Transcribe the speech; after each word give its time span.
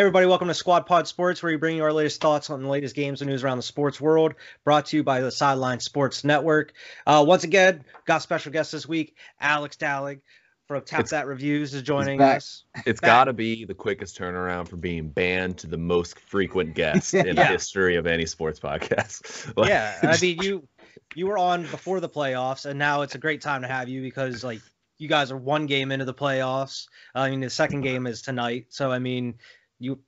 Everybody, 0.00 0.24
welcome 0.24 0.48
to 0.48 0.54
Squad 0.54 0.86
Pod 0.86 1.06
Sports, 1.06 1.42
where 1.42 1.52
we 1.52 1.58
bring 1.58 1.76
you 1.76 1.84
our 1.84 1.92
latest 1.92 2.22
thoughts 2.22 2.48
on 2.48 2.62
the 2.62 2.68
latest 2.70 2.96
games 2.96 3.20
and 3.20 3.28
news 3.28 3.44
around 3.44 3.58
the 3.58 3.62
sports 3.62 4.00
world, 4.00 4.32
brought 4.64 4.86
to 4.86 4.96
you 4.96 5.04
by 5.04 5.20
the 5.20 5.30
Sideline 5.30 5.78
Sports 5.78 6.24
Network. 6.24 6.72
Uh, 7.06 7.22
once 7.28 7.44
again, 7.44 7.84
got 8.06 8.22
special 8.22 8.50
guest 8.50 8.72
this 8.72 8.88
week, 8.88 9.14
Alex 9.38 9.76
Dallig 9.76 10.22
from 10.66 10.80
Tap 10.84 11.00
It's- 11.00 11.10
That 11.10 11.26
Reviews 11.26 11.74
is 11.74 11.82
joining 11.82 12.22
us. 12.22 12.64
It's 12.86 12.98
got 12.98 13.24
to 13.24 13.34
be 13.34 13.66
the 13.66 13.74
quickest 13.74 14.18
turnaround 14.18 14.68
from 14.68 14.80
being 14.80 15.10
banned 15.10 15.58
to 15.58 15.66
the 15.66 15.76
most 15.76 16.18
frequent 16.18 16.74
guest 16.74 17.12
in 17.14 17.36
the 17.36 17.44
history 17.44 17.96
of 17.96 18.06
any 18.06 18.24
sports 18.24 18.58
podcast. 18.58 19.52
Like, 19.58 19.68
yeah, 19.68 19.98
I 20.02 20.18
mean, 20.18 20.40
you 20.40 20.66
you 21.14 21.26
were 21.26 21.36
on 21.36 21.64
before 21.64 22.00
the 22.00 22.08
playoffs, 22.08 22.64
and 22.64 22.78
now 22.78 23.02
it's 23.02 23.16
a 23.16 23.18
great 23.18 23.42
time 23.42 23.60
to 23.60 23.68
have 23.68 23.90
you 23.90 24.00
because, 24.00 24.42
like, 24.42 24.62
you 24.96 25.08
guys 25.08 25.30
are 25.30 25.36
one 25.36 25.66
game 25.66 25.92
into 25.92 26.06
the 26.06 26.14
playoffs. 26.14 26.86
I 27.14 27.28
mean, 27.28 27.40
the 27.40 27.50
second 27.50 27.82
game 27.82 28.06
is 28.06 28.22
tonight, 28.22 28.68
so 28.70 28.90
I 28.90 28.98
mean, 28.98 29.34
you 29.80 29.98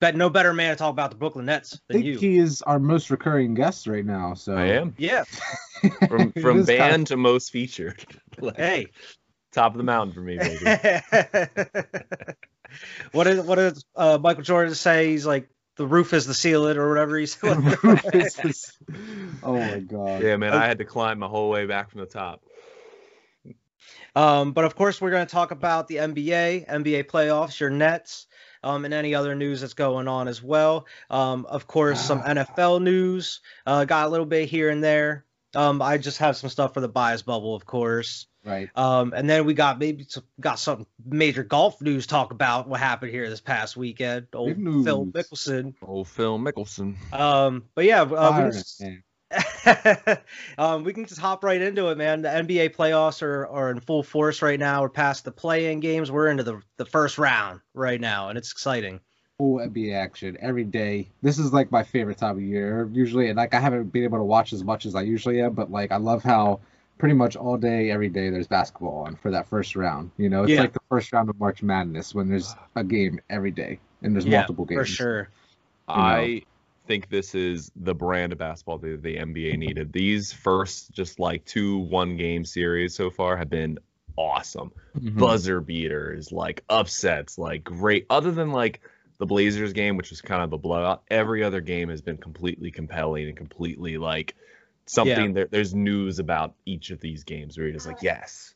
bet 0.00 0.16
no 0.16 0.30
better 0.30 0.52
man 0.54 0.70
to 0.70 0.76
talk 0.76 0.90
about 0.90 1.10
the 1.10 1.16
Brooklyn 1.16 1.44
Nets 1.46 1.74
I 1.74 1.78
than 1.92 2.02
think 2.02 2.06
you. 2.14 2.18
he 2.18 2.38
is 2.38 2.62
our 2.62 2.78
most 2.78 3.10
recurring 3.10 3.52
guest 3.54 3.86
right 3.86 4.04
now. 4.04 4.32
So 4.34 4.56
I 4.56 4.66
am 4.66 4.94
Yeah. 4.96 5.24
from 6.08 6.32
It 6.34 6.40
from 6.40 6.58
is 6.60 6.66
kinda- 6.66 7.04
to 7.06 7.16
most 7.16 7.50
featured. 7.50 8.04
Like, 8.40 8.56
Hey. 8.56 8.86
top 9.52 9.72
of 9.72 9.76
the 9.78 9.84
mountain 9.84 10.14
for 10.14 10.20
me, 10.22 10.38
baby. 10.38 10.64
what 13.12 13.24
did 13.24 13.44
what 13.46 13.56
did 13.56 13.78
uh, 13.94 14.18
Michael 14.20 14.42
Jordan 14.42 14.74
say? 14.74 15.08
He's 15.10 15.26
like 15.26 15.48
the 15.76 15.86
roof 15.86 16.12
is 16.12 16.26
the 16.26 16.34
ceiling 16.34 16.76
or 16.78 16.88
whatever 16.88 17.16
he 17.18 17.26
said. 17.26 17.56
Oh 19.42 19.58
my 19.60 19.80
god. 19.80 20.22
yeah, 20.22 20.36
man, 20.36 20.52
I 20.54 20.66
had 20.66 20.78
to 20.78 20.84
climb 20.84 21.18
my 21.18 21.26
whole 21.28 21.50
way 21.50 21.66
back 21.66 21.90
from 21.90 22.00
the 22.00 22.06
top. 22.06 22.42
um, 24.16 24.52
but 24.52 24.64
of 24.64 24.74
course, 24.76 25.00
we're 25.00 25.10
going 25.10 25.26
to 25.26 25.32
talk 25.32 25.50
about 25.50 25.88
the 25.88 25.96
NBA, 25.96 26.66
NBA 26.68 27.04
playoffs, 27.04 27.58
your 27.60 27.70
Nets, 27.70 28.26
um, 28.62 28.84
and 28.84 28.94
any 28.94 29.14
other 29.14 29.34
news 29.34 29.60
that's 29.60 29.74
going 29.74 30.08
on 30.08 30.28
as 30.28 30.42
well. 30.42 30.86
Um, 31.10 31.46
of 31.46 31.66
course, 31.66 32.00
some 32.00 32.22
NFL 32.22 32.82
news. 32.82 33.40
Uh, 33.66 33.84
got 33.84 34.06
a 34.06 34.10
little 34.10 34.26
bit 34.26 34.48
here 34.48 34.70
and 34.70 34.82
there. 34.82 35.24
Um, 35.54 35.82
I 35.82 35.98
just 35.98 36.18
have 36.18 36.36
some 36.36 36.50
stuff 36.50 36.74
for 36.74 36.80
the 36.80 36.88
bias 36.88 37.22
bubble, 37.22 37.54
of 37.54 37.66
course. 37.66 38.26
Right. 38.44 38.70
Um, 38.74 39.12
and 39.14 39.28
then 39.28 39.44
we 39.44 39.54
got 39.54 39.78
maybe 39.78 40.04
some, 40.08 40.24
got 40.40 40.58
some 40.58 40.86
major 41.04 41.44
golf 41.44 41.80
news 41.80 42.06
talk 42.06 42.32
about 42.32 42.68
what 42.68 42.80
happened 42.80 43.12
here 43.12 43.28
this 43.28 43.40
past 43.40 43.76
weekend. 43.76 44.28
Old 44.34 44.56
Phil 44.56 45.06
Mickelson. 45.06 45.74
Oh, 45.86 46.04
Phil 46.04 46.38
Mickelson. 46.38 46.96
Um, 47.12 47.64
but 47.74 47.84
yeah, 47.84 48.02
uh, 48.02 48.06
we, 48.06 48.16
Fire 48.16 48.32
can 48.32 48.46
it, 48.48 48.52
just. 48.52 48.82
um, 50.58 50.84
we 50.84 50.92
can 50.92 51.06
just 51.06 51.20
hop 51.20 51.44
right 51.44 51.60
into 51.60 51.88
it, 51.88 51.98
man. 51.98 52.22
The 52.22 52.28
NBA 52.28 52.74
playoffs 52.74 53.22
are, 53.22 53.46
are 53.46 53.70
in 53.70 53.80
full 53.80 54.02
force 54.02 54.42
right 54.42 54.58
now. 54.58 54.82
We're 54.82 54.88
past 54.88 55.24
the 55.24 55.32
play-in 55.32 55.80
games. 55.80 56.10
We're 56.10 56.28
into 56.28 56.42
the 56.42 56.60
the 56.76 56.84
first 56.86 57.18
round 57.18 57.60
right 57.74 58.00
now, 58.00 58.28
and 58.28 58.38
it's 58.38 58.52
exciting. 58.52 59.00
Full 59.38 59.58
NBA 59.58 59.94
action 59.94 60.36
every 60.40 60.64
day. 60.64 61.08
This 61.22 61.38
is 61.38 61.52
like 61.52 61.70
my 61.70 61.82
favorite 61.82 62.18
time 62.18 62.36
of 62.36 62.42
year. 62.42 62.88
Usually, 62.92 63.28
and 63.28 63.36
like 63.36 63.54
I 63.54 63.60
haven't 63.60 63.92
been 63.92 64.04
able 64.04 64.18
to 64.18 64.24
watch 64.24 64.52
as 64.52 64.64
much 64.64 64.86
as 64.86 64.94
I 64.94 65.02
usually 65.02 65.40
am, 65.40 65.52
but 65.54 65.70
like 65.70 65.92
I 65.92 65.96
love 65.96 66.22
how 66.22 66.60
pretty 66.98 67.14
much 67.14 67.34
all 67.34 67.56
day, 67.56 67.90
every 67.90 68.08
day, 68.08 68.30
there's 68.30 68.46
basketball 68.46 69.04
on 69.06 69.16
for 69.16 69.30
that 69.30 69.48
first 69.48 69.74
round. 69.74 70.10
You 70.18 70.28
know, 70.28 70.44
it's 70.44 70.52
Yeah. 70.52 70.60
like 70.60 70.72
the 70.72 70.80
first 70.88 71.12
round 71.12 71.28
of 71.30 71.38
March 71.40 71.62
Madness 71.62 72.14
when 72.14 72.28
there's 72.28 72.54
a 72.76 72.84
game 72.84 73.20
every 73.30 73.50
day 73.50 73.80
and 74.02 74.14
there's 74.14 74.26
Yeah, 74.26 74.40
multiple 74.40 74.64
games. 74.64 74.80
for 74.80 74.84
sure. 74.84 75.28
I 75.88 76.42
think 76.86 77.08
this 77.08 77.34
is 77.34 77.70
the 77.76 77.94
brand 77.94 78.32
of 78.32 78.38
basketball 78.38 78.78
that 78.78 79.02
the 79.02 79.16
NBA 79.16 79.58
needed. 79.58 79.92
These 79.92 80.32
first 80.32 80.92
just 80.92 81.18
like 81.18 81.44
two 81.44 81.78
one 81.78 82.16
game 82.16 82.44
series 82.44 82.94
so 82.94 83.10
far 83.10 83.36
have 83.36 83.50
been 83.50 83.78
awesome. 84.16 84.72
Mhm. 84.98 85.18
Buzzer 85.18 85.60
beaters, 85.60 86.32
like 86.32 86.64
upsets, 86.68 87.38
like 87.38 87.64
great. 87.64 88.06
Other 88.10 88.30
than 88.30 88.52
like 88.52 88.80
the 89.18 89.26
Blazers 89.26 89.72
game, 89.72 89.96
which 89.96 90.10
was 90.10 90.20
kind 90.20 90.42
of 90.42 90.52
a 90.52 90.58
blowout, 90.58 91.02
every 91.10 91.42
other 91.42 91.60
game 91.60 91.88
has 91.88 92.02
been 92.02 92.16
completely 92.18 92.70
compelling 92.70 93.28
and 93.28 93.36
completely 93.36 93.96
like 93.96 94.34
something 94.86 95.32
there, 95.34 95.46
there's 95.50 95.74
news 95.74 96.18
about 96.18 96.54
each 96.66 96.90
of 96.90 97.00
these 97.00 97.24
games 97.24 97.56
where 97.56 97.66
you're 97.66 97.74
just 97.74 97.86
like, 97.86 98.02
yes. 98.02 98.54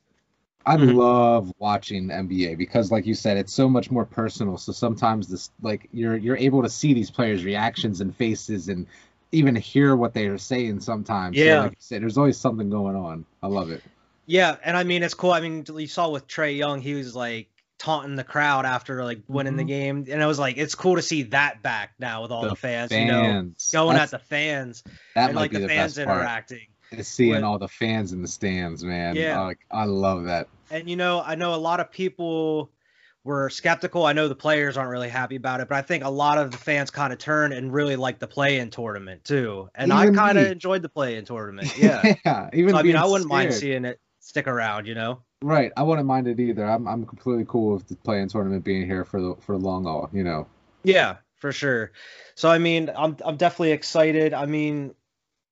I 0.66 0.76
Mhm. 0.76 0.94
love 0.96 1.52
watching 1.58 2.08
NBA 2.10 2.56
because, 2.58 2.90
like 2.90 3.06
you 3.06 3.14
said, 3.14 3.36
it's 3.36 3.52
so 3.54 3.68
much 3.68 3.90
more 3.90 4.04
personal. 4.04 4.58
So 4.58 4.72
sometimes 4.72 5.28
this, 5.28 5.50
like, 5.62 5.88
you're 5.92 6.16
you're 6.16 6.36
able 6.36 6.62
to 6.62 6.68
see 6.68 6.92
these 6.92 7.10
players' 7.10 7.44
reactions 7.44 8.00
and 8.00 8.14
faces, 8.14 8.68
and 8.68 8.86
even 9.32 9.54
hear 9.54 9.94
what 9.94 10.12
they 10.12 10.26
are 10.26 10.38
saying. 10.38 10.80
Sometimes, 10.80 11.36
So, 11.38 11.44
Yeah. 11.44 11.60
like 11.62 11.70
you 11.72 11.76
said, 11.78 12.02
there's 12.02 12.18
always 12.18 12.36
something 12.36 12.68
going 12.68 12.96
on. 12.96 13.24
I 13.42 13.46
love 13.46 13.70
it. 13.70 13.82
Yeah, 14.26 14.56
and 14.64 14.76
I 14.76 14.82
mean 14.82 15.04
it's 15.04 15.14
cool. 15.14 15.30
I 15.32 15.40
mean 15.40 15.64
you 15.76 15.86
saw 15.86 16.08
with 16.10 16.26
Trae 16.26 16.56
Young, 16.56 16.80
he 16.80 16.94
was 16.94 17.14
like 17.14 17.48
taunting 17.78 18.16
the 18.16 18.24
crowd 18.24 18.64
after 18.66 19.04
like 19.04 19.20
winning 19.28 19.56
the 19.56 19.62
Mhm. 19.62 19.68
game, 19.68 20.06
and 20.10 20.20
I 20.22 20.26
was 20.26 20.38
like 20.38 20.56
it's 20.56 20.74
cool 20.74 20.96
to 20.96 21.02
see 21.02 21.22
that 21.24 21.62
back 21.62 21.90
now 22.00 22.22
with 22.22 22.32
all 22.32 22.42
the, 22.42 22.48
The 22.50 22.56
fans, 22.56 22.90
you 22.90 23.04
know, 23.04 23.52
going 23.72 23.94
That's- 23.96 24.12
at 24.12 24.18
the 24.18 24.18
fans 24.26 24.82
and 25.14 25.36
like 25.36 25.52
the, 25.52 25.60
the, 25.60 25.68
fans 25.68 25.96
interacting. 25.98 26.58
part. 26.58 26.68
Is 26.92 27.08
seeing 27.08 27.32
with- 27.32 27.44
all 27.44 27.58
the 27.58 27.68
fans 27.68 28.12
in 28.12 28.22
the 28.22 28.28
stands, 28.28 28.84
man. 28.84 29.16
Yeah. 29.16 29.40
Like, 29.40 29.58
I 29.70 29.84
love 29.84 30.24
that. 30.24 30.48
And 30.70 30.88
you 30.88 30.96
know, 30.96 31.22
I 31.24 31.34
know 31.34 31.54
a 31.54 31.56
lot 31.56 31.80
of 31.80 31.90
people 31.90 32.70
were 33.24 33.50
skeptical. 33.50 34.06
I 34.06 34.12
know 34.12 34.28
the 34.28 34.36
players 34.36 34.76
aren't 34.76 34.90
really 34.90 35.08
happy 35.08 35.36
about 35.36 35.60
it, 35.60 35.68
but 35.68 35.76
I 35.76 35.82
think 35.82 36.04
a 36.04 36.08
lot 36.10 36.38
of 36.38 36.52
the 36.52 36.56
fans 36.56 36.90
kind 36.90 37.12
of 37.12 37.18
turned 37.18 37.52
and 37.52 37.72
really 37.72 37.96
liked 37.96 38.20
the 38.20 38.28
play-in 38.28 38.70
tournament 38.70 39.24
too. 39.24 39.68
And 39.74 39.92
I 39.92 40.10
kind 40.10 40.38
of 40.38 40.46
enjoyed 40.46 40.82
the 40.82 40.88
play-in 40.88 41.24
tournament. 41.24 41.76
Yeah. 41.78 42.14
yeah. 42.24 42.50
Even 42.52 42.70
So, 42.70 42.78
I 42.78 42.82
mean, 42.82 42.96
I 42.96 43.04
wouldn't 43.04 43.28
mind 43.28 43.52
seeing 43.52 43.84
it 43.84 44.00
stick 44.20 44.46
around. 44.46 44.86
You 44.86 44.94
know. 44.94 45.22
Right. 45.42 45.72
I 45.76 45.82
wouldn't 45.82 46.06
mind 46.06 46.28
it 46.28 46.40
either. 46.40 46.64
I'm 46.64 46.86
I'm 46.86 47.04
completely 47.04 47.44
cool 47.48 47.74
with 47.74 47.88
the 47.88 47.96
playing 47.96 48.28
tournament 48.28 48.64
being 48.64 48.86
here 48.86 49.04
for 49.04 49.20
the 49.20 49.34
for 49.40 49.58
the 49.58 49.64
long 49.64 49.84
haul. 49.84 50.08
You 50.12 50.24
know. 50.24 50.46
Yeah, 50.84 51.16
for 51.36 51.52
sure. 51.52 51.92
So 52.36 52.48
I 52.48 52.58
mean, 52.58 52.90
I'm 52.96 53.16
I'm 53.24 53.36
definitely 53.36 53.72
excited. 53.72 54.34
I 54.34 54.46
mean, 54.46 54.94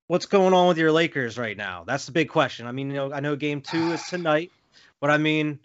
what's 0.06 0.26
going 0.26 0.54
on 0.54 0.68
with 0.68 0.78
your 0.78 0.92
Lakers 0.92 1.38
right 1.38 1.56
now? 1.56 1.84
That's 1.86 2.06
the 2.06 2.12
big 2.12 2.28
question. 2.28 2.66
I 2.66 2.72
mean, 2.72 2.88
you 2.88 2.94
know, 2.94 3.12
I 3.12 3.20
know 3.20 3.36
game 3.36 3.60
2 3.60 3.92
is 3.92 4.02
tonight, 4.04 4.52
but 5.00 5.10
I 5.10 5.18
mean, 5.18 5.60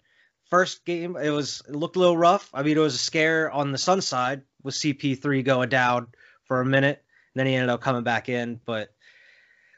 first 0.50 0.84
game 0.84 1.16
it 1.16 1.30
was 1.30 1.62
it 1.68 1.74
looked 1.74 1.96
a 1.96 1.98
little 1.98 2.16
rough. 2.16 2.50
I 2.52 2.62
mean, 2.62 2.76
it 2.76 2.80
was 2.80 2.94
a 2.94 2.98
scare 2.98 3.50
on 3.50 3.72
the 3.72 3.78
Sun 3.78 4.00
side 4.02 4.42
with 4.62 4.74
CP3 4.74 5.44
going 5.44 5.68
down 5.68 6.08
for 6.44 6.60
a 6.60 6.66
minute, 6.66 7.02
and 7.34 7.40
then 7.40 7.46
he 7.46 7.54
ended 7.54 7.70
up 7.70 7.80
coming 7.80 8.02
back 8.02 8.28
in, 8.28 8.60
but 8.64 8.90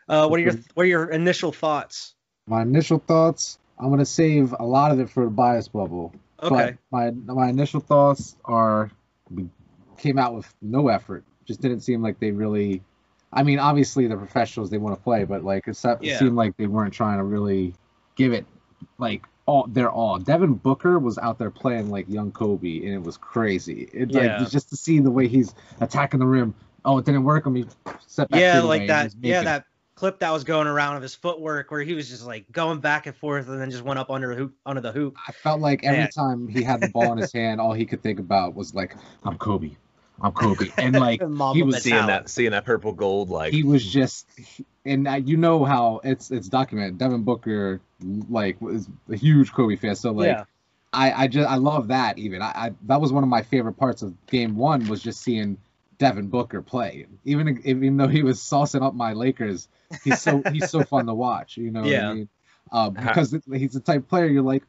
uh, 0.08 0.26
what 0.26 0.40
are 0.40 0.42
your 0.42 0.54
what 0.74 0.84
are 0.84 0.88
your 0.88 1.10
initial 1.10 1.52
thoughts? 1.52 2.14
My 2.46 2.62
initial 2.62 2.98
thoughts. 2.98 3.58
I'm 3.78 3.90
gonna 3.90 4.04
save 4.04 4.54
a 4.58 4.64
lot 4.64 4.90
of 4.90 5.00
it 5.00 5.10
for 5.10 5.24
the 5.24 5.30
bias 5.30 5.68
bubble. 5.68 6.12
Okay. 6.42 6.76
But 6.90 7.16
my 7.26 7.34
my 7.34 7.48
initial 7.48 7.80
thoughts 7.80 8.36
are 8.44 8.90
we 9.30 9.48
came 9.98 10.18
out 10.18 10.34
with 10.34 10.52
no 10.60 10.88
effort. 10.88 11.24
Just 11.44 11.60
didn't 11.60 11.80
seem 11.80 12.02
like 12.02 12.18
they 12.20 12.30
really. 12.30 12.82
I 13.32 13.42
mean, 13.42 13.58
obviously 13.58 14.06
the 14.06 14.16
professionals 14.16 14.70
they 14.70 14.78
want 14.78 14.96
to 14.96 15.02
play, 15.02 15.24
but 15.24 15.44
like 15.44 15.66
it, 15.66 15.78
Yeah. 16.00 16.18
seemed 16.18 16.36
like 16.36 16.56
they 16.56 16.66
weren't 16.66 16.92
trying 16.92 17.18
to 17.18 17.24
really 17.24 17.74
give 18.14 18.32
it 18.32 18.44
like 18.98 19.26
all 19.46 19.66
their 19.66 19.90
all. 19.90 20.18
Devin 20.18 20.54
Booker 20.54 20.98
was 20.98 21.18
out 21.18 21.38
there 21.38 21.50
playing 21.50 21.90
like 21.90 22.08
young 22.08 22.30
Kobe, 22.32 22.84
and 22.84 22.94
it 22.94 23.02
was 23.02 23.16
crazy. 23.16 23.88
It 23.92 24.10
Yeah. 24.10 24.38
like 24.38 24.50
just 24.50 24.68
to 24.70 24.76
see 24.76 25.00
the 25.00 25.10
way 25.10 25.28
he's 25.28 25.54
attacking 25.80 26.20
the 26.20 26.26
rim. 26.26 26.54
Oh, 26.84 26.98
it 26.98 27.04
didn't 27.04 27.24
work. 27.24 27.46
Set 28.06 28.28
back 28.28 28.40
yeah, 28.40 28.60
like 28.60 28.86
that. 28.88 29.14
Yeah, 29.20 29.42
that 29.42 29.64
clip 29.94 30.18
that 30.18 30.30
was 30.30 30.42
going 30.44 30.66
around 30.66 30.96
of 30.96 31.02
his 31.02 31.14
footwork 31.14 31.70
where 31.70 31.82
he 31.82 31.94
was 31.94 32.08
just 32.08 32.26
like 32.26 32.50
going 32.50 32.80
back 32.80 33.06
and 33.06 33.16
forth 33.16 33.48
and 33.48 33.60
then 33.60 33.70
just 33.70 33.84
went 33.84 33.98
up 33.98 34.10
under 34.10 34.28
the 34.28 34.34
hoop 34.34 34.54
under 34.66 34.80
the 34.80 34.92
hoop. 34.92 35.16
I 35.28 35.32
felt 35.32 35.60
like 35.60 35.84
every 35.84 35.98
Man. 35.98 36.10
time 36.10 36.48
he 36.48 36.62
had 36.62 36.80
the 36.80 36.88
ball 36.88 37.12
in 37.12 37.18
his 37.18 37.32
hand, 37.32 37.60
all 37.60 37.72
he 37.72 37.86
could 37.86 38.02
think 38.02 38.18
about 38.18 38.54
was 38.54 38.74
like, 38.74 38.96
"I'm 39.24 39.38
Kobe, 39.38 39.72
I'm 40.22 40.32
Kobe," 40.32 40.70
and 40.78 40.94
like 40.94 41.20
he 41.20 41.62
was 41.62 41.82
Seeing 41.82 41.96
Metallic. 41.96 42.24
that 42.24 42.28
seeing 42.30 42.50
that 42.52 42.64
purple 42.64 42.92
gold 42.92 43.28
like 43.30 43.52
he 43.52 43.62
was 43.62 43.84
just, 43.84 44.26
and 44.84 45.08
uh, 45.08 45.14
you 45.14 45.36
know 45.36 45.64
how 45.64 46.00
it's 46.04 46.30
it's 46.30 46.48
documented. 46.48 46.98
Devin 46.98 47.22
Booker 47.22 47.80
like 48.30 48.60
was 48.60 48.88
a 49.10 49.16
huge 49.16 49.52
Kobe 49.52 49.76
fan, 49.76 49.96
so 49.96 50.12
like 50.12 50.26
yeah, 50.28 50.44
I 50.92 51.24
I 51.24 51.26
just 51.28 51.48
I 51.48 51.56
love 51.56 51.88
that 51.88 52.18
even. 52.18 52.40
I, 52.42 52.52
I 52.54 52.72
that 52.86 53.00
was 53.00 53.12
one 53.12 53.22
of 53.22 53.28
my 53.28 53.42
favorite 53.42 53.74
parts 53.74 54.02
of 54.02 54.14
Game 54.26 54.56
One 54.56 54.86
was 54.88 55.02
just 55.02 55.20
seeing 55.22 55.58
Devin 55.98 56.28
Booker 56.28 56.62
play. 56.62 57.06
Even 57.24 57.60
even 57.64 57.96
though 57.96 58.08
he 58.08 58.22
was 58.22 58.38
saucing 58.40 58.82
up 58.82 58.94
my 58.94 59.12
Lakers, 59.12 59.68
he's 60.04 60.20
so 60.20 60.42
he's 60.52 60.70
so 60.70 60.84
fun 60.84 61.06
to 61.06 61.14
watch. 61.14 61.56
You 61.56 61.70
know 61.70 61.80
what 61.82 61.90
Yeah. 61.90 62.10
I 62.10 62.14
mean? 62.14 62.28
Uh, 62.70 62.90
because 62.90 63.36
he's 63.52 63.72
the 63.72 63.80
type 63.80 63.98
of 64.02 64.08
player 64.08 64.26
you're 64.26 64.42
like, 64.42 64.62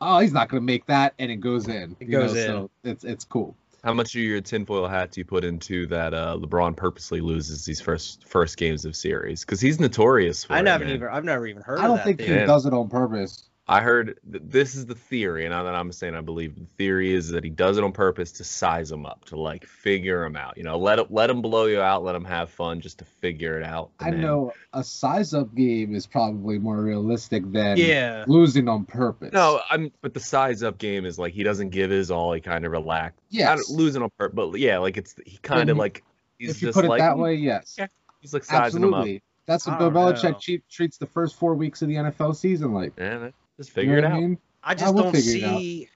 oh, 0.00 0.18
he's 0.20 0.32
not 0.32 0.48
gonna 0.48 0.62
make 0.62 0.86
that, 0.86 1.14
and 1.18 1.30
it 1.30 1.36
goes 1.36 1.68
in. 1.68 1.96
It 2.00 2.08
you 2.08 2.18
know, 2.18 2.26
goes 2.26 2.36
in. 2.36 2.46
So 2.46 2.70
it's 2.84 3.04
it's 3.04 3.24
cool. 3.24 3.56
How 3.82 3.94
much 3.94 4.14
of 4.14 4.20
your 4.22 4.40
tinfoil 4.42 4.86
hat 4.88 5.12
do 5.12 5.20
you 5.20 5.24
put 5.24 5.44
into 5.44 5.86
that 5.88 6.12
uh, 6.12 6.36
LeBron 6.38 6.76
purposely 6.76 7.20
loses 7.20 7.64
these 7.64 7.80
first 7.80 8.26
first 8.28 8.56
games 8.58 8.84
of 8.84 8.94
series? 8.94 9.40
Because 9.40 9.60
he's 9.60 9.80
notorious 9.80 10.44
for 10.44 10.52
I 10.54 10.60
it, 10.60 10.64
never 10.64 10.84
man. 10.84 10.94
even 10.96 11.08
I've 11.08 11.24
never 11.24 11.46
even 11.46 11.62
heard 11.62 11.78
I 11.80 11.86
don't 11.86 11.96
that 11.96 12.04
think 12.04 12.18
thing. 12.18 12.28
he 12.28 12.40
Yeah. 12.40 12.46
does 12.46 12.66
it 12.66 12.72
on 12.74 12.88
purpose. 12.90 13.49
I 13.70 13.80
heard 13.80 14.18
th- 14.30 14.42
this 14.46 14.74
is 14.74 14.84
the 14.86 14.96
theory, 14.96 15.44
and 15.44 15.52
now 15.52 15.62
that 15.62 15.74
I'm 15.76 15.92
saying 15.92 16.16
I 16.16 16.20
believe 16.22 16.56
the 16.56 16.66
theory 16.76 17.12
is 17.14 17.28
that 17.30 17.44
he 17.44 17.50
does 17.50 17.78
it 17.78 17.84
on 17.84 17.92
purpose 17.92 18.32
to 18.32 18.44
size 18.44 18.88
them 18.88 19.06
up, 19.06 19.24
to 19.26 19.36
like 19.38 19.64
figure 19.64 20.22
them 20.24 20.34
out. 20.34 20.56
You 20.58 20.64
know, 20.64 20.76
let 20.76 20.98
it, 20.98 21.12
let 21.12 21.30
him 21.30 21.40
blow 21.40 21.66
you 21.66 21.80
out, 21.80 22.02
let 22.02 22.16
him 22.16 22.24
have 22.24 22.50
fun, 22.50 22.80
just 22.80 22.98
to 22.98 23.04
figure 23.04 23.58
it 23.60 23.64
out. 23.64 23.90
I 24.00 24.10
then- 24.10 24.22
know 24.22 24.52
a 24.72 24.82
size 24.82 25.34
up 25.34 25.54
game 25.54 25.94
is 25.94 26.04
probably 26.06 26.58
more 26.58 26.82
realistic 26.82 27.44
than 27.52 27.76
Yeah. 27.76 28.24
losing 28.26 28.68
on 28.68 28.86
purpose. 28.86 29.32
No, 29.32 29.60
I'm. 29.70 29.92
But 30.02 30.14
the 30.14 30.20
size 30.20 30.62
up 30.64 30.78
game 30.78 31.06
is 31.06 31.16
like 31.18 31.32
he 31.32 31.44
doesn't 31.44 31.70
give 31.70 31.90
his 31.90 32.10
all. 32.10 32.32
He 32.32 32.40
kind 32.40 32.66
of 32.66 32.72
relax. 32.72 33.14
yes. 33.30 33.56
Not 33.70 33.76
losing 33.76 34.02
on 34.02 34.10
purpose, 34.18 34.34
but 34.34 34.58
yeah, 34.58 34.78
like 34.78 34.96
it's 34.96 35.14
he 35.24 35.36
kind 35.38 35.70
of 35.70 35.76
like 35.76 36.02
he's 36.40 36.50
if 36.50 36.62
you 36.62 36.68
just 36.68 36.74
put 36.76 36.84
it 36.84 36.88
like 36.88 36.98
that 36.98 37.16
way, 37.16 37.34
yes. 37.36 37.76
Yeah, 37.78 37.86
he's 38.20 38.34
like 38.34 38.42
sizing 38.42 38.80
them 38.80 38.94
up. 38.94 39.00
Absolutely. 39.02 39.22
That's 39.46 39.66
what 39.66 39.76
I 39.76 39.78
Bill 39.78 39.90
Belichick 39.90 40.48
know. 40.48 40.58
treats 40.70 40.96
the 40.98 41.06
first 41.06 41.34
four 41.36 41.54
weeks 41.54 41.82
of 41.82 41.88
the 41.88 41.94
NFL 41.96 42.36
season 42.36 42.72
like. 42.72 42.92
Yeah, 42.98 43.30
man, 43.60 43.66
just 43.66 43.76
You 43.82 43.82
figure 43.82 43.92
know 43.92 43.98
it 43.98 44.02
what 44.02 44.12
I 44.12 44.16
out. 44.16 44.20
mean? 44.20 44.38
I 44.62 44.74
just 44.74 44.94
will 44.94 45.02
don't 45.04 45.12
figure 45.12 45.36
it 45.36 45.42
out. 45.44 45.58
see. 45.58 45.88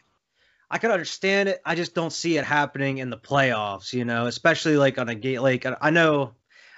I 0.70 0.78
could 0.78 0.90
understand 0.90 1.49
it. 1.49 1.61
I 1.64 1.75
just 1.75 1.94
don't 1.94 2.12
see 2.12 2.37
it 2.37 2.44
happening 2.44 2.99
in 2.99 3.11
the 3.11 3.19
playoffs. 3.19 3.93
You 3.93 4.05
know, 4.05 4.26
especially 4.26 4.76
like 4.76 4.99
on 4.99 5.08
a 5.08 5.14
gate. 5.14 5.40
Like 5.40 5.66
I 5.81 5.90
know, 5.90 6.32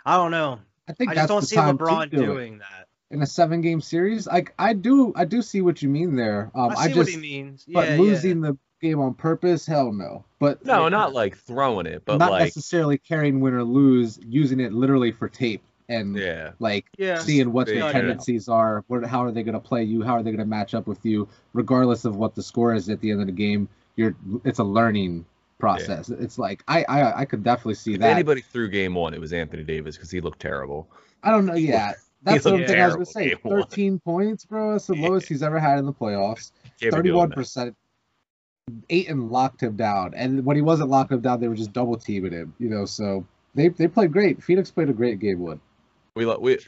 I 0.04 0.16
don't 0.16 0.30
know. 0.30 0.60
I 0.88 0.92
think 0.92 1.10
I 1.10 1.14
that's 1.14 1.28
just 1.28 1.28
don't 1.28 1.40
the 1.40 1.46
see 1.46 1.56
time 1.56 1.78
to 1.78 1.84
LeBron 1.84 2.10
do 2.10 2.22
it. 2.22 2.26
doing 2.26 2.58
that. 2.58 2.88
in 3.10 3.22
a 3.22 3.26
seven 3.26 3.60
game 3.60 3.80
series. 3.80 4.26
Like 4.26 4.54
I 4.58 4.72
do, 4.72 5.12
I 5.16 5.24
do 5.24 5.42
see 5.42 5.62
what 5.62 5.82
you 5.82 5.88
mean 5.88 6.16
there. 6.16 6.50
Um, 6.54 6.70
I 6.70 6.74
I, 6.74 6.88
see 6.88 6.94
what 6.94 7.06
just, 7.06 7.10
he 7.10 7.16
means. 7.16 7.64
but 7.68 7.88
yeah, 7.88 7.96
losing 7.96 8.40
the 8.40 8.58
game 8.80 9.00
on 9.00 9.14
purpose, 9.14 9.66
hell 9.66 9.92
no. 9.92 10.24
But 10.38 10.64
No, 10.64 10.88
not 10.88 11.12
like 11.14 11.36
throwing 11.38 11.86
it, 11.86 12.02
but 12.04 12.18
not 12.18 12.30
like 12.32 12.44
necessarily 12.44 12.98
carrying 12.98 13.40
win 13.40 13.54
or 13.54 13.64
lose, 13.64 14.18
using 14.22 14.60
it 14.60 14.72
literally 14.72 15.12
for 15.12 15.28
tape 15.28 15.62
and 15.88 16.16
yeah, 16.16 16.52
like 16.58 16.86
Yeah. 16.98 17.06
yeah. 17.06 17.18
seeing 17.20 17.52
what 17.52 17.66
their 17.66 17.76
figure 17.76 17.92
tendencies 17.92 18.48
are, 18.48 18.84
what, 18.88 19.04
how 19.04 19.24
are 19.24 19.30
they 19.32 19.42
going 19.42 19.54
to 19.54 19.60
play 19.60 19.84
you, 19.84 20.02
how 20.02 20.14
are 20.14 20.22
they 20.22 20.30
going 20.30 20.38
to 20.38 20.44
match 20.46 20.74
up 20.74 20.86
with 20.86 21.04
you, 21.04 21.28
regardless 21.52 22.04
of 22.04 22.16
what 22.16 22.34
the 22.34 22.42
score 22.42 22.74
is 22.74 22.88
at 22.88 23.00
the 23.00 23.10
end 23.10 23.20
of 23.20 23.26
the 23.26 23.32
game. 23.32 23.68
You're, 23.96 24.14
it's 24.44 24.58
a 24.58 24.64
learning 24.64 25.24
process. 25.58 26.10
It's 26.10 26.38
like 26.38 26.62
I, 26.68 26.84
I, 26.84 27.20
I 27.20 27.24
could 27.24 27.42
definitely 27.42 27.74
see 27.74 27.94
if 27.94 28.00
that. 28.00 28.10
anybody 28.10 28.42
threw 28.42 28.68
game 28.68 28.94
one, 28.94 29.14
it 29.14 29.20
was 29.20 29.32
Anthony 29.32 29.62
Davis 29.62 29.96
because 29.96 30.10
he 30.10 30.20
looked 30.20 30.40
terrible. 30.40 30.88
I 31.22 31.30
don't 31.30 31.46
know. 31.46 31.54
Yeah, 31.54 31.92
that's 32.22 32.44
looked 32.44 32.58
one 32.58 32.66
thing 32.66 32.80
I 32.80 32.86
was 32.86 32.94
gonna 32.94 33.06
say. 33.06 33.28
game 33.30 33.38
one. 33.42 33.62
Thirteen 33.62 33.98
points, 33.98 34.44
bro. 34.44 34.72
That's 34.72 34.86
the 34.86 34.96
Yeah. 34.96 35.08
lowest 35.08 35.28
he's 35.28 35.42
ever 35.42 35.58
had 35.58 35.78
in 35.78 35.86
the 35.86 35.92
playoffs. 35.94 36.50
Can't 36.52 36.80
be 36.80 36.86
doing 36.90 36.92
Thirty-one 36.92 37.28
that. 37.30 37.34
percent. 37.36 37.74
Ayton 38.90 39.30
locked 39.30 39.62
him 39.62 39.76
down, 39.76 40.12
and 40.14 40.44
when 40.44 40.56
he 40.56 40.62
wasn't 40.62 40.90
locking 40.90 41.16
him 41.18 41.20
down, 41.22 41.40
they 41.40 41.48
were 41.48 41.54
just 41.54 41.72
double 41.72 41.96
teaming 41.96 42.32
him. 42.32 42.52
You 42.58 42.68
know, 42.68 42.84
so 42.84 43.24
they 43.54 43.68
they 43.68 43.86
played 43.88 44.12
great. 44.12 44.42
Phoenix 44.42 44.70
played 44.70 44.90
a 44.90 44.92
great 44.92 45.20
game 45.20 45.38
one. 45.38 45.60
We 46.16 46.24
lo- 46.24 46.38
we 46.40 46.58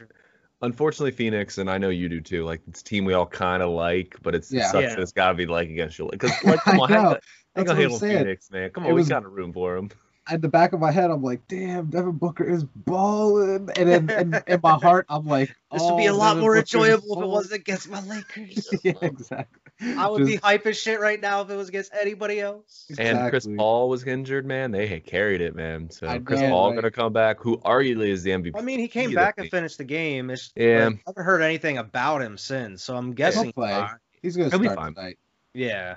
unfortunately 0.61 1.11
Phoenix, 1.11 1.57
and 1.57 1.69
I 1.69 1.77
know 1.79 1.89
you 1.89 2.07
do 2.07 2.21
too. 2.21 2.45
Like 2.45 2.61
it's 2.67 2.81
a 2.81 2.83
team 2.83 3.03
we 3.03 3.13
all 3.13 3.25
kind 3.25 3.61
of 3.63 3.71
like, 3.71 4.15
but 4.21 4.35
it's 4.35 4.51
Yeah. 4.51 4.61
it 4.67 4.71
sucks 4.71 4.83
Yeah. 4.83 4.89
that 4.95 4.99
it's 5.01 5.11
got 5.11 5.29
to 5.29 5.33
be 5.35 5.47
like 5.47 5.69
against 5.69 5.97
you. 5.97 6.07
Because 6.09 6.31
like, 6.43 6.61
come 6.61 6.79
on, 6.79 6.91
I 6.91 6.95
how 6.95 7.01
know. 7.03 7.09
you 7.11 7.17
That's 7.55 7.67
gonna 7.67 7.79
what 7.85 7.93
I'm 7.93 7.99
saying. 7.99 8.17
Phoenix, 8.19 8.51
man? 8.51 8.69
Come 8.69 8.85
It 8.85 8.89
on, 8.89 8.93
was- 8.95 9.07
we 9.07 9.09
got 9.09 9.25
a 9.25 9.27
room 9.27 9.51
for 9.51 9.75
him. 9.75 9.89
At 10.31 10.41
the 10.41 10.47
back 10.49 10.73
of 10.73 10.79
my 10.79 10.91
head, 10.91 11.09
I'm 11.09 11.23
like, 11.23 11.47
damn, 11.47 11.87
Devin 11.87 12.11
Booker 12.13 12.43
is 12.43 12.63
balling, 12.63 13.69
and 13.75 13.89
then 13.89 14.09
in, 14.09 14.43
in 14.45 14.59
my 14.61 14.73
heart, 14.81 15.05
I'm 15.09 15.25
like, 15.25 15.49
This 15.71 15.81
would 15.81 15.97
be 15.97 16.05
a 16.05 16.13
oh, 16.13 16.17
lot 16.17 16.29
Devin 16.35 16.41
more 16.41 16.51
Booker 16.51 16.59
enjoyable 16.59 17.17
if 17.17 17.23
it 17.23 17.27
wasn't 17.27 17.61
against 17.61 17.89
my 17.89 18.01
Lakers. 18.01 18.69
yeah, 18.83 18.93
exactly. 19.01 19.61
I 19.97 20.07
would 20.07 20.25
be 20.25 20.33
Just- 20.33 20.43
hype 20.43 20.65
as 20.67 20.77
shit 20.77 20.99
right 20.99 21.19
now 21.19 21.41
if 21.41 21.49
it 21.49 21.55
was 21.55 21.69
against 21.69 21.91
anybody 21.99 22.39
else. 22.39 22.85
And 22.97 23.29
Chris 23.29 23.47
Paul 23.57 23.89
was 23.89 24.05
injured, 24.05 24.45
man. 24.45 24.71
They 24.71 24.87
had 24.87 25.05
carried 25.05 25.41
it, 25.41 25.55
man. 25.55 25.89
So 25.89 26.07
I 26.07 26.19
Chris 26.19 26.41
know, 26.41 26.49
Paul 26.49 26.69
right? 26.69 26.75
gonna 26.75 26.91
come 26.91 27.13
back, 27.13 27.39
who 27.39 27.57
arguably 27.59 28.09
is 28.09 28.21
the 28.23 28.31
MVP. 28.31 28.51
I 28.55 28.61
mean, 28.61 28.79
he 28.79 28.87
came 28.87 29.13
back 29.13 29.35
and 29.37 29.49
finished 29.49 29.77
the 29.77 29.83
game. 29.85 30.29
It's, 30.29 30.51
Yeah. 30.55 30.85
like, 30.87 30.95
I 30.95 31.01
haven't 31.07 31.23
heard 31.25 31.41
anything 31.41 31.77
about 31.77 32.21
him 32.21 32.37
since, 32.37 32.83
so 32.83 32.95
I'm 32.95 33.13
guessing. 33.13 33.45
He'll 33.45 33.53
play. 33.53 33.87
He's 34.21 34.35
gonna 34.35 34.49
He'll 34.49 34.59
be 34.59 34.67
fine. 34.67 34.93
tonight. 34.93 35.17
Yeah. 35.53 35.95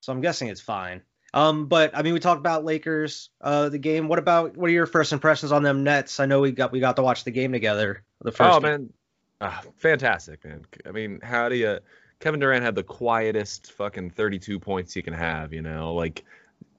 So 0.00 0.12
I'm 0.12 0.20
guessing 0.20 0.48
it's 0.48 0.60
fine. 0.60 1.00
Um, 1.34 1.66
but 1.66 1.90
I 1.96 2.02
mean, 2.02 2.14
we 2.14 2.20
talked 2.20 2.38
about 2.38 2.64
Lakers, 2.64 3.28
uh, 3.40 3.68
the 3.68 3.78
game. 3.78 4.06
What 4.06 4.20
about 4.20 4.56
what 4.56 4.70
are 4.70 4.72
your 4.72 4.86
first 4.86 5.12
impressions 5.12 5.50
on 5.50 5.64
them 5.64 5.82
Nets? 5.82 6.20
I 6.20 6.26
know 6.26 6.40
we 6.40 6.52
got 6.52 6.70
we 6.70 6.78
got 6.78 6.94
to 6.96 7.02
watch 7.02 7.24
the 7.24 7.32
game 7.32 7.50
together. 7.50 8.04
The 8.22 8.30
first. 8.30 8.54
Oh 8.54 8.60
game. 8.60 8.70
man, 8.70 8.92
ah, 9.40 9.60
fantastic, 9.76 10.44
man. 10.44 10.64
I 10.86 10.92
mean, 10.92 11.20
how 11.22 11.48
do 11.48 11.56
you? 11.56 11.80
Kevin 12.20 12.38
Durant 12.38 12.64
had 12.64 12.76
the 12.76 12.84
quietest 12.84 13.72
fucking 13.72 14.10
32 14.10 14.60
points 14.60 14.94
you 14.94 15.02
can 15.02 15.12
have. 15.12 15.52
You 15.52 15.60
know, 15.60 15.92
like 15.92 16.24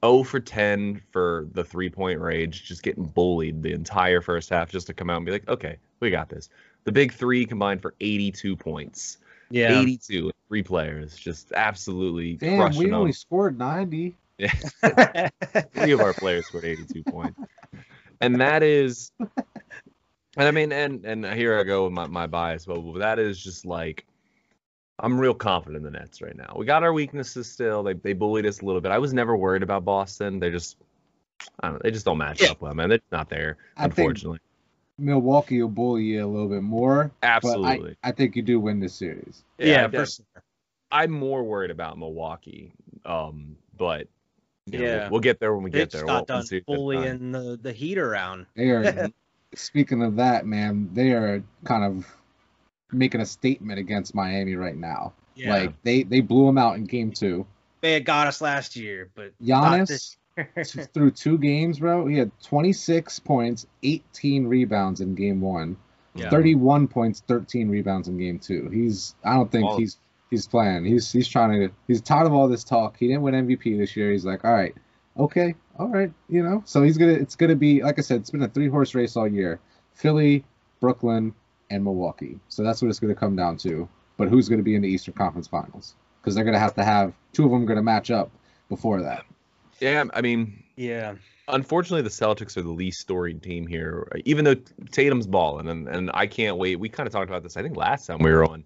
0 0.02 0.22
for 0.22 0.40
10 0.40 1.02
for 1.10 1.46
the 1.52 1.62
three 1.62 1.90
point 1.90 2.18
range, 2.18 2.64
just 2.64 2.82
getting 2.82 3.04
bullied 3.04 3.62
the 3.62 3.72
entire 3.72 4.22
first 4.22 4.48
half, 4.48 4.70
just 4.70 4.86
to 4.86 4.94
come 4.94 5.10
out 5.10 5.18
and 5.18 5.26
be 5.26 5.32
like, 5.32 5.46
okay, 5.48 5.76
we 6.00 6.10
got 6.10 6.30
this. 6.30 6.48
The 6.84 6.92
big 6.92 7.12
three 7.12 7.44
combined 7.44 7.82
for 7.82 7.94
82 8.00 8.56
points. 8.56 9.18
Yeah, 9.50 9.78
82, 9.78 10.32
three 10.48 10.62
players, 10.62 11.14
just 11.14 11.52
absolutely. 11.52 12.34
Damn, 12.34 12.74
we 12.74 12.90
only 12.90 13.10
them. 13.10 13.12
scored 13.12 13.58
90. 13.58 14.16
Yeah. 14.38 14.52
Three 15.72 15.92
of 15.92 16.00
our 16.00 16.12
players 16.12 16.46
scored 16.46 16.64
82 16.64 17.02
points. 17.04 17.40
And 18.20 18.40
that 18.40 18.62
is 18.62 19.12
and 19.18 19.28
I 20.36 20.50
mean 20.50 20.72
and 20.72 21.04
and 21.04 21.24
here 21.26 21.58
I 21.58 21.64
go 21.64 21.84
with 21.84 21.92
my, 21.92 22.06
my 22.06 22.26
bias, 22.26 22.66
but 22.66 22.98
that 22.98 23.18
is 23.18 23.42
just 23.42 23.64
like 23.64 24.04
I'm 24.98 25.18
real 25.18 25.34
confident 25.34 25.84
in 25.84 25.92
the 25.92 25.98
Nets 25.98 26.22
right 26.22 26.36
now. 26.36 26.54
We 26.56 26.64
got 26.64 26.82
our 26.82 26.92
weaknesses 26.92 27.50
still. 27.50 27.82
They 27.82 27.94
they 27.94 28.12
bullied 28.12 28.46
us 28.46 28.60
a 28.60 28.64
little 28.64 28.80
bit. 28.80 28.92
I 28.92 28.98
was 28.98 29.12
never 29.12 29.36
worried 29.36 29.62
about 29.62 29.84
Boston. 29.84 30.40
They 30.40 30.50
just 30.50 30.76
I 31.60 31.70
don't 31.70 31.82
they 31.82 31.90
just 31.90 32.04
don't 32.04 32.18
match 32.18 32.42
yeah. 32.42 32.50
up 32.50 32.60
well, 32.60 32.74
man. 32.74 32.88
They're 32.88 33.00
not 33.12 33.28
there, 33.28 33.58
I 33.76 33.84
unfortunately. 33.84 34.40
Milwaukee 34.98 35.60
will 35.60 35.68
bully 35.68 36.04
you 36.04 36.24
a 36.24 36.26
little 36.26 36.48
bit 36.48 36.62
more. 36.62 37.10
Absolutely. 37.22 37.96
I, 38.02 38.08
I, 38.08 38.12
think 38.12 38.34
you 38.34 38.40
do 38.40 38.58
win 38.58 38.80
this 38.80 38.94
series. 38.94 39.44
Yeah, 39.58 39.88
yeah 39.92 40.06
I'm 40.90 41.10
more 41.10 41.42
worried 41.44 41.70
about 41.70 41.98
Milwaukee. 41.98 42.72
Um, 43.04 43.56
but 43.76 44.08
you 44.66 44.78
know, 44.78 44.84
Yeah. 44.84 45.00
we'll, 45.02 45.10
we'll 45.12 45.20
get 45.20 45.38
there 45.40 45.54
when 45.54 45.62
we 45.62 45.70
They 45.70 45.78
get 45.78 45.90
there 45.90 46.02
got 46.04 46.06
We'll- 46.06 46.14
we'll 46.16 46.24
done 46.24 46.46
see 46.46 46.56
at 46.58 46.66
that 46.66 46.72
time. 46.72 46.76
bullying 46.76 47.32
the, 47.32 47.58
the 47.62 47.72
heat 47.72 47.98
around. 47.98 48.46
They 48.54 48.70
are 48.70 49.08
speaking 49.54 50.02
of 50.02 50.16
that, 50.16 50.46
man, 50.46 50.90
they 50.92 51.12
are 51.12 51.42
kind 51.64 51.84
of 51.84 52.06
making 52.92 53.20
a 53.20 53.26
statement 53.26 53.78
against 53.78 54.14
Miami 54.14 54.54
right 54.56 54.76
now. 54.76 55.12
Yeah. 55.34 55.50
Like 55.50 55.82
they 55.82 56.02
they 56.02 56.20
blew 56.20 56.46
them 56.46 56.58
out 56.58 56.76
in 56.76 56.84
game 56.84 57.12
two. 57.12 57.46
they 57.80 57.92
had 57.92 58.04
got 58.04 58.26
us 58.26 58.40
last 58.40 58.74
year, 58.76 59.10
but 59.14 59.32
not 59.40 59.86
this 59.86 60.16
Giannis 60.36 60.74
year. 60.76 60.84
through 60.94 61.10
two 61.12 61.38
games, 61.38 61.78
bro. 61.78 62.06
He 62.06 62.16
had 62.16 62.30
26 62.42 63.18
points, 63.20 63.66
18 63.82 64.46
rebounds 64.46 65.00
in 65.00 65.14
game 65.14 65.40
one, 65.40 65.76
Yeah. 66.14 66.30
31 66.30 66.88
points, 66.88 67.22
13 67.28 67.68
rebounds 67.68 68.08
in 68.08 68.18
game 68.18 68.38
two. 68.38 68.68
He's 68.70 69.14
I 69.24 69.34
don't 69.34 69.50
think 69.50 69.66
All- 69.66 69.78
he's 69.78 69.98
he's 70.30 70.46
playing. 70.46 70.84
He's 70.84 71.10
he's 71.12 71.28
trying 71.28 71.52
to 71.52 71.74
he's 71.86 72.00
tired 72.00 72.26
of 72.26 72.32
all 72.32 72.48
this 72.48 72.64
talk. 72.64 72.96
He 72.98 73.08
didn't 73.08 73.22
win 73.22 73.34
MVP 73.46 73.78
this 73.78 73.96
year. 73.96 74.10
He's 74.12 74.24
like, 74.24 74.44
all 74.44 74.52
right, 74.52 74.74
okay, 75.18 75.54
all 75.78 75.88
right, 75.88 76.12
you 76.28 76.42
know. 76.42 76.62
So 76.66 76.82
he's 76.82 76.98
gonna 76.98 77.12
it's 77.12 77.36
gonna 77.36 77.56
be 77.56 77.82
like 77.82 77.98
I 77.98 78.02
said, 78.02 78.20
it's 78.20 78.30
been 78.30 78.42
a 78.42 78.48
three 78.48 78.68
horse 78.68 78.94
race 78.94 79.16
all 79.16 79.28
year. 79.28 79.60
Philly, 79.94 80.44
Brooklyn, 80.80 81.34
and 81.70 81.84
Milwaukee. 81.84 82.38
So 82.48 82.62
that's 82.62 82.82
what 82.82 82.88
it's 82.88 83.00
gonna 83.00 83.14
come 83.14 83.36
down 83.36 83.56
to. 83.58 83.88
But 84.16 84.28
who's 84.28 84.48
gonna 84.48 84.62
be 84.62 84.74
in 84.74 84.82
the 84.82 84.88
Eastern 84.88 85.14
Conference 85.14 85.48
Finals? 85.48 85.94
Because 86.20 86.34
they're 86.34 86.44
gonna 86.44 86.58
have 86.58 86.74
to 86.74 86.84
have 86.84 87.12
two 87.32 87.44
of 87.44 87.50
them 87.50 87.66
gonna 87.66 87.82
match 87.82 88.10
up 88.10 88.30
before 88.68 89.00
that. 89.00 89.24
yeah 89.78 90.02
i 90.12 90.20
mean 90.20 90.60
yeah. 90.74 91.14
unfortunately 91.46 92.02
the 92.02 92.08
Celtics 92.08 92.56
are 92.56 92.62
the 92.62 92.70
least 92.70 93.00
storied 93.00 93.42
team 93.42 93.66
here. 93.66 94.08
Even 94.24 94.44
though 94.44 94.56
Tatum's 94.90 95.26
balling, 95.26 95.68
and 95.68 95.88
and 95.88 96.10
I 96.12 96.26
can't 96.26 96.56
wait. 96.56 96.76
We 96.76 96.88
kind 96.88 97.06
of 97.06 97.12
talked 97.12 97.30
about 97.30 97.42
this. 97.42 97.56
I 97.56 97.62
think 97.62 97.76
last 97.76 98.06
time 98.06 98.18
we 98.18 98.32
were 98.32 98.44
on. 98.44 98.64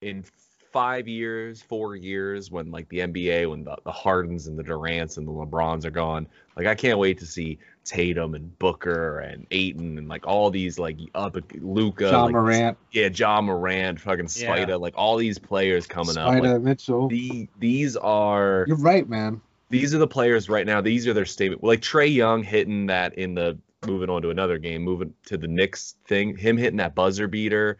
In 0.00 0.24
five 0.72 1.06
years, 1.06 1.62
four 1.62 1.96
years, 1.96 2.50
when 2.50 2.70
like 2.70 2.88
the 2.88 3.00
NBA, 3.00 3.48
when 3.50 3.64
the, 3.64 3.76
the 3.84 3.92
Hardens 3.92 4.46
and 4.46 4.58
the 4.58 4.64
Durants 4.64 5.18
and 5.18 5.26
the 5.26 5.32
LeBrons 5.32 5.84
are 5.84 5.90
gone, 5.90 6.26
like 6.56 6.66
I 6.66 6.74
can't 6.74 6.98
wait 6.98 7.18
to 7.18 7.26
see 7.26 7.58
Tatum 7.84 8.34
and 8.34 8.58
Booker 8.58 9.20
and 9.20 9.46
Ayton 9.50 9.98
and 9.98 10.08
like 10.08 10.26
all 10.26 10.50
these 10.50 10.78
like 10.78 10.98
up 11.14 11.36
Luka, 11.60 12.10
Ja 12.10 12.24
like, 12.24 12.32
Morant, 12.32 12.78
yeah, 12.92 13.08
Ja 13.12 13.40
Morant, 13.40 14.00
fucking 14.00 14.24
Yeah. 14.24 14.54
Spider, 14.54 14.78
like 14.78 14.94
all 14.96 15.16
these 15.16 15.38
players 15.38 15.86
coming 15.86 16.16
up. 16.16 16.28
Spider 16.28 16.54
Like, 16.54 16.62
Mitchell. 16.62 17.08
the, 17.08 17.48
these 17.58 17.96
are 17.96 18.64
You're 18.68 18.76
right, 18.78 19.08
man. 19.08 19.40
these 19.70 19.94
are 19.94 19.98
the 19.98 20.06
players 20.08 20.48
right 20.48 20.66
now. 20.66 20.80
These 20.80 21.06
are 21.06 21.12
their 21.12 21.24
statement. 21.26 21.62
Like 21.62 21.80
Trae 21.80 22.12
Young 22.12 22.42
hitting 22.42 22.86
that 22.86 23.14
in 23.14 23.34
the 23.34 23.58
moving 23.84 24.08
on 24.10 24.22
to 24.22 24.30
another 24.30 24.58
game, 24.58 24.82
moving 24.82 25.12
to 25.26 25.36
the 25.36 25.48
Knicks 25.48 25.96
thing. 26.06 26.36
Him 26.36 26.56
hitting 26.56 26.76
that 26.76 26.94
buzzer 26.94 27.26
beater, 27.26 27.78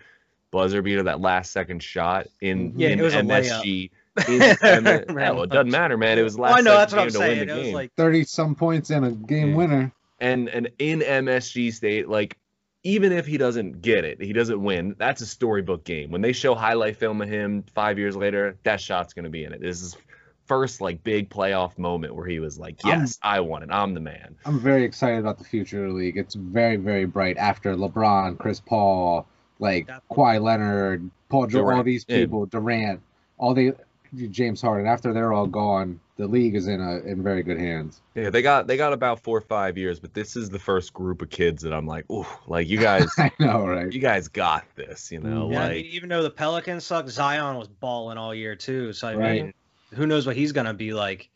buzzer 0.53 0.81
beater, 0.83 1.03
that 1.03 1.21
last 1.21 1.51
second 1.51 1.83
shot 1.83 2.29
in 2.41 2.71
mm-hmm. 2.71 2.81
Yeah, 2.81 2.89
in 2.91 3.01
it 3.01 3.03
was 3.03 3.15
a 3.15 3.23
MSG. 3.23 3.91
In, 4.29 4.33
in 4.35 4.39
the- 4.85 5.05
yeah, 5.09 5.31
well, 5.31 5.43
it 5.45 5.51
doesn't 5.51 5.71
matter, 5.73 5.97
man. 5.97 6.19
It 6.19 6.23
was 6.23 6.37
Well, 6.37 6.51
oh, 6.51 6.53
last. 6.53 6.59
I 6.59 6.63
know 6.63 6.77
that's 6.77 6.93
second 6.93 7.05
what 7.05 7.07
I'm 7.07 7.13
to 7.13 7.19
win 7.19 7.29
saying. 7.39 7.47
the 7.49 7.53
It 7.55 7.57
was 7.57 7.65
game. 7.67 7.75
like 7.75 7.93
Thirty 7.97 8.25
some 8.25 8.55
points 8.55 8.91
and 8.91 9.05
a 9.07 9.11
game 9.11 9.51
Yeah. 9.51 9.57
winner. 9.57 9.93
and 10.21 10.49
and 10.51 10.69
in 10.79 11.01
MSG 11.01 11.73
state, 11.73 12.09
like 12.09 12.37
even 12.85 13.13
if 13.13 13.27
he 13.27 13.39
doesn't 13.39 13.81
get 13.81 14.05
it, 14.05 14.21
he 14.21 14.33
doesn't 14.33 14.63
win. 14.63 14.95
That's 14.99 15.21
a 15.23 15.27
storybook 15.27 15.85
game. 15.85 16.11
When 16.11 16.21
they 16.21 16.33
show 16.33 16.55
highlight 16.55 16.97
film 16.97 17.23
of 17.23 17.29
him 17.29 17.65
five 17.75 17.99
years 17.99 18.15
later, 18.17 18.57
that 18.65 18.81
shot's 18.81 19.15
gonna 19.15 19.31
be 19.31 19.45
in 19.45 19.53
it. 19.53 19.61
This 19.61 19.81
is 19.83 19.97
first 20.47 20.81
like 20.83 21.03
big 21.05 21.31
playoff 21.31 21.79
moment 21.79 22.15
where 22.15 22.27
he 22.27 22.41
was 22.41 22.59
like, 22.59 22.85
I'm- 22.85 23.01
"Yes, 23.01 23.19
I 23.23 23.41
won 23.41 23.63
it. 23.63 23.71
I'm 23.73 23.95
the 23.95 24.01
man." 24.01 24.35
I'm 24.45 24.59
very 24.61 24.85
excited 24.85 25.21
about 25.21 25.39
the 25.39 25.45
future 25.45 25.85
of 25.87 25.93
the 25.93 25.97
league. 25.97 26.19
It's 26.19 26.35
very, 26.35 26.77
very 26.77 27.05
bright 27.07 27.39
after 27.39 27.75
LeBron, 27.77 28.37
Chris 28.39 28.61
Paul, 28.61 29.27
like 29.63 29.87
That- 29.87 30.03
Kawhi 30.11 30.41
Leonard, 30.43 31.11
Paul 31.31 31.47
George, 31.47 31.63
all 31.63 31.71
Durant, 31.71 31.85
these 31.87 32.05
yeah. 32.09 32.19
people, 32.19 32.47
Durant, 32.47 33.01
all 33.39 33.55
they 33.55 33.73
James 34.31 34.61
Harden. 34.61 34.87
After 34.87 35.15
they're 35.15 35.33
all 35.33 35.47
gone, 35.47 35.99
the 36.19 36.27
league 36.27 36.55
is 36.55 36.67
in 36.69 36.81
a 36.83 36.99
in 37.11 37.23
very 37.23 37.43
good 37.43 37.59
hands. 37.59 38.03
Yeah, 38.15 38.29
they 38.29 38.43
got 38.43 38.67
they 38.67 38.77
got 38.77 38.93
about 38.93 39.21
four 39.21 39.39
or 39.39 39.41
five 39.41 39.79
years, 39.79 39.99
but 39.99 40.13
this 40.13 40.37
is 40.37 40.51
the 40.51 40.59
first 40.59 40.93
group 40.93 41.23
of 41.23 41.31
kids 41.31 41.63
that 41.63 41.73
I'm 41.73 41.87
like, 41.87 42.05
ooh, 42.11 42.27
like 42.47 42.69
you 42.69 42.77
guys, 42.79 43.07
I 43.19 43.31
know, 43.39 43.67
right? 43.67 43.91
you 43.91 44.01
guys 44.01 44.29
got 44.29 44.65
this, 44.77 45.11
you 45.11 45.21
know, 45.21 45.51
Yeah, 45.51 45.61
I 45.61 45.63
like 45.69 45.77
mean, 45.77 45.87
even 45.87 46.11
though 46.11 46.23
the 46.23 46.31
Pelicans 46.31 46.85
suck, 46.85 47.09
Zion 47.09 47.57
was 47.57 47.69
balling 47.69 48.19
all 48.19 48.35
year 48.35 48.55
too. 48.55 48.93
So 48.93 49.09
I 49.09 49.15
Right. 49.15 49.43
mean, 49.45 49.55
who 49.95 50.07
knows 50.07 50.27
what 50.27 50.37
he's 50.37 50.53
gonna 50.53 50.75
be 50.75 50.93
like? 50.93 51.31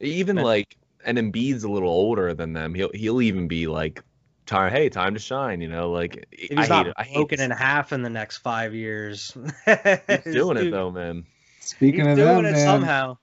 even 0.00 0.36
And- 0.38 0.46
like 0.46 0.76
and 1.06 1.16
Embiid's 1.16 1.64
a 1.64 1.70
little 1.70 1.88
older 1.88 2.34
than 2.34 2.52
them. 2.52 2.74
He'll 2.74 2.90
he'll 2.92 3.22
even 3.22 3.48
be 3.48 3.66
like, 3.66 4.02
time, 4.50 4.70
hey, 4.72 4.88
time 4.90 5.14
to 5.14 5.20
shine, 5.20 5.60
you 5.60 5.68
know, 5.68 5.90
like 5.90 6.26
If 6.32 6.58
I 6.58 6.62
he's 6.62 6.68
hate 6.68 6.68
not 6.68 6.86
it. 6.88 6.94
I 6.96 7.08
broken 7.14 7.38
this. 7.38 7.44
in 7.46 7.50
half 7.50 7.92
in 7.92 8.02
the 8.02 8.10
next 8.10 8.38
five 8.38 8.74
years. 8.74 9.32
He's 9.66 10.34
doing 10.34 10.56
it 10.58 10.70
though, 10.70 10.90
man. 10.90 11.24
Speaking 11.60 12.00
He's 12.06 12.12
of 12.12 12.16
doing 12.16 12.36
them, 12.42 12.46
it 12.46 12.52
man, 12.52 12.66
somehow. 12.66 13.16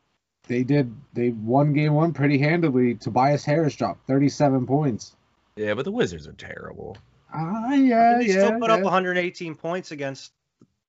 they 0.48 0.64
did 0.64 0.94
they 1.14 1.30
won 1.30 1.74
game 1.74 1.94
one 1.94 2.14
pretty 2.14 2.38
handily. 2.40 2.96
Tobias 2.96 3.46
Harris 3.46 3.76
dropped 3.76 4.08
37 4.08 4.66
points. 4.66 5.16
Yeah, 5.56 5.74
but 5.74 5.86
the 5.86 5.92
Wizards 5.92 6.28
are 6.28 6.34
terrible. 6.34 6.98
Ah, 7.34 7.74
yeah, 7.74 8.18
they 8.20 8.28
yeah. 8.28 8.46
still 8.46 8.60
put 8.60 8.70
up 8.72 8.82
118 8.82 9.56
points 9.56 9.92
against 9.92 10.32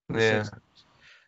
the 0.09 0.21
Yeah, 0.21 0.43
Sixers. 0.45 0.61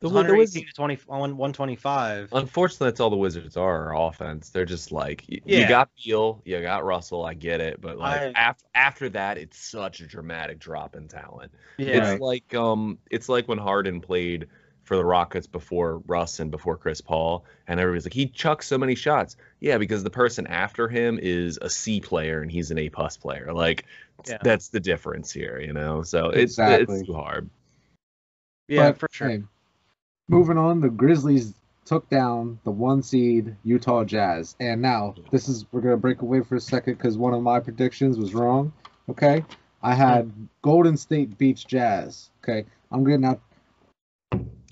The, 0.01 0.07
It 0.09 0.13
was 0.13 0.13
Wi- 0.15 0.27
the 0.33 0.37
Wizards. 0.39 0.67
to 0.67 0.73
20 0.73 0.99
on 1.09 1.37
125. 1.37 2.29
Unfortunately, 2.33 2.87
that's 2.87 3.01
all 3.01 3.11
the 3.11 3.17
Wizards 3.17 3.57
are. 3.57 3.93
Are 3.95 4.09
offense. 4.09 4.49
They're 4.51 4.65
just 4.65 4.93
like 4.93 5.25
you 5.29 5.41
Yeah. 5.45 5.69
got 5.69 5.91
Beal, 6.03 6.41
you 6.45 6.61
got 6.63 6.85
Russell. 6.85 7.25
I 7.25 7.35
get 7.35 7.61
it, 7.61 7.81
but 7.81 7.99
like 7.99 8.21
I- 8.21 8.33
after 8.41 8.65
after 8.75 9.09
that, 9.11 9.37
it's 9.39 9.59
such 9.59 10.01
a 10.01 10.07
dramatic 10.07 10.59
drop 10.59 10.97
in 10.97 11.07
talent. 11.09 11.53
Yeah, 11.79 12.13
It's 12.13 12.21
like 12.21 12.55
um, 12.55 12.99
it's 13.11 13.29
like 13.29 13.47
when 13.47 13.59
Harden 13.59 14.01
played 14.01 14.47
for 14.85 14.97
the 14.97 15.05
Rockets 15.05 15.47
before 15.47 15.99
Russ 16.07 16.41
and 16.41 16.51
before 16.51 16.77
Chris 16.77 17.01
Paul, 17.01 17.45
and 17.69 17.79
everybody's 17.79 18.07
like, 18.07 18.13
he 18.15 18.27
chucks 18.27 18.67
so 18.67 18.77
many 18.79 18.95
shots. 18.97 19.37
Yeah, 19.61 19.79
because 19.79 20.03
the 20.03 20.11
person 20.11 20.47
after 20.49 20.89
him 20.89 21.19
is 21.23 21.59
a 21.63 21.69
C 21.71 22.01
player 22.01 22.41
and 22.41 22.51
he's 22.51 22.71
an 22.73 22.79
A 22.79 22.89
plus 22.89 23.17
player. 23.17 23.53
Like 23.53 23.85
Yeah. 24.27 24.39
that's 24.43 24.69
the 24.69 24.81
difference 24.81 25.31
here, 25.31 25.61
you 25.61 25.73
know. 25.75 26.03
So 26.03 26.31
it's 26.31 26.59
it's 26.59 27.07
too 27.07 27.13
hard. 27.15 27.51
yeah, 28.69 28.91
But, 28.91 28.99
for 28.99 29.09
sure. 29.13 29.29
hey, 29.29 29.43
moving 30.31 30.57
on, 30.59 30.81
the 30.81 30.89
Grizzlies 30.89 31.55
took 31.85 32.09
down 32.09 32.59
the 32.65 32.71
one 32.71 33.03
seed 33.03 33.57
Utah 33.65 34.05
Jazz, 34.05 34.55
and 34.61 34.81
now 34.81 35.15
this 35.31 35.49
is 35.49 35.67
we're 35.73 35.81
gonna 35.81 35.97
break 35.97 36.23
away 36.23 36.41
for 36.43 36.55
a 36.57 36.61
second 36.61 36.95
because 36.95 37.19
one 37.19 37.35
of 37.35 37.43
my 37.43 37.59
predictions 37.61 38.17
was 38.17 38.33
wrong. 38.33 38.73
Okay, 39.09 39.45
I 39.83 39.95
had 39.95 40.31
Golden 40.63 40.97
State 40.97 41.37
beats 41.37 41.65
Jazz. 41.65 42.31
Okay, 42.45 42.65
I'm 42.93 43.03
gonna 43.03 43.19
now 43.19 43.41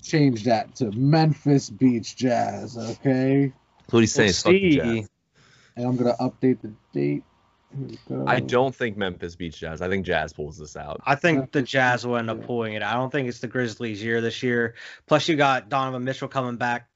change 0.01 0.45
that 0.45 0.75
to 0.75 0.91
Memphis 0.91 1.69
beats 1.69 2.13
Jazz. 2.13 2.77
Okay, 2.77 3.51
What 3.89 3.99
he's 3.99 4.13
saying 4.13 4.27
We'll 4.27 4.29
is 4.29 4.41
fuck 4.41 4.51
the 4.53 4.71
see. 4.71 4.77
Jazz. 4.77 5.09
and 5.75 5.85
I'm 5.85 5.97
gonna 5.97 6.15
update 6.21 6.61
the 6.61 6.71
date. 6.93 7.23
Here 7.77 7.87
we 7.87 7.97
go. 8.07 8.25
I 8.27 8.39
don't 8.39 8.75
think 8.75 8.97
Memphis 8.97 9.35
beats 9.35 9.57
Jazz. 9.57 9.81
I 9.81 9.89
think 9.89 10.05
Jazz 10.05 10.33
pulls 10.33 10.57
this 10.57 10.75
out. 10.75 11.01
I 11.05 11.15
think 11.15 11.51
the 11.51 11.61
Jazz 11.61 12.05
will 12.05 12.17
end 12.17 12.29
up 12.29 12.45
pulling 12.45 12.73
it. 12.73 12.81
I 12.83 12.93
don't 12.93 13.11
think 13.11 13.29
it's 13.29 13.39
the 13.39 13.47
Grizzlies' 13.47 14.03
year 14.03 14.21
this 14.21 14.41
year. 14.41 14.75
Plus, 15.07 15.27
you 15.27 15.35
got 15.35 15.69
Donovan 15.69 16.03
Mitchell 16.03 16.27
coming 16.27 16.57
back 16.57 16.89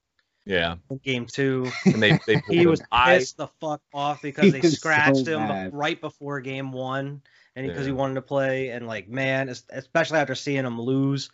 Yeah, 0.45 0.75
game 1.03 1.25
two. 1.25 1.71
and 1.85 2.01
they 2.01 2.17
they 2.25 2.37
pulled 2.45 2.49
He 2.49 2.61
him. 2.63 2.69
was 2.69 2.81
I 2.91 3.15
pissed 3.15 3.37
the 3.37 3.47
fuck 3.61 3.81
off 3.93 4.21
because 4.21 4.51
they 4.51 4.59
was 4.59 4.71
so 4.71 4.75
scratched 4.75 5.27
him 5.27 5.47
mad. 5.47 5.73
right 5.73 5.99
before 5.99 6.41
game 6.41 6.71
one, 6.71 7.21
and 7.55 7.67
because 7.67 7.85
he 7.85 7.91
wanted 7.91 8.15
to 8.15 8.21
play. 8.23 8.69
And 8.69 8.87
like, 8.87 9.07
man, 9.07 9.49
especially 9.49 10.19
after 10.19 10.35
seeing 10.35 10.65
him 10.65 10.81
lose, 10.81 11.29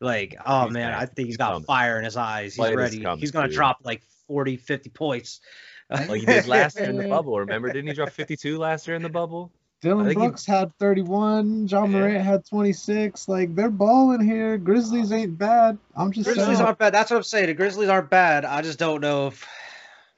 like, 0.00 0.36
oh 0.46 0.66
He's 0.66 0.72
man, 0.72 0.92
mad. 0.92 1.02
I 1.02 1.06
think 1.06 1.26
he's 1.26 1.26
He's 1.26 1.36
got 1.36 1.52
coming. 1.54 1.64
fire 1.64 1.98
in 1.98 2.04
his 2.04 2.16
eyes. 2.16 2.54
He's 2.54 2.60
Light 2.60 2.76
ready. 2.76 3.00
coming, 3.02 3.18
He's 3.18 3.32
gonna 3.32 3.48
dude. 3.48 3.56
drop 3.56 3.78
like 3.82 4.02
40, 4.28 4.56
50 4.56 4.90
points. 4.90 5.40
like 5.90 6.20
he 6.20 6.26
did 6.26 6.46
last 6.46 6.78
year 6.78 6.88
in 6.90 6.96
the 6.96 7.08
bubble. 7.08 7.38
Remember? 7.38 7.68
Didn't 7.68 7.88
he 7.88 7.92
drop 7.94 8.10
52 8.10 8.58
last 8.58 8.86
year 8.86 8.96
in 8.96 9.02
the 9.02 9.08
bubble? 9.08 9.50
Dylan 9.82 10.06
think 10.06 10.18
he- 10.20 10.26
Brooks 10.26 10.46
had 10.46 10.72
31. 10.78 11.66
Ja 11.68 11.82
Yeah. 11.84 11.90
Morant 11.90 12.24
had 12.24 12.46
26. 12.46 13.28
Like 13.28 13.54
they're 13.54 13.68
balling 13.70 14.20
here. 14.20 14.56
Grizzlies 14.56 15.12
ain't 15.12 15.36
bad. 15.36 15.76
I'm 15.94 16.10
just 16.10 16.26
Grizzlies 16.26 16.56
saying. 16.56 16.66
aren't 16.66 16.78
bad. 16.78 16.94
That's 16.94 17.10
what 17.10 17.18
I'm 17.18 17.22
saying. 17.22 17.46
The 17.46 17.54
Grizzlies 17.54 17.88
aren't 17.88 18.08
bad. 18.10 18.44
I 18.46 18.62
just 18.62 18.78
don't 18.78 19.00
know 19.02 19.26
if 19.28 19.46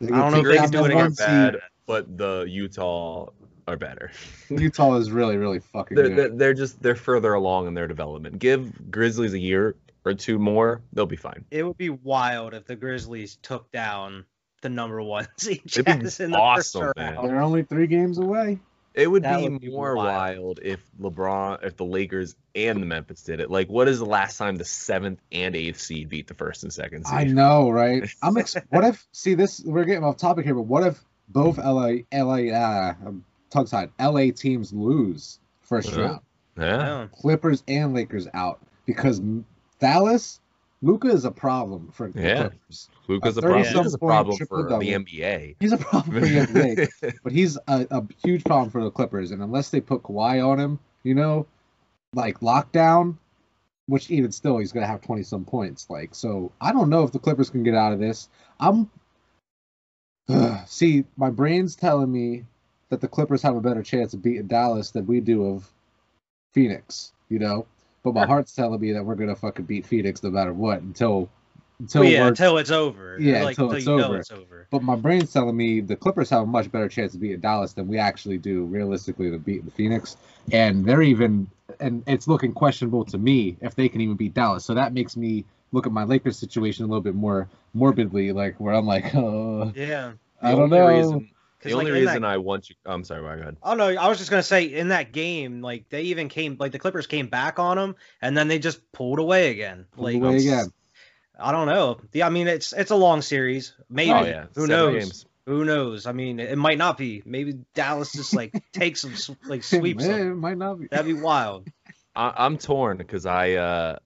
They 0.01 0.09
I 0.13 0.21
don't 0.21 0.33
know 0.33 0.39
if 0.39 0.45
they 0.47 0.57
can 0.59 0.71
do 0.71 0.79
it 0.79 0.83
one 0.83 0.91
against 0.93 1.19
bad, 1.19 1.57
but 1.87 2.17
the 2.17 2.45
Utah 2.49 3.31
are 3.67 3.77
better. 3.77 4.13
Utah 4.51 4.95
is 4.97 5.11
really, 5.11 5.37
really 5.37 5.59
fucking 5.59 5.97
They're, 5.97 6.09
good. 6.11 6.17
they're, 6.17 6.29
they're 6.39 6.55
just 6.55 6.81
they're 6.81 6.95
further 6.95 7.35
along 7.35 7.67
in 7.67 7.75
their 7.75 7.89
development. 7.89 8.39
Give 8.39 8.71
Grizzlies 8.91 9.33
a 9.35 9.39
year 9.39 9.75
or 10.05 10.15
two 10.15 10.39
more, 10.39 10.81
they'll 10.93 11.07
be 11.07 11.17
fine. 11.17 11.45
it 11.51 11.65
would 11.67 11.77
be 11.77 11.91
wild 11.91 12.55
if 12.55 12.65
the 12.67 12.77
Grizzlies 12.77 13.39
took 13.43 13.69
down 13.73 14.25
the 14.63 14.69
number 14.69 15.03
one 15.03 15.27
seed 15.39 15.63
It'd 15.67 15.85
be 15.85 15.93
Jazz 15.93 16.21
in 16.21 16.31
the 16.33 16.39
awesome, 16.39 16.83
first 16.83 16.97
man. 16.97 17.17
They're 17.23 17.41
only 17.41 17.63
three 17.63 17.87
games 17.87 18.19
away. 18.19 18.59
It 18.95 19.11
would 19.11 19.25
That 19.25 19.37
be 19.39 19.49
would 19.51 19.61
be 19.61 19.69
more 19.71 19.95
wild. 19.95 20.39
wild 20.39 20.61
if 20.63 20.81
LeBron, 20.99 21.63
if 21.65 21.77
the 21.77 21.85
Lakers 21.85 22.35
and 22.55 22.81
the 22.83 22.87
Memphis 22.87 23.23
did 23.23 23.41
it. 23.41 23.51
Like, 23.51 23.69
what 23.69 23.89
is 23.89 23.99
the 23.99 24.07
last 24.07 24.39
time 24.39 24.57
the 24.57 24.65
seventh 24.65 25.21
and 25.31 25.55
eighth 25.55 25.79
seed 25.81 26.09
beat 26.09 26.27
the 26.29 26.35
first 26.35 26.63
and 26.63 26.73
second 26.73 27.05
seed? 27.07 27.15
I 27.15 27.25
know, 27.25 27.69
right? 27.69 28.09
I'm. 28.23 28.39
Ex- 28.39 28.57
what 28.71 28.85
if? 28.85 29.07
See, 29.13 29.35
this 29.35 29.63
we're 29.67 29.85
getting 29.85 30.03
off 30.05 30.17
topic 30.17 30.47
here, 30.47 30.55
but 30.55 30.63
what 30.63 30.83
if 30.87 31.05
both 31.29 31.59
LA, 31.59 31.97
LA, 32.11 32.51
uh, 32.55 32.95
um, 33.05 33.23
tongue 33.51 33.67
tied, 33.67 33.91
LA 34.01 34.31
teams 34.35 34.73
lose 34.73 35.41
first 35.61 35.91
Uh-huh. 35.93 36.01
round? 36.03 36.21
Yeah. 36.57 36.65
Yeah. 36.65 37.07
Clippers 37.13 37.63
and 37.69 37.93
Lakers 37.93 38.27
out 38.33 38.61
because 38.87 39.21
M- 39.21 39.45
Dallas, 39.79 40.41
Luka 40.83 41.09
is 41.09 41.25
a 41.25 41.31
problem 41.31 41.91
for 41.93 42.11
the 42.11 42.21
Yeah. 42.21 42.49
Clippers. 42.49 42.89
Luka's 43.09 43.37
A 43.37 43.41
a 43.41 43.43
problem. 43.43 43.63
30-some 43.65 43.77
Luka's 43.77 43.95
a 43.95 43.99
problem 43.99 44.37
for 44.37 44.47
triple-double. 44.47 44.79
the 44.81 44.93
NBA. 44.93 45.57
He's 45.61 45.73
a 45.73 45.79
problem 45.79 46.15
for 46.15 46.21
the 46.21 46.27
NBA. 46.47 47.19
But 47.23 47.33
he's 47.33 47.57
a, 47.69 47.87
a 47.91 48.03
huge 48.23 48.45
problem 48.45 48.71
for 48.71 48.83
the 48.85 48.91
Clippers, 48.91 49.31
and 49.31 49.43
unless 49.43 49.71
they 49.71 49.81
put 49.81 50.03
Kawhi 50.03 50.47
on 50.47 50.61
him, 50.61 50.79
you 51.03 51.15
know, 51.15 51.47
like 52.13 52.41
lockdown, 52.41 53.17
which 53.87 54.11
even 54.11 54.33
still 54.33 54.59
he's 54.59 54.73
gonna 54.73 54.87
have 54.87 55.01
twenty 55.01 55.23
some 55.23 55.45
points. 55.45 55.89
Like, 55.89 56.15
so 56.15 56.53
I 56.61 56.73
don't 56.73 56.91
know 56.91 57.05
if 57.05 57.13
the 57.13 57.19
Clippers 57.19 57.51
can 57.51 57.63
get 57.63 57.75
out 57.75 57.93
of 57.93 57.99
this. 57.99 58.29
I'm 58.61 58.91
see, 60.67 61.05
my 61.17 61.31
brain's 61.31 61.77
telling 61.77 62.13
me 62.13 62.45
that 62.91 63.01
the 63.01 63.09
Clippers 63.09 63.43
have 63.43 63.57
a 63.57 63.61
better 63.61 63.83
chance 63.83 64.15
of 64.15 64.23
beating 64.23 64.47
Dallas 64.47 64.91
than 64.91 65.07
we 65.07 65.21
do 65.21 65.47
of 65.47 65.71
Phoenix, 66.53 67.13
you 67.29 67.39
know. 67.39 67.67
But 68.07 68.15
my 68.15 68.25
heart's 68.25 68.53
telling 68.53 68.81
me 68.81 68.93
that 68.93 69.05
we're 69.05 69.17
gonna 69.17 69.35
fucking 69.35 69.65
beat 69.65 69.85
Phoenix 69.85 70.23
no 70.23 70.31
matter 70.31 70.53
what 70.53 70.81
until 70.81 71.29
until 71.81 72.03
Well, 72.03 72.11
yeah, 72.11 72.29
until 72.29 72.57
it's 72.57 72.71
over. 72.71 73.19
Yeah, 73.19 73.43
like, 73.43 73.59
until 73.59 73.73
it's 73.73 73.85
you 73.85 73.97
know 73.97 74.05
over. 74.05 74.19
it's 74.19 74.31
over. 74.31 74.69
but 74.71 74.85
my 74.85 74.95
brain's 74.95 75.33
telling 75.33 75.57
me 75.57 75.81
the 75.81 75.97
Clippers 75.97 76.31
have 76.31 76.43
a 76.43 76.47
much 76.47 76.71
better 76.71 76.89
chance 76.89 77.15
of 77.15 77.21
beating 77.21 77.41
Dallas 77.41 77.73
than 77.73 77.89
we 77.89 77.99
actually 77.99 78.39
do 78.39 78.63
realistically 78.67 79.29
to 79.33 79.39
beat 79.39 79.65
the 79.65 79.73
Phoenix. 79.73 80.17
And 80.53 80.85
they're 80.85 81.03
even 81.03 81.51
and 81.81 82.05
it's 82.07 82.29
looking 82.29 82.53
questionable 82.53 83.05
to 83.07 83.19
me 83.19 83.57
if 83.61 83.75
they 83.75 83.89
can 83.89 84.01
even 84.01 84.15
beat 84.15 84.35
Dallas. 84.35 84.65
So 84.65 84.75
that 84.75 84.93
makes 84.93 85.17
me 85.17 85.45
look 85.73 85.85
at 85.85 85.93
my 85.93 86.05
Lakers 86.05 86.39
situation 86.39 86.85
a 86.85 86.87
little 86.87 87.03
bit 87.03 87.17
more 87.17 87.49
morbidly, 87.75 88.31
like 88.31 88.61
where 88.61 88.73
I'm 88.73 88.87
like, 88.87 89.13
oh, 89.17 89.73
Yeah. 89.75 90.13
I 90.41 90.53
don't 90.53 90.71
know. 90.71 90.87
Reason, 90.87 91.29
the 91.67 91.73
only 91.75 91.87
like, 91.87 91.99
in 91.99 92.05
that- 92.05 92.11
reason 92.13 92.25
I 92.25 92.39
want 92.39 92.69
you. 92.71 92.77
I'm 92.85 93.05
sorry. 93.05 93.21
Go 93.37 93.41
ahead. 93.43 93.57
Oh 93.63 93.75
no, 93.75 93.87
I 93.89 94.09
was 94.09 94.19
just 94.19 94.31
gonna 94.31 94.43
say 94.43 94.65
in 94.65 94.89
that 94.89 95.13
game, 95.13 95.61
like 95.63 95.89
they 95.89 96.03
even 96.03 96.29
came, 96.29 96.57
like 96.59 96.73
the 96.73 96.79
Clippers 96.79 97.07
came 97.07 97.27
back 97.29 97.59
on 97.59 97.77
them, 97.77 97.97
and 98.23 98.37
then 98.37 98.49
they 98.49 98.59
just 98.59 98.91
pulled 98.93 99.19
away 99.19 99.51
again. 99.51 99.87
Pulled 99.93 100.05
Like 100.07 100.17
away 100.17 100.37
again. 100.39 100.67
I 101.39 101.53
don't 101.53 101.67
know. 101.67 101.99
The, 102.13 102.23
I 102.23 102.31
mean, 102.31 102.49
it's 102.49 102.73
it's 102.73 102.91
a 102.91 102.97
long 102.97 103.21
series. 103.23 103.75
Maybe 103.91 104.13
Oh 104.13 104.25
yeah. 104.25 104.47
who 104.55 104.67
Seven 104.67 104.71
knows? 104.71 104.95
Games. 105.05 105.27
Who 105.47 105.65
knows? 105.65 106.07
I 106.07 106.13
mean, 106.13 106.41
it 106.41 106.59
might 106.59 106.79
not 106.79 106.99
be. 106.99 107.23
Maybe 107.25 107.59
Dallas 107.75 108.13
just 108.13 108.35
like 108.35 108.53
takes 108.73 109.03
some 109.03 109.37
like 109.47 109.63
sweeps 109.63 110.05
them. 110.07 110.33
it 110.33 110.35
might 110.35 110.59
not 110.59 110.81
be. 110.81 110.87
That'd 110.89 111.07
be 111.07 111.13
wild. 111.21 111.69
I, 112.17 112.33
I'm 112.37 112.57
torn 112.59 112.97
because 112.97 113.27
I 113.27 113.53
uh 113.53 113.99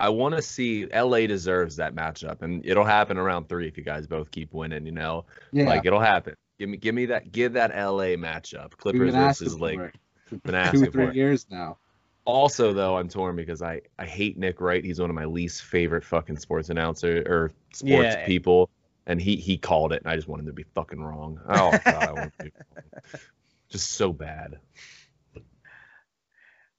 I 0.00 0.10
want 0.10 0.36
to 0.36 0.40
see 0.42 0.86
LA 0.86 1.26
deserves 1.26 1.76
that 1.76 1.92
matchup, 1.94 2.42
and 2.42 2.64
it'll 2.64 2.84
happen 2.84 3.18
around 3.18 3.48
three 3.48 3.66
if 3.66 3.76
you 3.76 3.82
guys 3.82 4.06
both 4.06 4.30
keep 4.30 4.54
winning. 4.54 4.86
You 4.86 4.92
know, 4.92 5.24
Yeah, 5.52 5.64
like 5.68 5.84
it'll 5.84 5.98
happen. 5.98 6.36
Give 6.58 6.68
me, 6.68 6.76
give 6.76 6.94
me 6.94 7.06
that, 7.06 7.30
give 7.32 7.52
that 7.54 7.70
LA 7.70 8.16
matchup. 8.16 8.62
we've 8.70 8.78
Clippers 8.78 9.12
been 9.12 9.20
asking 9.20 9.46
versus 9.46 9.58
for 9.58 9.64
Lakers. 9.64 9.92
it 10.32 10.42
Been 10.42 10.54
asking 10.56 10.80
two, 10.80 10.86
for 10.86 10.92
three 10.92 11.06
it. 11.08 11.14
years 11.14 11.46
now. 11.50 11.78
Also, 12.24 12.72
though, 12.74 12.96
I'm 12.98 13.08
torn 13.08 13.36
because 13.36 13.62
I 13.62 13.80
I 13.98 14.04
hate 14.04 14.36
Nick 14.36 14.60
Wright. 14.60 14.84
He's 14.84 15.00
one 15.00 15.08
of 15.08 15.16
my 15.16 15.24
least 15.24 15.62
favorite 15.62 16.04
fucking 16.04 16.36
sports 16.36 16.68
announcer 16.68 17.22
or 17.26 17.50
sports 17.72 18.16
Yeah. 18.16 18.26
people, 18.26 18.68
and 19.06 19.20
he 19.20 19.36
he 19.36 19.56
called 19.56 19.92
it, 19.92 20.02
and 20.02 20.10
I 20.12 20.16
just 20.16 20.28
want 20.28 20.40
him 20.40 20.46
to 20.46 20.52
be 20.52 20.64
fucking 20.74 21.00
wrong. 21.00 21.40
Oh 21.48 21.70
god, 21.70 21.80
I 21.86 22.12
want 22.12 22.18
him 22.24 22.32
to 22.38 22.44
be 22.44 22.50
wrong. 22.74 23.22
just 23.70 23.92
so 23.92 24.12
bad. 24.12 24.58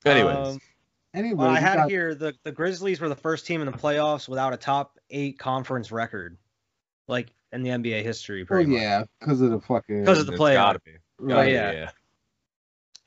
Anyways, 0.06 0.36
Um, 0.56 0.60
Anyway, 1.16 1.38
well, 1.38 1.50
I 1.50 1.54
we 1.56 1.60
had 1.62 1.76
got- 1.78 1.90
here 1.90 2.14
the 2.14 2.36
the 2.44 2.52
Grizzlies 2.52 3.02
were 3.02 3.10
the 3.10 3.16
first 3.16 3.48
team 3.48 3.62
in 3.62 3.66
the 3.66 3.76
playoffs 3.78 4.30
without 4.30 4.54
a 4.54 4.58
top 4.58 5.00
eight 5.10 5.40
conference 5.40 5.92
record, 5.92 6.38
like 7.08 7.34
in 7.52 7.64
the 7.64 7.70
NBA 7.70 8.04
history. 8.04 8.44
Oh 8.44 8.46
Pretty 8.46 8.72
much. 8.72 8.82
yeah, 8.82 9.04
because 9.20 9.42
of 9.42 9.52
the 9.52 9.60
fucking 9.62 10.02
because 10.02 10.20
of 10.20 10.26
the 10.28 10.34
it's 10.34 10.42
playoff. 10.42 10.54
gotta 10.56 10.80
be. 10.80 10.92
right. 11.20 11.52
yeah. 11.52 11.72
yeah. 11.72 11.90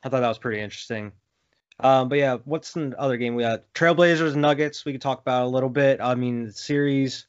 I 0.05 0.09
thought 0.09 0.21
that 0.21 0.29
was 0.29 0.39
pretty 0.39 0.61
interesting. 0.61 1.13
Um, 1.81 2.09
but 2.09 2.19
yeah, 2.19 2.39
what's 2.45 2.73
the 2.75 2.95
other 2.99 3.17
game 3.17 3.35
we 3.35 3.43
got? 3.45 3.63
Trailblazers, 3.75 4.35
Nuggets. 4.37 4.85
We 4.85 4.93
could 4.93 5.01
talk 5.01 5.21
about 5.21 5.45
a 5.45 5.47
little 5.49 5.69
bit. 5.71 6.01
I 6.01 6.15
mean, 6.15 6.47
the 6.47 6.53
series. 6.53 7.27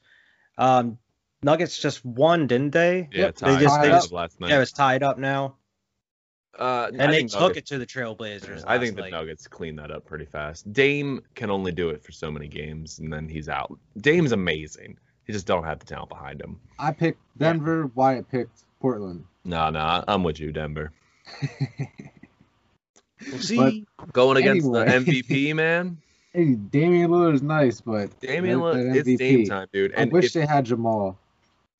Um, 0.57 0.97
Nuggets 1.43 1.77
just 1.79 2.03
won, 2.05 2.47
didn't 2.47 2.71
they? 2.71 3.09
Yeah, 3.11 3.25
Yep, 3.25 3.35
tied. 3.35 3.49
they 3.59 3.63
just- 3.63 3.81
they 3.81 3.87
Tied 3.89 3.95
just- 3.95 4.11
last 4.11 4.39
night. 4.39 4.49
Yeah, 4.49 4.61
it's 4.61 4.71
tied 4.71 5.03
up 5.03 5.17
now, 5.17 5.57
uh, 6.57 6.89
and 6.93 7.01
I 7.01 7.07
they 7.11 7.23
took 7.23 7.39
Nuggets- 7.41 7.57
it 7.71 7.73
to 7.73 7.77
the 7.79 7.85
Trailblazers. 7.85 8.63
I 8.67 8.77
think 8.79 8.95
the 8.95 9.01
night. 9.03 9.11
Nuggets 9.11 9.47
cleaned 9.47 9.79
that 9.79 9.91
up 9.91 10.05
pretty 10.05 10.25
fast. 10.25 10.71
Dame 10.71 11.21
can 11.35 11.49
only 11.49 11.71
do 11.71 11.89
it 11.89 12.03
for 12.03 12.11
so 12.11 12.31
many 12.31 12.47
games, 12.47 12.99
and 12.99 13.11
then 13.11 13.27
he's 13.27 13.49
out. 13.49 13.77
Dame's 13.97 14.31
amazing. 14.31 14.97
He 15.25 15.33
just 15.33 15.45
don't 15.47 15.63
have 15.63 15.79
the 15.79 15.85
talent 15.85 16.09
behind 16.09 16.41
him. 16.41 16.59
I 16.79 16.91
picked 16.91 17.19
Denver. 17.37 17.89
Wyatt 17.95 18.29
picked 18.29 18.63
Portland. 18.81 19.25
No, 19.45 19.69
no, 19.69 20.03
I'm 20.07 20.23
with 20.23 20.39
you, 20.39 20.51
Denver. 20.51 20.91
We'll 23.29 23.37
see. 23.39 23.85
Going 24.11 24.37
against 24.37 24.65
Anyway. 24.67 24.85
the 24.85 25.11
MVP, 25.23 25.55
man. 25.55 25.97
Hey, 26.33 26.55
Damian 26.55 27.11
Lillard 27.11 27.35
is 27.35 27.43
nice, 27.43 27.79
but 27.79 28.17
Damian, 28.19 28.59
that- 28.59 28.65
Lillard, 28.65 28.93
that 28.93 29.07
it's 29.07 29.19
Dame 29.19 29.39
MVP. 29.45 29.49
time, 29.49 29.67
dude. 29.71 29.93
I 29.95 30.05
wish 30.05 30.25
if- 30.25 30.33
they 30.33 30.45
had 30.45 30.65
Jamal. 30.65 31.17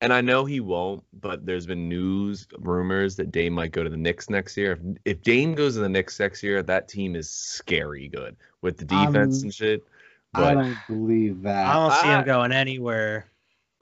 and 0.00 0.12
I 0.12 0.20
know 0.20 0.44
he 0.44 0.60
won't, 0.60 1.02
but 1.20 1.44
there's 1.44 1.66
been 1.66 1.88
news, 1.88 2.46
rumors 2.60 3.16
that 3.16 3.32
Dame 3.32 3.52
might 3.54 3.72
go 3.72 3.82
to 3.82 3.90
the 3.90 3.96
Knicks 3.96 4.30
next 4.30 4.56
year. 4.56 4.72
If, 5.04 5.16
if 5.16 5.22
Dame 5.22 5.54
goes 5.54 5.74
to 5.74 5.80
the 5.80 5.88
Knicks 5.88 6.18
next 6.20 6.42
year, 6.42 6.62
that 6.62 6.88
team 6.88 7.16
is 7.16 7.28
scary 7.28 8.08
good 8.08 8.36
with 8.62 8.76
the 8.78 8.84
defense 8.84 9.38
Um, 9.40 9.44
and 9.44 9.54
shit. 9.54 9.82
I 10.34 10.40
But 10.40 10.54
don't 10.54 10.76
believe 10.88 11.42
that. 11.42 11.66
I 11.66 11.72
don't 11.74 11.92
see 12.00 12.08
I- 12.08 12.18
him 12.20 12.24
going 12.24 12.52
anywhere. 12.52 13.26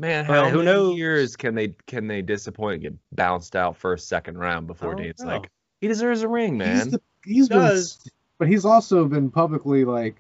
Man, 0.01 0.27
but 0.27 0.35
how 0.45 0.49
who 0.51 0.59
many 0.59 0.67
knows? 0.67 0.97
years 0.97 1.37
can 1.37 1.55
they 1.55 1.75
can 1.87 2.07
they 2.07 2.23
disappoint 2.23 2.75
and 2.75 2.83
get 2.83 2.95
bounced 3.13 3.57
out 3.57 3.77
first, 3.77 4.09
second 4.09 4.39
round 4.39 4.67
before 4.67 4.99
I 5.01 5.13
know. 5.21 5.27
like 5.27 5.51
he 5.81 5.89
deserves 5.89 6.23
a 6.23 6.29
ring, 6.29 6.57
man. 6.59 6.77
He's, 6.77 6.89
the, 6.91 7.01
he's 7.25 7.49
been, 7.49 7.59
does. 7.59 7.99
but 8.39 8.49
he's 8.49 8.65
also 8.65 9.07
been 9.07 9.31
publicly 9.31 9.85
like, 9.85 10.17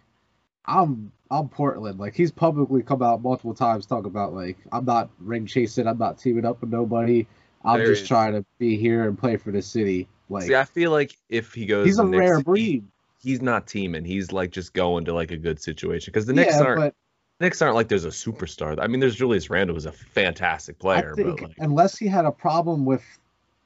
I'm 0.67 1.13
I'm 1.31 1.49
Portland. 1.49 1.99
Like 1.99 2.15
he's 2.15 2.31
publicly 2.31 2.83
come 2.83 3.03
out 3.03 3.23
multiple 3.23 3.55
times 3.55 3.87
talk 3.87 4.07
about 4.07 4.35
like 4.35 4.59
I'm 4.73 4.85
not 4.85 5.11
ring 5.19 5.47
chasing, 5.47 5.87
I'm 5.87 5.99
not 5.99 6.19
teaming 6.19 6.45
up 6.45 6.61
with 6.61 6.71
nobody. 6.71 7.27
I'm 7.65 7.79
There 7.79 7.89
just 7.89 8.03
is- 8.03 8.09
trying 8.09 8.33
to 8.35 8.45
be 8.59 8.77
here 8.77 9.07
and 9.09 9.17
play 9.19 9.37
for 9.37 9.53
the 9.53 9.63
city. 9.63 10.09
Like 10.29 10.45
See, 10.45 10.55
I 10.55 10.65
feel 10.65 10.91
like 10.91 11.17
if 11.29 11.53
he 11.53 11.67
goes, 11.67 11.87
he's 11.87 11.97
to 11.97 12.03
a 12.03 12.05
the 12.07 12.11
Knicks, 12.11 12.21
rare 12.21 12.37
he- 12.39 12.43
breed. 12.43 12.85
he's 13.23 13.41
not 13.43 13.67
teaming. 13.67 14.05
He's 14.05 14.33
like 14.33 14.51
just 14.51 14.73
going 14.73 15.05
to 15.05 15.15
like 15.15 15.31
a 15.31 15.37
good 15.37 15.61
situation 15.61 16.11
because 16.13 16.27
the 16.27 16.33
Knicks 16.33 16.55
yeah, 16.55 16.63
aren't 16.63 16.81
but 16.81 16.95
Knicks 17.43 17.61
aren't 17.61 17.75
like 17.75 17.89
there's 17.89 18.05
a 18.05 18.09
superstar. 18.09 18.79
I 18.81 18.87
mean, 18.87 19.01
there's 19.01 19.17
Julius 19.17 19.51
Randle 19.51 19.75
who's 19.75 19.85
a 19.87 19.93
fantastic 19.93 20.77
I 20.79 20.81
player, 20.81 21.15
think 21.17 21.41
but 21.41 21.49
like 21.49 21.57
unless 21.59 21.99
he 21.99 22.07
had 22.07 22.25
a 22.25 22.31
problem 22.31 22.85
with 22.85 23.03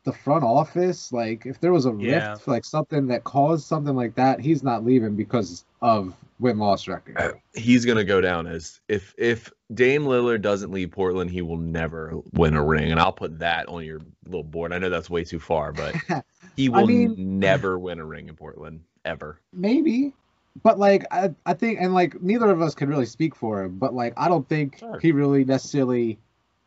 the 0.04 0.12
front 0.12 0.44
office, 0.44 1.12
like 1.12 1.44
if 1.44 1.60
there 1.60 1.72
was 1.72 1.84
a 1.84 1.94
Yeah. 1.98 2.30
rift, 2.32 2.48
like 2.48 2.64
something 2.64 3.06
that 3.08 3.24
caused 3.24 3.66
something 3.66 3.94
like 3.94 4.14
that, 4.14 4.40
he's 4.40 4.62
not 4.62 4.84
leaving 4.84 5.14
because 5.14 5.64
of 5.82 6.14
win 6.38 6.58
loss 6.58 6.88
record. 6.88 7.16
uh, 7.18 7.32
he's 7.54 7.84
gonna 7.84 8.04
go 8.04 8.20
down 8.22 8.46
as 8.46 8.80
if 8.88 9.14
if 9.18 9.52
Dame 9.74 10.04
Lillard 10.04 10.40
doesn't 10.40 10.70
leave 10.70 10.90
Portland, 10.90 11.30
he 11.30 11.42
will 11.42 11.56
never 11.58 12.14
win 12.32 12.54
a 12.56 12.64
ring. 12.64 12.90
And 12.92 12.98
I'll 13.00 13.12
put 13.12 13.38
that 13.40 13.68
on 13.68 13.84
your 13.84 14.00
little 14.24 14.42
board. 14.44 14.72
I 14.72 14.78
know 14.78 14.88
that's 14.88 15.10
way 15.10 15.24
too 15.24 15.40
far, 15.40 15.72
but 15.72 15.94
he 16.56 16.68
I 16.68 16.70
will 16.70 16.86
mean- 16.86 17.14
never 17.40 17.78
win 17.78 17.98
a 17.98 18.04
ring 18.06 18.28
in 18.28 18.36
Portland 18.36 18.80
ever. 19.04 19.38
Maybe. 19.52 20.14
But 20.62 20.78
like 20.78 21.04
I, 21.10 21.34
I 21.44 21.54
think 21.54 21.80
and 21.80 21.94
like 21.94 22.20
neither 22.22 22.50
of 22.50 22.62
us 22.62 22.74
can 22.74 22.88
really 22.88 23.06
speak 23.06 23.34
for 23.34 23.62
him, 23.62 23.78
but 23.78 23.94
like 23.94 24.14
I 24.16 24.28
don't 24.28 24.48
think 24.48 24.78
Sure. 24.78 24.98
he 24.98 25.12
really 25.12 25.44
necessarily 25.44 26.18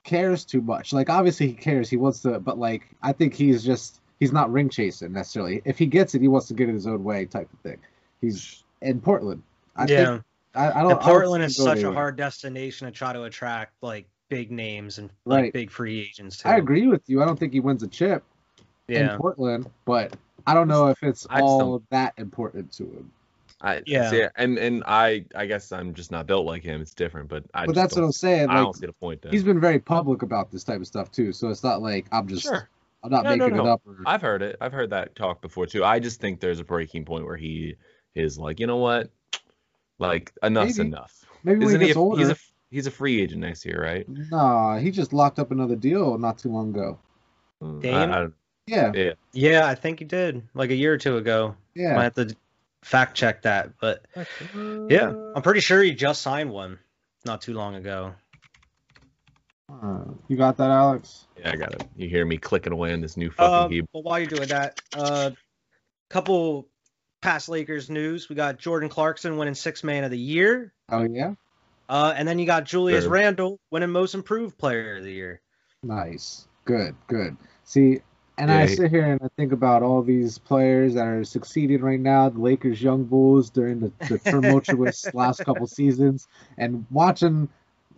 cares 0.04 0.46
too 0.46 0.62
much. 0.62 0.94
Like 0.94 1.10
obviously 1.10 1.48
he 1.48 1.54
cares, 1.54 1.90
he 1.90 1.98
wants 1.98 2.22
to 2.22 2.40
but 2.40 2.58
like 2.58 2.90
I 3.02 3.14
think 3.14 3.34
he's 3.34 3.64
just 3.64 4.02
he's 4.20 4.32
not 4.34 4.52
ring 4.52 4.70
chasing 4.70 5.14
necessarily. 5.14 5.62
If 5.66 5.78
he 5.80 5.86
gets 5.88 6.16
it, 6.16 6.22
he 6.22 6.28
wants 6.28 6.48
to 6.48 6.54
get 6.54 6.70
it 6.70 6.74
his 6.74 6.88
own 6.88 7.04
way 7.04 7.26
type 7.26 7.52
of 7.54 7.60
thing. 7.60 7.78
He's 8.22 8.64
in 8.82 9.02
Portland. 9.02 9.44
I 9.76 9.88
yeah, 9.88 10.06
think 10.14 10.24
I, 10.56 10.72
I 10.80 10.84
don't 10.84 11.02
I 11.04 11.12
don't 11.12 11.24
Portland 11.24 11.44
is 11.44 11.58
him 11.58 11.66
go 11.66 11.66
such 11.66 11.84
a 11.84 11.92
hard 11.92 12.16
destination 12.18 12.86
to 12.88 12.92
try 12.92 13.14
to 13.14 13.24
attract 13.24 13.74
like 13.82 14.08
big 14.30 14.52
names 14.52 14.98
and 15.00 15.10
like 15.26 15.44
Right. 15.44 15.54
big 15.54 15.72
free 15.72 16.00
agents 16.02 16.38
too. 16.38 16.50
I 16.50 16.58
agree 16.58 16.88
with 16.88 17.04
you. 17.08 17.22
I 17.22 17.26
don't 17.26 17.38
think 17.40 17.54
he 17.54 17.60
wins 17.60 17.84
a 17.84 17.88
chip 17.88 18.24
Yeah, 18.88 19.14
in 19.14 19.18
Portland, 19.18 19.70
but 19.86 20.16
I 20.48 20.54
don't 20.54 20.68
know 20.68 20.88
if 20.90 21.02
it's 21.04 21.28
I 21.30 21.42
just 21.42 21.62
all 21.62 21.84
that 21.92 22.14
important 22.18 22.72
to 22.74 22.84
him. 22.84 23.12
I 23.62 23.82
Yeah. 23.86 24.10
see, 24.10 24.26
and 24.36 24.58
and 24.58 24.84
I 24.88 25.26
I 25.36 25.46
guess 25.46 25.72
I'm 25.72 25.94
just 25.94 26.12
not 26.12 26.28
built 26.28 26.46
like 26.46 26.64
him. 26.64 26.82
It's 26.82 26.94
different, 26.94 27.28
but 27.30 27.44
I. 27.54 27.66
but 27.66 27.76
that's 27.76 27.96
what 27.96 28.04
I'm 28.04 28.12
saying. 28.12 28.50
I 28.50 28.56
Like 28.56 28.64
don't 28.64 28.76
see 28.76 28.86
the 28.86 28.94
point. 28.94 29.22
Then. 29.22 29.34
he's 29.34 29.44
been 29.44 29.60
very 29.60 29.80
public 29.80 30.22
about 30.22 30.52
this 30.52 30.64
type 30.64 30.80
of 30.80 30.88
stuff 30.88 31.12
too, 31.12 31.34
so 31.34 31.50
it's 31.50 31.64
not 31.64 31.82
like 31.82 32.06
I'm 32.12 32.28
just 32.28 32.44
sure. 32.44 32.70
I'm 33.04 33.12
not 33.12 33.24
No, 33.26 33.36
no, 33.36 33.46
making 33.46 33.60
it 33.66 33.68
up. 33.68 33.82
Or, 33.86 33.98
I've 34.06 34.22
heard 34.22 34.42
it. 34.42 34.58
I've 34.62 34.72
heard 34.74 34.92
that 34.92 35.16
talk 35.16 35.42
before 35.42 35.66
too. 35.66 35.84
I 35.84 36.00
just 36.00 36.22
think 36.22 36.40
there's 36.40 36.60
a 36.60 36.64
breaking 36.64 37.06
point 37.06 37.26
where 37.26 37.38
he 37.38 37.76
is 38.16 38.38
like, 38.38 38.60
you 38.60 38.68
know 38.68 38.78
what, 38.78 39.10
like 40.00 40.32
enough's 40.44 40.78
Maybe. 40.78 40.88
enough. 40.90 41.26
Maybe 41.44 41.60
when 41.60 41.68
Isn't 41.70 41.82
he 41.82 41.88
he? 41.88 41.90
gets 41.90 41.98
A, 41.98 42.00
older. 42.00 42.20
he's 42.20 42.30
a 42.30 42.36
he's 42.70 42.88
a 42.88 42.92
free 42.92 43.22
agent 43.22 43.42
next 43.42 43.66
year, 43.66 43.82
right? 43.82 44.08
Nah, 44.08 44.78
he 44.78 44.92
just 44.92 45.14
locked 45.14 45.40
up 45.40 45.52
another 45.52 45.76
deal 45.76 46.18
not 46.18 46.38
too 46.38 46.50
long 46.52 46.70
ago. 46.70 47.00
Mm, 47.62 47.82
Dame? 47.82 47.96
I, 47.96 48.24
I, 48.24 48.28
Yeah, 48.68 48.92
yeah. 48.94 49.14
yeah, 49.34 49.68
I 49.68 49.76
think 49.76 50.00
he 50.00 50.06
did 50.06 50.48
like 50.54 50.70
a 50.70 50.76
year 50.76 50.94
or 50.94 50.98
two 50.98 51.18
ago. 51.18 51.56
I 51.76 51.80
yeah. 51.80 52.04
have 52.04 52.14
to 52.16 52.36
fact 52.84 53.16
check 53.16 53.44
that, 53.44 53.72
but 53.80 54.06
yeah, 54.90 55.14
I'm 55.36 55.42
pretty 55.42 55.60
sure 55.60 55.82
he 55.82 55.92
just 55.94 56.22
signed 56.22 56.52
one 56.52 56.80
not 57.26 57.42
too 57.42 57.54
long 57.54 57.76
ago. 57.76 58.14
Uh, 59.72 60.04
you 60.28 60.36
got 60.36 60.58
that, 60.58 60.72
Alex? 60.72 61.28
Yeah, 61.38 61.52
I 61.52 61.56
got 61.56 61.74
it. 61.76 61.88
You 61.96 62.10
hear 62.10 62.26
me 62.26 62.38
clicking 62.38 62.74
away 62.74 62.92
on 62.94 63.02
this 63.02 63.18
new 63.18 63.30
fucking 63.30 63.54
Uh, 63.54 63.68
keyboard. 63.68 63.90
but 63.94 64.04
while 64.04 64.20
you're 64.20 64.28
doing 64.28 64.48
that, 64.50 64.82
uh, 64.98 65.32
couple 66.10 66.68
past 67.22 67.50
Lakers 67.50 67.90
news. 67.90 68.30
We 68.30 68.36
got 68.36 68.58
Jordan 68.58 68.90
Clarkson 68.90 69.38
winning 69.38 69.54
Six 69.54 69.84
Man 69.84 70.04
of 70.04 70.10
the 70.12 70.18
Year, 70.18 70.74
Oh 70.90 71.04
yeah, 71.04 71.34
uh, 71.88 72.14
and 72.16 72.28
then 72.28 72.40
you 72.40 72.46
got 72.48 72.64
Julius 72.64 73.04
Sure. 73.04 73.12
Randle 73.12 73.60
winning 73.70 73.92
Most 73.92 74.16
Improved 74.16 74.58
Player 74.58 74.98
of 74.98 75.04
the 75.04 75.12
Year. 75.12 75.42
nice, 75.84 76.48
good, 76.66 76.96
good. 77.08 77.38
See, 77.64 78.02
and 78.40 78.50
Yeah, 78.50 78.60
I 78.60 78.66
sit 78.68 78.90
here 78.90 79.04
and 79.04 79.22
I 79.22 79.28
think 79.36 79.52
about 79.52 79.84
all 79.84 80.02
these 80.02 80.38
players 80.38 80.94
that 80.94 81.06
are 81.06 81.24
succeeding 81.26 81.82
right 81.82 82.00
now, 82.00 82.30
the 82.30 82.40
Lakers 82.40 82.82
young 82.82 83.04
bulls 83.04 83.50
during 83.50 83.82
the, 83.82 83.92
the 84.08 84.18
tumultuous 84.18 85.06
last 85.14 85.44
couple 85.44 85.68
seasons, 85.68 86.28
and 86.58 86.86
watching 86.90 87.50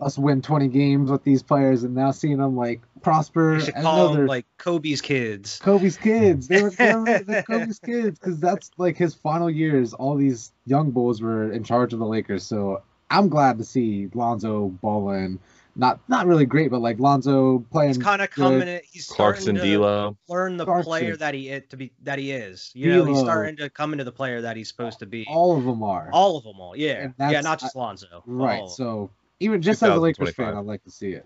us 0.02 0.18
win 0.18 0.42
20 0.42 0.68
games 0.70 1.12
with 1.12 1.24
these 1.24 1.44
players, 1.44 1.84
and 1.84 1.94
now 1.94 2.10
seeing 2.10 2.38
them 2.38 2.58
like 2.58 2.82
prosper. 3.04 3.54
You 3.54 3.60
should 3.62 3.76
call 3.76 4.14
them 4.14 4.26
like 4.26 4.48
Kobe's 4.58 5.00
kids. 5.00 5.60
Kobe's 5.60 5.96
kids. 5.96 6.48
They 6.48 6.64
were, 6.64 6.70
they 6.78 6.96
were 6.96 7.20
the 7.20 7.44
Kobe's 7.48 7.78
kids 7.78 8.18
because 8.18 8.40
that's 8.40 8.72
like 8.78 8.98
his 8.98 9.14
final 9.14 9.50
years. 9.50 9.94
All 9.94 10.16
these 10.16 10.52
young 10.66 10.90
bulls 10.90 11.22
were 11.22 11.52
in 11.52 11.64
charge 11.64 11.94
of 11.94 12.00
the 12.00 12.06
Lakers, 12.08 12.44
so 12.44 12.82
I'm 13.12 13.30
glad 13.30 13.60
to 13.60 13.64
see 13.64 14.10
Lonzo 14.16 14.70
balling. 14.82 15.40
Not 15.76 16.00
not 16.10 16.28
really 16.28 16.46
great, 16.46 16.70
but 16.70 16.82
like 16.82 17.00
Lonzo 17.00 17.60
playing. 17.72 17.92
He's 17.92 17.98
kind 17.98 18.22
of 18.22 18.30
good. 18.32 18.42
coming. 18.44 18.68
In, 18.68 18.82
he's 18.92 19.08
Clarkson, 19.08 19.56
starting 19.56 19.72
to 19.72 19.78
D'Lo. 19.78 20.18
learn 20.28 20.58
the 20.58 20.66
Clarkson. 20.66 20.90
player 20.90 21.16
that 21.18 21.34
he 21.34 21.50
is 21.50 21.64
to 21.70 21.78
be 21.78 21.94
that 22.04 22.20
he 22.20 22.32
is. 22.32 22.72
You 22.74 22.92
know, 22.92 23.06
he's 23.06 23.20
starting 23.20 23.56
to 23.58 23.70
come 23.70 23.94
into 23.94 24.04
the 24.04 24.12
player 24.12 24.42
that 24.42 24.58
he's 24.58 24.68
supposed 24.68 25.00
to 25.00 25.06
be. 25.06 25.26
All 25.30 25.58
of 25.58 25.64
them 25.64 25.82
are 25.82 26.10
All 26.12 26.38
of 26.38 26.44
them, 26.44 26.60
all 26.60 26.76
yeah, 26.76 27.10
yeah, 27.20 27.40
not 27.42 27.60
just 27.60 27.76
Lonzo. 27.76 28.22
right. 28.26 28.60
All 28.60 28.64
of 28.66 28.70
them. 28.70 28.76
So 28.76 29.12
even 29.40 29.62
just 29.62 29.82
as 29.82 29.90
a 29.90 29.96
Lakers 29.96 30.36
fan, 30.36 30.48
2025. 30.54 30.58
I'd 30.58 30.66
like 30.68 30.84
to 30.84 30.92
see 30.92 31.12
it. 31.14 31.26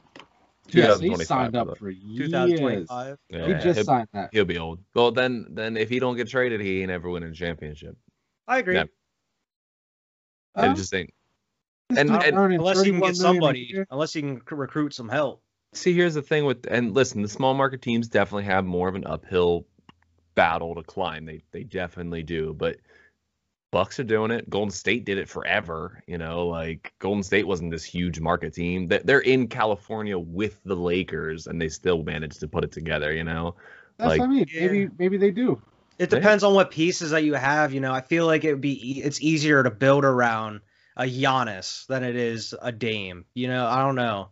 Yes, 0.72 1.00
he 1.00 1.16
signed 1.16 1.56
up 1.56 1.78
for 1.78 1.90
years. 1.90 2.30
2025. 2.30 3.18
Yeah, 3.30 3.48
He 3.48 3.54
just 3.54 3.78
he'll, 3.78 3.84
signed 3.86 4.08
that. 4.14 4.30
he'll 4.32 4.46
be 4.46 4.58
old. 4.58 4.80
Well, 4.94 5.12
then, 5.12 5.48
then 5.50 5.76
if 5.78 5.90
he 5.90 6.00
don't 6.00 6.16
get 6.18 6.28
traded, 6.28 6.62
he 6.62 6.82
ain't 6.82 6.92
ever 6.92 7.10
winning 7.10 7.30
a 7.30 7.34
championship. 7.34 7.96
I 8.48 8.60
agree. 8.60 8.76
Yeah. 8.76 8.84
Uh, 10.56 10.72
It 10.72 10.76
just 10.76 10.94
ain't. 10.94 11.14
This 11.90 12.00
and- 12.00 12.10
and- 12.10 12.38
Unless 12.38 12.86
you 12.86 12.94
can 12.94 13.02
get 13.02 13.16
somebody, 13.16 13.84
unless 13.90 14.16
you 14.16 14.22
can 14.22 14.58
recruit 14.58 14.94
some 14.94 15.10
help. 15.10 15.42
See, 15.74 15.94
here's 15.94 16.14
the 16.14 16.22
thing 16.22 16.46
with 16.46 16.66
and 16.70 16.94
listen, 16.94 17.22
the 17.22 17.28
small 17.28 17.54
market 17.54 17.82
teams 17.82 18.08
definitely 18.08 18.46
have 18.46 18.66
more 18.66 18.88
of 18.88 18.96
an 18.96 19.06
uphill 19.06 19.66
battle 20.34 20.76
to 20.76 20.84
climb. 20.84 21.26
They 21.26 21.42
they 21.52 21.64
definitely 21.64 22.24
do, 22.24 22.54
but 22.54 22.78
Bucks 23.72 24.00
are 24.00 24.06
doing 24.06 24.32
it. 24.32 24.50
Golden 24.50 24.72
State 24.72 25.04
did 25.04 25.18
it 25.18 25.28
forever. 25.28 26.02
You 26.08 26.18
know, 26.18 26.48
like 26.48 26.94
Golden 27.00 27.24
State 27.24 27.46
wasn't 27.46 27.72
this 27.72 27.84
huge 27.84 28.22
market 28.22 28.54
team. 28.54 28.88
They- 28.88 29.02
They're 29.04 29.20
in 29.20 29.48
California 29.50 30.18
with 30.18 30.62
the 30.64 30.76
Lakers, 30.78 31.46
and 31.48 31.62
they 31.62 31.68
still 31.68 32.02
managed 32.04 32.40
to 32.40 32.48
put 32.48 32.64
it 32.64 32.72
together. 32.72 33.12
You 33.14 33.26
know, 33.26 33.56
That's 33.98 34.10
like- 34.12 34.20
what 34.22 34.30
I 34.30 34.32
mean. 34.32 34.46
Yeah. 34.50 34.62
Maybe 34.68 34.90
maybe 34.98 35.18
they 35.18 35.32
do. 35.32 35.62
It 36.00 36.12
Yeah. 36.12 36.20
depends 36.20 36.44
on 36.46 36.54
what 36.54 36.72
pieces 36.72 37.12
that 37.12 37.26
you 37.26 37.34
have. 37.34 37.74
You 37.74 37.82
know, 37.82 37.92
I 37.92 38.00
feel 38.02 38.26
like 38.26 38.46
it 38.46 38.52
would 38.54 38.62
be 38.62 39.00
e- 39.00 39.02
it's 39.04 39.22
easier 39.22 39.62
to 39.62 39.72
build 39.72 40.06
around 40.06 40.62
a 40.96 41.04
Giannis 41.04 41.86
than 41.88 42.04
it 42.04 42.16
is 42.16 42.54
a 42.60 42.72
Dame. 42.72 43.26
You 43.34 43.48
know, 43.48 43.66
I 43.66 43.84
don't 43.84 43.96
know. 43.96 44.30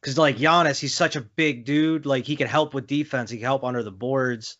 Because 0.00 0.16
like 0.16 0.38
Giannis, 0.38 0.80
he's 0.80 0.94
such 0.94 1.16
a 1.16 1.20
big 1.20 1.64
dude. 1.64 2.06
Like 2.06 2.24
he 2.24 2.36
can 2.36 2.46
help 2.46 2.72
with 2.72 2.86
defense. 2.86 3.30
He 3.30 3.38
can 3.38 3.44
help 3.44 3.64
under 3.64 3.82
the 3.82 3.90
boards. 3.90 4.56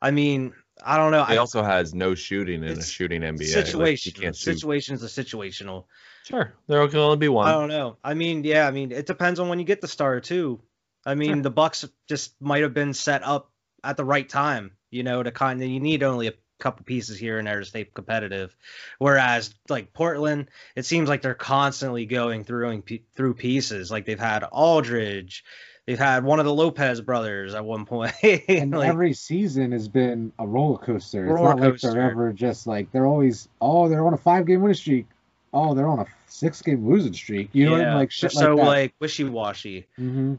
I 0.00 0.10
mean, 0.12 0.52
I 0.84 0.96
don't 0.96 1.10
know. 1.10 1.24
he 1.24 1.34
I, 1.34 1.38
also 1.38 1.62
has 1.62 1.94
no 1.94 2.14
shooting 2.14 2.62
in 2.62 2.78
a 2.78 2.82
shooting 2.82 3.22
NBA. 3.22 3.38
Like, 3.38 3.66
situation. 3.66 4.12
he 4.14 4.22
can't 4.22 4.36
shoot. 4.36 4.58
Situations 4.58 5.02
are 5.02 5.08
situational. 5.08 5.84
Sure, 6.24 6.52
there 6.66 6.86
can 6.88 6.98
only 6.98 7.16
be 7.16 7.28
one. 7.28 7.48
I 7.48 7.52
don't 7.52 7.68
know. 7.68 7.96
I 8.02 8.14
mean, 8.14 8.44
yeah. 8.44 8.66
I 8.66 8.70
mean, 8.70 8.92
it 8.92 9.06
depends 9.06 9.40
on 9.40 9.48
when 9.48 9.58
you 9.58 9.64
get 9.64 9.80
the 9.80 9.88
star 9.88 10.20
too. 10.20 10.60
I 11.04 11.14
mean, 11.14 11.42
the 11.42 11.50
Bucks 11.50 11.84
just 12.08 12.34
might 12.40 12.62
have 12.62 12.74
been 12.74 12.92
set 12.92 13.22
up 13.22 13.50
at 13.84 13.96
the 13.96 14.04
right 14.04 14.28
time. 14.28 14.72
You 14.90 15.02
know, 15.02 15.22
to 15.22 15.30
kind 15.30 15.62
of 15.62 15.68
you 15.68 15.80
need 15.80 16.02
only 16.02 16.28
a 16.28 16.32
couple 16.58 16.84
pieces 16.84 17.18
here 17.18 17.38
and 17.38 17.46
there 17.46 17.60
to 17.60 17.64
stay 17.66 17.84
competitive. 17.84 18.56
Whereas 18.98 19.54
like 19.68 19.92
Portland, 19.92 20.48
it 20.74 20.84
seems 20.86 21.08
like 21.08 21.22
they're 21.22 21.34
constantly 21.34 22.06
going 22.06 22.44
through 22.44 22.82
through 23.14 23.34
pieces. 23.34 23.90
Like 23.90 24.06
they've 24.06 24.18
had 24.18 24.44
Aldridge, 24.44 25.44
They've 25.86 25.98
had 25.98 26.24
one 26.24 26.40
of 26.40 26.44
the 26.46 26.52
Lopez 26.52 27.00
brothers 27.00 27.54
at 27.54 27.64
one 27.64 27.86
point. 27.86 28.12
and 28.48 28.72
Like, 28.72 28.88
every 28.88 29.12
season 29.12 29.70
has 29.70 29.86
been 29.86 30.32
a 30.38 30.46
roller 30.46 30.78
coaster. 30.78 31.30
It's 31.30 31.34
Roller 31.34 31.48
not 31.48 31.60
like 31.60 31.72
coaster. 31.72 31.92
they're 31.92 32.10
ever 32.10 32.32
just 32.32 32.66
like 32.66 32.90
they're 32.90 33.06
always 33.06 33.48
oh 33.60 33.88
they're 33.88 34.04
on 34.06 34.14
a 34.14 34.18
five 34.18 34.46
game 34.46 34.62
winning 34.62 34.74
streak. 34.74 35.06
Oh, 35.52 35.74
they're 35.74 35.88
on 35.88 36.00
a 36.00 36.06
six 36.26 36.60
game 36.60 36.88
losing 36.88 37.12
streak. 37.14 37.50
You 37.52 37.66
know 37.66 37.72
what 37.72 37.80
I 37.82 37.84
yeah, 37.84 37.90
mean? 37.90 37.94
Like 37.94 38.10
shit 38.10 38.32
so 38.32 38.56
like 38.56 38.66
like 38.66 38.94
wishy-washy 39.00 39.86
hmm 39.96 40.34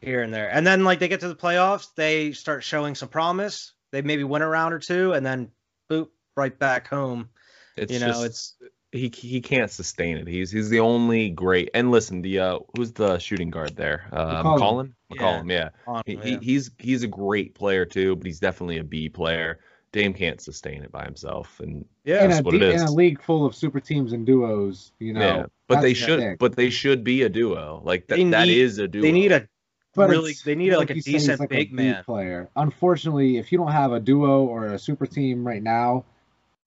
here 0.00 0.22
and 0.22 0.32
there. 0.32 0.48
And 0.50 0.66
then 0.66 0.84
like 0.84 0.98
they 1.00 1.08
get 1.08 1.20
to 1.20 1.28
the 1.28 1.36
playoffs, 1.36 1.88
they 1.96 2.32
start 2.32 2.62
showing 2.64 2.94
some 2.94 3.08
promise. 3.08 3.72
They 3.90 4.02
maybe 4.02 4.24
win 4.24 4.42
a 4.42 4.48
round 4.48 4.72
or 4.72 4.78
two, 4.78 5.12
and 5.12 5.24
then 5.24 5.50
boop, 5.92 6.08
right 6.36 6.58
back 6.58 6.88
home. 6.88 7.28
It's 7.76 7.92
you 7.92 8.00
know, 8.00 8.08
just, 8.08 8.24
it's 8.24 8.54
he 8.92 9.12
he 9.14 9.40
can't 9.40 9.70
sustain 9.70 10.16
it. 10.16 10.26
He's 10.26 10.50
he's 10.50 10.68
the 10.68 10.80
only 10.80 11.30
great. 11.30 11.70
And 11.74 11.90
listen, 11.90 12.22
the 12.22 12.38
uh, 12.38 12.58
who's 12.76 12.92
the 12.92 13.18
shooting 13.18 13.50
guard 13.50 13.76
there? 13.76 14.08
Uh, 14.12 14.42
McCollum. 14.42 14.92
McCollum. 15.12 15.50
Yeah. 15.50 15.70
McCollum, 15.86 16.04
yeah. 16.06 16.20
He, 16.22 16.30
he, 16.30 16.36
he's 16.42 16.70
he's 16.78 17.02
a 17.02 17.08
great 17.08 17.54
player 17.54 17.84
too, 17.84 18.16
but 18.16 18.26
he's 18.26 18.40
definitely 18.40 18.78
a 18.78 18.84
B 18.84 19.08
player. 19.08 19.60
Dame 19.92 20.14
can't 20.14 20.40
sustain 20.40 20.82
it 20.82 20.90
by 20.90 21.04
himself, 21.04 21.60
and 21.60 21.84
yeah, 22.04 22.24
in, 22.24 22.30
That's 22.30 22.40
a, 22.40 22.42
what 22.44 22.54
it 22.54 22.60
de- 22.60 22.72
in 22.72 22.80
a 22.80 22.90
league 22.90 23.22
full 23.22 23.44
of 23.44 23.54
super 23.54 23.78
teams 23.78 24.14
and 24.14 24.24
duos, 24.24 24.92
you 24.98 25.12
know. 25.12 25.20
yeah. 25.20 25.46
But 25.68 25.82
they 25.82 25.92
should, 25.92 26.18
thing. 26.18 26.36
but 26.38 26.56
they 26.56 26.70
should 26.70 27.04
be 27.04 27.22
a 27.22 27.28
duo. 27.28 27.82
Like 27.84 28.06
that, 28.06 28.16
They 28.16 28.24
need- 28.24 28.56
is 28.58 28.78
a 28.78 28.88
duo. 28.88 29.02
they 29.02 29.12
need 29.12 29.32
a 29.32 29.46
But 29.94 30.08
really 30.10 30.32
they 30.44 30.54
need 30.54 30.74
like 30.74 30.90
a 30.90 30.94
you 30.94 31.02
say, 31.02 31.12
he's 31.12 31.22
decent 31.22 31.40
like 31.40 31.50
a 31.52 31.54
big 31.54 31.70
B 31.70 31.76
man. 31.76 32.04
player. 32.04 32.48
Unfortunately, 32.56 33.36
if 33.36 33.52
you 33.52 33.58
don't 33.58 33.72
have 33.72 33.92
a 33.92 34.00
duo 34.00 34.44
or 34.44 34.66
a 34.66 34.78
super 34.78 35.06
team 35.06 35.46
right 35.46 35.62
now, 35.62 36.04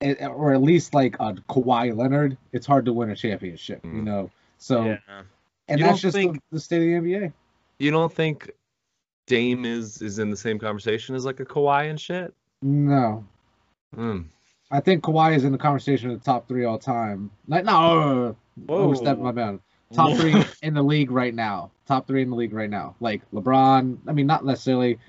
it, 0.02 0.22
or 0.22 0.54
at 0.54 0.62
least 0.62 0.94
like 0.94 1.16
a 1.20 1.34
Kawhi 1.50 1.96
Leonard, 1.96 2.38
it's 2.52 2.68
hard 2.68 2.86
to 2.86 2.94
win 2.94 3.10
a 3.10 3.16
championship. 3.16 3.84
You 3.84 3.92
Mhm. 3.92 4.04
know, 4.04 4.32
so 4.60 4.84
Yeah. 4.86 4.98
and 5.68 5.80
You 5.80 5.86
that's 5.86 6.02
don't 6.02 6.12
just 6.12 6.16
think- 6.16 6.36
the, 6.36 6.42
the 6.52 6.60
state 6.60 6.78
of 6.96 7.04
the 7.04 7.10
NBA. 7.12 7.34
You 7.80 7.92
don't 7.92 8.14
think 8.14 8.52
Dame 9.28 9.66
is 9.66 10.02
is 10.04 10.20
in 10.20 10.30
the 10.30 10.38
same 10.38 10.60
conversation 10.60 11.16
as 11.16 11.26
like 11.26 11.40
a 11.40 11.46
Kawhi 11.46 11.90
and 11.90 12.00
shit? 12.00 12.32
No, 12.62 13.26
Hmm. 13.96 14.22
I 14.72 14.80
think 14.82 15.04
Kawhi 15.04 15.36
is 15.36 15.44
in 15.46 15.52
the 15.52 15.58
conversation 15.58 16.12
of 16.12 16.20
the 16.20 16.24
top 16.26 16.48
three 16.48 16.64
all 16.66 16.78
time. 16.78 17.32
Like 17.48 17.66
no, 17.66 18.36
Whoa. 18.68 18.76
overstep 18.78 19.18
my 19.18 19.32
bound. 19.32 19.62
Top 19.94 20.18
three 20.18 20.44
in 20.62 20.74
the 20.74 20.82
league 20.84 21.12
right 21.12 21.34
now. 21.34 21.72
Top 21.88 22.08
three 22.08 22.22
in 22.22 22.30
the 22.30 22.36
league 22.36 22.54
right 22.54 22.70
now. 22.70 22.96
Like 23.00 23.22
LeBron. 23.32 23.98
I 24.08 24.12
mean, 24.14 24.28
not 24.28 24.44
necessarily 24.44 25.00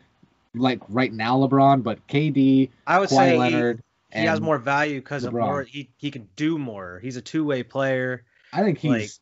like 0.55 0.81
right 0.89 1.13
now 1.13 1.39
LeBron, 1.39 1.83
but 1.83 2.07
KD, 2.07 2.71
I 2.87 2.99
would 2.99 3.09
Kawhi 3.09 3.17
say 3.17 3.33
he, 3.33 3.39
Leonard. 3.39 3.83
he 4.13 4.21
has 4.21 4.41
more 4.41 4.59
value 4.59 5.01
because 5.01 5.25
of 5.25 5.33
more. 5.33 5.63
He 5.63 5.89
he 5.97 6.11
can 6.11 6.29
do 6.37 6.59
more. 6.59 7.01
He's 7.03 7.17
a 7.17 7.23
two 7.23 7.45
way 7.45 7.63
player. 7.63 8.25
I 8.53 8.63
think 8.63 8.79
he's 8.79 9.19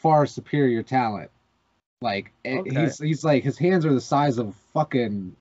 far 0.00 0.26
superior 0.26 0.82
talent. 0.82 1.30
Like 2.00 2.32
eh, 2.44 2.58
Okay. 2.58 2.80
he's 2.82 2.98
he's 2.98 3.24
like 3.24 3.42
his 3.42 3.56
hands 3.58 3.86
are 3.86 3.94
the 3.94 4.00
size 4.00 4.36
of 4.38 4.54
fucking 4.74 5.34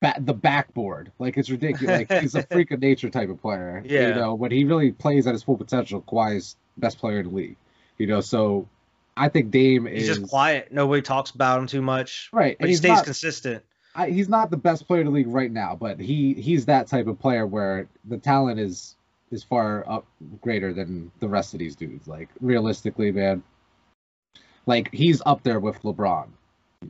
ba- 0.00 0.16
the 0.18 0.34
backboard. 0.34 1.12
Like 1.18 1.36
it's 1.36 1.50
ridiculous. 1.50 2.08
Like 2.10 2.12
he's 2.22 2.34
a 2.34 2.42
freak 2.44 2.70
of 2.70 2.80
nature 2.80 3.10
type 3.10 3.28
of 3.28 3.40
player. 3.40 3.82
Yeah. 3.84 4.08
You 4.08 4.14
know, 4.14 4.34
when 4.34 4.50
he 4.50 4.64
really 4.64 4.92
plays 4.92 5.26
at 5.26 5.34
his 5.34 5.42
full 5.42 5.56
potential, 5.58 6.02
Kawhi's 6.02 6.56
best 6.78 6.98
player 6.98 7.20
in 7.20 7.28
the 7.28 7.34
league. 7.34 7.56
You 7.98 8.06
know, 8.06 8.20
so 8.20 8.68
I 9.18 9.28
think 9.28 9.50
Dame 9.50 9.86
He's 9.86 10.08
is 10.08 10.18
just 10.18 10.30
quiet. 10.30 10.72
Nobody 10.72 11.02
talks 11.02 11.30
about 11.30 11.58
him 11.58 11.66
too 11.66 11.82
much. 11.82 12.28
right, 12.32 12.56
But 12.58 12.64
and 12.64 12.70
he 12.70 12.76
stays 12.76 12.90
not 12.90 13.04
consistent. 13.04 13.64
I, 13.94 14.10
he's 14.10 14.28
not 14.28 14.50
the 14.50 14.56
best 14.56 14.86
player 14.86 15.00
in 15.00 15.06
the 15.06 15.12
league 15.12 15.26
right 15.26 15.50
now, 15.50 15.74
but 15.74 15.98
he 15.98 16.34
he's 16.34 16.66
that 16.66 16.86
type 16.86 17.06
of 17.08 17.18
player 17.18 17.46
where 17.46 17.88
the 18.04 18.18
talent 18.18 18.60
is 18.60 18.94
is 19.30 19.42
far 19.42 19.84
up 19.88 20.06
greater 20.40 20.72
than 20.72 21.10
the 21.20 21.28
rest 21.28 21.52
of 21.52 21.58
these 21.58 21.74
dudes. 21.74 22.06
Like 22.06 22.28
realistically, 22.40 23.10
man, 23.10 23.42
like 24.66 24.92
he's 24.92 25.20
up 25.26 25.42
there 25.42 25.60
with 25.60 25.82
LeBron. 25.82 26.28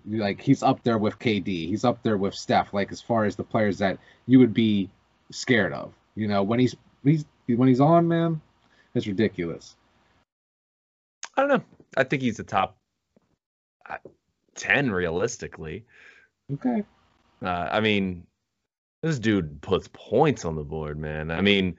Like 0.06 0.40
he's 0.40 0.62
up 0.62 0.82
there 0.82 0.98
with 0.98 1.18
KD. 1.18 1.46
He's 1.46 1.84
up 1.84 2.02
there 2.02 2.18
with 2.18 2.34
Steph. 2.34 2.74
Like 2.74 2.92
as 2.92 3.00
far 3.00 3.24
as 3.24 3.36
the 3.36 3.44
players 3.44 3.78
that 3.78 3.98
you 4.26 4.38
would 4.38 4.52
be 4.52 4.90
scared 5.30 5.72
of. 5.72 5.94
You 6.14 6.28
know 6.28 6.42
when 6.42 6.58
he's 6.58 6.76
he's 7.04 7.24
when 7.46 7.68
he's 7.68 7.80
on, 7.80 8.06
man, 8.06 8.40
it's 8.94 9.06
ridiculous. 9.06 9.76
I 11.36 11.42
don't 11.42 11.48
know. 11.48 11.62
I 11.96 12.04
think 12.04 12.22
he's 12.22 12.36
the 12.36 12.44
top 12.44 12.78
uh, 13.88 13.96
ten 14.54 14.90
realistically. 14.90 15.84
Okay. 16.52 16.84
Uh, 17.42 17.68
I 17.70 17.80
mean, 17.80 18.26
this 19.02 19.18
dude 19.18 19.60
puts 19.60 19.88
points 19.92 20.44
on 20.44 20.56
the 20.56 20.64
board, 20.64 20.98
man. 20.98 21.30
I 21.30 21.40
mean, 21.40 21.76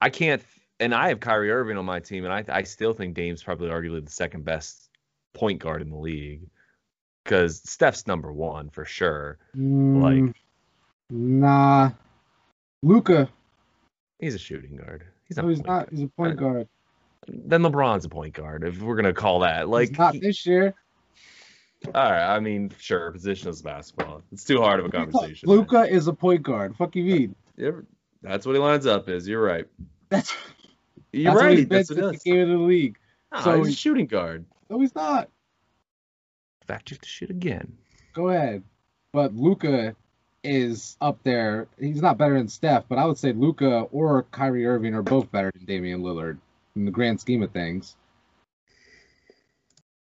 I 0.00 0.10
can't, 0.10 0.42
and 0.80 0.94
I 0.94 1.08
have 1.08 1.20
Kyrie 1.20 1.50
Irving 1.50 1.76
on 1.76 1.84
my 1.84 2.00
team, 2.00 2.24
and 2.24 2.32
I 2.32 2.44
I 2.48 2.62
still 2.64 2.92
think 2.92 3.14
Dame's 3.14 3.42
probably 3.42 3.68
arguably 3.68 4.04
the 4.04 4.10
second 4.10 4.44
best 4.44 4.90
point 5.34 5.60
guard 5.60 5.82
in 5.82 5.90
the 5.90 5.96
league 5.96 6.48
because 7.24 7.60
Steph's 7.68 8.06
number 8.06 8.32
one 8.32 8.70
for 8.70 8.84
sure. 8.84 9.38
Mm, 9.56 10.34
nah, 11.10 11.90
Luka. 12.82 13.28
He's 14.18 14.34
a 14.34 14.38
shooting 14.38 14.76
guard. 14.76 15.04
He's 15.28 15.36
not. 15.36 15.44
No, 15.44 15.48
he's 15.50 15.58
not. 15.58 15.66
guard. 15.66 15.88
He's 15.90 16.02
a 16.02 16.08
point 16.08 16.36
guard. 16.36 16.68
Then 17.28 17.62
LeBron's 17.62 18.04
a 18.04 18.08
point 18.08 18.34
guard, 18.34 18.64
if 18.64 18.80
we're 18.80 18.96
gonna 18.96 19.12
call 19.12 19.40
that. 19.40 19.68
Like, 19.68 19.96
not 19.98 20.14
this 20.20 20.46
year. 20.46 20.74
all 21.86 21.92
right. 22.10 22.34
I 22.36 22.40
mean, 22.40 22.70
sure, 22.78 23.12
positionless 23.12 23.62
basketball. 23.62 24.22
It's 24.32 24.44
too 24.44 24.60
hard 24.60 24.80
of 24.80 24.86
a 24.86 24.90
conversation. 24.90 25.48
Luka 25.48 25.82
is 25.88 26.06
a 26.08 26.12
point 26.12 26.42
guard. 26.42 26.76
Fuck 26.76 26.94
you 26.96 27.04
mean? 27.04 27.34
Yeah, 27.56 27.70
that's 28.22 28.46
what 28.46 28.54
he 28.54 28.58
lines 28.60 28.86
up 28.86 29.08
as. 29.08 29.26
You're 29.26 29.42
right. 29.44 29.66
That's 30.08 30.34
You're 31.12 31.32
that's 31.34 31.42
what 31.42 31.50
he's 31.50 31.58
right. 31.60 31.68
been 31.68 31.78
That's 31.78 31.90
what 31.90 31.98
it 31.98 32.14
is. 32.16 32.22
came 32.22 32.48
the 32.48 32.56
league. 32.58 32.98
Nah, 33.32 33.40
So 33.42 33.58
he's 33.58 33.68
a 33.74 33.76
shooting 33.76 34.06
guard. 34.06 34.44
No, 34.70 34.78
he's 34.80 34.94
not. 34.94 35.28
Fact 36.66 36.86
check 36.88 37.00
the 37.00 37.06
shit 37.06 37.30
again. 37.30 37.76
Go 38.12 38.28
ahead. 38.28 38.62
But 39.12 39.34
Luka 39.34 39.94
is 40.44 40.96
up 41.00 41.18
there. 41.24 41.66
He's 41.78 42.02
not 42.02 42.18
better 42.18 42.34
than 42.34 42.48
Steph, 42.48 42.84
but 42.88 42.98
I 42.98 43.04
would 43.04 43.18
say 43.18 43.32
Luka 43.32 43.80
or 43.92 44.24
Kyrie 44.30 44.66
Irving 44.66 44.94
are 44.94 45.02
both 45.02 45.30
better 45.32 45.50
than 45.54 45.64
Damian 45.64 46.02
Lillard 46.02 46.38
in 46.76 46.84
the 46.84 46.90
grand 46.90 47.20
scheme 47.20 47.42
of 47.42 47.50
things. 47.50 47.96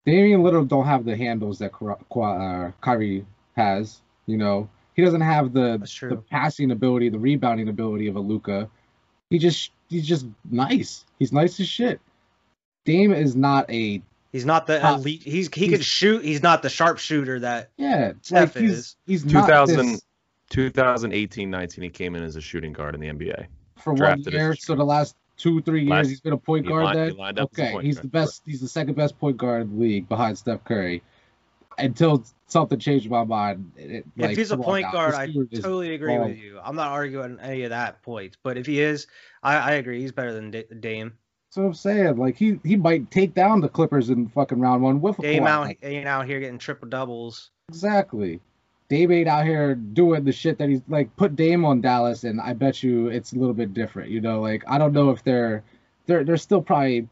Damian 0.05 0.43
Lillard 0.43 0.69
don't 0.69 0.87
have 0.87 1.05
the 1.05 1.17
handles 1.17 1.59
that 1.61 1.73
Kara- 1.79 1.99
uh, 2.17 2.73
Kyrie 2.81 3.25
has. 3.57 4.01
You 4.27 4.37
know, 4.37 4.69
he 4.95 5.05
doesn't 5.05 5.21
have 5.21 5.53
the 5.53 5.79
the 5.79 6.23
passing 6.31 6.71
ability, 6.73 7.09
the 7.11 7.19
rebounding 7.19 7.69
ability 7.69 8.09
of 8.09 8.17
a 8.17 8.21
Luka. 8.21 8.69
He 9.31 9.39
just 9.39 9.71
he's 9.89 10.07
just 10.07 10.27
nice. 10.51 11.05
He's 11.19 11.33
nice 11.33 11.61
as 11.61 11.69
shit. 11.69 12.01
Dame 12.85 13.13
is 13.13 13.37
not 13.37 13.71
a 13.71 14.03
He's 14.33 14.47
not 14.47 14.67
the 14.67 14.85
Uh, 14.85 14.97
elite. 14.97 15.23
He's 15.23 15.53
he 15.55 15.67
he's- 15.67 15.73
can 15.73 15.83
shoot. 15.83 16.25
He's 16.25 16.43
not 16.43 16.63
the 16.63 16.71
sharpshooter 16.71 17.41
that. 17.41 17.71
yeah. 17.77 18.13
Steph 18.23 18.57
like 18.57 18.63
he's 18.65 18.73
is. 18.73 18.97
he's 19.07 19.25
not 19.27 19.47
2000 19.47 20.01
2018 20.49 21.51
19, 21.51 21.83
he 21.85 21.91
came 21.91 22.17
in 22.17 22.23
as 22.23 22.37
a 22.37 22.41
shooting 22.41 22.73
guard 22.73 22.95
in 22.95 23.01
the 23.01 23.09
NBA. 23.09 23.47
for 23.77 23.91
one 23.93 23.97
drafted 23.99 24.29
as 24.29 24.33
year. 24.33 24.55
So 24.57 24.75
the 24.75 24.85
last 24.85 25.15
two 25.43 25.61
three 25.61 25.81
years 25.81 25.91
Last- 25.91 26.09
he's 26.09 26.21
been 26.21 26.33
a 26.33 26.39
point 26.39 26.67
guard. 26.67 26.85
lined- 26.85 26.99
he 27.01 27.05
then 27.09 27.17
lined 27.17 27.39
up 27.41 27.51
as 27.53 27.59
a 27.59 27.63
okay, 27.75 27.85
he's 27.85 27.97
guard, 27.97 28.05
the 28.05 28.09
best. 28.09 28.43
He's 28.47 28.61
the 28.61 28.69
second 28.69 28.95
best 28.95 29.19
point 29.19 29.37
guard 29.37 29.63
in 29.63 29.75
the 29.75 29.81
league 29.81 30.09
behind 30.09 30.39
Steph 30.39 30.63
Curry. 30.65 31.03
Until 31.79 32.23
something 32.49 32.79
changed 32.79 33.11
my 33.11 33.25
mind. 33.25 33.73
It, 33.77 33.91
if 33.91 34.05
like, 34.17 34.37
he's 34.37 34.51
a 34.51 34.59
point 34.59 34.85
now, 34.85 34.93
guard, 34.93 35.15
I 35.15 35.27
totally 35.27 35.95
agree 35.95 36.15
balling. 36.15 36.29
with 36.33 36.39
you. 36.39 36.61
I'm 36.63 36.77
not 36.77 36.89
arguing 36.89 37.39
any 37.41 37.63
of 37.65 37.71
that 37.71 38.03
point, 38.03 38.37
but 38.43 38.59
if 38.59 38.67
he 38.67 38.81
is, 38.81 39.07
I, 39.43 39.57
I 39.57 39.71
agree. 39.73 40.01
He's 40.01 40.13
better 40.13 40.35
than 40.35 40.51
Da- 40.51 40.67
Dame. 40.81 41.15
That's 41.49 41.57
what 41.57 41.65
I'm 41.65 41.75
saying. 41.75 42.17
Like 42.17 42.37
he 42.37 42.61
he 42.63 42.77
might 42.77 43.11
take 43.11 43.35
down 43.35 43.61
the 43.63 43.69
Clippers 43.69 44.11
in 44.11 44.29
fucking 44.29 44.61
round 44.61 44.83
one 44.83 45.01
with 45.01 45.19
a 45.19 45.23
Dame 45.23 45.45
Kawhi. 45.45 45.49
out, 45.71 45.77
ain't 45.83 46.07
out 46.07 46.27
here 46.27 46.41
getting 46.41 46.59
triple 46.59 46.89
doubles. 46.89 47.51
Exactly. 47.71 48.41
Dame 48.93 49.11
ain't 49.13 49.29
out 49.29 49.47
here 49.47 49.75
doing 49.75 50.23
the 50.25 50.33
shit 50.33 50.59
that 50.59 50.69
he's 50.69 50.83
like. 50.87 51.17
Put 51.17 51.35
Dame 51.35 51.65
on 51.65 51.81
Dallas, 51.81 52.25
and 52.25 52.39
I 52.39 52.53
bet 52.53 52.83
you 52.83 53.07
it's 53.09 53.33
a 53.33 53.39
little 53.39 53.55
bit 53.55 53.73
different. 53.73 54.11
You 54.11 54.21
know, 54.21 54.43
like 54.43 54.63
I 54.69 54.77
don't 54.77 54.93
know 54.93 55.09
if 55.09 55.25
they're 55.25 55.65
they're 56.05 56.25
they're 56.25 56.37
still 56.37 56.61
probably 56.61 57.09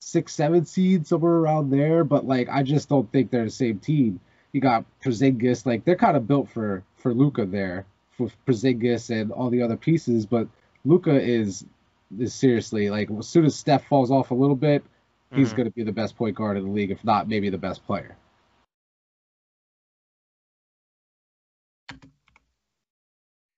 six 0.00 0.34
seven 0.34 0.64
seeds 0.66 1.10
somewhere 1.10 1.34
around 1.34 1.70
there, 1.70 2.02
but 2.02 2.26
like 2.26 2.48
I 2.50 2.64
just 2.64 2.88
don't 2.88 3.10
think 3.12 3.30
they're 3.30 3.44
the 3.44 3.50
same 3.50 3.78
team. 3.78 4.18
You 4.52 4.60
got 4.60 4.84
Porzingis, 5.04 5.64
like 5.64 5.84
they're 5.84 5.94
kind 5.94 6.16
of 6.16 6.26
built 6.26 6.48
for 6.50 6.82
for 6.96 7.14
Luka 7.14 7.46
there, 7.46 7.86
for 8.10 8.28
Porzingis 8.44 9.10
and 9.10 9.30
all 9.30 9.50
the 9.50 9.62
other 9.62 9.76
pieces, 9.76 10.26
but 10.26 10.48
Luka 10.84 11.14
is 11.14 11.64
is 12.18 12.34
seriously 12.34 12.90
like 12.90 13.08
as 13.12 13.28
soon 13.28 13.44
as 13.44 13.54
Steph 13.54 13.86
falls 13.86 14.10
off 14.10 14.32
a 14.32 14.34
little 14.34 14.56
bit, 14.56 14.82
he's 15.30 15.52
Mhm. 15.52 15.56
going 15.58 15.68
to 15.68 15.74
be 15.76 15.84
the 15.84 15.92
best 15.92 16.16
point 16.16 16.34
guard 16.34 16.56
in 16.56 16.64
the 16.64 16.70
league, 16.70 16.90
if 16.90 17.04
not 17.04 17.28
maybe 17.28 17.50
the 17.50 17.58
best 17.58 17.86
player. 17.86 18.16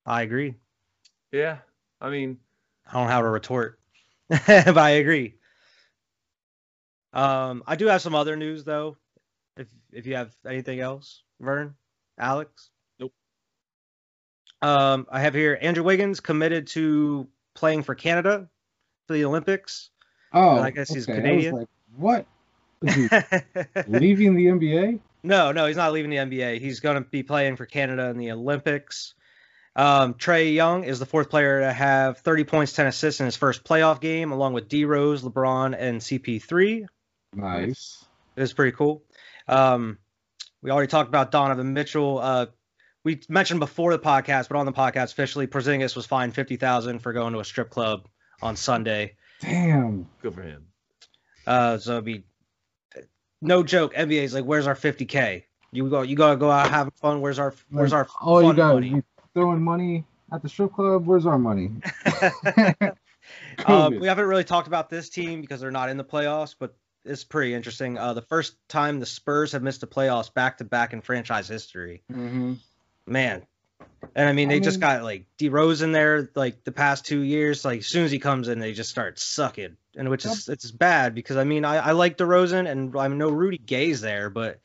I 0.06 0.22
agree. 0.22 0.54
Yeah. 1.32 1.58
I 2.00 2.10
mean, 2.10 2.38
I 2.86 2.92
don't 2.92 3.06
know 3.06 3.12
how 3.12 3.22
to 3.22 3.28
retort, 3.28 3.78
but 4.28 4.78
I 4.78 4.90
agree. 4.90 5.34
Um, 7.12 7.62
I 7.66 7.76
do 7.76 7.86
have 7.86 8.02
some 8.02 8.14
other 8.14 8.36
news 8.36 8.64
though. 8.64 8.96
If 9.56 9.68
if 9.90 10.06
you 10.06 10.16
have 10.16 10.34
anything 10.46 10.80
else, 10.80 11.22
Vern, 11.40 11.74
Alex. 12.18 12.70
Nope. 13.00 13.12
Um, 14.62 15.06
I 15.10 15.20
have 15.20 15.34
here 15.34 15.58
Andrew 15.60 15.82
Wiggins 15.82 16.20
committed 16.20 16.66
to 16.68 17.26
playing 17.54 17.82
for 17.82 17.94
Canada 17.94 18.48
for 19.06 19.14
the 19.14 19.24
Olympics. 19.24 19.90
Oh, 20.32 20.58
I 20.58 20.70
guess 20.70 20.92
he's 20.92 21.08
okay. 21.08 21.16
Canadian. 21.16 21.54
I 21.54 21.58
was 21.58 21.60
like, 21.60 21.68
what? 21.96 22.26
Is 22.82 22.94
he 22.94 23.08
leaving 23.88 24.34
the 24.34 24.46
NBA? 24.46 25.00
No, 25.22 25.50
no, 25.52 25.66
he's 25.66 25.76
not 25.76 25.92
leaving 25.92 26.10
the 26.10 26.18
NBA. 26.18 26.60
He's 26.60 26.80
going 26.80 27.02
to 27.02 27.08
be 27.08 27.22
playing 27.22 27.56
for 27.56 27.64
Canada 27.64 28.10
in 28.10 28.18
the 28.18 28.30
Olympics. 28.30 29.14
Um, 29.76 30.14
Trae 30.14 30.54
Young 30.54 30.84
is 30.84 30.98
the 30.98 31.06
fourth 31.06 31.28
player 31.28 31.60
to 31.60 31.70
have 31.70 32.18
30 32.18 32.44
points, 32.44 32.72
10 32.72 32.86
assists 32.86 33.20
in 33.20 33.26
his 33.26 33.36
first 33.36 33.62
playoff 33.62 34.00
game, 34.00 34.32
along 34.32 34.54
with 34.54 34.68
D 34.68 34.86
Rose, 34.86 35.22
LeBron, 35.22 35.76
and 35.78 36.00
CP3. 36.00 36.86
Nice. 37.34 38.02
It 38.36 38.42
is 38.42 38.54
pretty 38.54 38.74
cool. 38.74 39.02
Um, 39.46 39.98
we 40.62 40.70
already 40.70 40.88
talked 40.88 41.08
about 41.08 41.30
Donovan 41.30 41.74
Mitchell. 41.74 42.18
Uh, 42.18 42.46
we 43.04 43.20
mentioned 43.28 43.60
before 43.60 43.92
the 43.92 43.98
podcast, 43.98 44.48
but 44.48 44.56
on 44.56 44.64
the 44.66 44.72
podcast 44.72 45.12
officially, 45.12 45.46
Porzingis 45.46 45.94
was 45.94 46.06
fined 46.06 46.34
fifty 46.34 46.56
thousand 46.56 47.00
for 47.00 47.12
going 47.12 47.34
to 47.34 47.40
a 47.40 47.44
strip 47.44 47.70
club 47.70 48.08
on 48.42 48.56
Sunday. 48.56 49.16
Damn. 49.40 50.08
Good 50.22 50.34
for 50.34 50.42
him. 50.42 50.66
Uh, 51.46 51.78
so 51.78 51.92
it'd 51.92 52.04
be 52.04 52.24
no 53.40 53.62
joke. 53.62 53.94
NBA's 53.94 54.34
like, 54.34 54.44
where's 54.44 54.66
our 54.66 54.74
fifty 54.74 55.04
k? 55.04 55.46
You 55.70 55.88
go, 55.88 56.02
you 56.02 56.16
gotta 56.16 56.36
go 56.36 56.50
out 56.50 56.70
having 56.70 56.92
fun. 57.00 57.20
Where's 57.20 57.38
our, 57.38 57.54
where's 57.70 57.92
our 57.92 58.08
Oh, 58.20 58.40
you 58.40 58.46
fun 58.48 58.56
got 58.56 58.74
money? 58.74 59.02
Throwing 59.36 59.62
money 59.62 60.02
at 60.32 60.42
the 60.42 60.48
strip 60.48 60.72
club. 60.72 61.06
Where's 61.06 61.26
our 61.26 61.38
money? 61.38 61.70
Um, 63.64 63.98
we 63.98 64.06
haven't 64.06 64.26
really 64.26 64.44
talked 64.44 64.68
about 64.68 64.88
this 64.88 65.08
team 65.08 65.40
because 65.40 65.60
they're 65.60 65.72
not 65.72 65.88
in 65.88 65.96
the 65.96 66.04
playoffs, 66.04 66.54
but 66.56 66.76
it's 67.04 67.24
pretty 67.24 67.54
interesting. 67.54 67.98
Uh, 67.98 68.12
the 68.14 68.22
first 68.22 68.54
time 68.68 69.00
the 69.00 69.06
Spurs 69.06 69.52
have 69.52 69.62
missed 69.64 69.80
the 69.80 69.88
playoffs 69.88 70.32
back 70.32 70.58
to 70.58 70.64
back 70.64 70.92
in 70.92 71.00
franchise 71.00 71.48
history. 71.48 72.02
hmm 72.08 72.54
Man. 73.04 73.44
And 74.14 74.28
I 74.28 74.32
mean, 74.32 74.48
I 74.48 74.54
they 74.54 74.60
just 74.60 74.76
mean- 74.76 74.80
got 74.82 75.02
like 75.02 75.26
D 75.38 75.48
Rose 75.48 75.82
in 75.82 75.90
there 75.90 76.30
like 76.36 76.62
the 76.62 76.70
past 76.70 77.04
two 77.06 77.20
years. 77.20 77.64
Like 77.64 77.80
as 77.80 77.86
soon 77.86 78.04
as 78.04 78.12
he 78.12 78.20
comes 78.20 78.46
in, 78.46 78.60
they 78.60 78.72
just 78.72 78.90
start 78.90 79.18
sucking, 79.18 79.76
and 79.96 80.08
which 80.08 80.24
is 80.24 80.48
it's 80.48 80.70
bad 80.70 81.14
because 81.14 81.36
I 81.36 81.42
mean 81.44 81.64
I, 81.64 81.76
I 81.78 81.92
like 81.92 82.16
DeRozan 82.16 82.70
and 82.70 82.96
I 82.96 83.08
know 83.08 83.30
Rudy 83.30 83.58
Gay's 83.58 84.00
there, 84.00 84.30
but 84.30 84.60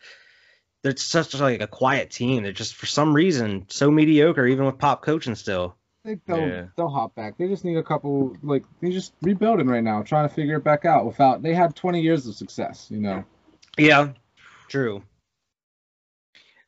they're 0.83 0.95
such 0.97 1.33
like 1.39 1.61
a 1.61 1.67
quiet 1.67 2.11
team. 2.11 2.43
They're 2.43 2.51
just 2.51 2.75
for 2.75 2.85
some 2.85 3.13
reason 3.13 3.65
so 3.69 3.91
mediocre, 3.91 4.45
even 4.47 4.65
with 4.65 4.77
Pop 4.77 5.01
coaching 5.03 5.35
still. 5.35 5.75
I 6.03 6.09
think 6.09 6.21
they'll 6.25 6.47
Yeah. 6.47 6.65
they'll 6.75 6.89
hop 6.89 7.13
back. 7.13 7.37
They 7.37 7.47
just 7.47 7.63
need 7.63 7.77
a 7.77 7.83
couple 7.83 8.35
like 8.41 8.63
they 8.81 8.89
just 8.89 9.13
rebuilding 9.21 9.67
right 9.67 9.83
now, 9.83 10.01
trying 10.01 10.27
to 10.27 10.33
figure 10.33 10.55
it 10.55 10.63
back 10.63 10.85
out. 10.85 11.05
Without 11.05 11.43
they 11.43 11.53
had 11.53 11.75
20 11.75 12.01
years 12.01 12.25
of 12.25 12.35
success, 12.35 12.87
you 12.89 12.99
know. 12.99 13.23
Yeah, 13.77 14.13
true. 14.67 15.03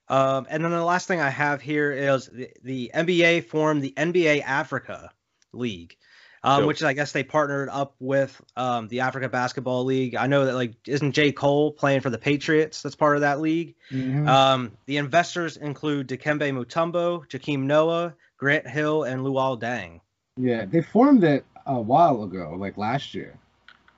Um, 0.10 0.45
and 0.49 0.63
then 0.63 0.71
the 0.71 0.84
last 0.84 1.08
thing 1.08 1.21
I 1.21 1.30
have 1.30 1.62
here 1.62 1.91
is 1.91 2.28
the, 2.28 2.49
the 2.62 2.91
NBA 2.93 3.45
formed 3.45 3.82
the 3.82 3.93
NBA 3.97 4.43
Africa 4.43 5.12
League, 5.54 5.97
um, 6.43 6.65
which 6.65 6.84
I 6.84 6.93
guess 6.93 7.12
they 7.12 7.23
partnered 7.23 7.69
up 7.69 7.95
with 7.99 8.39
um, 8.58 8.88
the 8.89 8.99
Africa 9.01 9.29
Basketball 9.29 9.86
League. 9.86 10.15
I 10.15 10.27
know 10.27 10.45
that 10.45 10.56
like 10.56 10.73
isn't 10.88 11.13
J 11.13 11.32
Cole 11.32 11.71
playing 11.71 12.01
for 12.01 12.10
the 12.10 12.17
Patriots? 12.17 12.82
That's 12.82 12.95
part 12.95 13.15
of 13.15 13.21
that 13.21 13.39
league. 13.39 13.75
Mhm. 13.91 14.27
Um, 14.27 14.71
the 14.86 14.97
investors 14.97 15.58
include 15.58 16.08
Dikembe 16.10 16.51
Mutombo, 16.53 17.25
Joakim 17.27 17.62
Noah, 17.63 18.13
Grant 18.38 18.67
Hill, 18.67 19.03
and 19.03 19.21
Luol 19.21 19.60
Deng. 19.60 20.01
yeah, 20.38 20.65
they 20.65 20.82
formed 20.82 21.23
it 21.23 21.45
a 21.65 21.79
while 21.79 22.23
ago, 22.23 22.56
like 22.58 22.77
last 22.77 23.13
year. 23.13 23.38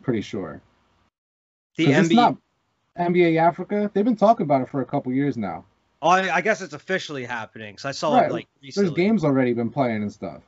Pretty 0.04 0.22
sure. 0.22 0.62
The 1.78 1.88
NBA. 1.88 2.14
not 2.16 2.38
NBA 2.98 3.38
Africa. 3.40 3.90
They've 3.94 4.06
been 4.06 4.16
talking 4.16 4.44
about 4.44 4.62
it 4.62 4.70
for 4.70 4.82
a 4.82 4.86
couple 4.86 5.12
years 5.12 5.36
now. 5.36 5.66
Oh, 6.02 6.10
I, 6.10 6.36
I 6.36 6.42
guess 6.42 6.62
it's 6.62 6.74
officially 6.74 7.26
happening 7.26 7.74
because 7.74 7.86
I 7.86 7.92
saw 7.92 8.16
Right, 8.18 8.30
it 8.30 8.32
like 8.32 8.48
recently. 8.62 8.90
There's 8.90 8.96
games 8.96 9.24
already 9.24 9.54
been 9.54 9.70
playing 9.72 10.04
and 10.04 10.12
stuff. 10.12 10.42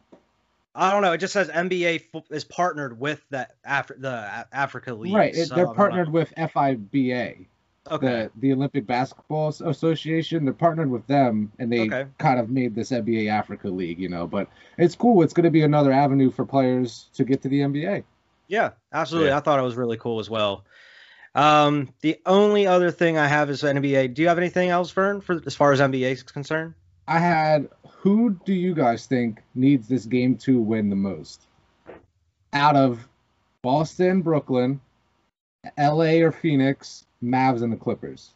I 0.77 0.91
don't 0.91 1.01
know. 1.01 1.11
It 1.11 1.17
just 1.17 1.33
says 1.33 1.49
NBA 1.49 2.03
is 2.29 2.43
partnered 2.43 2.99
with 2.99 3.21
that 3.31 3.55
Afri- 3.67 3.99
the 3.99 4.45
Africa 4.53 4.93
League. 4.93 5.13
right, 5.13 5.35
so 5.35 5.55
they're 5.55 5.73
partnered 5.73 6.07
know. 6.09 6.13
with 6.13 6.33
FIBA, 6.37 7.45
Okay. 7.89 8.07
the 8.07 8.31
the 8.39 8.53
Olympic 8.53 8.85
Basketball 8.85 9.49
Association. 9.49 10.45
They're 10.45 10.53
partnered 10.53 10.91
with 10.91 11.05
them, 11.07 11.51
and 11.57 11.71
they 11.73 11.87
Okay. 11.87 12.05
kind 12.19 12.39
of 12.39 12.49
made 12.51 12.75
this 12.75 12.91
NBA 12.91 13.27
Africa 13.27 13.69
League. 13.69 13.99
You 13.99 14.09
know, 14.09 14.27
but 14.27 14.47
it's 14.77 14.95
cool. 14.95 15.23
It's 15.23 15.33
going 15.33 15.45
to 15.45 15.49
be 15.51 15.63
another 15.63 15.91
avenue 15.91 16.29
for 16.29 16.45
players 16.45 17.09
to 17.15 17.23
get 17.23 17.41
to 17.41 17.49
the 17.49 17.61
NBA. 17.61 18.03
Yeah, 18.47 18.71
absolutely. 18.93 19.29
Yeah. 19.29 19.37
I 19.37 19.39
thought 19.41 19.59
it 19.59 19.63
was 19.63 19.75
really 19.75 19.97
cool 19.97 20.19
as 20.19 20.29
well. 20.29 20.63
Um, 21.35 21.89
the 22.01 22.19
only 22.25 22.65
other 22.65 22.91
thing 22.91 23.17
I 23.17 23.27
have 23.27 23.49
is 23.49 23.63
NBA. 23.63 24.07
Do 24.13 24.21
you 24.21 24.27
have 24.27 24.37
anything 24.37 24.69
else, 24.69 24.91
Vern, 24.91 25.21
for 25.21 25.41
as 25.45 25.55
far 25.55 25.71
as 25.71 25.79
NBA 25.79 26.11
is 26.11 26.23
concerned? 26.23 26.73
I 27.07 27.19
had. 27.19 27.69
Who 28.07 28.39
do 28.45 28.53
you 28.53 28.73
guys 28.73 29.05
think 29.05 29.43
needs 29.53 29.89
this 29.89 30.05
game 30.05 30.37
to 30.37 30.61
win 30.61 30.89
the 30.89 30.95
most? 30.95 31.41
Out 32.53 32.77
of 32.77 33.05
Boston, 33.61 34.21
Brooklyn, 34.21 34.79
LA 35.77 36.21
or 36.21 36.31
Phoenix, 36.31 37.05
Mavs 37.21 37.63
and 37.63 37.73
the 37.73 37.75
Clippers. 37.75 38.29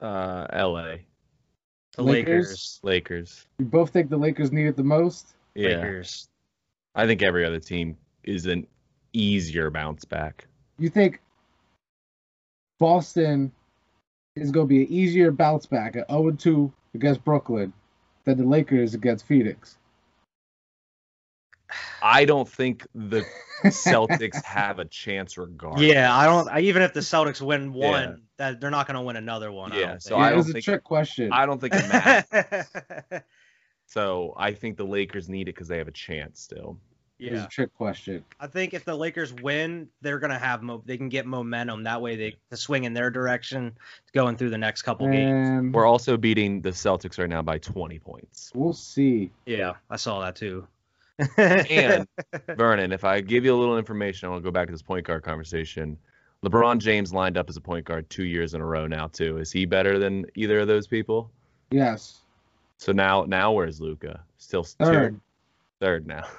Uh, 0.00 0.46
L.A. 0.48 1.04
The 1.96 2.02
Lakers? 2.02 2.46
Lakers. 2.46 2.80
Lakers. 2.82 3.46
You 3.58 3.66
both 3.66 3.90
think 3.90 4.08
the 4.08 4.16
Lakers 4.16 4.50
need 4.50 4.68
it 4.68 4.76
the 4.78 4.82
most? 4.82 5.34
Yeah. 5.54 5.76
Lakers. 5.76 6.30
I 6.94 7.06
think 7.06 7.20
every 7.22 7.44
other 7.44 7.60
team 7.60 7.94
is 8.24 8.46
an 8.46 8.66
easier 9.12 9.70
bounce 9.70 10.06
back. 10.06 10.46
You 10.78 10.88
think 10.88 11.20
Boston 12.78 13.52
is 14.40 14.50
going 14.50 14.66
to 14.66 14.68
be 14.68 14.82
an 14.82 14.92
easier 14.92 15.30
bounce 15.30 15.66
back 15.66 15.96
at 15.96 16.08
0 16.10 16.32
2 16.32 16.72
against 16.94 17.24
Brooklyn 17.24 17.72
than 18.24 18.38
the 18.38 18.44
Lakers 18.44 18.94
against 18.94 19.26
Phoenix? 19.26 19.76
I 22.00 22.24
don't 22.24 22.48
think 22.48 22.86
the 22.94 23.24
Celtics 23.66 24.42
have 24.42 24.78
a 24.78 24.84
chance 24.84 25.36
regardless. 25.36 25.88
Yeah, 25.88 26.14
I 26.16 26.26
don't. 26.26 26.48
I, 26.48 26.60
even 26.60 26.82
if 26.82 26.92
the 26.92 27.00
Celtics 27.00 27.40
win 27.40 27.72
Yeah. 27.72 27.88
one, 27.88 28.22
that 28.36 28.60
they're 28.60 28.70
not 28.70 28.86
going 28.86 28.94
to 28.96 29.02
win 29.02 29.16
another 29.16 29.50
one. 29.50 29.72
I 29.72 29.80
Yeah, 29.80 29.86
don't 29.88 30.02
so 30.02 30.10
think. 30.10 30.20
I 30.20 30.30
don't 30.30 30.38
was 30.38 30.54
a 30.54 30.60
trick 30.60 30.84
question. 30.84 31.32
I 31.32 31.46
don't 31.46 31.60
think 31.60 31.74
it 31.74 31.86
matters. 31.86 33.22
so 33.86 34.34
I 34.36 34.52
think 34.52 34.76
the 34.76 34.86
Lakers 34.86 35.28
need 35.28 35.42
it 35.42 35.54
because 35.54 35.68
they 35.68 35.78
have 35.78 35.88
a 35.88 35.92
chance 35.92 36.40
still. 36.40 36.78
It 37.18 37.32
was 37.32 37.40
yeah, 37.40 37.46
a 37.46 37.48
trick 37.48 37.74
question. 37.74 38.24
I 38.38 38.46
think 38.46 38.74
if 38.74 38.84
the 38.84 38.94
Lakers 38.94 39.34
win, 39.34 39.88
they're 40.02 40.20
going 40.20 40.30
to 40.30 40.38
have 40.38 40.62
mo- 40.62 40.82
they 40.86 40.96
can 40.96 41.08
get 41.08 41.26
momentum. 41.26 41.82
That 41.82 42.00
way, 42.00 42.14
they 42.14 42.36
to 42.50 42.56
swing 42.56 42.84
in 42.84 42.94
their 42.94 43.10
direction 43.10 43.72
going 44.12 44.36
through 44.36 44.50
the 44.50 44.58
next 44.58 44.82
couple 44.82 45.08
games. 45.08 45.74
We're 45.74 45.86
also 45.86 46.16
beating 46.16 46.60
the 46.60 46.70
Celtics 46.70 47.18
right 47.18 47.28
now 47.28 47.42
by 47.42 47.58
20 47.58 47.98
points. 47.98 48.52
we'll 48.54 48.72
see. 48.72 49.30
Yeah, 49.46 49.72
I 49.90 49.96
saw 49.96 50.20
that 50.20 50.36
too. 50.36 50.66
And 51.36 52.06
Vernon, 52.56 52.92
if 52.92 53.02
I 53.02 53.20
give 53.20 53.44
you 53.44 53.52
a 53.52 53.58
little 53.58 53.78
information, 53.78 54.30
I'll 54.30 54.38
go 54.38 54.52
back 54.52 54.68
to 54.68 54.72
this 54.72 54.82
point 54.82 55.04
guard 55.04 55.24
conversation. 55.24 55.98
LeBron 56.44 56.78
James 56.78 57.12
lined 57.12 57.36
up 57.36 57.50
as 57.50 57.56
a 57.56 57.60
point 57.60 57.84
guard 57.84 58.08
two 58.10 58.22
years 58.22 58.54
in 58.54 58.60
a 58.60 58.64
row 58.64 58.86
now 58.86 59.08
too. 59.08 59.38
Is 59.38 59.50
he 59.50 59.66
better 59.66 59.98
than 59.98 60.24
either 60.36 60.60
of 60.60 60.68
those 60.68 60.86
people? 60.86 61.32
Yes. 61.72 62.20
So 62.76 62.92
now, 62.92 63.24
now 63.24 63.50
where's 63.50 63.80
Luka? 63.80 64.20
Still 64.36 64.62
two- 64.62 64.76
Third. 64.78 65.20
third 65.80 66.06
now. 66.06 66.24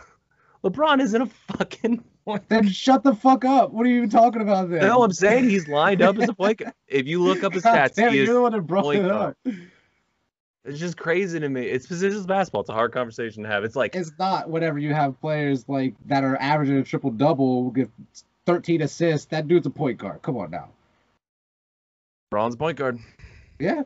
LeBron 0.63 0.99
isn't 1.01 1.21
a 1.21 1.25
fucking 1.25 2.03
point. 2.25 2.47
Then 2.49 2.67
shut 2.67 3.03
the 3.03 3.15
fuck 3.15 3.45
up. 3.45 3.71
What 3.71 3.85
are 3.85 3.89
you 3.89 3.97
even 3.97 4.09
talking 4.09 4.41
about 4.41 4.69
then? 4.69 4.81
No, 4.81 5.03
I'm 5.03 5.13
saying 5.13 5.49
he's 5.49 5.67
lined 5.67 6.01
up 6.01 6.17
as 6.19 6.29
a 6.29 6.33
point 6.33 6.57
guard. 6.59 6.73
If 6.87 7.07
you 7.07 7.21
look 7.21 7.43
up 7.43 7.53
his 7.53 7.63
God 7.63 7.75
stats, 7.75 7.95
damn, 7.95 8.11
he 8.11 8.17
you're 8.17 8.23
is, 8.25 8.29
the 8.33 8.41
one 8.41 8.51
that 8.51 8.61
brought 8.61 8.93
it 8.95 9.07
guard. 9.07 9.35
up. 9.47 9.53
it's 10.65 10.79
just 10.79 10.97
crazy 10.97 11.39
to 11.39 11.47
me. 11.47 11.63
It's 11.67 11.87
positions 11.87 12.25
basketball. 12.25 12.61
It's 12.61 12.69
a 12.69 12.73
hard 12.73 12.91
conversation 12.91 13.43
to 13.43 13.49
have. 13.49 13.63
It's 13.63 13.75
like 13.75 13.95
It's 13.95 14.11
not 14.19 14.49
whenever 14.49 14.79
you 14.79 14.93
have 14.93 15.19
players 15.21 15.63
like 15.69 15.93
that 16.07 16.23
are 16.23 16.35
averaging 16.37 16.77
a 16.77 16.83
triple 16.83 17.11
double, 17.11 17.71
give 17.71 17.89
13 18.45 18.81
assists. 18.81 19.27
That 19.27 19.47
dude's 19.47 19.65
a 19.67 19.69
point 19.69 19.97
guard. 19.97 20.21
Come 20.21 20.35
on 20.37 20.51
now. 20.51 20.69
LeBron's 22.33 22.55
a 22.55 22.57
point 22.57 22.77
guard. 22.77 22.99
Yeah. 23.59 23.83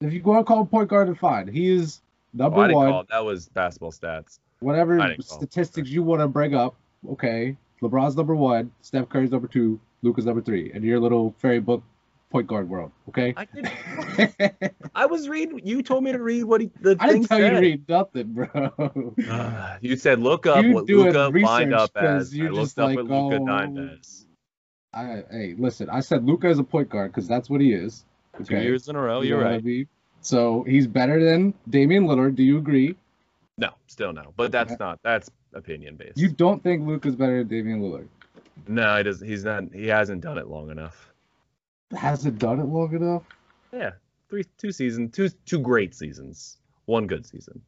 If 0.00 0.12
you 0.12 0.20
go 0.20 0.36
and 0.36 0.46
call 0.46 0.60
him 0.60 0.66
point 0.66 0.88
guard, 0.88 1.08
then 1.08 1.14
fine. 1.14 1.48
He 1.48 1.68
is 1.70 2.00
Oh, 2.34 2.44
number 2.44 2.68
didn't 2.68 2.76
one. 2.76 3.06
That 3.10 3.24
was 3.24 3.48
basketball 3.48 3.90
stats. 3.90 4.38
Whatever 4.60 5.00
I 5.00 5.08
didn't 5.10 5.26
call 5.28 5.38
it. 5.38 5.40
statistics 5.50 5.88
you 5.90 6.02
want 6.02 6.20
to 6.20 6.28
bring 6.28 6.54
up, 6.54 6.74
okay. 7.12 7.56
LeBron's 7.82 8.16
number 8.16 8.34
one, 8.36 8.70
Steph 8.82 9.08
Curry's 9.08 9.30
number 9.30 9.48
two, 9.48 9.80
Luka's 10.02 10.26
number 10.26 10.42
three, 10.42 10.70
and 10.72 10.84
your 10.84 11.00
little 11.00 11.34
fairy 11.38 11.60
book 11.60 11.82
point 12.30 12.46
guard 12.46 12.68
world, 12.68 12.92
okay? 13.08 13.34
I 13.36 13.46
didn't. 13.46 14.74
I 14.94 15.06
was 15.06 15.28
reading. 15.28 15.60
You 15.64 15.82
told 15.82 16.04
me 16.04 16.12
to 16.12 16.18
read 16.22 16.44
what 16.44 16.60
he, 16.60 16.70
the 16.80 16.96
I 17.00 17.08
thing 17.08 17.22
didn't 17.22 17.28
tell 17.28 17.40
you 17.40 17.50
to 17.50 17.60
read 17.60 17.88
nothing, 17.88 18.32
bro. 18.34 19.14
Uh, 19.30 19.78
you 19.80 19.96
said 19.96 20.20
look 20.20 20.46
up 20.46 20.64
You 20.64 20.72
what 20.74 20.86
doing 20.86 21.06
Luka 21.06 21.18
lined 21.18 21.34
research 21.34 21.72
up 21.80 21.94
'cause 21.94 22.04
as. 22.28 22.34
I 22.34 22.36
you're 22.36 22.52
looked 22.52 22.64
just 22.66 22.78
up 22.78 22.86
like, 22.88 22.96
what 22.96 23.06
Luka 23.06 23.36
oh, 23.40 23.42
lined 23.44 23.78
as. 23.78 24.26
I, 24.92 25.22
hey, 25.30 25.54
listen, 25.58 25.88
I 25.88 26.00
said 26.00 26.24
Luka 26.24 26.48
is 26.48 26.58
a 26.58 26.64
point 26.64 26.88
guard 26.90 27.12
because 27.12 27.26
that's 27.28 27.48
what 27.48 27.60
he 27.60 27.72
is. 27.72 28.04
Two 28.44 28.56
years 28.58 28.88
in 28.88 28.96
a 28.96 29.00
row. 29.00 29.20
You 29.22 29.30
You're 29.30 29.38
know 29.38 29.44
what 29.44 29.52
I 29.52 29.54
right. 29.56 29.64
mean? 29.64 29.88
So 30.20 30.64
he's 30.64 30.86
better 30.86 31.24
than 31.24 31.54
Damian 31.68 32.06
Lillard. 32.06 32.34
Do 32.36 32.42
you 32.42 32.58
agree? 32.58 32.96
No, 33.60 33.70
still 33.86 34.12
no. 34.14 34.32
But 34.36 34.52
that's 34.52 34.78
not. 34.80 34.98
That's 35.02 35.30
opinion 35.52 35.96
based. 35.96 36.16
You 36.16 36.28
don't 36.28 36.62
think 36.62 36.86
Luka's 36.86 37.14
better 37.14 37.38
than 37.38 37.48
Damian 37.48 37.82
Lillard? 37.82 38.08
No, 38.66 38.96
he 38.96 39.02
does. 39.02 39.20
He's 39.20 39.44
not. 39.44 39.64
He 39.72 39.86
hasn't 39.86 40.22
done 40.22 40.38
it 40.38 40.48
long 40.48 40.70
enough. 40.70 41.12
Hasn't 41.94 42.38
done 42.38 42.58
it 42.58 42.64
long 42.64 42.94
enough. 42.94 43.22
Yeah, 43.72 43.90
three, 44.30 44.44
two 44.56 44.72
seasons, 44.72 45.14
two, 45.14 45.28
two 45.44 45.58
great 45.58 45.94
seasons, 45.94 46.56
one 46.86 47.06
good 47.06 47.26
season. 47.26 47.60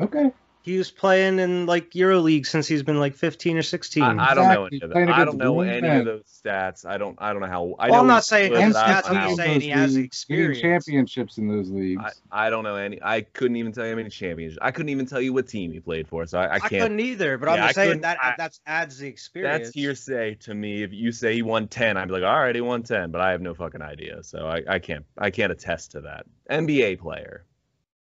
Okay. 0.00 0.30
He 0.62 0.76
was 0.76 0.90
playing 0.90 1.38
in 1.38 1.64
like 1.64 1.92
EuroLeague 1.92 2.44
since 2.44 2.66
he's 2.68 2.82
been 2.82 2.98
like 3.00 3.14
15 3.14 3.56
or 3.56 3.62
16. 3.62 4.02
I, 4.02 4.32
I 4.32 4.34
don't 4.34 4.52
know 4.52 4.66
any 4.66 4.80
of 4.82 4.90
Playing 4.90 5.06
that. 5.06 5.18
I 5.18 5.24
don't 5.24 5.38
know 5.38 5.60
any 5.60 5.80
men. 5.80 6.00
of 6.00 6.04
those 6.04 6.24
stats. 6.44 6.84
I 6.84 6.98
don't. 6.98 7.16
I 7.20 7.32
don't 7.32 7.40
know 7.40 7.48
how. 7.48 7.74
I 7.78 7.86
Well, 7.88 7.94
know 7.94 8.00
I'm 8.00 8.06
not 8.06 8.24
saying 8.24 8.52
his 8.54 8.76
I- 8.76 8.82
stats, 9.00 9.08
I'm 9.08 9.14
just 9.14 9.26
don't- 9.28 9.36
saying 9.36 9.60
he 9.62 9.68
has 9.70 9.94
the 9.94 10.02
experience. 10.04 10.60
championships 10.60 11.38
in 11.38 11.48
those 11.48 11.70
leagues. 11.70 12.02
I, 12.30 12.46
I 12.48 12.50
don't 12.50 12.64
know 12.64 12.76
any. 12.76 12.98
I 13.02 13.22
couldn't 13.22 13.56
even 13.56 13.72
tell 13.72 13.84
you 13.84 13.90
how 13.92 13.96
many 13.96 14.10
championships. 14.10 14.58
I 14.60 14.70
couldn't 14.70 14.90
even 14.90 15.06
tell 15.06 15.22
you 15.22 15.32
what 15.32 15.48
team 15.48 15.72
he 15.72 15.80
played 15.80 16.06
for. 16.06 16.26
So 16.26 16.38
I, 16.38 16.44
I 16.46 16.54
I, 16.54 16.58
can't. 16.58 16.82
couldn't 16.82 17.00
either, 17.00 17.38
but 17.38 17.48
I'm 17.48 17.56
just 17.68 17.78
I 17.78 17.86
saying 17.86 18.00
that 18.02 18.18
I- 18.22 18.34
that 18.36 18.58
adds 18.66 18.98
the 18.98 19.06
experience. 19.08 19.58
That's 19.68 19.74
hearsay 19.74 20.34
to 20.40 20.54
me. 20.54 20.82
If 20.82 20.92
you 20.92 21.12
say 21.12 21.34
he 21.34 21.40
won 21.42 21.68
ten, 21.68 21.96
I'd 21.96 22.08
be 22.08 22.14
like, 22.14 22.24
all 22.24 22.40
right, 22.40 22.54
he 22.54 22.60
won 22.60 22.82
ten, 22.82 23.10
but 23.10 23.22
I 23.22 23.30
have 23.30 23.40
no 23.40 23.54
fucking 23.54 23.80
idea. 23.80 24.22
So 24.22 24.46
I, 24.48 24.62
I 24.68 24.78
can't. 24.80 25.06
I 25.16 25.30
can't 25.30 25.52
attest 25.52 25.92
to 25.92 26.00
that. 26.02 26.26
NBA 26.50 26.98
player, 26.98 27.46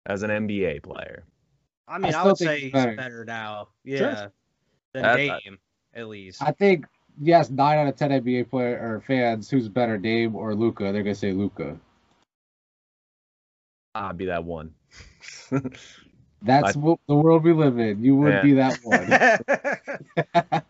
as 0.05 0.23
an 0.23 0.29
NBA 0.29 0.83
player. 0.83 1.23
I 1.87 1.97
mean, 1.99 2.13
I 2.15 2.21
I, 2.21 2.25
would 2.25 2.37
say 2.37 2.55
he's 2.55 2.63
he's 2.63 2.71
better. 2.73 2.95
better, 2.95 3.25
now. 3.25 3.67
Yeah. 3.83 3.97
Sure. 3.97 4.31
Than 4.93 5.03
That- 5.03 5.15
Dame, 5.17 5.59
at 5.93 6.07
least. 6.07 6.41
I 6.41 6.51
think 6.51 6.85
yes, 7.21 7.49
nine 7.49 7.77
out 7.79 7.87
of 7.87 7.95
ten 7.95 8.09
NBA 8.11 8.49
player 8.49 8.79
or 8.81 9.01
fans 9.01 9.49
who's 9.49 9.67
better, 9.69 9.97
Dame 9.97 10.35
or 10.35 10.55
Luka, 10.55 10.91
they're 10.91 11.03
gonna 11.03 11.15
say 11.15 11.31
Luka. 11.33 11.77
I'd 13.93 14.17
be 14.17 14.25
that 14.25 14.43
one. 14.43 14.73
That's 16.41 16.75
I- 16.75 16.79
what 16.79 16.99
the 17.07 17.15
world 17.15 17.43
we 17.43 17.53
live 17.53 17.77
in. 17.79 18.03
You 18.03 18.15
would 18.17 18.33
Yeah. 18.33 18.41
be 18.41 18.53
that 18.53 18.79
one. 18.83 19.03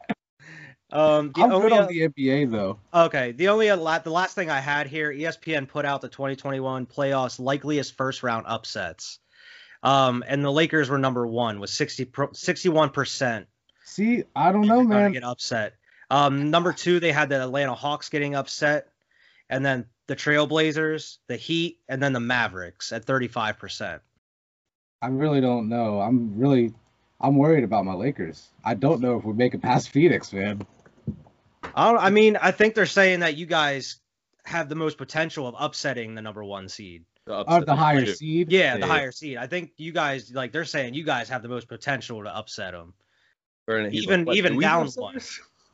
um, 0.92 1.32
the 1.34 1.42
I'm 1.42 1.52
only 1.52 1.70
good 1.70 1.72
on 1.74 1.84
oth- 1.84 1.90
the 1.90 2.10
NBA 2.10 2.52
though. 2.52 2.80
okay, 2.94 3.32
the 3.32 3.48
only 3.50 3.68
the 3.68 3.76
last 4.12 4.36
thing 4.36 4.50
I 4.50 4.60
had 4.60 4.88
here, 4.88 5.12
ESPN 5.12 5.68
put 5.68 5.86
out 5.86 6.02
the 6.02 6.08
2021 6.10 6.86
playoffs 6.86 7.40
likeliest 7.40 7.96
first 7.98 8.24
round 8.24 8.46
upsets. 8.48 9.20
Um, 9.86 10.24
and 10.28 10.44
the 10.44 10.52
Lakers 10.52 10.90
were 10.90 10.98
number 10.98 11.26
one 11.28 11.60
with 11.60 11.70
60 11.70 12.12
61 12.34 12.90
percent 12.90 13.48
See, 13.86 14.24
I 14.36 14.52
don't 14.52 14.66
know, 14.66 14.84
man. 14.84 15.12
get 15.12 15.24
upset. 15.24 15.76
Um, 16.10 16.50
number 16.50 16.74
two, 16.74 17.00
they 17.00 17.12
had 17.12 17.30
the 17.30 17.42
Atlanta 17.42 17.76
Hawks 17.76 18.10
getting 18.10 18.34
upset, 18.36 18.88
and 19.48 19.64
then 19.64 19.86
the 20.08 20.16
Trailblazers, 20.16 21.18
the 21.28 21.38
Heat, 21.38 21.80
and 21.88 22.02
then 22.02 22.14
the 22.14 22.20
Mavericks 22.20 22.92
at 22.92 23.06
35 23.06 23.60
percent. 23.60 24.02
I 25.04 25.08
really 25.08 25.40
don't 25.40 25.70
know. 25.70 26.02
I'm 26.02 26.36
really, 26.36 26.74
I'm 27.22 27.38
worried 27.38 27.64
about 27.64 27.86
my 27.86 27.94
Lakers. 27.94 28.48
I 28.64 28.74
don't 28.74 29.02
know 29.02 29.18
if 29.20 29.24
we 29.24 29.34
make 29.34 29.54
it 29.54 29.62
past 29.62 29.90
Phoenix, 29.90 30.34
man. 30.34 30.66
I, 31.76 31.92
don't, 31.92 32.02
I 32.02 32.10
mean, 32.10 32.38
I 32.38 32.50
think 32.50 32.74
they're 32.74 32.88
saying 32.88 33.20
that 33.20 33.38
you 33.38 33.46
guys 33.46 33.98
have 34.46 34.68
the 34.68 34.76
most 34.76 34.98
potential 34.98 35.48
of 35.48 35.56
upsetting 35.60 36.16
the 36.16 36.24
number 36.24 36.44
one 36.44 36.70
seed. 36.70 37.06
Of 37.28 37.66
the 37.66 37.76
higher 37.76 38.06
seed. 38.06 38.52
Yeah, 38.52 38.78
the 38.78 38.86
higher 38.86 39.12
seed. 39.12 39.38
I 39.38 39.48
think 39.48 39.72
you 39.78 39.92
guys 39.92 40.32
like 40.34 40.52
they're 40.52 40.66
saying 40.66 40.94
you 40.94 41.04
guys 41.04 41.30
have 41.30 41.42
the 41.42 41.48
most 41.48 41.68
potential 41.68 42.24
to 42.24 42.36
upset 42.36 42.74
them. 42.74 42.94
Vernon, 43.68 43.94
Even- 43.96 44.26
"What, 44.26 44.36
even 44.36 44.60
down 44.60 44.86
have 44.86 44.96
one. 44.96 45.20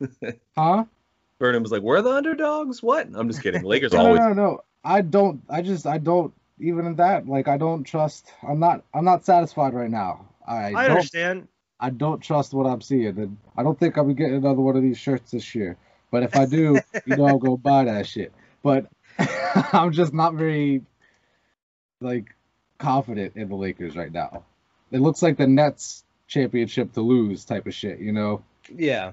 Huh? 0.56 0.84
Vernon 1.38 1.62
was 1.62 1.70
like, 1.70 1.82
"We're 1.82 2.00
the 2.00 2.10
underdogs." 2.10 2.82
What? 2.82 3.08
I'm 3.14 3.28
just 3.28 3.42
kidding. 3.42 3.62
Lakers 3.64 3.92
No, 3.92 4.06
always. 4.06 4.20
no, 4.20 4.28
no, 4.28 4.34
no. 4.34 4.60
I 4.82 5.02
don't. 5.02 5.42
I 5.50 5.60
just. 5.62 5.86
I 5.86 5.98
don't. 5.98 6.32
Even 6.58 6.86
in 6.86 6.96
that, 6.96 7.26
like, 7.26 7.48
I 7.48 7.56
don't 7.58 7.84
trust. 7.84 8.32
I'm 8.46 8.58
not. 8.58 8.84
I'm 8.94 9.04
not 9.04 9.24
satisfied 9.24 9.74
right 9.74 9.90
now. 9.90 10.26
I, 10.46 10.68
I 10.68 10.70
don't. 10.70 10.96
understand. 10.96 11.48
I 11.80 11.90
don't 11.90 12.20
trust 12.20 12.54
what 12.54 12.64
I'm 12.66 12.80
seeing, 12.80 13.18
and 13.18 13.36
I 13.56 13.62
don't 13.62 13.78
think 13.78 13.98
I'll 13.98 14.04
be 14.04 14.14
getting 14.14 14.36
another 14.36 14.60
one 14.60 14.76
of 14.76 14.82
these 14.82 14.98
shirts 14.98 15.32
this 15.32 15.54
year. 15.54 15.76
But 16.10 16.22
if 16.22 16.36
I 16.36 16.46
do, 16.46 16.78
you 17.06 17.16
know, 17.16 17.26
I'll 17.26 17.38
go 17.38 17.56
buy 17.56 17.84
that 17.84 18.06
shit. 18.06 18.32
But 18.62 18.86
I'm 19.72 19.92
just 19.92 20.14
not 20.14 20.34
very 20.34 20.82
like 22.02 22.34
confident 22.78 23.36
in 23.36 23.48
the 23.48 23.54
Lakers 23.54 23.96
right 23.96 24.12
now. 24.12 24.44
It 24.90 25.00
looks 25.00 25.22
like 25.22 25.36
the 25.36 25.46
Nets 25.46 26.04
championship 26.26 26.92
to 26.94 27.00
lose 27.00 27.44
type 27.44 27.66
of 27.66 27.74
shit, 27.74 27.98
you 28.00 28.12
know. 28.12 28.42
Yeah. 28.74 29.12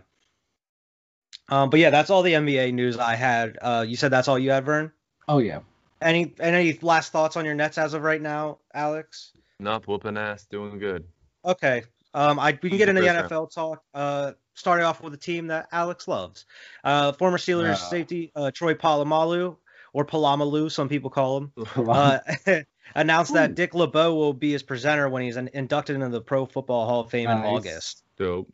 Um, 1.50 1.70
but 1.70 1.80
yeah, 1.80 1.90
that's 1.90 2.10
all 2.10 2.22
the 2.22 2.34
NBA 2.34 2.74
news 2.74 2.98
I 2.98 3.16
had. 3.16 3.58
Uh, 3.62 3.86
you 3.88 3.96
said 3.96 4.12
that's 4.12 4.28
all 4.28 4.38
you 4.38 4.52
had, 4.52 4.66
Vern. 4.66 4.92
Oh 5.28 5.40
yeah. 5.40 5.60
Any 6.02 6.34
any 6.40 6.78
last 6.82 7.12
thoughts 7.12 7.36
on 7.36 7.46
your 7.46 7.56
Nets 7.56 7.78
as 7.78 7.94
of 7.94 8.04
right 8.04 8.22
now, 8.22 8.60
Alex? 8.74 9.32
Not 9.60 9.88
whooping 9.88 10.18
ass, 10.18 10.46
doing 10.46 10.80
good. 10.80 11.06
Okay. 11.44 11.84
Um, 12.14 12.40
I 12.40 12.58
we 12.62 12.70
can 12.70 12.78
get 12.78 12.90
into 12.90 13.02
the 13.02 13.08
first 13.08 13.18
round. 13.18 13.30
NFL 13.32 13.54
talk. 13.54 13.84
Uh, 13.94 14.32
starting 14.54 14.86
off 14.86 15.02
with 15.02 15.14
a 15.14 15.18
team 15.18 15.48
that 15.48 15.68
Alex 15.72 16.08
loves. 16.08 16.46
Uh, 16.84 17.12
former 17.14 17.38
Steelers 17.38 17.74
Ah. 17.74 17.76
safety 17.76 18.32
uh, 18.36 18.52
Troy 18.52 18.74
Polamalu 18.74 19.56
or 19.94 20.06
Palamalu, 20.06 20.72
some 20.72 20.88
people 20.90 21.10
call 21.10 21.38
him. 21.38 21.52
announced 22.96 23.34
that 23.34 23.56
Dick 23.56 23.74
LeBeau 23.74 24.14
will 24.16 24.34
be 24.34 24.52
his 24.52 24.64
presenter 24.64 25.10
when 25.10 25.24
he's 25.24 25.38
in, 25.38 25.50
inducted 25.54 25.96
into 25.96 26.10
the 26.10 26.22
Pro 26.22 26.46
Football 26.46 26.86
Hall 26.88 27.02
of 27.02 27.10
Fame 27.10 27.30
in 27.30 27.38
August. 27.38 28.04
Dope. 28.18 28.50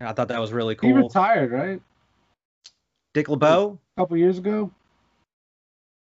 I 0.00 0.12
thought 0.12 0.28
that 0.28 0.40
was 0.40 0.52
really 0.52 0.74
cool. 0.74 0.88
he 0.88 0.94
cool. 0.94 1.08
retired, 1.08 1.50
right? 1.52 1.80
Dick 3.14 3.28
LeBeau? 3.28 3.78
A 3.96 4.00
couple 4.00 4.16
years 4.16 4.38
ago. 4.38 4.70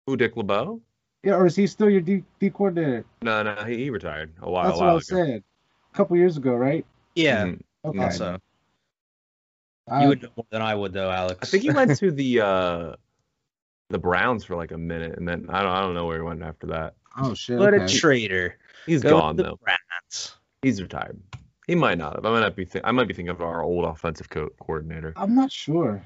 Who, 0.07 0.15
Dick 0.17 0.35
LeBeau? 0.37 0.81
Yeah, 1.23 1.33
or 1.35 1.45
is 1.45 1.55
he 1.55 1.67
still 1.67 1.89
your 1.89 2.01
D, 2.01 2.23
D 2.39 2.49
coordinator? 2.49 3.05
No, 3.21 3.43
no, 3.43 3.55
he, 3.65 3.77
he 3.77 3.89
retired 3.89 4.31
a 4.41 4.49
while, 4.49 4.65
That's 4.65 4.77
a 4.77 4.79
what 4.79 4.83
I 4.83 4.87
while 4.87 4.95
was 4.95 5.09
ago. 5.09 5.23
saying. 5.23 5.43
A 5.93 5.97
couple 5.97 6.17
years 6.17 6.37
ago, 6.37 6.53
right? 6.55 6.85
Yeah, 7.15 7.45
Mhm. 7.45 7.61
Okay. 7.85 7.99
Also. 8.03 8.39
I- 9.89 10.03
You 10.03 10.07
would 10.09 10.21
know 10.23 10.29
more 10.37 10.45
than 10.51 10.61
I 10.61 10.73
would, 10.73 10.93
though, 10.93 11.11
Alex. 11.11 11.39
I 11.41 11.45
think 11.45 11.63
he 11.63 11.69
went 11.71 11.95
to 11.99 12.11
the 12.11 12.41
uh 12.41 12.95
the 13.89 13.99
Browns 13.99 14.45
for 14.45 14.55
like 14.55 14.71
a 14.71 14.77
minute, 14.77 15.17
and 15.17 15.27
then 15.27 15.47
I 15.49 15.61
don't 15.63 15.71
I 15.71 15.81
don't 15.81 15.93
know 15.93 16.05
where 16.05 16.17
he 16.17 16.23
went 16.23 16.41
after 16.43 16.67
that. 16.67 16.93
Oh 17.17 17.34
shit. 17.34 17.60
What 17.60 17.74
okay. 17.74 17.86
a 17.86 17.88
traitor. 17.88 18.58
He's 18.86 19.02
Go 19.02 19.19
gone 19.19 19.36
with 19.36 19.38
the 19.38 19.52
though. 19.52 19.60
Browns. 19.63 20.36
He's 20.62 20.82
retired. 20.82 21.19
He 21.67 21.76
might 21.76 21.97
not 21.97 22.15
have. 22.15 22.26
I 22.26 22.32
might 22.32 22.41
not 22.41 22.56
be. 22.56 22.65
Th- 22.65 22.84
I 22.86 22.91
might 22.91 23.08
be 23.08 23.13
thinking 23.13 23.30
of 23.30 23.41
our 23.41 23.62
old 23.62 23.86
offensive 23.86 24.30
co- 24.30 24.50
coordinator. 24.60 25.13
I'm 25.15 25.36
not 25.36 25.52
sure. 25.52 26.04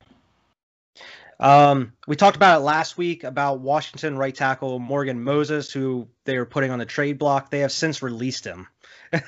Um, 1.40 1.94
we 2.08 2.16
talked 2.16 2.38
about 2.38 2.62
it 2.62 2.64
last 2.64 2.98
week 2.98 3.24
about 3.24 3.60
Washington 3.60 4.18
right 4.18 4.34
tackle 4.34 4.80
Morgan 4.80 5.22
Moses, 5.22 5.72
who 5.72 6.08
they 6.24 6.38
were 6.38 6.46
putting 6.46 6.72
on 6.72 6.80
the 6.80 6.86
trade 6.86 7.18
block. 7.18 7.52
They 7.52 7.60
have 7.60 7.72
since 7.72 8.02
released 8.02 8.46
him. 8.46 8.68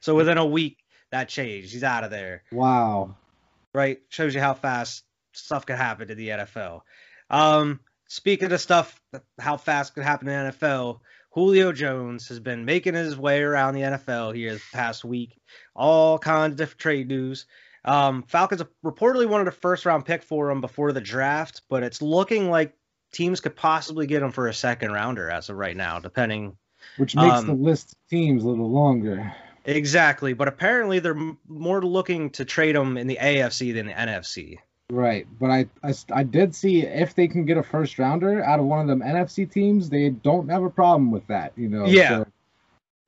so 0.00 0.14
within 0.14 0.38
a 0.38 0.46
week, 0.46 0.78
that 1.10 1.28
changed. 1.28 1.72
He's 1.72 1.84
out 1.84 2.04
of 2.04 2.10
there. 2.10 2.44
Wow. 2.50 3.16
Right? 3.74 4.00
Shows 4.08 4.34
you 4.34 4.40
how 4.40 4.54
fast 4.54 5.04
stuff 5.32 5.66
could 5.66 5.76
happen 5.76 6.08
to 6.08 6.14
the 6.14 6.28
NFL. 6.28 6.80
Um, 7.28 7.80
speaking 8.08 8.52
of 8.52 8.60
stuff, 8.60 9.00
how 9.38 9.56
fast 9.56 9.94
could 9.94 10.04
happen 10.04 10.28
in 10.28 10.46
the 10.46 10.52
NFL, 10.52 11.00
Julio 11.30 11.72
Jones 11.72 12.28
has 12.28 12.40
been 12.40 12.64
making 12.64 12.94
his 12.94 13.16
way 13.16 13.42
around 13.42 13.74
the 13.74 13.82
NFL 13.82 14.34
here 14.34 14.52
this 14.54 14.62
past 14.72 15.04
week. 15.04 15.36
All 15.74 16.18
kinds 16.18 16.52
of 16.52 16.56
different 16.56 16.80
trade 16.80 17.08
news. 17.08 17.46
Um, 17.84 18.24
Falcons 18.24 18.62
reportedly 18.84 19.28
wanted 19.28 19.48
a 19.48 19.52
first 19.52 19.86
round 19.86 20.04
pick 20.04 20.22
for 20.22 20.50
him 20.50 20.60
before 20.60 20.92
the 20.92 21.00
draft, 21.00 21.62
but 21.68 21.82
it's 21.82 22.02
looking 22.02 22.50
like 22.50 22.74
teams 23.12 23.40
could 23.40 23.54
possibly 23.54 24.06
get 24.06 24.22
him 24.22 24.32
for 24.32 24.48
a 24.48 24.54
second 24.54 24.92
rounder 24.92 25.30
as 25.30 25.50
of 25.50 25.56
right 25.56 25.76
now, 25.76 26.00
depending. 26.00 26.56
Which 26.96 27.14
makes 27.14 27.36
Um, 27.36 27.46
the 27.46 27.52
list 27.52 27.92
of 27.92 27.98
teams 28.08 28.42
a 28.44 28.48
little 28.48 28.70
longer. 28.70 29.32
Exactly, 29.66 30.32
but 30.32 30.48
apparently 30.48 31.00
they're 31.00 31.34
more 31.48 31.82
looking 31.82 32.30
to 32.30 32.44
trade 32.44 32.76
him 32.76 32.96
in 32.96 33.08
the 33.08 33.18
AFC 33.20 33.74
than 33.74 33.86
the 33.86 33.92
NFC. 33.92 34.58
Right. 34.90 35.26
But 35.40 35.50
I, 35.50 35.66
I, 35.82 35.94
I 36.12 36.22
did 36.22 36.54
see 36.54 36.82
if 36.82 37.14
they 37.14 37.26
can 37.28 37.44
get 37.44 37.56
a 37.56 37.62
first 37.62 37.98
rounder 37.98 38.42
out 38.44 38.60
of 38.60 38.66
one 38.66 38.80
of 38.80 38.86
them 38.86 39.00
NFC 39.00 39.50
teams, 39.50 39.90
they 39.90 40.10
don't 40.10 40.48
have 40.48 40.62
a 40.62 40.70
problem 40.70 41.10
with 41.10 41.26
that, 41.26 41.52
you 41.56 41.68
know. 41.68 41.86
Yeah. 41.86 42.08
So 42.08 42.26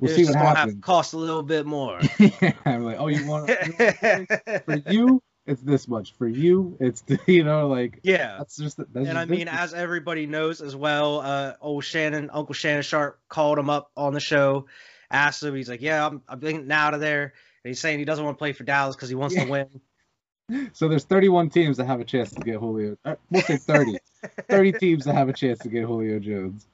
we'll 0.00 0.10
It's 0.10 0.16
see 0.16 0.24
what 0.24 0.34
gonna 0.34 0.44
have 0.46 0.54
to 0.54 0.58
happens. 0.60 0.84
cost 0.84 1.12
a 1.14 1.18
little 1.18 1.42
bit 1.44 1.66
more. 1.66 2.00
I'm 2.64 2.84
like, 2.84 2.96
oh, 2.98 3.06
you 3.06 3.26
want, 3.28 3.48
you 3.48 3.74
want 3.78 4.28
for 4.64 4.82
you, 4.90 5.22
it's 5.46 5.62
this 5.62 5.86
much. 5.86 6.14
For 6.14 6.26
you, 6.26 6.76
it's 6.80 7.04
you 7.28 7.44
know 7.44 7.68
like 7.68 8.00
yeah. 8.02 8.36
that's 8.38 8.56
just 8.56 8.76
that's 8.78 8.88
And 8.94 9.06
just 9.06 9.16
I 9.16 9.24
mean, 9.26 9.46
as 9.48 9.72
everybody 9.72 10.26
knows 10.26 10.60
as 10.60 10.74
well, 10.74 11.20
uh, 11.20 11.52
old 11.60 11.84
Shannon, 11.84 12.28
Uncle 12.32 12.54
Shannon 12.54 12.82
Sharpe 12.82 13.20
called 13.28 13.56
him 13.58 13.70
up 13.70 13.92
on 13.96 14.14
the 14.14 14.20
show, 14.20 14.66
asked 15.12 15.42
him, 15.44 15.54
he's 15.54 15.68
like, 15.68 15.80
"Yeah, 15.80 16.04
I'm, 16.06 16.22
I'm 16.28 16.40
getting 16.40 16.70
out 16.72 16.94
of 16.94 17.00
there." 17.00 17.34
And 17.64 17.70
he's 17.70 17.80
saying 17.80 17.98
he 18.00 18.04
doesn't 18.04 18.24
want 18.24 18.36
to 18.36 18.38
play 18.38 18.52
for 18.52 18.64
Dallas 18.64 18.94
because 18.96 19.08
he 19.08 19.14
wants 19.14 19.36
Yeah. 19.36 19.44
to 19.44 19.50
win. 19.50 19.80
So 20.72 20.88
there's 20.88 21.04
31 21.04 21.50
teams 21.50 21.76
that 21.76 21.86
have 21.86 22.00
a 22.00 22.04
chance 22.04 22.30
to 22.32 22.40
get 22.40 22.56
Julio. 22.56 22.96
Uh, 23.04 23.14
we'll 23.30 23.42
say 23.42 23.56
30. 23.56 23.98
30 24.48 24.72
teams 24.72 25.04
that 25.04 25.14
have 25.14 25.28
a 25.28 25.32
chance 25.32 25.58
to 25.60 25.68
get 25.68 25.84
Julio 25.84 26.18
Jones. 26.18 26.66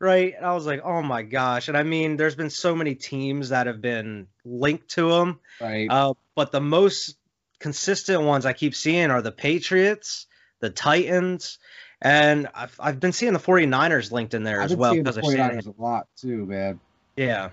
right? 0.00 0.34
And 0.36 0.44
I 0.46 0.54
was 0.54 0.66
like, 0.66 0.82
"Oh 0.84 1.02
my 1.02 1.22
gosh!" 1.22 1.68
And 1.68 1.76
I 1.76 1.82
mean, 1.82 2.16
there's 2.16 2.34
been 2.36 2.50
so 2.50 2.74
many 2.76 2.94
teams 2.94 3.48
that 3.48 3.66
have 3.66 3.80
been 3.80 4.26
linked 4.44 4.88
to 4.90 5.10
him, 5.12 5.40
Right. 5.60 5.88
uh, 5.90 6.14
but 6.34 6.52
the 6.52 6.60
most 6.60 7.16
consistent 7.58 8.22
ones 8.22 8.44
I 8.46 8.52
keep 8.52 8.74
seeing 8.74 9.10
are 9.10 9.22
the 9.22 9.32
Patriots, 9.32 10.26
the 10.60 10.70
Titans, 10.70 11.58
and 12.02 12.48
I've 12.54 12.76
I've 12.78 13.00
been 13.00 13.12
seeing 13.12 13.32
the 13.32 13.38
49ers 13.38 14.12
linked 14.12 14.34
in 14.34 14.42
there 14.44 14.60
I've 14.60 14.66
as 14.66 14.70
been 14.72 14.78
well 14.78 14.92
seeing 14.92 15.04
the 15.04 15.12
because 15.12 15.32
Shanahan. 15.32 15.60
49ers 15.62 15.78
a 15.78 15.82
lot 15.82 16.06
too, 16.16 16.46
man. 16.46 16.80
Yeah. 17.16 17.50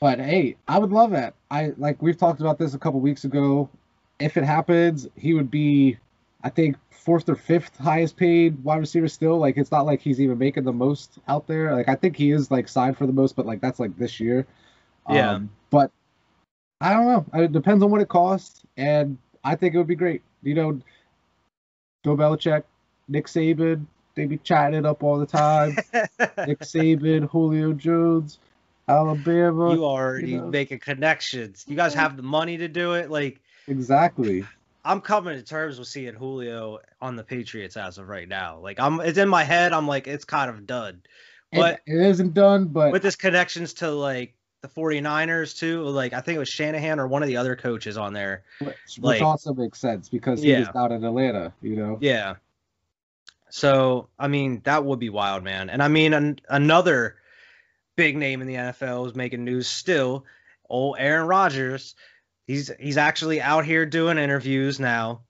But 0.00 0.20
hey, 0.20 0.56
I 0.68 0.78
would 0.78 0.92
love 0.92 1.12
that. 1.12 1.34
I 1.50 1.72
like 1.78 2.02
we've 2.02 2.18
talked 2.18 2.40
about 2.42 2.58
this 2.58 2.74
a 2.74 2.78
couple 2.78 3.00
weeks 3.00 3.24
ago. 3.24 3.70
If 4.18 4.36
it 4.36 4.44
happens, 4.44 5.06
he 5.16 5.34
would 5.34 5.50
be, 5.50 5.98
I 6.42 6.50
think, 6.50 6.76
fourth 6.90 7.28
or 7.28 7.36
fifth 7.36 7.76
highest 7.76 8.16
paid 8.16 8.62
wide 8.64 8.78
receiver 8.78 9.08
still. 9.08 9.38
Like 9.38 9.56
it's 9.56 9.70
not 9.70 9.86
like 9.86 10.00
he's 10.00 10.20
even 10.20 10.38
making 10.38 10.64
the 10.64 10.72
most 10.72 11.18
out 11.28 11.46
there. 11.46 11.74
Like 11.74 11.88
I 11.88 11.94
think 11.94 12.16
he 12.16 12.32
is 12.32 12.50
like 12.50 12.68
signed 12.68 12.98
for 12.98 13.06
the 13.06 13.12
most, 13.12 13.36
but 13.36 13.46
like 13.46 13.60
that's 13.60 13.78
like 13.78 13.96
this 13.96 14.18
year. 14.18 14.46
Yeah. 15.08 15.32
Um, 15.32 15.50
but 15.70 15.90
I 16.80 16.92
don't 16.92 17.06
know. 17.06 17.42
It 17.42 17.52
depends 17.52 17.82
on 17.82 17.90
what 17.90 18.00
it 18.00 18.08
costs, 18.08 18.62
and 18.76 19.18
I 19.44 19.54
think 19.54 19.74
it 19.74 19.78
would 19.78 19.86
be 19.86 19.94
great. 19.94 20.22
You 20.42 20.54
know, 20.54 20.80
Bill 22.02 22.16
Belichick, 22.16 22.64
Nick 23.08 23.26
Saban, 23.26 23.86
they 24.16 24.26
be 24.26 24.38
chatting 24.38 24.78
it 24.78 24.86
up 24.86 25.02
all 25.02 25.18
the 25.18 25.26
time. 25.26 25.76
Nick 26.46 26.60
Saban, 26.60 27.28
Julio 27.30 27.72
Jones, 27.72 28.38
Alabama. 28.88 29.74
You 29.74 29.84
already 29.84 30.32
you 30.32 30.38
know. 30.38 30.48
making 30.48 30.80
connections. 30.80 31.64
You 31.68 31.76
guys 31.76 31.94
have 31.94 32.16
the 32.16 32.22
money 32.22 32.58
to 32.58 32.68
do 32.68 32.94
it. 32.94 33.10
Like 33.10 33.40
exactly. 33.68 34.44
I'm 34.84 35.00
coming 35.00 35.36
to 35.36 35.42
terms 35.42 35.78
with 35.78 35.88
seeing 35.88 36.14
Julio 36.14 36.78
on 37.00 37.16
the 37.16 37.24
Patriots 37.24 37.76
as 37.76 37.98
of 37.98 38.08
right 38.08 38.28
now. 38.28 38.58
Like 38.58 38.78
I'm, 38.78 39.00
it's 39.00 39.18
in 39.18 39.28
my 39.28 39.42
head. 39.42 39.72
I'm 39.72 39.88
like, 39.88 40.06
it's 40.06 40.24
kind 40.24 40.48
of 40.48 40.66
done. 40.66 41.02
But 41.52 41.80
it, 41.86 41.96
it 41.96 42.06
isn't 42.06 42.34
done. 42.34 42.66
But 42.66 42.92
with 42.92 43.02
this 43.02 43.16
connections 43.16 43.74
to 43.74 43.90
like 43.90 44.34
the 44.62 44.68
49ers 44.68 45.58
too, 45.58 45.82
like 45.84 46.12
I 46.12 46.20
think 46.20 46.36
it 46.36 46.38
was 46.38 46.48
Shanahan 46.48 47.00
or 47.00 47.08
one 47.08 47.22
of 47.22 47.28
the 47.28 47.36
other 47.36 47.56
coaches 47.56 47.96
on 47.96 48.12
there. 48.12 48.44
Which, 48.60 48.98
like, 48.98 49.22
also 49.22 49.54
makes 49.54 49.80
sense 49.80 50.08
because 50.08 50.42
he 50.42 50.52
yeah. 50.52 50.60
was 50.60 50.68
out 50.74 50.92
in 50.92 51.04
Atlanta. 51.04 51.52
You 51.62 51.76
know. 51.76 51.98
Yeah. 52.00 52.36
So 53.50 54.08
I 54.18 54.28
mean, 54.28 54.60
that 54.64 54.84
would 54.84 54.98
be 54.98 55.10
wild, 55.10 55.42
man. 55.44 55.70
And 55.70 55.82
I 55.82 55.88
mean, 55.88 56.14
an, 56.14 56.40
another 56.48 57.16
big 57.96 58.16
name 58.16 58.40
in 58.40 58.46
the 58.46 58.54
NFL 58.54 59.06
is 59.06 59.14
making 59.14 59.44
news 59.44 59.66
still. 59.66 60.24
Old 60.68 60.96
Aaron 60.98 61.28
Rodgers 61.28 61.94
He's 62.46 62.70
he's 62.78 62.96
actually 62.96 63.40
out 63.40 63.64
here 63.64 63.86
doing 63.86 64.18
interviews 64.18 64.78
now. 64.78 65.22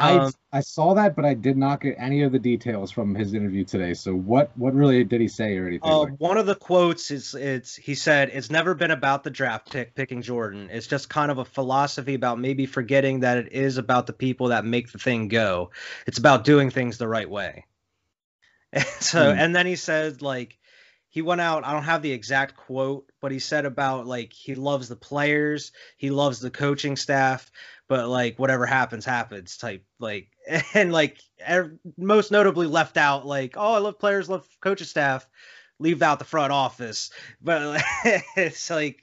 Um, 0.00 0.32
I 0.52 0.58
I 0.58 0.60
saw 0.60 0.94
that, 0.94 1.14
but 1.14 1.24
I 1.24 1.34
did 1.34 1.56
not 1.56 1.80
get 1.80 1.96
any 1.98 2.22
of 2.22 2.32
the 2.32 2.38
details 2.38 2.90
from 2.90 3.14
his 3.14 3.34
interview 3.34 3.64
today. 3.64 3.94
So 3.94 4.14
what 4.14 4.56
what 4.56 4.74
really 4.74 5.04
did 5.04 5.20
he 5.20 5.28
say 5.28 5.56
or 5.56 5.66
anything? 5.66 5.90
Uh, 5.90 5.98
like 6.00 6.18
one 6.18 6.38
of 6.38 6.46
the 6.46 6.54
quotes 6.54 7.10
is 7.10 7.34
it's 7.34 7.76
he 7.76 7.94
said 7.94 8.30
it's 8.32 8.50
never 8.50 8.74
been 8.74 8.90
about 8.90 9.24
the 9.24 9.30
draft 9.30 9.70
pick 9.70 9.94
picking 9.94 10.22
Jordan. 10.22 10.68
It's 10.72 10.86
just 10.86 11.10
kind 11.10 11.30
of 11.30 11.38
a 11.38 11.44
philosophy 11.44 12.14
about 12.14 12.38
maybe 12.38 12.66
forgetting 12.66 13.20
that 13.20 13.38
it 13.38 13.52
is 13.52 13.76
about 13.76 14.06
the 14.06 14.12
people 14.12 14.48
that 14.48 14.64
make 14.64 14.90
the 14.90 14.98
thing 14.98 15.28
go. 15.28 15.70
It's 16.06 16.18
about 16.18 16.44
doing 16.44 16.70
things 16.70 16.96
the 16.96 17.08
right 17.08 17.28
way. 17.28 17.66
so 19.00 19.18
mm. 19.18 19.36
and 19.36 19.54
then 19.54 19.66
he 19.66 19.74
said 19.74 20.22
like 20.22 20.59
he 21.10 21.20
went 21.22 21.40
out 21.40 21.64
i 21.64 21.72
don't 21.72 21.82
have 21.82 22.02
the 22.02 22.12
exact 22.12 22.56
quote 22.56 23.10
but 23.20 23.30
he 23.30 23.38
said 23.38 23.66
about 23.66 24.06
like 24.06 24.32
he 24.32 24.54
loves 24.54 24.88
the 24.88 24.96
players 24.96 25.72
he 25.98 26.10
loves 26.10 26.40
the 26.40 26.50
coaching 26.50 26.96
staff 26.96 27.50
but 27.88 28.08
like 28.08 28.38
whatever 28.38 28.64
happens 28.64 29.04
happens 29.04 29.56
type 29.56 29.84
like 29.98 30.28
and 30.74 30.92
like 30.92 31.18
er, 31.48 31.76
most 31.98 32.30
notably 32.30 32.66
left 32.66 32.96
out 32.96 33.26
like 33.26 33.54
oh 33.56 33.74
i 33.74 33.78
love 33.78 33.98
players 33.98 34.28
love 34.28 34.46
coaching 34.60 34.86
staff 34.86 35.28
leave 35.78 36.02
out 36.02 36.18
the 36.18 36.24
front 36.24 36.52
office 36.52 37.10
but 37.42 37.82
it's 38.36 38.70
like 38.70 39.02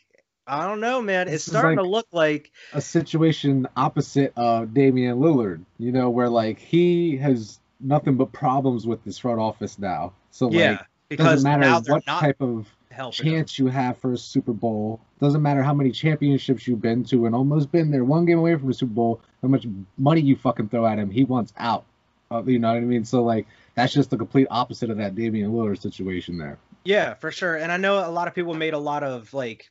I 0.50 0.66
don't 0.66 0.80
know, 0.80 1.02
man. 1.02 1.28
It's 1.28 1.44
starting 1.44 1.78
like 1.78 1.84
to 1.84 1.90
look 1.90 2.08
like 2.14 2.54
a 2.72 2.80
situation 2.80 3.68
opposite 3.76 4.32
of 4.38 4.74
Damian 4.74 5.18
Lillard, 5.18 5.66
you 5.78 5.92
know, 5.92 6.10
where 6.10 6.30
like 6.30 6.58
he 6.58 7.18
has 7.18 7.60
nothing 7.82 8.16
but 8.16 8.32
problems 8.32 8.88
with 8.88 9.04
this 9.04 9.18
front 9.18 9.40
office 9.40 9.78
now. 9.78 10.14
So 10.32 10.50
yeah. 10.50 10.72
like 10.72 10.86
because 11.10 11.44
doesn't 11.44 11.60
matter 11.60 11.92
what 11.92 12.06
type 12.06 12.42
of 12.42 12.68
chance 13.12 13.60
you 13.60 13.68
have 13.68 13.98
for 13.98 14.14
a 14.14 14.18
Super 14.18 14.54
Bowl. 14.54 15.00
Doesn't 15.20 15.42
matter 15.42 15.64
how 15.64 15.74
many 15.74 15.92
championships 15.92 16.68
you've 16.68 16.82
been 16.82 17.04
to 17.06 17.26
and 17.26 17.36
almost 17.36 17.72
been 17.72 17.92
there, 17.92 18.04
one 18.04 18.26
game 18.26 18.40
away 18.40 18.56
from 18.56 18.70
a 18.70 18.74
Super 18.74 18.94
Bowl. 18.94 19.22
How 19.42 19.48
much 19.48 19.66
money 19.98 20.22
you 20.22 20.36
fucking 20.36 20.70
throw 20.70 20.86
at 20.86 20.98
him, 20.98 21.10
he 21.10 21.24
wants 21.24 21.54
out. 21.58 21.86
Uh, 22.30 22.44
you 22.44 22.60
know 22.60 22.70
what 22.70 22.78
I 22.78 22.82
mean? 22.82 23.06
So 23.06 23.24
like 23.24 23.48
that's 23.76 23.94
just 23.94 24.10
the 24.10 24.18
complete 24.18 24.48
opposite 24.50 24.90
of 24.90 24.98
that 24.98 25.16
Damian 25.16 25.52
Lillard 25.52 25.82
situation 25.82 26.38
there. 26.38 26.58
Yeah, 26.84 27.14
for 27.16 27.32
sure. 27.32 27.56
And 27.56 27.72
I 27.72 27.78
know 27.78 28.08
a 28.08 28.12
lot 28.12 28.28
of 28.28 28.36
people 28.36 28.54
made 28.54 28.74
a 28.74 28.80
lot 28.80 29.04
of 29.04 29.34
like 29.34 29.70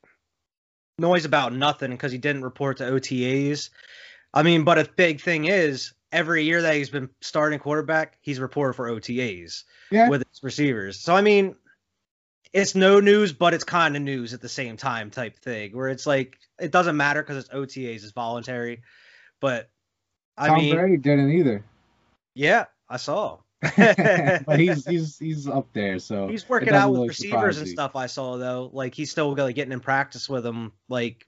noise 0.98 1.24
about 1.24 1.52
nothing 1.52 1.90
because 1.90 2.12
he 2.12 2.18
didn't 2.18 2.42
report 2.42 2.78
to 2.78 2.84
OTAs. 2.84 3.70
I 4.32 4.42
mean, 4.42 4.64
but 4.64 4.78
a 4.78 4.88
big 4.96 5.20
thing 5.20 5.46
is 5.46 5.92
every 6.16 6.44
year 6.44 6.62
that 6.62 6.74
he's 6.74 6.88
been 6.88 7.10
starting 7.20 7.58
quarterback, 7.58 8.16
he's 8.22 8.40
reported 8.40 8.72
for 8.72 8.90
OTAs 8.90 9.64
yeah. 9.90 10.08
with 10.08 10.24
his 10.28 10.42
receivers. 10.42 10.98
So 10.98 11.14
I 11.14 11.20
mean, 11.20 11.54
it's 12.52 12.74
no 12.74 13.00
news, 13.00 13.32
but 13.32 13.52
it's 13.52 13.64
kind 13.64 13.94
of 13.94 14.02
news 14.02 14.32
at 14.32 14.40
the 14.40 14.48
same 14.48 14.78
time, 14.78 15.10
type 15.10 15.38
thing. 15.38 15.76
Where 15.76 15.88
it's 15.88 16.06
like 16.06 16.38
it 16.58 16.72
doesn't 16.72 16.96
matter 16.96 17.22
because 17.22 17.36
it's 17.36 17.50
OTAs, 17.50 17.96
it's 17.96 18.12
voluntary. 18.12 18.82
But 19.40 19.68
I 20.38 20.48
Tom 20.48 20.58
mean, 20.58 20.74
Brady 20.74 20.96
didn't 20.96 21.30
either. 21.30 21.64
Yeah, 22.34 22.64
I 22.88 22.96
saw. 22.96 23.38
but 23.76 24.58
he's 24.58 24.86
he's 24.86 25.18
he's 25.18 25.48
up 25.48 25.68
there, 25.72 25.98
so 25.98 26.28
he's 26.28 26.48
working 26.48 26.70
out 26.70 26.92
with 26.92 27.08
receivers 27.08 27.58
and 27.58 27.68
stuff. 27.68 27.94
I 27.94 28.06
saw 28.06 28.36
though, 28.36 28.70
like 28.72 28.94
he's 28.94 29.10
still 29.10 29.34
like, 29.34 29.54
getting 29.54 29.72
in 29.72 29.80
practice 29.80 30.28
with 30.28 30.44
them, 30.44 30.72
like 30.88 31.26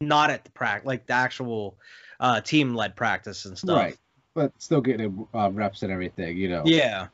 not 0.00 0.30
at 0.30 0.44
the 0.44 0.50
practice, 0.50 0.86
like 0.86 1.06
the 1.06 1.14
actual 1.14 1.78
uh, 2.20 2.40
team 2.42 2.74
led 2.74 2.96
practice 2.96 3.44
and 3.44 3.58
stuff. 3.58 3.76
Right 3.76 3.98
but 4.34 4.52
still 4.58 4.80
getting 4.80 5.26
uh, 5.34 5.50
reps 5.52 5.82
and 5.82 5.92
everything, 5.92 6.36
you 6.36 6.48
know. 6.48 6.62
Yeah. 6.64 7.08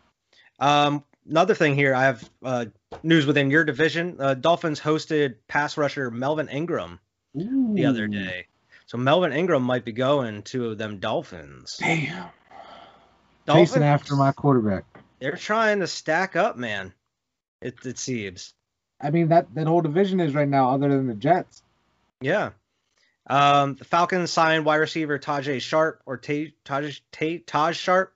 Um, 0.58 1.04
another 1.28 1.54
thing 1.54 1.74
here, 1.74 1.94
I 1.94 2.04
have 2.04 2.30
uh, 2.44 2.66
news 3.02 3.26
within 3.26 3.50
your 3.50 3.64
division. 3.64 4.16
Uh, 4.18 4.34
Dolphins 4.34 4.80
hosted 4.80 5.36
pass 5.48 5.76
rusher 5.76 6.10
Melvin 6.10 6.48
Ingram 6.48 7.00
Ooh. 7.36 7.74
the 7.74 7.86
other 7.86 8.06
day. 8.06 8.46
So 8.86 8.98
Melvin 8.98 9.32
Ingram 9.32 9.62
might 9.62 9.84
be 9.84 9.92
going 9.92 10.42
to 10.44 10.74
them 10.74 10.98
Dolphins. 10.98 11.76
Damn. 11.78 12.28
Dolphins, 13.44 13.70
Chasing 13.70 13.82
after 13.82 14.16
my 14.16 14.32
quarterback. 14.32 14.84
They're 15.20 15.36
trying 15.36 15.80
to 15.80 15.86
stack 15.86 16.36
up, 16.36 16.56
man. 16.56 16.92
It, 17.60 17.74
it 17.84 17.98
seems. 17.98 18.54
I 19.00 19.10
mean 19.10 19.28
that 19.28 19.54
that 19.54 19.66
whole 19.66 19.82
division 19.82 20.20
is 20.20 20.34
right 20.34 20.48
now, 20.48 20.70
other 20.70 20.88
than 20.88 21.06
the 21.06 21.14
Jets. 21.14 21.62
Yeah. 22.20 22.50
Um, 23.26 23.74
the 23.74 23.84
Falcons 23.84 24.30
signed 24.30 24.64
wide 24.64 24.76
receiver 24.76 25.18
Tajae 25.18 25.60
Sharpe 25.60 26.02
or 26.06 26.16
Taj, 26.16 26.50
Taj, 26.64 27.00
Taj 27.46 27.76
Sharpe. 27.76 28.12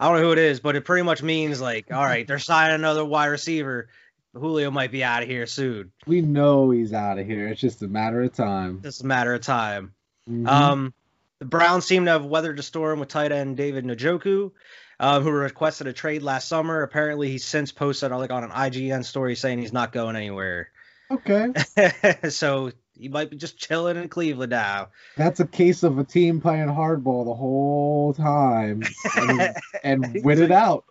I 0.00 0.08
don't 0.08 0.16
know 0.16 0.26
who 0.26 0.32
it 0.32 0.38
is, 0.38 0.60
but 0.60 0.76
it 0.76 0.84
pretty 0.84 1.02
much 1.02 1.22
means 1.22 1.60
like, 1.60 1.92
all 1.92 2.04
right, 2.04 2.26
they're 2.26 2.38
signing 2.38 2.76
another 2.76 3.04
wide 3.04 3.26
receiver. 3.26 3.88
Julio 4.34 4.70
might 4.70 4.92
be 4.92 5.02
out 5.02 5.22
of 5.22 5.28
here 5.28 5.46
soon. 5.46 5.92
We 6.06 6.20
know 6.20 6.70
he's 6.70 6.92
out 6.92 7.18
of 7.18 7.26
here. 7.26 7.48
It's 7.48 7.60
just 7.60 7.82
a 7.82 7.88
matter 7.88 8.22
of 8.22 8.32
time. 8.32 8.80
Just 8.82 9.02
a 9.02 9.06
matter 9.06 9.34
of 9.34 9.40
time. 9.40 9.94
Mm-hmm. 10.28 10.46
Um, 10.46 10.94
the 11.38 11.46
Browns 11.46 11.86
seem 11.86 12.04
to 12.04 12.12
have 12.12 12.24
weathered 12.24 12.58
the 12.58 12.62
storm 12.62 13.00
with 13.00 13.08
tight 13.08 13.32
end 13.32 13.56
David 13.56 13.84
Njoku, 13.84 14.52
um, 15.00 15.22
who 15.22 15.30
requested 15.30 15.86
a 15.86 15.92
trade 15.92 16.22
last 16.22 16.48
summer. 16.48 16.82
Apparently, 16.82 17.30
he's 17.30 17.44
since 17.44 17.72
posted 17.72 18.10
like 18.10 18.30
on 18.30 18.44
an 18.44 18.50
IGN 18.50 19.04
story 19.04 19.34
saying 19.34 19.58
he's 19.58 19.72
not 19.72 19.92
going 19.92 20.16
anywhere. 20.16 20.70
Okay. 21.10 21.52
so 22.28 22.70
he 22.98 23.08
might 23.08 23.30
be 23.30 23.36
just 23.36 23.58
chilling 23.58 23.96
in 23.96 24.08
Cleveland 24.08 24.50
now. 24.50 24.88
That's 25.16 25.40
a 25.40 25.46
case 25.46 25.82
of 25.82 25.98
a 25.98 26.04
team 26.04 26.40
playing 26.40 26.68
hardball 26.68 27.24
the 27.24 27.34
whole 27.34 28.14
time 28.14 28.82
and, 29.16 29.56
and 29.84 30.24
win 30.24 30.42
it 30.42 30.50
out. 30.50 30.84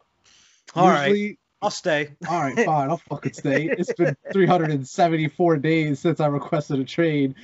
All 0.75 0.89
Usually, 0.91 1.27
right. 1.27 1.39
I'll 1.61 1.71
stay. 1.71 2.09
all 2.29 2.41
right, 2.41 2.55
fine. 2.65 2.89
I'll 2.89 2.97
fucking 2.97 3.33
stay. 3.33 3.67
It's 3.69 3.93
been 3.93 4.15
374 4.31 5.57
days 5.57 5.99
since 5.99 6.19
I 6.19 6.27
requested 6.27 6.79
a 6.79 6.83
trade. 6.83 7.35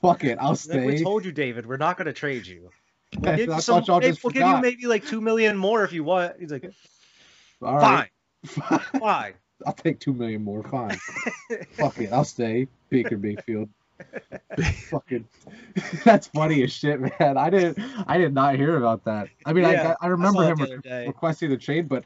Fuck 0.00 0.24
it, 0.24 0.38
I'll 0.40 0.56
stay. 0.56 0.84
We 0.84 1.02
told 1.02 1.24
you, 1.24 1.32
David, 1.32 1.66
we're 1.66 1.76
not 1.76 1.96
going 1.96 2.06
to 2.06 2.12
trade 2.12 2.46
you. 2.46 2.70
We'll, 3.18 3.36
give 3.36 3.48
you, 3.48 3.60
some, 3.60 3.84
we'll 3.86 4.00
give 4.00 4.46
you 4.46 4.60
maybe 4.60 4.86
like 4.86 5.06
two 5.06 5.20
million 5.20 5.56
more 5.56 5.84
if 5.84 5.92
you 5.92 6.02
want. 6.02 6.34
He's 6.40 6.50
like, 6.50 6.72
all 7.60 7.76
right. 7.76 8.10
fine, 8.44 8.78
fine. 9.00 9.34
I'll 9.66 9.74
take 9.74 10.00
two 10.00 10.12
million 10.12 10.42
more. 10.42 10.62
Fine. 10.62 10.98
Fuck 11.72 11.98
it, 11.98 12.12
I'll 12.12 12.24
stay. 12.24 12.68
Baker 12.90 13.16
Mayfield. 13.16 13.68
Fucking 14.90 15.26
that's 16.04 16.26
funny 16.28 16.62
as 16.62 16.72
shit 16.72 17.00
man. 17.00 17.36
I 17.36 17.50
didn't 17.50 17.78
i 18.06 18.18
did 18.18 18.34
not 18.34 18.56
hear 18.56 18.76
about 18.76 19.04
that. 19.04 19.28
I 19.46 19.52
mean 19.52 19.64
yeah, 19.64 19.94
I, 20.00 20.06
I 20.06 20.08
remember 20.08 20.40
I 20.40 20.48
him 20.48 20.58
re- 20.58 21.06
requesting 21.06 21.50
the 21.50 21.56
trade 21.56 21.88
but 21.88 22.04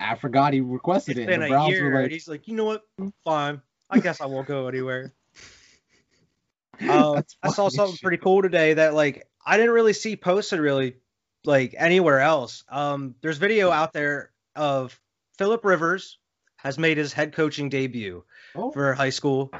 i 0.00 0.14
forgot 0.14 0.52
he 0.52 0.60
requested 0.60 1.18
it's 1.18 1.24
it 1.24 1.26
been 1.26 1.42
a 1.42 1.68
year, 1.68 2.02
like, 2.02 2.10
he's 2.10 2.28
like 2.28 2.46
you 2.48 2.54
know 2.54 2.64
what? 2.64 2.82
Fine. 3.24 3.60
I 3.90 4.00
guess 4.00 4.20
i 4.20 4.26
won't 4.26 4.46
go 4.46 4.68
anywhere. 4.68 5.12
Um, 6.88 7.24
i 7.42 7.50
saw 7.50 7.68
something 7.68 7.94
shit. 7.94 8.02
pretty 8.02 8.18
cool 8.18 8.42
today 8.42 8.74
that 8.74 8.94
like 8.94 9.26
i 9.44 9.56
didn't 9.56 9.72
really 9.72 9.92
see 9.92 10.16
posted 10.16 10.60
really 10.60 10.96
like 11.44 11.74
anywhere 11.76 12.20
else. 12.20 12.64
Um 12.68 13.14
there's 13.20 13.38
video 13.38 13.70
out 13.70 13.92
there 13.92 14.30
of 14.54 14.98
philip 15.36 15.64
rivers 15.64 16.18
has 16.58 16.76
made 16.78 16.96
his 16.96 17.12
head 17.12 17.32
coaching 17.32 17.68
debut 17.68 18.24
oh. 18.54 18.70
for 18.70 18.92
high 18.94 19.10
school 19.10 19.50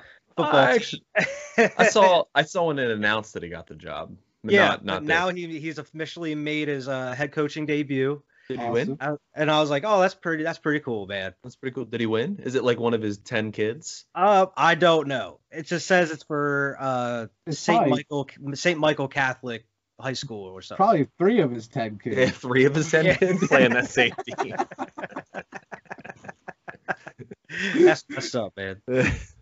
football. 0.44 0.60
I, 0.60 0.74
actually, 0.74 1.02
I 1.78 1.88
saw 1.88 2.24
I 2.34 2.42
saw 2.42 2.66
when 2.66 2.78
it 2.78 2.90
announced 2.90 3.34
that 3.34 3.42
he 3.42 3.48
got 3.48 3.66
the 3.66 3.74
job. 3.74 4.16
Yeah, 4.44 4.68
not, 4.68 4.84
not 4.84 5.04
now 5.04 5.28
he 5.30 5.58
he's 5.58 5.78
officially 5.78 6.34
made 6.34 6.68
his 6.68 6.88
uh, 6.88 7.12
head 7.12 7.32
coaching 7.32 7.66
debut. 7.66 8.22
Did 8.48 8.60
he 8.60 8.68
win? 8.70 8.96
I, 8.98 9.14
and 9.34 9.50
I 9.50 9.60
was 9.60 9.68
like, 9.68 9.84
oh, 9.86 10.00
that's 10.00 10.14
pretty 10.14 10.42
that's 10.42 10.58
pretty 10.58 10.80
cool, 10.80 11.06
man. 11.06 11.34
That's 11.42 11.56
pretty 11.56 11.74
cool. 11.74 11.84
Did 11.84 12.00
he 12.00 12.06
win? 12.06 12.40
Is 12.42 12.54
it 12.54 12.64
like 12.64 12.80
one 12.80 12.94
of 12.94 13.02
his 13.02 13.18
ten 13.18 13.52
kids? 13.52 14.06
Uh, 14.14 14.46
I 14.56 14.74
don't 14.74 15.08
know. 15.08 15.40
It 15.50 15.66
just 15.66 15.86
says 15.86 16.10
it's 16.10 16.22
for 16.22 16.76
uh 16.80 17.26
Saint 17.50 17.88
Michael 17.88 18.28
Saint 18.54 18.78
Michael 18.78 19.08
Catholic 19.08 19.66
High 20.00 20.14
School 20.14 20.44
or 20.44 20.62
something. 20.62 20.78
Probably 20.78 21.08
three 21.18 21.40
of 21.40 21.50
his 21.50 21.68
ten 21.68 21.98
kids. 21.98 22.16
Yeah, 22.16 22.30
three 22.30 22.64
of 22.64 22.74
his 22.74 22.90
ten 22.90 23.04
yeah. 23.04 23.16
kids 23.16 23.46
playing 23.46 23.74
that 23.74 23.88
safety. 23.88 24.32
that's 27.78 28.04
messed 28.08 28.36
up, 28.36 28.56
man. 28.56 28.80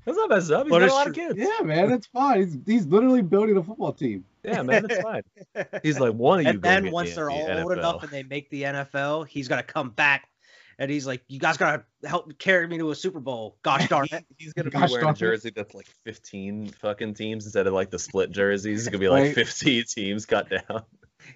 That's 0.06 0.16
not 0.18 0.30
messed 0.30 0.52
up. 0.52 0.66
He's 0.66 0.70
But 0.70 0.78
got 0.78 0.82
a 0.82 0.84
it's 0.86 0.94
lot 0.94 1.06
of 1.08 1.14
kids. 1.14 1.34
Yeah, 1.36 1.64
man, 1.64 1.90
it's 1.90 2.06
fine. 2.06 2.38
He's 2.38 2.56
he's 2.64 2.86
literally 2.86 3.22
building 3.22 3.56
a 3.56 3.62
football 3.64 3.92
team. 3.92 4.24
Yeah, 4.44 4.62
man, 4.62 4.86
that's 4.86 5.02
fine. 5.02 5.22
He's 5.82 5.98
like 5.98 6.12
one 6.14 6.38
of 6.38 6.44
you. 6.44 6.50
and 6.50 6.62
then 6.62 6.84
get 6.84 6.92
once 6.92 7.08
me 7.08 7.14
they're 7.16 7.28
in 7.28 7.34
all 7.34 7.46
the 7.48 7.62
old 7.62 7.72
enough 7.72 8.02
and 8.04 8.12
they 8.12 8.22
make 8.22 8.48
the 8.50 8.62
NFL, 8.62 9.26
he's 9.26 9.48
gonna 9.48 9.64
come 9.64 9.90
back, 9.90 10.28
and 10.78 10.88
he's 10.88 11.08
like, 11.08 11.22
"You 11.26 11.40
guys 11.40 11.56
gotta 11.56 11.82
help 12.04 12.38
carry 12.38 12.68
me 12.68 12.78
to 12.78 12.92
a 12.92 12.94
Super 12.94 13.18
Bowl." 13.18 13.56
Gosh 13.62 13.88
darn 13.88 14.06
it! 14.12 14.24
He's 14.38 14.52
gonna 14.52 14.70
be 14.70 14.78
Gosh 14.78 14.92
wearing 14.92 15.08
a 15.08 15.12
jersey 15.14 15.50
that's 15.50 15.74
like 15.74 15.88
15 16.04 16.68
fucking 16.68 17.14
teams 17.14 17.44
instead 17.44 17.66
of 17.66 17.72
like 17.72 17.90
the 17.90 17.98
split 17.98 18.30
jerseys. 18.30 18.82
It's 18.82 18.88
gonna 18.88 19.00
be 19.00 19.08
like 19.08 19.24
Right. 19.24 19.34
15 19.34 19.84
teams 19.86 20.24
cut 20.26 20.48
down. 20.48 20.84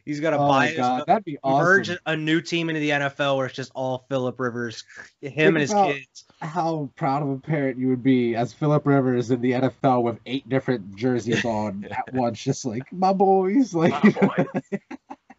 He's 0.05 0.21
gonna 0.21 0.37
Oh 0.39 0.49
buy 0.49 0.69
his, 0.69 0.77
god, 0.77 1.05
that'd 1.07 1.25
be 1.25 1.39
awesome. 1.43 1.65
merge 1.65 1.91
a 2.07 2.17
new 2.17 2.41
team 2.41 2.69
into 2.71 2.81
the 2.81 2.91
NFL 2.91 3.37
where 3.37 3.47
it's 3.47 3.55
just 3.57 3.73
all 3.75 4.05
Philip 4.09 4.39
Rivers, 4.39 4.85
him 5.21 5.31
Think 5.33 5.47
and 5.49 5.57
his 5.59 5.71
about- 5.73 5.95
kids. 5.95 6.25
How 6.43 6.89
proud 6.97 7.23
of 7.23 7.29
a 7.29 7.37
parent 7.39 7.79
you 7.79 7.89
would 7.89 8.03
be 8.03 8.35
as 8.35 8.53
Philip 8.55 8.87
Rivers 8.87 9.31
in 9.31 9.43
the 9.43 9.53
NFL 9.53 10.03
with 10.03 10.19
eight 10.25 10.49
different 10.49 10.97
jerseys 10.97 11.45
on 11.45 11.85
at 11.91 12.15
once, 12.15 12.43
just 12.43 12.65
like 12.65 12.91
my 12.93 13.13
boys, 13.13 13.75
like. 13.75 13.93
My 14.03 14.11
boys. 14.11 14.47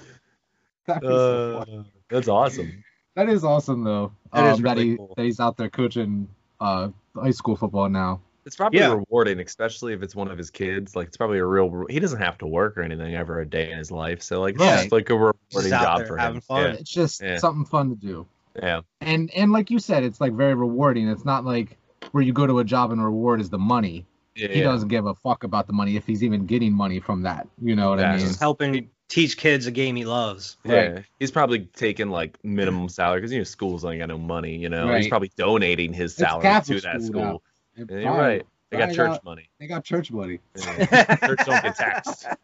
That'd 0.87 1.03
be 1.03 1.09
so. 1.09 1.65
Uh, 1.69 1.83
that's 2.09 2.29
awesome. 2.29 2.83
That 3.15 3.29
is 3.29 3.45
awesome 3.45 3.85
though. 3.85 4.13
That 4.33 4.47
is 4.53 4.57
um, 4.59 4.63
that 4.63 4.77
really 4.77 4.91
he 4.91 4.97
cool. 4.97 5.13
that 5.17 5.25
he's 5.25 5.41
out 5.41 5.57
there 5.57 5.69
coaching 5.69 6.29
uh 6.61 6.89
high 7.15 7.31
school 7.33 7.57
football 7.57 7.89
now. 7.89 8.21
It's 8.47 8.57
probably 8.57 8.81
Yeah. 8.81 8.95
rewarding, 8.95 9.39
especially 9.41 9.93
if 9.93 10.03
it's 10.03 10.15
one 10.15 10.31
of 10.31 10.39
his 10.39 10.51
kids. 10.51 10.97
Like 10.97 11.09
it's 11.09 11.17
probably 11.17 11.39
a 11.39 11.45
real. 11.45 11.85
He 11.89 12.01
doesn't 12.01 12.21
have 12.21 12.39
to 12.39 12.47
work 12.47 12.77
or 12.79 12.83
anything 12.83 13.15
ever 13.15 13.41
a 13.41 13.47
day 13.47 13.71
in 13.71 13.79
his 13.79 13.91
life, 13.91 14.23
so 14.23 14.41
like 14.41 14.55
it's 14.55 14.65
just 14.65 14.93
like 14.93 15.11
a 15.11 15.15
rewarding 15.15 15.37
Just 15.53 15.69
job 15.71 16.07
for 16.07 16.17
him. 16.17 16.41
fun. 16.41 16.71
It's 16.73 16.91
just 16.91 17.21
Yeah. 17.23 17.39
something 17.39 17.65
fun 17.65 17.91
to 17.91 17.97
do. 17.97 18.27
Yeah, 18.57 18.63
yeah. 18.67 18.81
And 19.01 19.31
and 19.35 19.53
like 19.53 19.71
you 19.71 19.79
said, 19.79 20.03
it's 20.05 20.21
like 20.21 20.33
very 20.33 20.55
rewarding. 20.55 21.09
It's 21.09 21.25
not 21.25 21.45
like 21.45 21.77
where 22.13 22.23
you 22.23 22.33
go 22.33 22.47
to 22.47 22.59
a 22.61 22.65
job 22.65 22.91
and 22.93 23.03
reward 23.05 23.41
is 23.41 23.51
the 23.51 23.59
money. 23.59 24.07
yeah. 24.35 24.49
He 24.49 24.61
doesn't 24.63 24.89
give 24.89 25.07
a 25.07 25.15
fuck 25.15 25.45
about 25.45 25.67
the 25.67 25.73
money 25.73 25.97
if 25.97 26.07
he's 26.07 26.25
even 26.25 26.47
getting 26.47 26.73
money 26.73 26.99
from 27.01 27.23
that. 27.23 27.47
You 27.61 27.77
know 27.77 27.91
what 27.91 28.01
I 28.01 28.17
mean? 28.17 28.27
Just 28.27 28.41
helping 28.41 28.89
teach 29.09 29.37
kids 29.37 29.67
a 29.67 29.71
game 29.73 29.97
he 29.97 30.05
loves. 30.07 30.57
Yeah, 30.65 31.01
he's 31.19 31.31
probably 31.33 31.67
taking 31.77 32.09
like 32.11 32.39
minimum 32.45 32.89
salary 32.89 33.21
because 33.21 33.33
you 33.33 33.39
know 33.39 33.45
schools 33.45 33.85
ain't 33.85 33.99
got 33.99 34.09
no 34.09 34.17
money. 34.19 34.57
You 34.57 34.69
know, 34.71 34.95
he's 34.95 35.09
probably 35.09 35.31
donating 35.37 35.93
his 35.93 36.15
salary 36.15 36.43
to 36.43 36.81
that 36.81 37.03
school 37.03 37.23
school. 37.23 37.43
And 37.89 37.91
Yeah, 37.91 37.97
you're 38.07 38.11
fine. 38.13 38.21
right. 38.21 38.47
They 38.71 38.79
got 38.79 38.87
Fine, 38.89 38.95
church 38.95 39.21
money. 39.25 39.51
They 39.59 39.67
got 39.67 39.85
church 39.85 40.11
money. 40.13 40.41
Yeah. 40.57 41.17
Church 41.17 41.41
don't 41.45 41.63
get 41.63 41.77
taxed. 41.77 42.27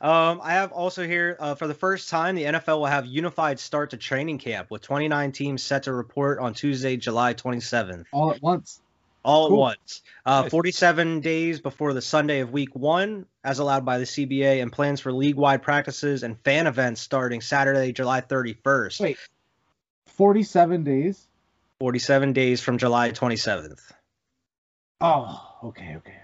um, 0.00 0.40
I 0.42 0.52
have 0.52 0.70
also 0.72 1.04
here 1.06 1.36
uh, 1.40 1.54
for 1.56 1.66
the 1.66 1.74
first 1.74 2.08
time, 2.08 2.36
the 2.36 2.44
NFL 2.44 2.78
will 2.78 2.86
have 2.86 3.06
unified 3.06 3.58
start 3.58 3.90
to 3.90 3.96
training 3.96 4.38
camp 4.38 4.70
with 4.70 4.82
29 4.82 5.32
teams 5.32 5.62
set 5.62 5.84
to 5.84 5.92
report 5.92 6.38
on 6.38 6.54
Tuesday, 6.54 6.96
July 6.96 7.34
27th, 7.34 8.04
All 8.12 8.30
at 8.30 8.40
once. 8.40 8.80
all 9.24 9.48
Cool. 9.48 9.56
at 9.56 9.60
once. 9.60 10.02
Uh, 10.24 10.42
Nice. 10.42 10.50
47 10.52 11.20
days 11.20 11.60
before 11.60 11.92
the 11.94 12.02
Sunday 12.02 12.38
of 12.40 12.52
Week 12.52 12.74
One, 12.76 13.26
as 13.42 13.58
allowed 13.58 13.84
by 13.84 13.98
the 13.98 14.04
CBA, 14.04 14.62
and 14.62 14.70
plans 14.70 15.00
for 15.00 15.12
league-wide 15.12 15.62
practices 15.62 16.22
and 16.22 16.38
fan 16.44 16.68
events 16.68 17.00
starting 17.00 17.40
Saturday, 17.40 17.92
July 17.92 18.20
31st. 18.20 19.00
Wait. 19.00 19.18
Forty-seven 20.06 20.82
days. 20.82 21.27
47 21.88 22.32
days 22.32 22.60
from 22.60 22.78
July 22.78 23.10
27th. 23.10 23.80
Oh, 25.00 25.56
okay, 25.64 25.94
okay. 25.96 26.16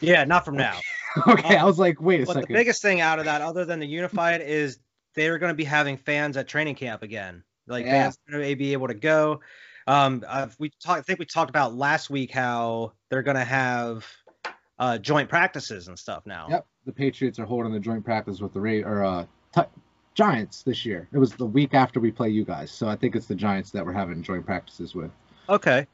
Yeah, 0.00 0.24
not 0.24 0.44
from 0.44 0.56
now. 0.56 0.78
Okay, 1.26 1.58
I 1.58 1.64
was 1.64 1.78
like, 1.78 2.00
wait 2.00 2.22
a 2.22 2.24
But 2.24 2.40
the 2.40 2.46
biggest 2.46 2.80
thing 2.80 3.02
out 3.02 3.18
of 3.18 3.26
that, 3.26 3.42
other 3.42 3.66
than 3.66 3.80
the 3.80 3.86
unified, 3.86 4.40
is 4.40 4.78
they're 5.14 5.36
going 5.36 5.50
to 5.50 5.54
be 5.54 5.62
having 5.64 5.98
fans 5.98 6.38
at 6.38 6.48
training 6.48 6.74
camp 6.74 7.02
again. 7.02 7.44
Like 7.66 7.84
Yeah. 7.84 8.04
fans 8.04 8.18
are 8.26 8.32
going 8.38 8.48
to 8.48 8.56
be 8.56 8.72
able 8.72 8.88
to 8.88 8.94
go. 8.94 9.40
Um, 9.86 10.24
I've, 10.26 10.56
we 10.58 10.70
talked. 10.82 11.00
I 11.00 11.02
think 11.02 11.18
we 11.18 11.26
talked 11.26 11.50
about 11.50 11.74
last 11.74 12.08
week 12.08 12.30
how 12.30 12.94
they're 13.10 13.22
going 13.22 13.36
to 13.36 13.44
have 13.44 14.06
uh, 14.78 14.96
joint 14.96 15.28
practices 15.28 15.88
and 15.88 15.98
stuff 15.98 16.24
now. 16.24 16.46
Yep, 16.48 16.66
the 16.86 16.92
Patriots 16.92 17.38
are 17.38 17.44
holding 17.44 17.74
the 17.74 17.80
joint 17.80 18.02
practice 18.06 18.40
with 18.40 18.54
the 18.54 18.60
Ra- 18.62 18.88
or 18.90 19.04
uh, 19.04 19.26
Ti- 19.54 19.68
Giants 20.14 20.62
this 20.62 20.84
year. 20.84 21.08
It 21.12 21.18
was 21.18 21.32
the 21.32 21.46
week 21.46 21.74
after 21.74 22.00
we 22.00 22.10
play 22.10 22.28
you 22.28 22.44
guys, 22.44 22.70
so 22.70 22.88
I 22.88 22.96
think 22.96 23.16
it's 23.16 23.26
the 23.26 23.34
Giants 23.34 23.70
that 23.70 23.84
we're 23.84 23.92
having 23.92 24.22
joint 24.22 24.44
practices 24.44 24.94
with. 24.94 25.10
Okay, 25.48 25.86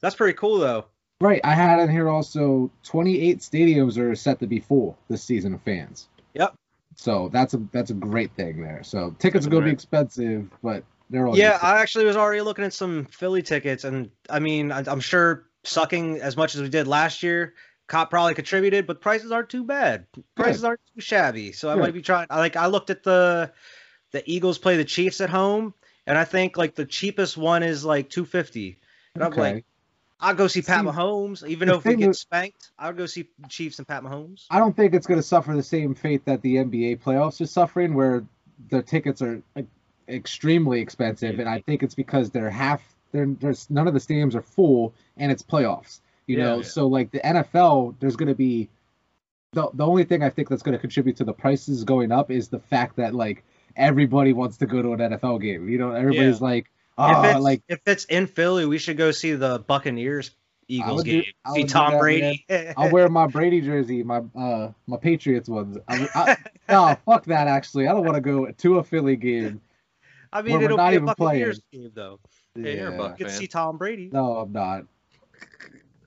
that's 0.00 0.14
pretty 0.14 0.34
cool 0.34 0.58
though. 0.58 0.86
Right, 1.20 1.40
I 1.44 1.54
had 1.54 1.80
in 1.80 1.88
here 1.88 2.08
also 2.08 2.70
28 2.84 3.38
stadiums 3.38 3.98
are 3.98 4.14
set 4.14 4.40
to 4.40 4.46
be 4.46 4.60
full 4.60 4.98
this 5.08 5.22
season 5.22 5.54
of 5.54 5.62
fans. 5.62 6.08
Yep. 6.34 6.54
So 6.96 7.28
that's 7.32 7.54
a 7.54 7.62
that's 7.72 7.90
a 7.90 7.94
great 7.94 8.32
thing 8.32 8.60
there. 8.60 8.82
So 8.82 9.14
tickets 9.18 9.46
are 9.46 9.50
gonna 9.50 9.66
be 9.66 9.72
expensive, 9.72 10.48
but 10.62 10.84
they're 11.10 11.26
all 11.26 11.36
Yeah, 11.36 11.58
I 11.60 11.80
actually 11.80 12.04
was 12.04 12.16
already 12.16 12.40
looking 12.40 12.64
at 12.64 12.72
some 12.72 13.06
Philly 13.06 13.42
tickets, 13.42 13.84
and 13.84 14.10
I 14.30 14.38
mean, 14.38 14.72
I, 14.72 14.84
I'm 14.86 15.00
sure 15.00 15.46
sucking 15.64 16.20
as 16.20 16.36
much 16.36 16.54
as 16.54 16.62
we 16.62 16.68
did 16.68 16.86
last 16.86 17.22
year, 17.22 17.54
cop 17.86 18.10
probably 18.10 18.34
contributed, 18.34 18.86
but 18.86 19.00
prices 19.00 19.32
aren't 19.32 19.50
too 19.50 19.64
bad. 19.64 20.06
Prices 20.34 20.64
aren't 20.64 20.80
too 20.94 21.00
shabby, 21.00 21.52
so 21.52 21.70
I 21.70 21.74
might 21.74 21.94
be 21.94 22.02
trying. 22.02 22.26
I 22.30 22.38
Like 22.38 22.56
I 22.56 22.66
looked 22.66 22.90
at 22.90 23.02
the 23.02 23.52
the 24.12 24.22
Eagles 24.30 24.58
play 24.58 24.76
the 24.76 24.84
Chiefs 24.84 25.20
at 25.20 25.30
home, 25.30 25.74
and 26.06 26.16
I 26.16 26.24
think 26.24 26.56
like 26.56 26.74
the 26.74 26.86
cheapest 26.86 27.36
one 27.36 27.62
is 27.62 27.84
like 27.84 28.10
250. 28.10 28.78
And 29.14 29.24
I'm 29.24 29.32
like, 29.32 29.64
I'll 30.20 30.34
go 30.34 30.46
see 30.46 30.62
Pat 30.62 30.80
See, 30.80 30.86
Mahomes, 30.86 31.46
even 31.46 31.68
though 31.68 31.78
if 31.78 31.84
we 31.84 31.96
get 31.96 32.16
spanked, 32.16 32.70
I'll 32.78 32.92
go 32.92 33.06
see 33.06 33.28
Chiefs 33.48 33.78
and 33.78 33.86
Pat 33.86 34.02
Mahomes. 34.02 34.46
I 34.50 34.58
don't 34.58 34.76
think 34.76 34.94
it's 34.94 35.06
going 35.06 35.18
to 35.18 35.26
suffer 35.26 35.54
the 35.54 35.62
same 35.62 35.94
fate 35.94 36.24
that 36.24 36.42
the 36.42 36.56
NBA 36.56 37.02
playoffs 37.02 37.40
are 37.40 37.46
suffering, 37.46 37.94
where 37.94 38.24
the 38.70 38.82
tickets 38.82 39.20
are 39.20 39.42
like, 39.54 39.66
extremely 40.08 40.80
expensive, 40.80 41.38
and 41.38 41.48
I 41.48 41.60
think 41.60 41.82
it's 41.82 41.94
because 41.94 42.30
they're 42.30 42.50
half. 42.50 42.82
They're, 43.12 43.26
there's 43.26 43.70
none 43.70 43.86
of 43.86 43.94
the 43.94 44.00
stadiums 44.00 44.34
are 44.34 44.42
full, 44.42 44.94
and 45.16 45.30
it's 45.30 45.42
playoffs. 45.42 46.00
You 46.26 46.38
Yeah, 46.38 46.44
know, 46.44 46.56
yeah. 46.58 46.62
so 46.62 46.86
like 46.86 47.10
the 47.10 47.20
NFL, 47.20 47.96
there's 48.00 48.16
going 48.16 48.28
to 48.28 48.34
be 48.34 48.68
the 49.52 49.68
the 49.74 49.86
only 49.86 50.04
thing 50.04 50.22
I 50.22 50.30
think 50.30 50.48
that's 50.48 50.62
going 50.62 50.72
to 50.72 50.78
contribute 50.78 51.16
to 51.16 51.24
the 51.24 51.32
prices 51.32 51.84
going 51.84 52.12
up 52.12 52.30
is 52.30 52.48
the 52.48 52.58
fact 52.58 52.96
that 52.96 53.14
like 53.14 53.44
everybody 53.76 54.32
wants 54.32 54.56
to 54.58 54.66
go 54.66 54.82
to 54.82 54.92
an 54.92 54.98
NFL 54.98 55.40
game. 55.40 55.68
You 55.68 55.78
know, 55.78 55.92
everybody's 55.92 56.40
like, 56.40 56.64
if 56.66 56.70
oh, 56.98 57.22
it's 57.24 57.40
like 57.40 57.62
if 57.68 57.80
it's 57.86 58.04
in 58.06 58.26
Philly, 58.26 58.66
we 58.66 58.78
should 58.78 58.96
go 58.96 59.10
see 59.10 59.32
the 59.32 59.58
Buccaneers 59.60 60.30
Eagles 60.68 61.04
do- 61.04 61.10
game. 61.22 61.24
I 61.44 61.54
see 61.54 61.64
Tom 61.64 61.92
that, 61.92 62.00
Brady. 62.00 62.44
I'll 62.76 62.90
wear 62.90 63.08
my 63.08 63.26
Brady 63.26 63.60
jersey, 63.60 64.02
my 64.02 64.22
uh 64.36 64.72
my 64.86 64.96
Patriots 64.96 65.48
ones. 65.48 65.78
I, 65.88 66.08
I, 66.14 66.36
no, 66.72 66.96
fuck 67.04 67.24
that. 67.26 67.48
Actually, 67.48 67.88
I 67.88 67.92
don't 67.92 68.04
want 68.04 68.16
to 68.16 68.20
go 68.20 68.50
to 68.50 68.78
a 68.78 68.84
Philly 68.84 69.16
game. 69.16 69.60
I 70.32 70.42
mean, 70.42 70.60
it'll 70.62 70.76
not 70.76 70.90
be 70.90 70.96
a 70.96 70.98
even 70.98 71.06
Buccaneers 71.06 71.60
game 71.72 71.90
though. 71.94 72.18
Yeah. 72.56 72.90
Buck 72.90 73.18
You 73.18 73.26
can 73.26 73.34
see 73.34 73.46
Tom 73.46 73.78
Brady. 73.78 74.10
No, 74.12 74.36
I'm 74.36 74.52
not. 74.52 74.84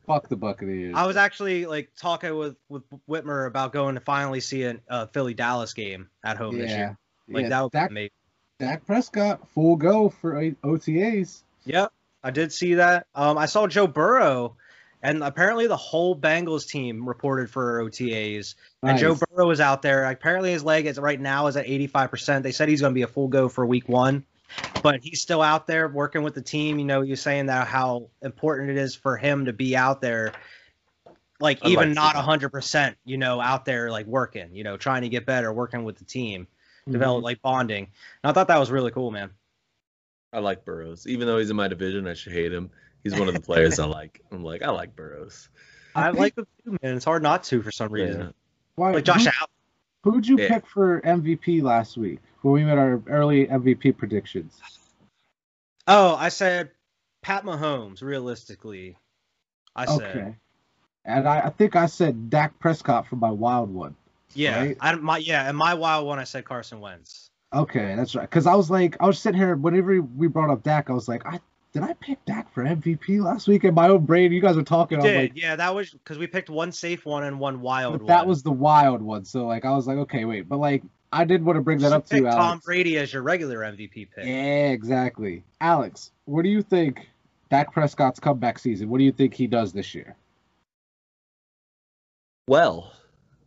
Fuck 0.07 0.29
the 0.29 0.37
Buccaneers. 0.37 0.95
I 0.95 1.05
was 1.05 1.17
actually 1.17 1.65
like 1.65 1.91
talking 1.97 2.35
with 2.35 2.55
with 2.69 2.83
Whitmer 3.09 3.45
about 3.45 3.73
going 3.73 3.95
to 3.95 4.01
finally 4.01 4.39
see 4.39 4.63
a 4.63 4.77
uh, 4.89 5.05
Philly 5.07 5.33
Dallas 5.33 5.73
game 5.73 6.09
at 6.23 6.37
home 6.37 6.57
this 6.57 6.71
year. 6.71 6.97
Like 7.29 7.43
yeah. 7.43 7.49
that 7.49 7.63
would 7.63 7.71
be 7.73 7.77
Dak, 7.77 7.89
amazing. 7.89 8.09
Dak 8.59 8.85
Prescott 8.85 9.47
full 9.49 9.75
go 9.75 10.09
for 10.09 10.33
OTAs. 10.63 11.43
Yep, 11.65 11.91
I 12.23 12.31
did 12.31 12.53
see 12.53 12.75
that. 12.75 13.07
Um, 13.13 13.37
I 13.37 13.47
saw 13.47 13.67
Joe 13.67 13.85
Burrow, 13.85 14.55
and 15.03 15.21
apparently 15.21 15.67
the 15.67 15.75
whole 15.75 16.15
Bengals 16.15 16.65
team 16.65 17.07
reported 17.07 17.49
for 17.49 17.83
OTAs. 17.83 18.55
And 18.81 18.97
Joe 18.97 19.15
Burrow 19.15 19.49
is 19.49 19.59
out 19.59 19.81
there. 19.81 20.05
Apparently 20.05 20.51
his 20.51 20.63
leg 20.63 20.85
is 20.85 20.97
right 20.97 21.19
now 21.19 21.47
is 21.47 21.57
at 21.57 21.65
85%. 21.65 22.43
They 22.43 22.53
said 22.53 22.69
he's 22.69 22.79
going 22.79 22.93
to 22.93 22.95
be 22.95 23.01
a 23.01 23.07
full 23.07 23.27
go 23.27 23.49
for 23.49 23.65
week 23.65 23.89
one, 23.89 24.25
but 24.81 25.01
he's 25.01 25.21
still 25.21 25.41
out 25.41 25.67
there 25.67 25.87
working 25.87 26.23
with 26.23 26.33
the 26.33 26.41
team. 26.41 26.79
You 26.79 26.85
know, 26.85 27.01
you're 27.01 27.17
saying 27.17 27.47
that 27.47 27.67
how 27.67 28.09
important 28.21 28.69
it 28.69 28.77
is 28.77 28.95
for 28.95 29.17
him 29.17 29.45
to 29.45 29.53
be 29.53 29.75
out 29.75 30.01
there, 30.01 30.33
like 31.39 31.59
I'd 31.63 31.71
even 31.71 31.93
like 31.93 32.15
not 32.15 32.15
100%, 32.15 32.95
you 33.05 33.17
know, 33.17 33.39
out 33.39 33.65
there 33.65 33.91
like 33.91 34.05
working, 34.05 34.55
you 34.55 34.63
know, 34.63 34.77
trying 34.77 35.03
to 35.03 35.09
get 35.09 35.25
better, 35.25 35.51
working 35.51 35.83
with 35.83 35.97
the 35.97 36.05
team, 36.05 36.43
mm-hmm. 36.43 36.91
develop 36.91 37.23
like 37.23 37.41
bonding. 37.41 37.87
And 38.23 38.29
I 38.29 38.33
thought 38.33 38.47
that 38.47 38.59
was 38.59 38.71
really 38.71 38.91
cool, 38.91 39.11
man. 39.11 39.31
I 40.33 40.39
like 40.39 40.65
Burrows, 40.65 41.07
even 41.07 41.27
though 41.27 41.37
he's 41.37 41.49
in 41.49 41.55
my 41.55 41.67
division. 41.67 42.07
I 42.07 42.13
should 42.13 42.33
hate 42.33 42.51
him. 42.51 42.69
He's 43.03 43.17
one 43.17 43.27
of 43.27 43.33
the 43.33 43.39
players 43.39 43.79
I 43.79 43.85
like. 43.85 44.21
I'm 44.31 44.43
like, 44.43 44.61
I 44.61 44.69
like 44.71 44.95
Burrows. 44.95 45.49
I, 45.95 46.07
I 46.07 46.09
like 46.11 46.37
him 46.37 46.45
too, 46.63 46.77
man. 46.81 46.95
It's 46.95 47.05
hard 47.05 47.23
not 47.23 47.43
to 47.45 47.61
for 47.61 47.71
some 47.71 47.91
reason. 47.91 48.21
Yeah. 48.21 48.29
Why, 48.75 48.91
Like 48.91 49.05
Josh 49.05 49.23
who, 49.23 49.31
Allen. 49.39 49.49
Who'd 50.11 50.27
you 50.27 50.37
Yeah. 50.39 50.47
pick 50.49 50.65
for 50.67 51.01
MVP 51.01 51.61
last 51.61 51.97
week 51.97 52.19
when 52.41 52.53
we 52.53 52.63
made 52.63 52.77
our 52.77 53.01
early 53.07 53.47
MVP 53.47 53.97
predictions? 53.97 54.59
Oh, 55.87 56.15
I 56.15 56.29
said 56.29 56.71
Pat 57.21 57.43
Mahomes. 57.43 58.01
Realistically, 58.01 58.97
I 59.75 59.85
said 59.85 60.01
Okay. 60.17 60.35
And 61.05 61.27
I, 61.27 61.39
I 61.41 61.49
think 61.49 61.75
I 61.77 61.85
said 61.85 62.29
Dak 62.29 62.57
Prescott 62.59 63.07
for 63.07 63.15
my 63.15 63.31
wild 63.31 63.69
one. 63.73 63.95
yeah. 64.33 64.59
right? 64.59 64.77
I 64.81 64.95
my 64.95 65.17
yeah, 65.19 65.47
and 65.47 65.57
my 65.57 65.73
wild 65.73 66.05
one 66.05 66.19
I 66.19 66.25
said 66.25 66.43
Carson 66.45 66.79
Wentz. 66.81 67.29
Okay, 67.53 67.95
that's 67.95 68.13
right. 68.13 68.29
Because 68.29 68.45
I 68.45 68.55
was 68.55 68.69
like, 68.69 68.97
I 68.99 69.05
was 69.07 69.17
sitting 69.19 69.39
here 69.39 69.55
whenever 69.55 70.01
we 70.01 70.27
brought 70.27 70.49
up 70.49 70.63
Dak, 70.63 70.89
I 70.89 70.93
was 70.93 71.07
like, 71.07 71.25
I 71.25 71.39
did 71.79 71.89
I 71.89 71.93
pick 71.93 72.23
Dak 72.25 72.51
for 72.53 72.63
MVP 72.63 73.21
last 73.23 73.47
week 73.47 73.63
in 73.63 73.73
my 73.73 73.87
own 73.89 74.05
brain? 74.05 74.31
You 74.31 74.41
guys 74.41 74.55
were 74.55 74.63
talking. 74.63 74.99
I 74.99 75.03
was 75.03 75.11
Did 75.11 75.21
like, 75.21 75.31
yeah, 75.35 75.55
that 75.55 75.75
was 75.75 75.91
because 75.91 76.17
we 76.17 76.27
picked 76.27 76.49
one 76.49 76.71
safe 76.71 77.05
one 77.05 77.23
and 77.23 77.39
one 77.39 77.61
wild 77.61 77.93
but 77.93 78.01
one. 78.01 78.07
that 78.07 78.25
was 78.25 78.43
the 78.43 78.51
wild 78.51 79.01
one. 79.01 79.25
So 79.25 79.45
like, 79.45 79.65
I 79.65 79.71
was 79.71 79.87
like, 79.87 79.97
okay, 79.97 80.25
wait, 80.25 80.49
but 80.49 80.57
like, 80.57 80.83
I 81.11 81.23
did 81.23 81.43
want 81.43 81.57
to 81.57 81.61
bring 81.61 81.79
that 81.79 81.89
You 81.89 81.95
up 81.95 82.05
to 82.05 82.09
picked 82.09 82.25
you, 82.25 82.31
Tom 82.31 82.39
Alex. 82.39 82.65
Brady 82.65 82.97
as 82.97 83.13
your 83.13 83.21
regular 83.21 83.59
MVP 83.59 84.09
pick. 84.15 84.25
Yeah, 84.25 84.69
exactly. 84.69 85.43
Alex, 85.61 86.11
what 86.25 86.43
do 86.43 86.49
you 86.49 86.61
think 86.61 87.07
Dak 87.49 87.73
Prescott's 87.73 88.19
comeback 88.19 88.59
season. 88.59 88.89
What 88.89 88.97
do 88.97 89.03
you 89.03 89.11
think 89.11 89.33
he 89.33 89.47
does 89.47 89.71
this 89.71 89.95
year? 89.95 90.15
Well, 92.47 92.91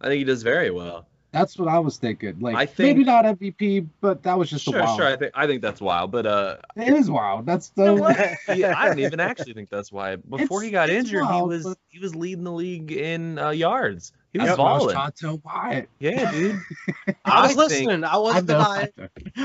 I 0.01 0.09
think 0.09 0.19
he 0.19 0.25
does 0.25 0.43
very 0.43 0.71
well. 0.71 1.07
That's 1.33 1.57
what 1.57 1.69
I 1.69 1.79
was 1.79 1.97
thinking. 1.97 2.41
Like 2.41 2.57
I 2.57 2.67
think- 2.67 2.97
maybe 2.97 3.05
not 3.05 3.25
MVP, 3.25 3.87
but 4.01 4.23
that 4.25 4.37
was 4.37 4.51
just 4.51 4.65
Sure, 4.65 4.79
a 4.81 4.83
wild. 4.85 4.99
sure. 4.99 5.07
I 5.07 5.17
think 5.17 5.33
I 5.35 5.47
think 5.47 5.63
that's 5.63 5.81
wild, 5.81 6.11
but 6.11 6.27
uh, 6.27 6.57
It 6.77 6.93
is 6.93 7.09
wild. 7.11 7.47
That's 7.47 7.69
the 7.71 7.95
You 7.95 8.01
know 8.01 8.55
yeah, 8.57 8.75
I 8.77 8.89
don't 8.89 8.99
even 8.99 9.21
actually 9.21 9.53
think 9.53 9.71
that's 9.71 9.93
why. 9.93 10.17
Before 10.17 10.61
he 10.63 10.71
got 10.71 10.91
injured, 10.91 11.23
wild, 11.23 11.51
he 11.53 11.57
was 11.57 11.65
but- 11.65 11.79
he 11.89 11.99
was 12.01 12.15
leading 12.17 12.43
the 12.45 12.53
league 12.53 12.91
in 12.91 13.39
uh, 13.39 13.51
yards. 13.51 14.13
He 14.33 14.39
was 14.39 14.49
That's 14.49 14.59
I 14.61 14.63
was 14.63 14.81
balling. 14.83 14.95
trying 14.95 15.11
to 15.13 15.17
tell 15.17 15.41
Wyatt. 15.45 15.89
Yeah, 16.01 16.31
dude. 16.33 16.61
I 17.25 17.43
was 17.43 17.45
I 17.45 17.47
think- 17.47 17.59
listening. 17.59 18.05
I 18.05 18.09
I 18.15 18.17
wasn't 18.19 18.49
know. 18.49 18.59
denying. 18.59 18.89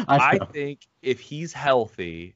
I 0.08 0.40
I 0.42 0.46
think 0.46 0.88
if 1.04 1.20
he's 1.20 1.54
healthy, 1.54 2.36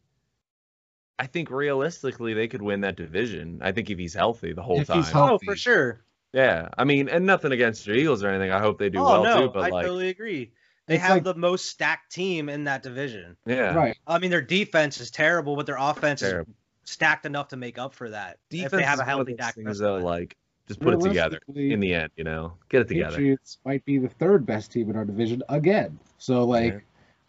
I 1.18 1.26
think 1.28 1.50
realistically 1.52 2.34
they 2.34 2.48
could 2.48 2.62
win 2.62 2.82
that 2.82 2.96
division. 2.96 3.60
I 3.64 3.72
think 3.72 3.90
if 3.90 3.98
he's 3.98 4.14
healthy 4.14 4.54
the 4.54 4.62
whole 4.64 4.80
If 4.80 4.88
time. 4.88 4.98
he's 4.98 5.10
healthy. 5.10 5.46
Oh, 5.48 5.52
for 5.52 5.56
sure. 5.56 6.02
Yeah, 6.34 6.70
I 6.78 6.84
mean, 6.84 7.10
and 7.10 7.26
nothing 7.26 7.52
against 7.52 7.86
your 7.88 7.96
Eagles 7.96 8.24
or 8.24 8.30
anything. 8.30 8.52
I 8.52 8.60
hope 8.60 8.78
they 8.80 8.90
do 8.90 9.00
oh 9.00 9.04
well 9.04 9.24
no, 9.24 9.42
too. 9.48 9.52
But 9.54 9.60
like 9.62 9.72
I 9.74 9.76
like, 9.76 9.86
totally 9.86 10.10
agree. 10.10 10.52
They 10.88 10.98
have 10.98 11.12
like- 11.18 11.24
the 11.24 11.36
most 11.36 11.66
stacked 11.68 12.12
team 12.12 12.50
in 12.50 12.64
that 12.66 12.82
division. 12.84 13.38
yeah, 13.46 13.74
Right. 13.76 13.96
I 14.08 14.18
mean, 14.20 14.32
their 14.32 14.42
defense 14.42 15.00
is 15.00 15.12
terrible, 15.12 15.56
but 15.56 15.66
their 15.68 15.78
offense 15.80 16.22
Terrible. 16.22 16.52
is 16.86 16.92
stacked 16.92 17.26
enough 17.28 17.50
to 17.50 17.58
make 17.58 17.78
up 17.78 17.94
for 17.94 18.10
that. 18.10 18.38
Defense 18.50 18.74
if 18.74 18.78
they 18.80 18.84
have 18.84 18.96
is 18.96 19.00
a 19.00 19.04
one 19.04 19.10
of 19.10 19.16
healthy 19.18 19.32
those 19.34 19.38
Dak 19.38 19.56
things 19.56 19.66
Prescott. 19.66 20.02
like 20.02 20.36
just 20.68 20.80
put 20.80 20.94
it 20.96 21.02
together 21.02 21.40
in 21.56 21.80
the 21.80 21.94
end. 21.94 22.12
You 22.16 22.24
know, 22.24 22.54
get 22.70 22.82
it 22.82 22.88
together. 22.88 23.12
The 23.12 23.18
Patriots 23.18 23.58
might 23.66 23.86
be 23.86 23.98
the 24.00 24.10
third 24.10 24.46
best 24.46 24.72
team 24.72 24.90
in 24.90 24.96
our 24.96 25.06
division 25.06 25.44
again. 25.50 26.00
So 26.18 26.44
like, 26.44 26.74
Yeah. 26.74 26.80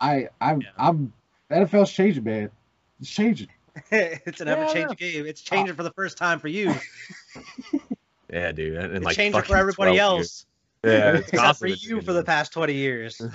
I 0.01 0.29
I'm 0.41 0.61
Yeah. 0.63 0.69
I'm 0.79 1.13
NFL's 1.51 1.93
changing, 1.93 2.25
man. 2.25 2.51
It's 3.01 3.11
changing. 3.11 3.49
it's 3.91 4.41
an 4.41 4.47
Yeah, 4.49 4.55
ever-changing 4.57 4.97
game. 4.97 5.27
It's 5.27 5.41
changing 5.43 5.75
for 5.75 5.83
the 5.83 5.93
first 5.93 6.17
time 6.19 6.39
for 6.39 6.49
you. 6.49 6.75
Yeah, 8.33 8.53
dude. 8.53 8.75
And, 8.77 8.85
and 8.87 8.97
It's 8.97 9.05
like 9.05 9.17
changing 9.17 9.43
for 9.43 9.57
everybody 9.57 9.97
12 9.97 10.19
years. 10.19 10.27
else. 10.27 10.47
Yeah, 10.85 11.17
it's 11.17 11.29
Except 11.33 11.59
for 11.59 11.67
you 11.67 12.01
for 12.01 12.13
the 12.13 12.23
past 12.25 12.53
20 12.53 12.73
years. 12.75 13.21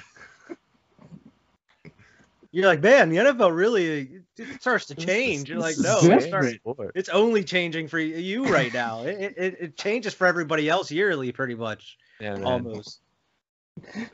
You're 2.52 2.68
like, 2.68 2.82
man, 2.82 3.10
the 3.10 3.18
NFL 3.18 3.54
really 3.54 4.22
it 4.38 4.62
starts 4.62 4.86
to 4.86 4.96
change. 4.96 5.50
You're 5.50 5.60
like, 5.60 5.76
no, 5.78 5.98
is 5.98 6.04
it's, 6.04 6.04
different. 6.04 6.24
starting, 6.24 6.54
Sport. 6.56 6.92
it's 6.96 7.10
only 7.10 7.44
changing 7.44 7.90
for 7.90 8.00
you 8.00 8.46
right 8.46 8.74
now. 8.74 9.02
It, 9.04 9.34
it, 9.38 9.58
it 9.60 9.78
changes 9.78 10.14
for 10.14 10.26
everybody 10.26 10.70
else 10.70 10.90
yearly, 10.90 11.34
pretty 11.34 11.56
much, 11.56 11.98
Yeah, 12.22 12.36
man. 12.36 12.46
almost. 12.46 13.02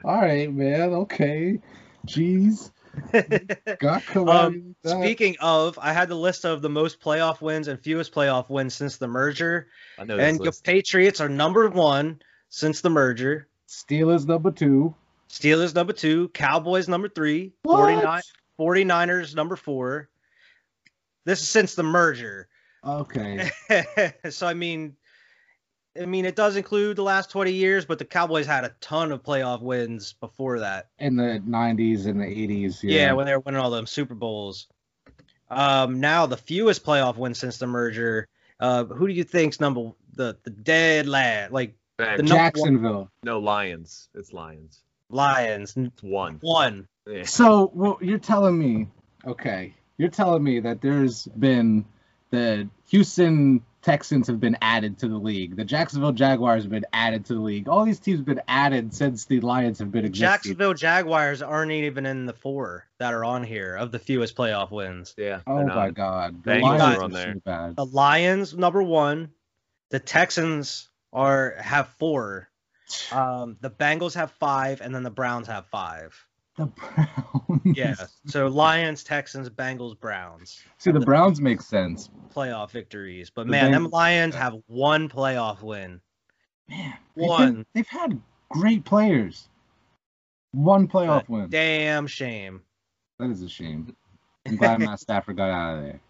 All 0.03 0.19
right, 0.19 0.51
man. 0.51 0.89
Okay. 0.91 1.59
Jeez. 2.07 2.71
Got 3.79 4.05
come 4.05 4.29
Um, 4.29 4.75
Speaking 4.85 5.37
of, 5.39 5.77
I 5.79 5.93
had 5.93 6.09
the 6.09 6.15
list 6.15 6.45
of 6.45 6.61
the 6.61 6.69
most 6.69 6.99
playoff 6.99 7.41
wins 7.41 7.67
and 7.67 7.79
fewest 7.79 8.13
playoff 8.13 8.49
wins 8.49 8.73
since 8.73 8.97
the 8.97 9.07
merger, 9.07 9.67
I 9.97 10.03
know 10.03 10.17
and 10.17 10.39
the. 10.39 10.51
Patriots 10.63 11.21
are 11.21 11.29
number 11.29 11.69
one 11.69 12.21
since 12.49 12.81
the 12.81 12.89
merger. 12.89 13.47
Steelers 13.67 14.27
number 14.27 14.51
two. 14.51 14.93
Steelers 15.29 15.73
number 15.73 15.93
two, 15.93 16.27
Cowboys 16.29 16.89
number 16.89 17.07
three, 17.07 17.53
What? 17.63 17.77
49, 17.77 18.21
49ers 18.59 19.33
number 19.33 19.55
four. 19.55 20.09
This 21.23 21.41
is 21.41 21.49
since 21.49 21.75
the 21.75 21.83
merger. 21.83 22.49
Okay. 22.83 23.49
so 24.29 24.45
I 24.47 24.53
mean, 24.53 24.97
I 25.99 26.05
mean 26.05 26.25
it 26.25 26.35
does 26.35 26.55
include 26.55 26.95
the 26.97 27.03
last 27.03 27.29
20 27.31 27.51
years, 27.51 27.85
but 27.85 27.99
the 27.99 28.05
Cowboys 28.05 28.45
had 28.45 28.63
a 28.63 28.71
ton 28.79 29.11
of 29.11 29.23
playoff 29.23 29.61
wins 29.61 30.13
before 30.13 30.59
that. 30.59 30.87
In 30.99 31.15
the 31.17 31.41
90s 31.47 32.05
and 32.05 32.21
the 32.21 32.25
80s. 32.25 32.79
Yeah, 32.83 32.95
Yeah. 33.07 33.13
when 33.13 33.25
they 33.25 33.33
were 33.33 33.41
winning 33.41 33.59
all 33.59 33.69
them 33.71 33.85
Super 33.87 34.15
Bowls. 34.15 34.67
Um, 35.49 35.99
now 35.99 36.25
the 36.25 36.37
fewest 36.37 36.85
playoff 36.85 37.17
wins 37.17 37.39
since 37.39 37.57
the 37.57 37.67
merger. 37.67 38.27
Uh, 38.59 38.85
who 38.85 39.07
do 39.07 39.13
you 39.13 39.23
think's 39.23 39.59
number 39.59 39.91
the 40.13 40.37
the 40.43 40.49
dead 40.49 41.07
lad 41.07 41.51
like 41.51 41.73
the 41.97 42.05
number 42.05 42.21
one 42.23 42.27
Jacksonville. 42.27 43.09
no 43.23 43.39
Lions. 43.39 44.07
It's 44.15 44.31
Lions. 44.33 44.81
Lions 45.09 45.73
It's 45.75 46.01
one. 46.03 46.37
one? 46.41 46.87
Yeah. 47.05 47.23
So 47.23 47.71
well, 47.73 47.97
you're 48.01 48.17
telling 48.17 48.57
me, 48.57 48.87
okay, 49.25 49.73
you're 49.97 50.09
telling 50.09 50.43
me 50.43 50.59
that 50.61 50.81
there's 50.81 51.25
been 51.37 51.83
the 52.29 52.69
Houston 52.89 53.61
Texans 53.81 54.27
have 54.27 54.39
been 54.39 54.57
added 54.61 54.99
to 54.99 55.07
the 55.07 55.17
league, 55.17 55.55
the 55.55 55.65
Jacksonville 55.65 56.11
Jaguars 56.11 56.63
have 56.63 56.71
been 56.71 56.85
added 56.93 57.25
to 57.25 57.33
the 57.33 57.39
league. 57.39 57.67
All 57.67 57.83
these 57.83 57.99
teams 57.99 58.19
have 58.19 58.25
been 58.25 58.41
added 58.47 58.93
since 58.93 59.25
the 59.25 59.39
Lions 59.39 59.79
have 59.79 59.91
been 59.91 60.05
existing. 60.05 60.27
Jacksonville 60.27 60.73
Jaguars 60.73 61.41
aren't 61.41 61.71
even 61.71 62.05
in 62.05 62.25
the 62.25 62.33
four 62.33 62.85
that 62.99 63.13
are 63.13 63.25
on 63.25 63.43
here 63.43 63.75
of 63.75 63.91
the 63.91 63.99
fewest 63.99 64.35
playoff 64.35 64.71
wins. 64.71 65.15
Yeah. 65.17 65.41
Oh 65.47 65.57
they're 65.57 65.65
my 65.67 65.73
not. 65.87 65.93
God, 65.95 66.43
the 66.43 66.51
Bengals 66.51 66.61
Lions 66.61 66.81
are 66.81 66.99
are 66.99 67.03
on 67.03 67.11
there. 67.11 67.33
so 67.33 67.39
bad. 67.39 67.75
The 67.75 67.85
Lions 67.85 68.55
number 68.55 68.83
one, 68.83 69.31
the 69.89 69.99
Texans 69.99 70.89
are 71.11 71.55
have 71.59 71.89
four, 71.97 72.49
um, 73.11 73.57
the 73.61 73.71
Bengals 73.71 74.13
have 74.15 74.31
five, 74.33 74.81
and 74.81 74.93
then 74.93 75.03
the 75.03 75.09
Browns 75.09 75.47
have 75.47 75.65
five. 75.67 76.15
The 76.57 76.65
Browns. 76.65 77.61
Yeah, 77.77 77.95
so 78.25 78.47
Lions, 78.47 79.03
Texans, 79.03 79.49
Bengals, 79.49 79.97
Browns 79.99 80.61
See, 80.77 80.91
the 80.91 80.99
Browns 80.99 81.39
make 81.39 81.61
sense. 81.61 82.09
playoff 82.35 82.71
victories, 82.71 83.29
but 83.29 83.45
The 83.47 83.51
man, 83.51 83.71
them 83.71 83.89
Lions 83.89 84.35
have 84.35 84.55
one 84.67 85.07
playoff 85.07 85.61
win. 85.61 86.01
Man, 86.67 86.93
One. 87.15 87.53
been- 87.53 87.65
they've 87.73 87.87
had 87.87 88.19
great 88.49 88.83
players. 88.83 89.47
One 90.51 90.87
playoff 90.87 91.29
win. 91.29 91.49
Damn 91.49 92.07
shame. 92.07 92.61
That 93.19 93.29
is 93.31 93.41
a 93.41 93.49
shame. 93.49 93.95
I'm 94.45 94.57
glad 94.57 94.79
Matt 94.79 94.99
Stafford 95.01 95.37
got 95.37 95.49
out 95.49 95.77
of 95.77 95.83
there. 95.83 96.01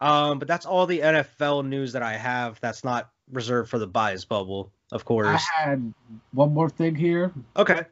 Um, 0.00 0.38
but 0.38 0.48
that's 0.48 0.66
all 0.66 0.86
the 0.86 0.98
NFL 1.00 1.64
news 1.66 1.92
that 1.92 2.02
I 2.02 2.14
have. 2.14 2.58
That's 2.60 2.82
not 2.82 3.10
reserved 3.30 3.70
for 3.70 3.78
the 3.78 3.86
bias 3.86 4.24
bubble, 4.24 4.72
of 4.90 5.04
course. 5.04 5.28
I 5.28 5.60
had 5.62 5.94
one 6.32 6.52
more 6.52 6.68
thing 6.70 6.94
here. 6.96 7.32
Okay. 7.56 7.82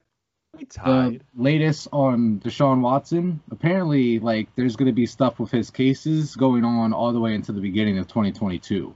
The 0.55 1.21
latest 1.37 1.89
on 1.93 2.41
Deshaun 2.41 2.81
Watson. 2.81 3.41
Apparently, 3.51 4.19
like 4.19 4.49
there's 4.57 4.77
going 4.77 4.87
to 4.87 4.93
be 4.93 5.07
stuff 5.07 5.39
with 5.39 5.51
his 5.51 5.71
cases 5.71 6.37
going 6.37 6.65
on 6.65 6.93
all 6.93 7.13
the 7.13 7.21
way 7.21 7.35
into 7.35 7.53
the 7.53 7.61
beginning 7.61 7.99
of 7.99 8.09
2022. 8.09 8.95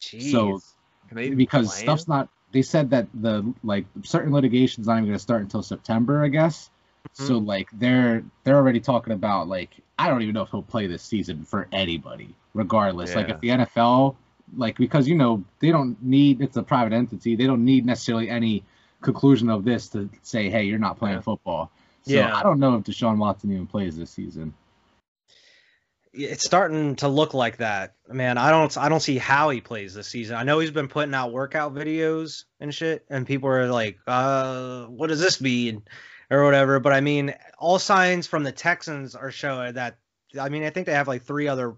Jeez. 0.00 0.30
So 0.30 0.60
Can 1.08 1.16
they 1.16 1.26
even 1.26 1.38
because 1.38 1.74
stuff's 1.74 2.08
not. 2.08 2.28
They 2.52 2.62
said 2.62 2.90
that 2.90 3.08
the 3.12 3.52
like 3.62 3.84
certain 4.02 4.32
litigation's 4.32 4.86
not 4.86 4.94
even 4.94 5.04
going 5.04 5.14
to 5.14 5.22
start 5.22 5.42
until 5.42 5.62
September, 5.62 6.24
I 6.24 6.28
guess. 6.28 6.70
So 7.12 7.38
hmm. 7.38 7.46
like 7.46 7.68
they're 7.72 8.24
they're 8.44 8.56
already 8.56 8.80
talking 8.80 9.12
about 9.12 9.48
like 9.48 9.70
I 9.98 10.08
don't 10.08 10.22
even 10.22 10.34
know 10.34 10.42
if 10.42 10.50
he'll 10.50 10.62
play 10.62 10.86
this 10.86 11.02
season 11.02 11.44
for 11.44 11.68
anybody, 11.72 12.34
regardless. 12.54 13.14
Like 13.14 13.28
if 13.28 13.40
the 13.40 13.48
NFL 13.48 14.16
like 14.56 14.76
because 14.78 15.08
you 15.08 15.16
know 15.16 15.44
they 15.60 15.70
don't 15.70 16.00
need 16.02 16.40
it's 16.40 16.56
a 16.56 16.62
private 16.62 16.94
entity, 16.94 17.36
they 17.36 17.46
don't 17.46 17.64
need 17.64 17.84
necessarily 17.84 18.28
any 18.28 18.64
conclusion 19.00 19.48
of 19.48 19.64
this 19.64 19.88
to 19.90 20.08
say, 20.22 20.50
hey, 20.50 20.64
you're 20.64 20.78
not 20.78 20.98
playing 20.98 21.20
football. 21.22 21.70
So 22.02 22.12
Yeah. 22.12 22.34
I 22.34 22.42
don't 22.42 22.58
know 22.58 22.76
if 22.76 22.84
Deshaun 22.84 23.18
Watson 23.18 23.52
even 23.52 23.66
plays 23.66 23.96
this 23.96 24.10
season. 24.10 24.54
it's 26.18 26.46
starting 26.46 26.96
to 26.96 27.08
look 27.08 27.34
like 27.34 27.58
that. 27.58 27.94
Man, 28.08 28.38
I 28.38 28.50
don't 28.50 28.74
I 28.78 28.88
don't 28.88 29.00
see 29.00 29.18
how 29.18 29.50
he 29.50 29.60
plays 29.60 29.92
this 29.92 30.08
season. 30.08 30.36
I 30.36 30.44
know 30.44 30.58
he's 30.58 30.70
been 30.70 30.88
putting 30.88 31.14
out 31.14 31.30
workout 31.30 31.74
videos 31.74 32.44
and 32.58 32.74
shit, 32.74 33.04
and 33.10 33.26
people 33.26 33.50
are 33.50 33.70
like, 33.70 33.98
uh, 34.06 34.86
what 34.86 35.08
does 35.08 35.20
this 35.20 35.42
mean? 35.42 35.82
Or 36.30 36.42
whatever. 36.44 36.80
But 36.80 36.94
I 36.94 37.02
mean, 37.02 37.34
all 37.58 37.78
signs 37.78 38.26
from 38.26 38.44
the 38.44 38.52
Texans 38.52 39.14
are 39.14 39.30
showing 39.30 39.74
that 39.74 39.98
I 40.40 40.48
mean, 40.48 40.64
I 40.64 40.70
think 40.70 40.86
they 40.86 40.94
have 40.94 41.08
like 41.08 41.22
three 41.22 41.48
other 41.48 41.76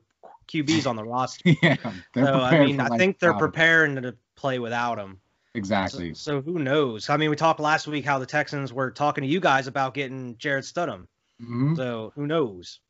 QBs 0.48 0.86
on 0.86 0.96
the 0.96 1.04
roster. 1.04 1.50
yeah, 1.62 1.76
so 2.14 2.40
I 2.40 2.64
mean, 2.64 2.80
I 2.80 2.88
like, 2.88 2.98
think 2.98 3.18
they're 3.18 3.32
um, 3.32 3.38
preparing 3.38 3.96
to 3.96 4.16
play 4.36 4.58
without 4.58 4.98
him. 4.98 5.20
So, 5.64 5.74
exactly. 5.74 6.14
so 6.14 6.40
who 6.42 6.58
knows? 6.58 7.08
I 7.10 7.16
mean, 7.16 7.30
we 7.30 7.36
talked 7.36 7.60
last 7.60 7.86
week 7.86 8.04
how 8.04 8.18
the 8.18 8.26
Texans 8.26 8.72
were 8.72 8.90
talking 8.90 9.22
to 9.22 9.28
you 9.28 9.40
guys 9.40 9.66
about 9.66 9.94
getting 9.94 10.36
Jarrett 10.38 10.64
Stidham. 10.64 11.06
Mhm. 11.42 11.76
So 11.76 12.12
who 12.14 12.26
knows? 12.26 12.80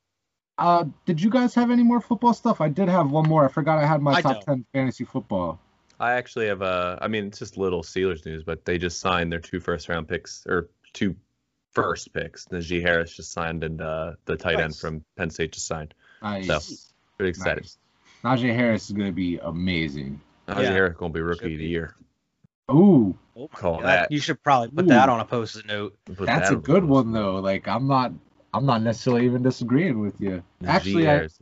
Uh, 0.56 0.84
did 1.06 1.20
you 1.20 1.30
guys 1.30 1.54
have 1.54 1.70
any 1.70 1.82
more 1.84 2.00
football 2.00 2.34
stuff? 2.34 2.60
I 2.60 2.68
did 2.68 2.88
have 2.88 3.10
one 3.10 3.28
more. 3.28 3.44
I 3.44 3.48
forgot 3.48 3.78
I 3.78 3.86
had 3.86 4.02
my 4.02 4.14
I 4.14 4.22
top 4.22 4.32
don't. 4.32 4.44
ten 4.44 4.64
fantasy 4.72 5.04
football. 5.04 5.60
I 6.00 6.12
actually 6.12 6.46
have 6.46 6.62
a. 6.62 6.98
I 7.02 7.08
mean 7.08 7.26
it's 7.26 7.38
just 7.38 7.56
little 7.56 7.82
Steelers 7.82 8.24
news, 8.26 8.42
but 8.42 8.64
they 8.64 8.78
just 8.78 9.00
signed 9.00 9.30
their 9.32 9.40
two 9.40 9.60
first 9.60 9.88
round 9.88 10.08
picks 10.08 10.44
or 10.48 10.68
two 10.92 11.14
first 11.72 12.12
picks. 12.12 12.46
Najee 12.46 12.80
Harris 12.82 13.14
just 13.14 13.32
signed 13.32 13.62
and 13.62 13.80
uh 13.80 14.12
the 14.24 14.36
tight 14.36 14.58
end 14.58 14.74
from 14.76 15.04
Penn 15.16 15.30
State 15.30 15.52
just 15.52 15.66
signed. 15.66 15.94
Nice. 16.22 16.46
So, 16.46 16.58
Pretty 17.18 17.30
excited. 17.30 17.64
Nice. 18.24 18.40
Najee 18.42 18.54
Harris 18.54 18.86
is 18.86 18.92
going 18.92 19.06
to 19.08 19.12
be 19.14 19.38
amazing. 19.38 20.20
Najee 20.48 20.62
Yeah. 20.62 20.70
Harris 20.72 20.96
gonna 20.96 21.12
be 21.12 21.20
rookie 21.20 21.38
Should 21.40 21.52
of 21.52 21.58
the 21.58 21.64
be. 21.66 21.66
year. 21.66 21.94
Ooh, 22.70 23.16
Oh, 23.36 23.46
Call 23.48 23.76
that- 23.78 23.84
that. 23.84 24.12
You 24.12 24.18
should 24.18 24.42
probably 24.42 24.68
put 24.68 24.84
Ooh. 24.86 24.88
that 24.88 25.08
on 25.08 25.20
a 25.20 25.24
post-it 25.24 25.64
note. 25.66 25.96
Put 26.06 26.26
that's 26.26 26.48
that 26.50 26.56
a 26.56 26.60
good 26.60 26.84
one 26.84 27.12
though. 27.12 27.36
Like 27.36 27.68
I'm 27.68 27.86
not, 27.86 28.12
I'm 28.52 28.66
not 28.66 28.82
necessarily 28.82 29.24
even 29.26 29.42
disagreeing 29.44 30.00
with 30.00 30.20
you. 30.20 30.42
Najee 30.62 30.68
Actually, 30.68 31.08
I, 31.08 31.10
Harris. 31.12 31.38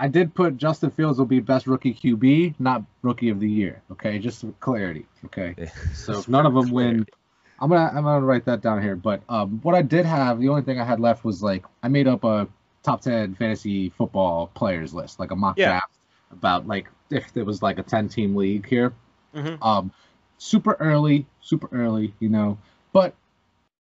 I 0.00 0.08
did 0.08 0.34
put 0.34 0.56
Justin 0.56 0.90
Fields 0.90 1.18
will 1.18 1.26
be 1.26 1.38
best 1.40 1.66
rookie 1.68 1.94
QB, 1.94 2.54
not 2.58 2.82
rookie 3.02 3.28
of 3.28 3.38
the 3.38 3.48
year. 3.48 3.80
Okay, 3.92 4.18
just 4.18 4.40
for 4.40 4.50
clarity. 4.58 5.06
Okay, 5.26 5.54
so 5.94 6.18
if 6.18 6.28
none 6.28 6.46
of 6.46 6.54
them 6.54 6.70
win, 6.72 7.06
I'm 7.60 7.68
gonna 7.70 7.92
I'm 7.94 8.02
gonna 8.02 8.26
write 8.26 8.44
that 8.46 8.60
down 8.60 8.82
here. 8.82 8.96
But 8.96 9.22
um, 9.28 9.60
what 9.62 9.76
I 9.76 9.82
did 9.82 10.04
have, 10.06 10.40
the 10.40 10.48
only 10.48 10.62
thing 10.62 10.80
I 10.80 10.84
had 10.84 10.98
left 10.98 11.24
was 11.24 11.42
like 11.44 11.64
I 11.84 11.88
made 11.88 12.08
up 12.08 12.24
a 12.24 12.48
top 12.82 13.02
ten 13.02 13.34
fantasy 13.36 13.90
football 13.90 14.48
players 14.54 14.92
list, 14.92 15.20
like 15.20 15.30
a 15.30 15.36
mock 15.36 15.58
Yeah. 15.58 15.68
draft. 15.68 15.92
about 16.32 16.66
like 16.66 16.88
if 17.10 17.32
there 17.34 17.44
was 17.44 17.60
like 17.62 17.78
a 17.78 17.82
10 17.82 18.08
team 18.08 18.34
league 18.36 18.66
here. 18.66 18.92
Mhm. 19.34 19.58
Um, 19.62 19.92
super 20.40 20.74
early, 20.80 21.26
super 21.42 21.68
early, 21.70 22.14
you 22.18 22.30
know, 22.30 22.58
but 22.92 23.14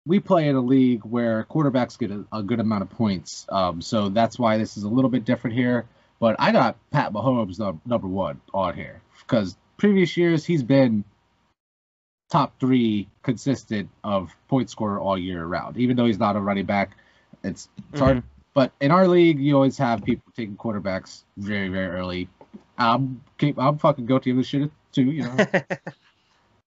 we 0.07 0.19
play 0.21 0.49
in 0.49 0.57
a 0.57 0.61
league 0.61 1.05
where 1.05 1.45
quarterbacks 1.45 1.99
get 1.99 2.11
a, 2.11 2.25
a 2.33 2.43
good 2.43 2.61
amount 2.61 2.83
of 2.83 2.91
points. 2.91 3.45
Um, 3.51 3.83
so 3.83 4.09
that's 4.09 4.39
why 4.39 4.57
this 4.57 4.77
is 4.77 4.85
a 4.85 4.89
little 4.89 5.11
bit 5.11 5.25
different 5.25 5.55
here. 5.55 5.87
But 6.19 6.37
I 6.39 6.53
got 6.53 6.77
Pat 6.93 7.13
Mahomes 7.13 7.59
num- 7.59 7.83
number 7.85 8.09
one 8.09 8.41
on 8.55 8.75
here 8.75 9.03
because 9.21 9.57
previous 9.77 10.17
years 10.17 10.47
he's 10.47 10.63
been 10.63 11.05
top 12.31 12.59
three 12.59 13.09
consistent 13.23 13.91
of 14.03 14.35
point 14.49 14.71
scorer 14.71 14.99
all 14.99 15.19
year 15.19 15.45
around. 15.45 15.77
Even 15.77 15.97
though 15.97 16.07
he's 16.07 16.19
not 16.19 16.37
a 16.37 16.41
running 16.41 16.65
back, 16.65 16.97
it's, 17.45 17.69
it's 17.93 18.01
hard. 18.01 18.23
But 18.55 18.73
in 18.81 18.91
our 18.91 19.07
league, 19.07 19.39
you 19.39 19.55
always 19.55 19.77
have 19.77 20.03
people 20.03 20.33
taking 20.35 20.57
quarterbacks 20.57 21.25
very, 21.37 21.69
very 21.69 21.89
early. 21.89 22.29
I'm 22.79 23.21
keep, 23.37 23.59
I'm 23.59 23.77
fucking 23.77 24.07
guilty 24.07 24.31
of 24.31 24.39
this 24.39 24.47
shit 24.47 24.71
too. 24.93 25.05
You 25.05 25.25
know, 25.25 25.37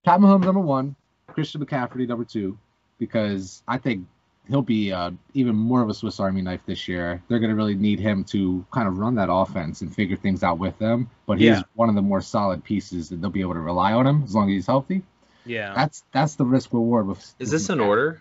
Pat 0.06 0.20
Mahomes 0.20 0.46
number 0.46 0.60
one, 0.62 0.96
Christian 1.28 1.64
McCaffrey 1.66 2.08
number 2.08 2.26
two, 2.26 2.58
because 2.98 3.62
I 3.68 3.78
think 3.78 4.08
he'll 4.48 4.62
be 4.62 4.92
uh, 4.92 5.12
even 5.34 5.56
more 5.56 5.82
of 5.82 5.90
a 5.90 5.94
Swiss 5.94 6.20
Army 6.20 6.42
knife 6.42 6.62
this 6.66 6.88
year. 6.88 7.22
They're 7.28 7.40
going 7.40 7.50
to 7.52 7.56
really 7.56 7.76
need 7.76 8.00
him 8.00 8.24
to 8.26 8.66
kind 8.72 8.88
of 8.88 8.98
run 8.98 9.16
that 9.16 9.30
offense 9.32 9.82
and 9.82 9.94
figure 9.94 10.16
things 10.18 10.44
out 10.44 10.58
with 10.58 10.78
them. 10.80 11.10
But 11.26 11.38
he's 11.40 11.48
Yeah. 11.50 11.62
one 11.76 11.90
of 11.90 11.96
the 11.96 12.02
more 12.02 12.22
solid 12.22 12.64
pieces 12.64 13.10
that 13.10 13.22
they'll 13.22 13.30
be 13.30 13.42
able 13.42 13.54
to 13.54 13.60
rely 13.60 13.94
on 13.94 14.08
him 14.08 14.24
as 14.24 14.34
long 14.34 14.50
as 14.50 14.54
he's 14.54 14.68
healthy. 14.68 15.04
yeah. 15.46 15.74
That's 15.76 16.04
that's 16.12 16.36
the 16.36 16.46
risk 16.46 16.74
reward 16.74 17.08
with. 17.08 17.20
Is 17.20 17.34
with 17.40 17.52
this 17.52 17.70
in 17.70 17.78
McCaffrey. 17.80 17.88
order? 17.88 18.20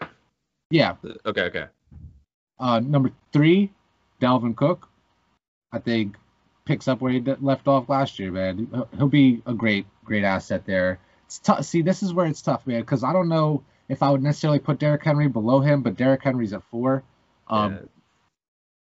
Yeah. 0.71 0.97
Okay, 1.25 1.43
okay. 1.45 1.67
Uh, 2.61 2.81
number 2.81 3.13
three, 3.33 3.73
Dalvin 4.21 4.55
Cook. 4.57 4.89
I 5.73 5.79
think 5.79 6.17
picks 6.65 6.89
up 6.89 7.01
where 7.01 7.13
he 7.13 7.21
left 7.21 7.69
off 7.69 7.89
last 7.89 8.19
year, 8.19 8.31
man. 8.33 8.69
He'll- 8.71 8.89
He'll 8.97 9.09
be 9.09 9.43
a 9.47 9.55
great, 9.55 9.87
great 10.05 10.25
asset 10.25 10.67
there. 10.67 10.99
It's 11.29 11.39
tough. 11.41 11.63
See, 11.67 11.83
this 11.83 12.03
is 12.03 12.15
where 12.15 12.25
it's 12.25 12.41
tough, 12.41 12.67
man, 12.67 12.81
because 12.81 13.05
I 13.05 13.13
don't 13.13 13.29
know 13.29 13.63
if 13.91 14.03
I 14.03 14.11
would 14.11 14.23
necessarily 14.23 14.61
put 14.61 14.79
Derrick 14.79 15.05
Henry 15.05 15.29
below 15.29 15.61
him, 15.61 15.83
but 15.83 15.95
Derrick 15.95 16.23
Henry's 16.23 16.55
at 16.55 16.63
four. 16.65 17.03
Um, 17.49 17.73
Yeah. 17.73 17.79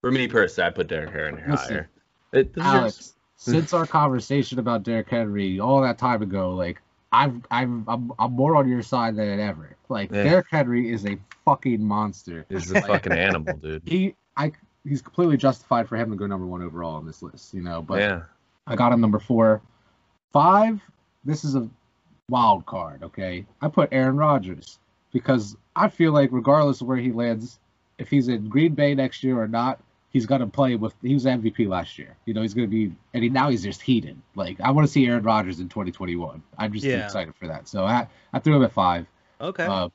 For 0.02 0.12
me 0.12 0.28
personally, 0.28 0.68
I 0.68 0.70
put 0.70 0.88
Derrick 0.88 1.10
Henry 1.10 1.42
higher. 1.42 1.90
It, 2.32 2.52
Alex, 2.60 3.16
since 3.38 3.74
our 3.74 3.88
conversation 3.88 4.60
about 4.60 4.84
Derrick 4.84 5.10
Henry 5.10 5.60
all 5.60 5.82
that 5.82 5.98
time 5.98 6.22
ago, 6.22 6.54
like 6.54 6.80
I've, 7.12 7.42
I've, 7.50 7.90
I'm, 7.90 8.12
I'm 8.20 8.34
more 8.34 8.56
on 8.56 8.70
your 8.70 8.84
side 8.84 9.16
than 9.16 9.40
ever. 9.40 9.76
Like 9.90 10.12
Yeah. 10.12 10.24
Derrick 10.24 10.46
Henry 10.52 10.92
is 10.92 11.08
a 11.08 11.18
fucking 11.44 11.84
monster. 11.84 12.46
He's 12.50 12.70
a 12.76 12.82
fucking 12.82 13.14
animal, 13.14 13.56
dude. 13.56 13.82
He, 13.84 14.14
I, 14.36 14.52
he's 14.88 15.02
completely 15.02 15.38
justified 15.38 15.90
for 15.90 15.98
him 15.98 16.12
to 16.12 16.16
go 16.16 16.28
number 16.28 16.46
one 16.46 16.62
overall 16.62 16.98
on 16.98 17.08
this 17.08 17.24
list, 17.24 17.56
you 17.56 17.62
know. 17.62 17.82
But 17.82 18.02
yeah. 18.02 18.22
I 18.68 18.76
got 18.76 18.92
him 18.92 19.02
number 19.02 19.20
four. 19.20 19.64
Five, 20.32 20.80
this 21.26 21.44
is 21.44 21.56
a 21.56 21.68
wild 22.30 22.66
card, 22.66 23.04
okay? 23.04 23.46
I 23.62 23.70
put 23.70 23.90
Aaron 23.92 24.18
Rodgers 24.18 24.80
because 25.14 25.56
I 25.76 25.88
feel 25.88 26.12
like 26.12 26.30
regardless 26.32 26.82
of 26.82 26.88
where 26.88 26.98
he 26.98 27.12
lands, 27.12 27.60
if 27.98 28.10
he's 28.10 28.28
in 28.28 28.50
Green 28.50 28.74
Bay 28.74 28.94
next 28.96 29.24
year 29.24 29.42
or 29.42 29.48
not, 29.48 29.80
he's 30.10 30.26
gonna 30.26 30.48
play 30.48 30.76
with 30.76 30.94
he 31.02 31.14
was 31.14 31.26
MVP 31.26 31.68
last 31.68 31.98
year. 31.98 32.16
You 32.26 32.34
know, 32.34 32.42
he's 32.42 32.54
gonna 32.54 32.68
be 32.68 32.92
and 33.14 33.24
he, 33.24 33.30
now 33.30 33.50
he's 33.50 33.64
just 33.64 33.82
heated. 33.82 34.18
Like 34.36 34.60
I 34.62 34.72
want 34.72 34.86
to 34.88 34.92
see 34.92 35.06
Aaron 35.08 35.24
Rodgers 35.24 35.60
in 35.60 35.70
2021. 35.70 36.44
I'm 36.58 36.74
just 36.74 36.86
Yeah. 36.86 37.06
excited 37.06 37.34
for 37.36 37.48
that. 37.48 37.68
So 37.68 37.86
I, 37.86 38.08
I 38.34 38.40
threw 38.40 38.56
him 38.56 38.64
at 38.64 38.72
five. 38.74 39.06
okay. 39.40 39.66
Uh, 39.66 39.90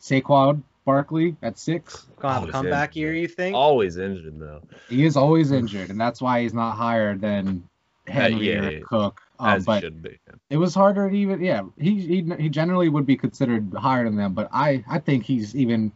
Saquon 0.00 0.62
Barkley 0.84 1.36
at 1.42 1.58
six. 1.58 2.06
Gonna 2.20 2.34
have 2.34 2.48
a 2.48 2.52
comeback 2.52 2.90
injured, 2.90 2.96
year, 2.96 3.14
you 3.14 3.28
think? 3.28 3.56
Always 3.56 3.96
injured 3.96 4.38
though. 4.38 4.62
He 4.88 5.04
is 5.04 5.16
always 5.16 5.52
injured, 5.52 5.90
and 5.90 6.00
that's 6.00 6.20
why 6.20 6.42
he's 6.42 6.54
not 6.54 6.72
higher 6.72 7.16
than 7.16 7.68
Henry 8.06 8.52
yeah, 8.52 8.60
or 8.60 8.70
yeah. 8.70 8.80
Cook. 8.86 9.20
Um, 9.38 9.48
As 9.48 9.62
he 9.62 9.66
but 9.66 9.80
should 9.80 10.02
be. 10.02 10.18
it 10.50 10.56
was 10.56 10.74
harder 10.74 11.10
to 11.10 11.16
even 11.16 11.42
yeah 11.42 11.62
he, 11.78 12.00
he 12.00 12.32
he 12.38 12.48
generally 12.48 12.88
would 12.88 13.06
be 13.06 13.16
considered 13.16 13.72
higher 13.74 14.04
than 14.04 14.16
them 14.16 14.32
but 14.34 14.48
i 14.52 14.82
i 14.88 14.98
think 14.98 15.24
he's 15.24 15.54
even 15.54 15.92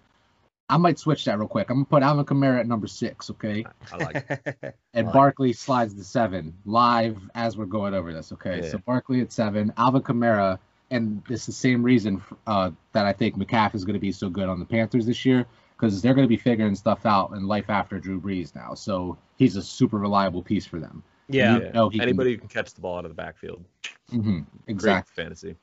i 0.69 0.77
might 0.77 0.99
switch 0.99 1.25
that 1.25 1.39
real 1.39 1.49
quick 1.49 1.71
i'm 1.71 1.77
gonna 1.77 1.85
put 1.87 2.03
alvin 2.03 2.25
kamara 2.25 2.61
at 2.61 2.67
number 2.67 2.87
six 2.87 3.31
okay 3.31 3.65
I 3.93 3.97
like 3.97 4.27
it. 4.29 4.75
and 4.95 5.11
barkley 5.13 5.53
slides 5.53 5.95
to 5.95 6.05
seven 6.05 6.55
live 6.65 7.19
as 7.35 7.57
we're 7.57 7.67
going 7.67 7.95
over 7.95 8.13
this 8.13 8.33
okay 8.33 8.61
Yeah. 8.63 8.71
so 8.71 8.79
barkley 8.79 9.21
at 9.21 9.33
seven 9.33 9.73
alvin 9.77 10.03
kamara 10.03 10.59
and 10.91 11.23
it's 11.31 11.47
the 11.47 11.53
same 11.53 11.83
reason 11.83 12.23
uh, 12.47 12.71
that 12.93 13.07
i 13.07 13.13
think 13.13 13.37
mccaff 13.39 13.75
is 13.75 13.85
going 13.85 13.95
to 13.95 14.01
be 14.01 14.13
so 14.13 14.29
good 14.29 14.49
on 14.49 14.59
the 14.59 14.67
panthers 14.67 15.07
this 15.07 15.25
year 15.25 15.47
because 15.77 16.03
they're 16.03 16.15
going 16.15 16.27
to 16.27 16.29
be 16.29 16.37
figuring 16.37 16.75
stuff 16.75 17.07
out 17.07 17.33
in 17.33 17.47
life 17.47 17.71
after 17.71 17.99
drew 17.99 18.21
brees 18.21 18.55
now 18.55 18.75
so 18.75 19.17
he's 19.39 19.57
a 19.57 19.63
super 19.63 19.97
reliable 19.99 20.43
piece 20.43 20.67
for 20.67 20.79
them 20.79 21.03
yeah. 21.33 21.59
You 21.59 21.73
know 21.73 21.89
he 21.89 21.99
can- 21.99 22.09
Anybody 22.09 22.33
who 22.33 22.39
can 22.39 22.49
catch 22.49 22.75
the 22.75 22.81
ball 22.81 22.99
out 22.99 23.05
of 23.05 23.11
the 23.11 23.15
backfield. 23.15 23.65
Mhm, 24.13 24.47
exactly 24.67 25.13
Great 25.15 25.25
fantasy. 25.25 25.57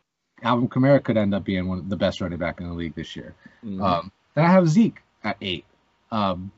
alvin 0.43 0.67
kamara 0.69 1.03
could 1.03 1.17
end 1.17 1.33
up 1.35 1.43
being 1.43 1.67
one 1.67 1.79
of 1.79 1.89
the 1.89 1.95
best 1.97 2.21
running 2.21 2.37
back 2.39 2.59
in 2.61 2.67
the 2.67 2.73
league 2.73 2.95
this 2.95 3.15
year 3.15 3.35
Mhm. 3.63 3.81
Um, 3.81 4.11
then 4.35 4.45
I 4.45 4.49
have 4.51 4.67
Zeke 4.69 5.01
at 5.23 5.35
eight. 5.41 5.65
Um, 6.11 6.51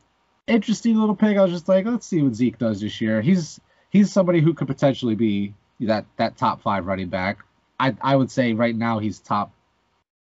interesting 0.48 0.98
little 0.98 1.16
pick. 1.16 1.38
I 1.38 1.42
was 1.42 1.52
just 1.52 1.68
like, 1.70 1.86
let's 1.86 2.06
see 2.06 2.22
what 2.22 2.36
Zeke 2.36 2.58
does 2.58 2.82
this 2.82 3.00
year. 3.02 3.22
He's 3.22 3.60
he's 3.90 4.12
somebody 4.12 4.42
who 4.42 4.54
could 4.54 4.68
potentially 4.68 5.16
be 5.16 5.54
that 5.80 6.06
that 6.18 6.38
top 6.38 6.62
five 6.62 6.86
running 6.86 7.08
back. 7.10 7.40
I 7.80 7.96
I 8.02 8.16
would 8.16 8.30
say 8.30 8.54
right 8.54 8.76
now 8.76 9.00
he's 9.00 9.20
top 9.20 9.52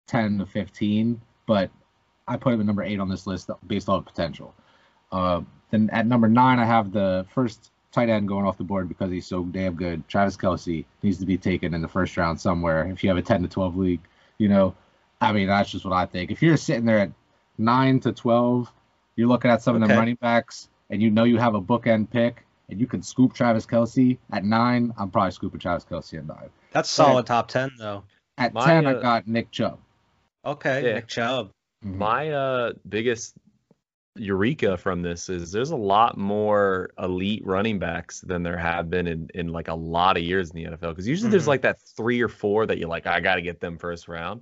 ten 0.07 0.38
to 0.39 0.45
fifteen, 0.45 1.21
but 1.47 1.71
I 2.27 2.38
put 2.38 2.53
him 2.53 2.59
at 2.59 2.65
number 2.65 2.83
eight 2.83 2.99
on 2.99 3.07
this 3.09 3.25
list 3.25 3.49
based 3.65 3.88
on 3.89 4.03
potential. 4.03 4.53
Uh, 5.11 5.41
then 5.71 5.89
at 5.91 6.05
number 6.07 6.27
nine, 6.27 6.59
I 6.59 6.65
have 6.65 6.91
the 6.91 7.25
first 7.33 7.71
tight 7.96 8.10
end 8.10 8.28
going 8.28 8.46
off 8.46 8.58
the 8.58 8.64
board 8.64 8.88
because 8.89 9.10
he's 9.12 9.26
so 9.26 9.43
damn 9.43 9.74
good. 9.76 10.08
Travis 10.08 10.38
Kelce 10.38 10.86
needs 11.02 11.18
to 11.20 11.26
be 11.26 11.38
taken 11.38 11.74
in 11.74 11.82
the 11.82 11.88
first 11.88 12.16
round 12.18 12.39
somewhere. 12.39 12.86
If 12.91 13.04
you 13.04 13.10
have 13.10 13.18
a 13.18 13.22
ten 13.22 13.41
to 13.41 13.48
twelve 13.48 13.76
league, 13.78 14.02
you 14.38 14.50
know, 14.50 14.76
I 15.22 15.32
mean 15.32 15.48
that's 15.48 15.72
just 15.72 15.86
what 15.86 15.93
I 15.93 16.06
think. 16.06 16.30
If 16.30 16.41
you're 16.43 16.58
sitting 16.58 16.86
there 16.86 17.00
at 17.00 17.12
nine 17.58 18.00
to 18.02 18.12
twelve, 18.12 18.72
you're 19.16 19.28
looking 19.28 19.50
at 19.50 19.62
some 19.64 19.76
of 19.76 19.82
Okay. 19.82 19.89
them 19.89 19.98
running 19.98 20.16
backs, 20.16 20.68
and 20.89 21.02
you 21.02 21.10
know 21.10 21.24
you 21.24 21.38
have 21.38 21.56
a 21.56 21.62
bookend 21.62 22.10
pick, 22.12 22.46
and 22.70 22.80
you 22.80 22.86
can 22.86 23.02
scoop 23.02 23.34
Travis 23.34 23.66
Kelce 23.66 24.18
at 24.32 24.43
nine. 24.43 24.93
I'm 24.98 25.10
probably 25.10 25.32
scooping 25.32 25.60
Travis 25.62 25.86
Kelce 25.86 26.18
at 26.20 26.28
nine. 26.28 26.50
That's 26.72 26.89
solid 26.89 27.26
top 27.26 27.48
ten 27.48 27.72
though. 27.80 28.04
At 28.38 28.54
My, 28.54 28.66
ten, 28.66 28.86
I 28.86 28.93
uh, 28.96 29.02
got 29.02 29.28
Nick 29.28 29.50
Chubb. 29.52 29.80
Okay, 30.46 30.86
Yeah. 30.86 30.93
Nick 30.96 31.08
Chubb. 31.08 31.52
Mhm. 31.86 31.96
My 31.98 32.30
uh 32.32 32.74
biggest 32.88 33.36
eureka 34.16 34.78
from 34.78 35.01
this 35.01 35.30
is 35.30 35.51
there's 35.51 35.72
a 35.72 35.76
lot 35.76 36.18
more 36.18 36.89
elite 36.97 37.43
running 37.45 37.80
backs 37.80 38.22
than 38.22 38.43
there 38.43 38.57
have 38.57 38.89
been 38.89 39.07
in, 39.07 39.30
in 39.34 39.49
like 39.49 39.68
a 39.68 39.74
lot 39.74 40.18
of 40.18 40.24
years 40.24 40.51
in 40.51 40.55
the 40.63 40.70
NFL. 40.72 40.89
Because 40.91 41.07
usually 41.07 41.30
there's 41.32 41.43
Mhm. 41.45 41.47
like 41.47 41.61
that 41.63 41.82
three 41.82 42.22
or 42.22 42.30
four 42.30 42.66
that 42.66 42.78
you're 42.78 42.89
like, 42.89 43.07
I 43.07 43.20
got 43.20 43.36
to 43.36 43.41
get 43.41 43.59
them 43.59 43.78
first 43.78 44.07
round. 44.07 44.41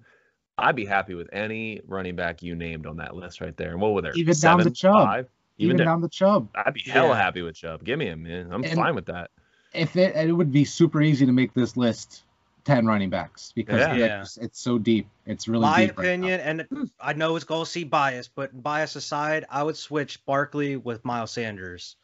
I'd 0.58 0.76
be 0.76 0.86
happy 0.86 1.16
with 1.16 1.30
any 1.34 1.82
running 1.88 2.16
back 2.16 2.44
you 2.44 2.56
named 2.56 2.86
on 2.86 2.98
that 2.98 3.16
list 3.16 3.42
right 3.42 3.56
there. 3.58 3.72
And 3.72 3.82
what 3.82 3.94
were 3.94 4.02
there? 4.04 4.14
Even 4.14 4.36
down 4.40 4.58
to 4.60 4.64
Seven, 4.66 4.74
Chubb. 4.74 4.94
Five? 5.08 5.28
Even 5.58 5.78
down- 5.78 5.88
down 5.88 6.02
the 6.02 6.10
Chubb. 6.10 6.50
I'd 6.54 6.74
be 6.76 6.82
hella 6.82 7.10
Yeah. 7.10 7.16
happy 7.16 7.42
with 7.42 7.56
Chubb. 7.56 7.84
Give 7.84 7.98
me 7.98 8.06
him, 8.08 8.24
man. 8.24 8.50
I'm 8.52 8.64
And- 8.64 8.74
fine 8.74 8.94
with 8.96 9.08
that. 9.08 9.32
If 9.74 9.96
it, 9.96 10.16
it 10.16 10.32
would 10.32 10.52
be 10.52 10.66
super 10.66 11.02
easy 11.02 11.26
to 11.26 11.32
make 11.32 11.54
this 11.56 11.76
list 11.76 12.24
ten 12.66 12.86
running 12.86 13.10
backs 13.10 13.52
because 13.54 13.80
Yeah. 13.80 13.96
Yeah. 13.96 14.22
it's, 14.22 14.38
it's 14.38 14.60
so 14.60 14.78
deep. 14.78 15.08
It's 15.26 15.48
really 15.48 15.62
My 15.64 15.86
deep 15.88 15.98
right 15.98 16.06
opinion, 16.08 16.40
and 16.40 16.90
I 17.00 17.14
know 17.14 17.36
it's 17.36 17.46
going 17.46 17.66
to 17.66 17.70
see 17.70 17.84
bias, 17.84 18.28
but 18.28 18.62
bias 18.64 18.96
aside, 18.96 19.46
I 19.50 19.64
would 19.64 19.78
switch 19.78 20.26
Barkley 20.26 20.78
with 20.78 21.04
Miles 21.06 21.32
Sanders. 21.32 21.96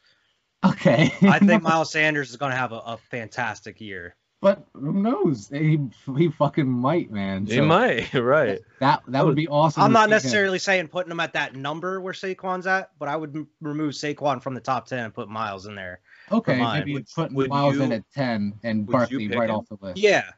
Okay. 0.65 1.13
I 1.21 1.39
think 1.39 1.63
Miles 1.63 1.91
Sanders 1.91 2.29
is 2.29 2.37
going 2.37 2.51
to 2.51 2.57
have 2.57 2.71
a, 2.71 2.77
a 2.79 2.97
fantastic 3.09 3.79
year. 3.79 4.15
but 4.41 4.65
who 4.73 4.93
knows? 4.93 5.49
He 5.49 5.79
he 6.17 6.29
fucking 6.29 6.67
might, 6.69 7.11
man. 7.11 7.45
You 7.45 7.55
So 7.57 7.65
might, 7.65 8.13
right? 8.13 8.59
That 8.79 9.03
that 9.07 9.25
would 9.25 9.35
be 9.35 9.47
awesome. 9.47 9.83
I'm 9.83 9.91
not 9.91 10.01
see 10.01 10.03
him. 10.05 10.09
necessarily 10.11 10.59
saying 10.59 10.87
putting 10.89 11.11
him 11.11 11.19
at 11.19 11.33
that 11.33 11.55
number 11.55 11.99
where 12.01 12.13
Saquon's 12.13 12.67
at, 12.67 12.91
but 12.99 13.07
I 13.09 13.15
would 13.17 13.35
m- 13.35 13.47
remove 13.61 13.93
Saquon 13.93 14.41
from 14.41 14.53
the 14.53 14.61
top 14.61 14.87
10 14.87 14.99
and 15.05 15.13
put 15.13 15.29
Miles 15.29 15.65
in 15.65 15.75
there. 15.75 15.99
Okay, 16.31 16.59
mine. 16.59 16.79
maybe 16.85 17.05
put 17.15 17.31
would 17.33 17.49
Miles 17.49 17.77
in 17.79 17.91
at 17.91 18.03
ten 18.13 18.53
and 18.63 18.85
would 18.87 18.93
Barkley 18.93 19.27
right 19.29 19.49
him? 19.49 19.55
off 19.55 19.67
the 19.69 19.77
list. 19.81 19.97
Yeah. 19.99 20.29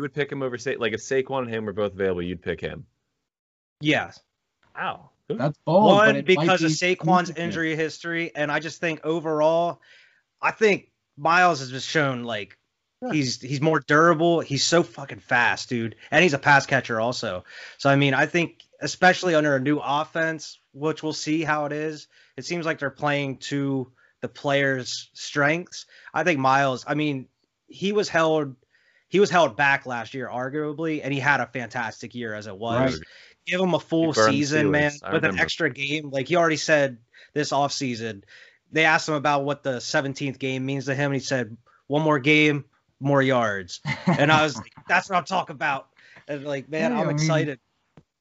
You 0.00 0.04
would 0.04 0.14
pick 0.14 0.32
him 0.32 0.42
over, 0.42 0.56
say, 0.56 0.76
like 0.76 0.94
if 0.94 1.00
Saquon 1.00 1.40
and 1.40 1.50
him 1.50 1.66
were 1.66 1.74
both 1.74 1.92
available, 1.92 2.22
you'd 2.22 2.40
pick 2.40 2.58
him. 2.58 2.86
Yes. 3.82 4.18
Wow. 4.74 5.10
That's 5.28 5.58
bold. 5.58 5.92
One, 5.92 6.08
it 6.08 6.12
might 6.14 6.24
because 6.26 6.62
of 6.62 6.70
be 6.70 6.74
Saquon's 6.74 7.26
significant. 7.26 7.38
injury 7.38 7.76
history. 7.76 8.32
And 8.34 8.50
I 8.50 8.60
just 8.60 8.80
think 8.80 9.04
overall, 9.04 9.82
I 10.40 10.52
think 10.52 10.90
Miles 11.18 11.60
has 11.60 11.70
just 11.70 11.86
shown 11.86 12.24
like 12.24 12.56
Yeah. 13.02 13.12
he's 13.12 13.42
he's 13.42 13.60
more 13.60 13.78
durable. 13.80 14.40
He's 14.40 14.64
so 14.64 14.82
fucking 14.82 15.18
fast, 15.20 15.68
dude. 15.68 15.96
And 16.10 16.22
he's 16.22 16.32
a 16.32 16.38
pass 16.38 16.64
catcher 16.64 16.98
also. 16.98 17.44
So 17.76 17.90
I 17.90 17.96
mean, 17.96 18.14
I 18.14 18.24
think 18.24 18.62
especially 18.80 19.34
under 19.34 19.54
a 19.54 19.60
new 19.60 19.80
offense, 19.80 20.58
which 20.72 21.02
we'll 21.02 21.12
see 21.12 21.42
how 21.42 21.66
it 21.66 21.72
is, 21.72 22.08
it 22.38 22.46
seems 22.46 22.64
like 22.64 22.78
they're 22.78 22.88
playing 22.88 23.36
to 23.50 23.92
the 24.22 24.28
players' 24.28 25.10
strengths. 25.12 25.84
I 26.14 26.24
think 26.24 26.38
Miles, 26.40 26.86
I 26.88 26.94
mean, 26.94 27.28
he 27.66 27.92
was 27.92 28.08
held 28.08 28.56
he 29.10 29.20
was 29.20 29.28
held 29.28 29.56
back 29.56 29.84
last 29.84 30.14
year, 30.14 30.28
arguably, 30.32 31.00
and 31.02 31.12
he 31.12 31.20
had 31.20 31.40
a 31.40 31.46
fantastic 31.46 32.14
year 32.14 32.32
as 32.32 32.46
it 32.46 32.56
was. 32.56 32.94
Right. 32.94 33.02
Give 33.44 33.60
him 33.60 33.74
a 33.74 33.80
full 33.80 34.14
season, 34.14 34.70
man, 34.70 34.92
I 35.02 35.12
with 35.12 35.24
an 35.24 35.38
extra 35.38 35.68
game. 35.68 36.10
Like 36.10 36.28
he 36.28 36.36
already 36.36 36.56
said 36.56 36.98
this 37.34 37.50
offseason, 37.50 38.22
they 38.70 38.84
asked 38.84 39.08
him 39.08 39.14
about 39.14 39.44
what 39.44 39.64
the 39.64 39.78
17th 39.78 40.38
game 40.38 40.64
means 40.64 40.86
to 40.86 40.94
him, 40.94 41.06
and 41.06 41.14
he 41.14 41.20
said, 41.20 41.56
one 41.88 42.02
more 42.02 42.20
game, 42.20 42.64
more 43.00 43.20
yards. 43.20 43.80
And 44.06 44.30
I 44.30 44.44
was 44.44 44.56
like, 44.56 44.72
that's 44.88 45.10
what 45.10 45.16
I'm 45.16 45.24
talking 45.24 45.54
about. 45.54 45.88
And 46.28 46.44
like, 46.44 46.68
man, 46.68 46.92
Yeah, 46.92 47.00
I'm 47.00 47.08
I 47.08 47.12
mean, 47.12 47.16
excited. 47.16 47.58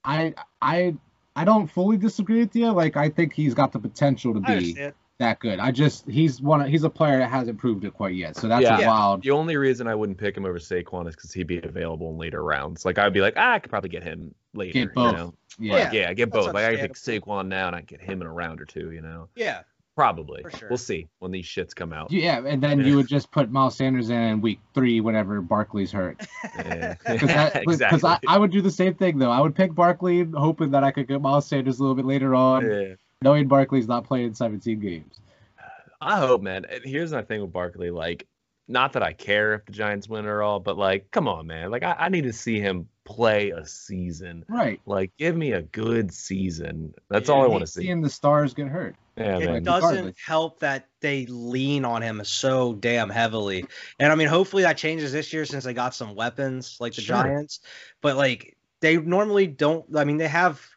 I 0.03 0.33
I 0.61 0.95
I 1.35 1.45
don't 1.45 1.67
fully 1.67 1.97
disagree 1.97 2.39
with 2.39 2.55
you. 2.55 2.71
Like 2.71 2.97
I 2.97 3.09
think 3.09 3.33
he's 3.33 3.53
got 3.53 3.71
the 3.71 3.79
potential 3.79 4.33
to 4.33 4.39
I 4.39 4.47
be 4.47 4.53
understand. 4.53 4.93
That 5.19 5.39
good. 5.39 5.59
I 5.59 5.71
just 5.71 6.07
he's 6.09 6.41
one. 6.41 6.65
He's 6.69 6.83
a 6.83 6.89
player 6.89 7.19
that 7.19 7.29
hasn't 7.29 7.57
proved 7.57 7.83
it 7.85 7.93
quite 7.93 8.15
yet. 8.15 8.35
So 8.37 8.47
that's 8.47 8.63
Yeah. 8.63 8.79
Yeah. 8.79 8.87
wild. 8.87 9.21
The 9.21 9.31
only 9.31 9.57
reason 9.57 9.85
I 9.87 9.93
wouldn't 9.95 10.17
pick 10.17 10.35
him 10.35 10.45
over 10.45 10.57
Saquon 10.59 11.07
is 11.07 11.15
because 11.15 11.33
he'd 11.33 11.47
be 11.47 11.59
available 11.61 12.09
in 12.11 12.17
later 12.17 12.43
rounds. 12.43 12.85
Like 12.85 12.97
I'd 12.97 13.13
be 13.13 13.21
like, 13.21 13.33
ah, 13.37 13.53
I 13.53 13.59
could 13.59 13.69
probably 13.69 13.89
get 13.89 14.01
him 14.03 14.33
later. 14.53 14.73
Get 14.73 14.81
You 14.83 14.89
both. 14.95 15.13
know? 15.15 15.33
Yeah. 15.59 15.73
Like, 15.73 15.93
yeah, 15.93 16.09
I 16.09 16.13
get 16.13 16.31
That's 16.31 16.45
both. 16.45 16.55
Like 16.55 16.65
I 16.65 16.71
could 16.71 16.79
pick 16.81 16.93
Saquon 16.93 17.47
now 17.47 17.67
and 17.67 17.75
I 17.75 17.81
get 17.81 18.01
him 18.01 18.21
in 18.21 18.27
a 18.27 18.31
round 18.33 18.61
or 18.61 18.65
two. 18.65 18.91
You 18.91 19.01
know, 19.01 19.27
Yeah. 19.35 19.61
probably. 19.97 20.41
For 20.43 20.51
sure. 20.51 20.69
We'll 20.69 20.77
see 20.77 21.09
when 21.19 21.31
these 21.31 21.45
shits 21.45 21.75
come 21.75 21.91
out. 21.91 22.09
Yeah, 22.11 22.41
and 22.45 22.63
then 22.63 22.79
Yeah. 22.79 22.85
you 22.85 22.95
would 22.95 23.07
just 23.07 23.29
put 23.29 23.51
Miles 23.51 23.75
Sanders 23.75 24.09
in 24.11 24.15
in 24.21 24.39
week 24.39 24.61
three 24.73 25.01
whenever 25.01 25.41
Barkley's 25.41 25.91
hurt. 25.91 26.25
Yeah. 26.57 26.95
Because 27.05 27.23
exactly. 27.73 28.09
I, 28.09 28.19
I 28.35 28.37
would 28.37 28.51
do 28.51 28.61
the 28.61 28.71
same 28.71 28.93
thing 28.95 29.19
though. 29.19 29.31
I 29.31 29.41
would 29.41 29.53
pick 29.53 29.75
Barkley, 29.75 30.23
hoping 30.33 30.71
that 30.71 30.85
I 30.85 30.91
could 30.91 31.09
get 31.09 31.21
Miles 31.21 31.45
Sanders 31.45 31.79
a 31.79 31.81
little 31.81 31.95
bit 31.95 32.05
later 32.05 32.33
on, 32.35 32.65
Yeah. 32.65 32.93
Knowing 33.21 33.47
Barkley's 33.47 33.87
not 33.87 34.05
playing 34.05 34.33
17 34.33 34.79
games. 34.79 35.19
I 36.01 36.17
hope, 36.17 36.41
man. 36.41 36.65
And 36.65 36.81
Here's 36.83 37.11
my 37.11 37.21
thing 37.21 37.41
with 37.41 37.51
Barkley. 37.51 37.91
Like, 37.91 38.25
not 38.69 38.93
that 38.93 39.03
I 39.03 39.13
care 39.13 39.55
if 39.55 39.65
the 39.65 39.71
Giants 39.73 40.07
win 40.07 40.25
or 40.25 40.41
all, 40.41 40.59
but 40.59 40.77
like, 40.77 41.11
come 41.11 41.27
on, 41.27 41.47
man. 41.47 41.71
Like, 41.71 41.83
I, 41.83 41.95
I 41.99 42.09
need 42.09 42.23
to 42.23 42.31
see 42.33 42.59
him 42.59 42.87
play 43.03 43.49
a 43.49 43.65
season. 43.65 44.45
Right. 44.47 44.79
Like, 44.85 45.11
give 45.17 45.35
me 45.35 45.53
a 45.53 45.63
good 45.63 46.13
season. 46.13 46.93
That's 47.09 47.27
Yeah, 47.27 47.35
all 47.35 47.43
I 47.43 47.47
want 47.47 47.61
to 47.61 47.67
see. 47.67 47.81
Seeing 47.81 48.01
the 48.01 48.09
stars 48.09 48.53
get 48.53 48.67
hurt. 48.67 48.95
Yeah, 49.17 49.37
it 49.39 49.45
man. 49.51 49.63
doesn't 49.63 49.89
regardless. 49.89 50.15
help 50.25 50.59
that 50.59 50.87
they 51.01 51.25
lean 51.25 51.83
on 51.83 52.01
him 52.01 52.21
so 52.23 52.73
damn 52.73 53.09
heavily. 53.09 53.65
And 53.99 54.13
I 54.13 54.15
mean, 54.15 54.27
hopefully 54.29 54.63
that 54.63 54.77
changes 54.77 55.11
this 55.11 55.33
year 55.33 55.43
since 55.45 55.65
they 55.65 55.73
got 55.73 55.93
some 55.93 56.15
weapons 56.15 56.77
like 56.79 56.93
the 56.93 57.01
Sure. 57.01 57.17
Giants. 57.17 57.59
But 58.01 58.15
like 58.15 58.55
they 58.79 58.95
normally 58.97 59.47
don't. 59.47 59.83
I 59.97 60.05
mean, 60.05 60.15
they 60.17 60.27
have 60.29 60.55
Just 60.55 60.69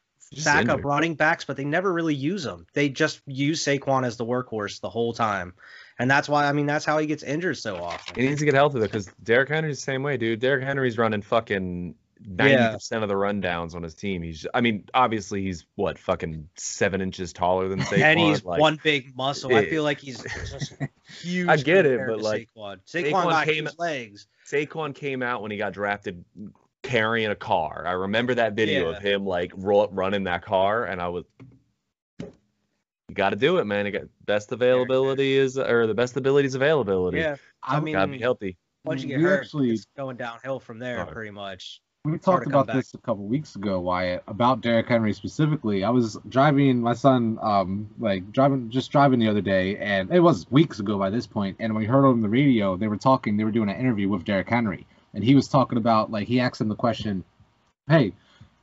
backup 0.45 0.61
injured. 0.79 0.85
running 0.85 1.15
backs, 1.15 1.45
but 1.45 1.57
they 1.57 1.65
never 1.65 1.93
really 1.93 2.15
use 2.15 2.43
them. 2.45 2.67
They 2.73 2.89
just 2.89 3.21
use 3.27 3.65
Saquon 3.65 4.07
as 4.07 4.17
the 4.17 4.25
workhorse 4.27 4.81
the 4.81 4.91
whole 4.91 5.13
time, 5.13 5.55
and 5.99 6.11
that's 6.11 6.29
why. 6.29 6.47
I 6.47 6.53
mean, 6.53 6.67
that's 6.67 6.85
how 6.85 6.99
he 6.99 7.07
gets 7.07 7.23
injured 7.23 7.59
so 7.59 7.77
often. 7.83 8.15
He 8.21 8.29
needs 8.29 8.41
to 8.41 8.45
get 8.45 8.55
healthy 8.55 8.79
though, 8.79 8.87
because 8.87 9.11
Derrick 9.23 9.49
Henry's 9.49 9.79
the 9.79 9.83
same 9.83 10.03
way, 10.03 10.17
dude. 10.17 10.41
Derrick 10.41 10.65
Henry's 10.65 10.97
running 10.99 11.23
fucking 11.23 11.95
ninety 12.25 12.53
Yeah. 12.55 12.73
percent 12.75 13.03
of 13.03 13.09
the 13.09 13.17
rundowns 13.17 13.75
on 13.75 13.83
his 13.83 13.95
team. 13.95 14.23
He's, 14.23 14.47
I 14.55 14.61
mean, 14.61 14.85
obviously 14.95 15.43
he's 15.43 15.67
what 15.75 15.99
fucking 15.99 16.49
seven 16.57 17.01
inches 17.01 17.33
taller 17.33 17.69
than 17.69 17.81
Saquon. 17.83 17.99
and 18.03 18.21
he's 18.21 18.45
like, 18.45 18.61
one 18.61 18.79
big 18.83 19.17
muscle. 19.17 19.53
I 19.55 19.67
feel 19.67 19.83
like 19.83 19.99
he's 19.99 20.23
just 20.51 20.75
huge. 21.21 21.49
I 21.49 21.57
get 21.57 21.85
it, 21.85 22.01
but, 22.07 22.21
like, 22.21 22.49
Saquon, 22.57 22.79
Saquon, 22.87 23.11
Saquon 23.13 23.31
got 23.31 23.47
came- 23.47 23.69
legs. 23.79 24.27
Saquon 24.49 24.95
came 24.95 25.21
out 25.23 25.43
when 25.43 25.51
he 25.51 25.57
got 25.57 25.73
drafted 25.73 26.25
carrying 26.83 27.31
a 27.31 27.35
car. 27.37 27.85
I 27.87 27.93
remember 27.93 28.35
that 28.35 28.55
video 28.55 28.91
Yeah. 28.91 28.97
of 28.97 29.03
him 29.03 29.25
like 29.25 29.53
ro- 29.57 29.89
running 29.93 30.25
that 30.25 30.45
car, 30.45 30.85
and 30.85 31.01
I 31.01 31.09
was, 31.09 31.25
you 32.21 33.15
got 33.15 33.31
to 33.31 33.37
do 33.37 33.59
it, 33.59 33.65
man. 33.65 33.87
You 33.87 33.93
got 33.93 34.03
best 34.27 34.53
availability 34.53 35.37
is 35.37 35.59
or 35.59 35.87
the 35.87 35.95
best 35.95 36.17
ability 36.17 36.47
is 36.47 36.55
availability. 36.55 37.19
Yeah, 37.19 37.37
I 37.63 37.75
I'm- 37.75 37.85
mean, 37.85 37.95
gotta 37.95 38.11
be 38.13 38.19
healthy. 38.19 38.57
once 38.85 39.03
you 39.03 39.09
get 39.09 39.19
we 39.19 39.23
hurt, 39.25 39.43
actually- 39.45 39.71
it's 39.73 39.87
going 39.97 40.17
downhill 40.17 40.59
from 40.61 40.79
there, 40.79 40.99
Alright. 41.01 41.15
pretty 41.15 41.31
much. 41.31 41.81
We 42.05 42.11
hard 42.13 42.23
talked 42.23 42.47
about 42.49 42.67
this 42.67 42.95
a 42.95 42.99
couple 42.99 43.27
weeks 43.27 43.55
ago, 43.55 43.79
Wyatt, 43.79 44.25
about 44.27 44.61
Derrick 44.61 44.89
Henry 44.89 45.13
specifically. 45.13 45.85
I 45.85 45.91
was 45.91 46.19
driving 46.29 46.81
my 46.81 46.95
son, 46.95 47.39
um, 47.41 47.89
like 48.01 48.33
driving, 48.33 48.69
just 48.71 48.91
driving 48.91 49.21
the 49.21 49.29
other 49.29 49.41
day, 49.41 49.77
and 49.77 50.11
it 50.13 50.19
was 50.19 50.51
weeks 50.51 50.81
ago 50.81 50.99
by 50.99 51.11
this 51.11 51.29
point. 51.29 51.57
And 51.61 51.77
we 51.77 51.85
heard 51.85 52.05
on 52.05 52.21
the 52.21 52.29
radio, 52.29 52.77
they 52.77 52.89
were 52.89 52.97
talking, 52.97 53.37
they 53.37 53.45
were 53.45 53.53
doing 53.53 53.69
an 53.69 53.77
interview 53.77 54.09
with 54.09 54.25
Derrick 54.25 54.49
Henry, 54.49 54.85
and 55.15 55.25
he 55.25 55.35
was 55.35 55.49
talking 55.49 55.79
about, 55.79 56.11
like, 56.11 56.29
he 56.29 56.41
asked 56.41 56.61
him 56.61 56.69
the 56.69 56.75
question, 56.75 57.25
"Hey, 57.89 58.13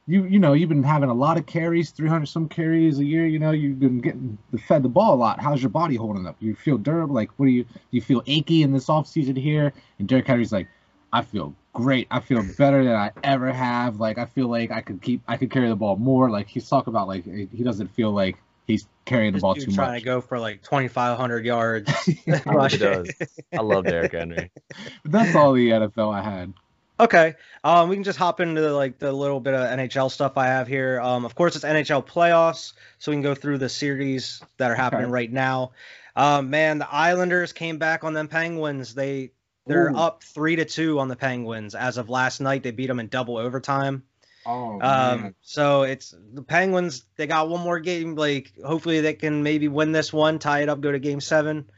you, 0.07 0.25
you 0.25 0.39
know, 0.39 0.53
you've 0.53 0.69
been 0.69 0.83
having 0.83 1.09
a 1.09 1.13
lot 1.13 1.37
of 1.37 1.45
carries, 1.45 1.91
300 1.91 2.25
some 2.25 2.49
carries 2.49 2.99
a 2.99 3.05
year. 3.05 3.27
You 3.27 3.39
know, 3.39 3.51
you've 3.51 3.79
been 3.79 3.99
getting 3.99 4.37
fed 4.67 4.83
the 4.83 4.89
ball 4.89 5.13
a 5.13 5.15
lot. 5.15 5.39
How's 5.39 5.61
your 5.61 5.69
body 5.69 5.95
holding 5.95 6.25
up? 6.25 6.35
You 6.39 6.55
feel 6.55 6.77
durable? 6.77 7.15
Like, 7.15 7.29
what 7.37 7.45
do 7.45 7.51
you, 7.51 7.63
do 7.63 7.79
you 7.91 8.01
feel 8.01 8.23
achy 8.25 8.63
in 8.63 8.71
this 8.71 8.87
offseason 8.87 9.37
here?" 9.37 9.73
And 9.99 10.07
Derrick 10.07 10.27
Henry's 10.27 10.51
like, 10.51 10.67
I 11.11 11.21
feel 11.23 11.55
great. 11.73 12.07
I 12.11 12.19
feel 12.19 12.43
better 12.57 12.83
than 12.83 12.95
I 12.95 13.11
ever 13.23 13.51
have. 13.51 13.99
Like 13.99 14.17
I 14.17 14.25
feel 14.25 14.47
like 14.47 14.71
I 14.71 14.81
could 14.81 15.01
keep 15.01 15.21
I 15.27 15.37
could 15.37 15.51
carry 15.51 15.69
the 15.69 15.75
ball 15.75 15.95
more. 15.95 16.29
Like 16.29 16.47
he's 16.47 16.67
talking 16.67 16.91
about 16.91 17.07
like 17.07 17.25
he 17.25 17.63
doesn't 17.63 17.87
feel 17.89 18.11
like 18.11 18.37
he's 18.69 18.87
carrying 19.05 19.33
the 19.33 19.39
ball 19.39 19.55
dude 19.55 19.65
too 19.65 19.71
trying 19.71 19.75
much. 19.75 19.89
Trying 19.89 20.01
to 20.01 20.05
go 20.05 20.21
for 20.21 20.39
like 20.39 20.63
2,500 20.63 21.45
yards. 21.45 21.91
He 22.05 22.21
does. 22.77 23.13
I 23.57 23.61
love 23.61 23.85
Derrick 23.85 24.13
Henry. 24.13 24.51
That's 25.05 25.35
all 25.35 25.53
the 25.53 25.69
NFL 25.69 26.13
I 26.13 26.21
had. 26.21 26.53
Okay. 26.99 27.35
Um, 27.63 27.89
we 27.89 27.95
can 27.95 28.03
just 28.03 28.19
hop 28.19 28.39
into 28.39 28.61
like 28.73 28.99
the 28.99 29.11
little 29.11 29.39
bit 29.39 29.53
of 29.53 29.61
NHL 29.61 30.11
stuff 30.11 30.37
I 30.37 30.47
have 30.47 30.67
here. 30.67 30.99
Um, 31.01 31.25
of 31.25 31.33
course, 31.33 31.55
it's 31.55 31.65
NHL 31.65 32.05
playoffs, 32.05 32.73
so 32.99 33.11
we 33.11 33.15
can 33.15 33.23
go 33.23 33.33
through 33.33 33.57
the 33.57 33.69
series 33.69 34.41
that 34.57 34.69
are 34.69 34.75
happening 34.75 35.05
Okay. 35.05 35.11
right 35.11 35.31
now. 35.31 35.71
Um, 36.15 36.49
man, 36.49 36.77
the 36.77 36.93
Islanders 36.93 37.53
came 37.53 37.77
back 37.77 38.03
on 38.03 38.13
them 38.13 38.27
Penguins. 38.27 38.93
They 38.93 39.31
they're 39.65 39.91
Ooh. 39.91 39.95
up 39.97 40.23
three 40.23 40.55
to 40.57 40.65
two 40.65 40.99
on 40.99 41.07
the 41.07 41.15
Penguins 41.15 41.73
as 41.73 41.97
of 41.97 42.09
last 42.09 42.41
night. 42.41 42.63
They 42.63 42.71
beat 42.71 42.87
them 42.87 42.99
in 42.99 43.07
double 43.07 43.37
overtime. 43.37 44.03
Oh 44.49 44.79
Um, 44.81 45.35
so 45.41 45.83
it's 45.83 46.15
the 46.33 46.41
Penguins. 46.41 47.05
They 47.17 47.27
got 47.27 47.49
one 47.49 47.61
more 47.61 47.79
game. 47.79 48.15
Like 48.15 48.51
hopefully 48.65 48.99
they 49.01 49.13
can 49.13 49.43
maybe 49.43 49.67
win 49.67 49.91
this 49.91 50.11
one, 50.11 50.39
tie 50.39 50.63
it 50.63 50.69
up, 50.69 50.81
go 50.81 50.91
to 50.91 50.97
game 50.97 51.21
seven. 51.21 51.69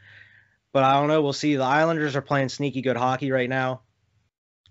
But 0.72 0.86
I 0.86 0.94
don't 0.94 1.10
know. 1.10 1.22
We'll 1.22 1.34
see. 1.34 1.58
The 1.58 1.64
Islanders 1.64 2.16
are 2.16 2.22
playing 2.22 2.48
sneaky 2.48 2.82
good 2.82 2.96
hockey 2.96 3.32
right 3.32 3.50
now. 3.50 3.82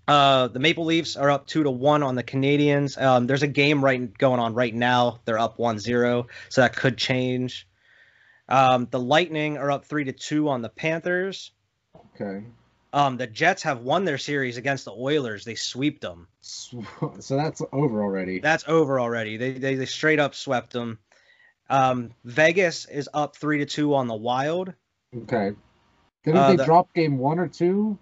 Uh, 0.07 0.47
the 0.47 0.59
Maple 0.59 0.85
Leafs 0.85 1.15
are 1.15 1.29
up 1.29 1.45
two 1.45 1.61
to 1.61 1.69
one 1.69 2.01
on 2.01 2.15
the 2.15 2.23
Canadiens. 2.23 2.99
Um, 2.99 3.27
there's 3.27 3.43
a 3.43 3.47
game 3.47 3.85
right 3.85 4.17
going 4.17 4.39
on 4.39 4.55
right 4.55 4.73
now. 4.73 5.21
They're 5.25 5.37
up 5.37 5.57
1-0, 5.59 6.25
so 6.49 6.61
that 6.61 6.75
could 6.75 6.97
change. 6.97 7.67
Um, 8.49 8.87
the 8.89 8.99
Lightning 8.99 9.59
are 9.59 9.69
up 9.69 9.85
three 9.85 10.05
to 10.05 10.11
two 10.11 10.49
on 10.49 10.63
the 10.63 10.69
Panthers. 10.69 11.51
okay. 12.15 12.43
Um, 12.93 13.15
the 13.17 13.27
Jets 13.27 13.63
have 13.63 13.81
won 13.81 14.03
their 14.03 14.17
series 14.17 14.57
against 14.57 14.83
the 14.85 14.91
Oilers. 14.91 15.45
They 15.45 15.55
swept 15.55 16.01
them. 16.01 16.27
So, 17.19 17.35
that's 17.37 17.61
over 17.71 18.03
already. 18.03 18.39
That's 18.39 18.65
over 18.67 18.99
already. 18.99 19.37
They 19.37 19.51
they, 19.53 19.75
they 19.75 19.85
straight 19.85 20.19
up 20.19 20.35
swept 20.35 20.73
them. 20.73 20.99
Um, 21.69 22.11
Vegas 22.25 22.85
is 22.85 23.07
up 23.13 23.35
three 23.37 23.59
to 23.59 23.65
two 23.65 23.95
on 23.95 24.07
the 24.07 24.15
Wild. 24.15 24.73
Okay. 25.15 25.51
Didn't 26.25 26.37
Uh, 26.39 26.49
they 26.49 26.55
the- 26.57 26.65
drop 26.65 26.93
game 26.93 27.17
one 27.17 27.39
or 27.39 27.47
two? 27.47 27.97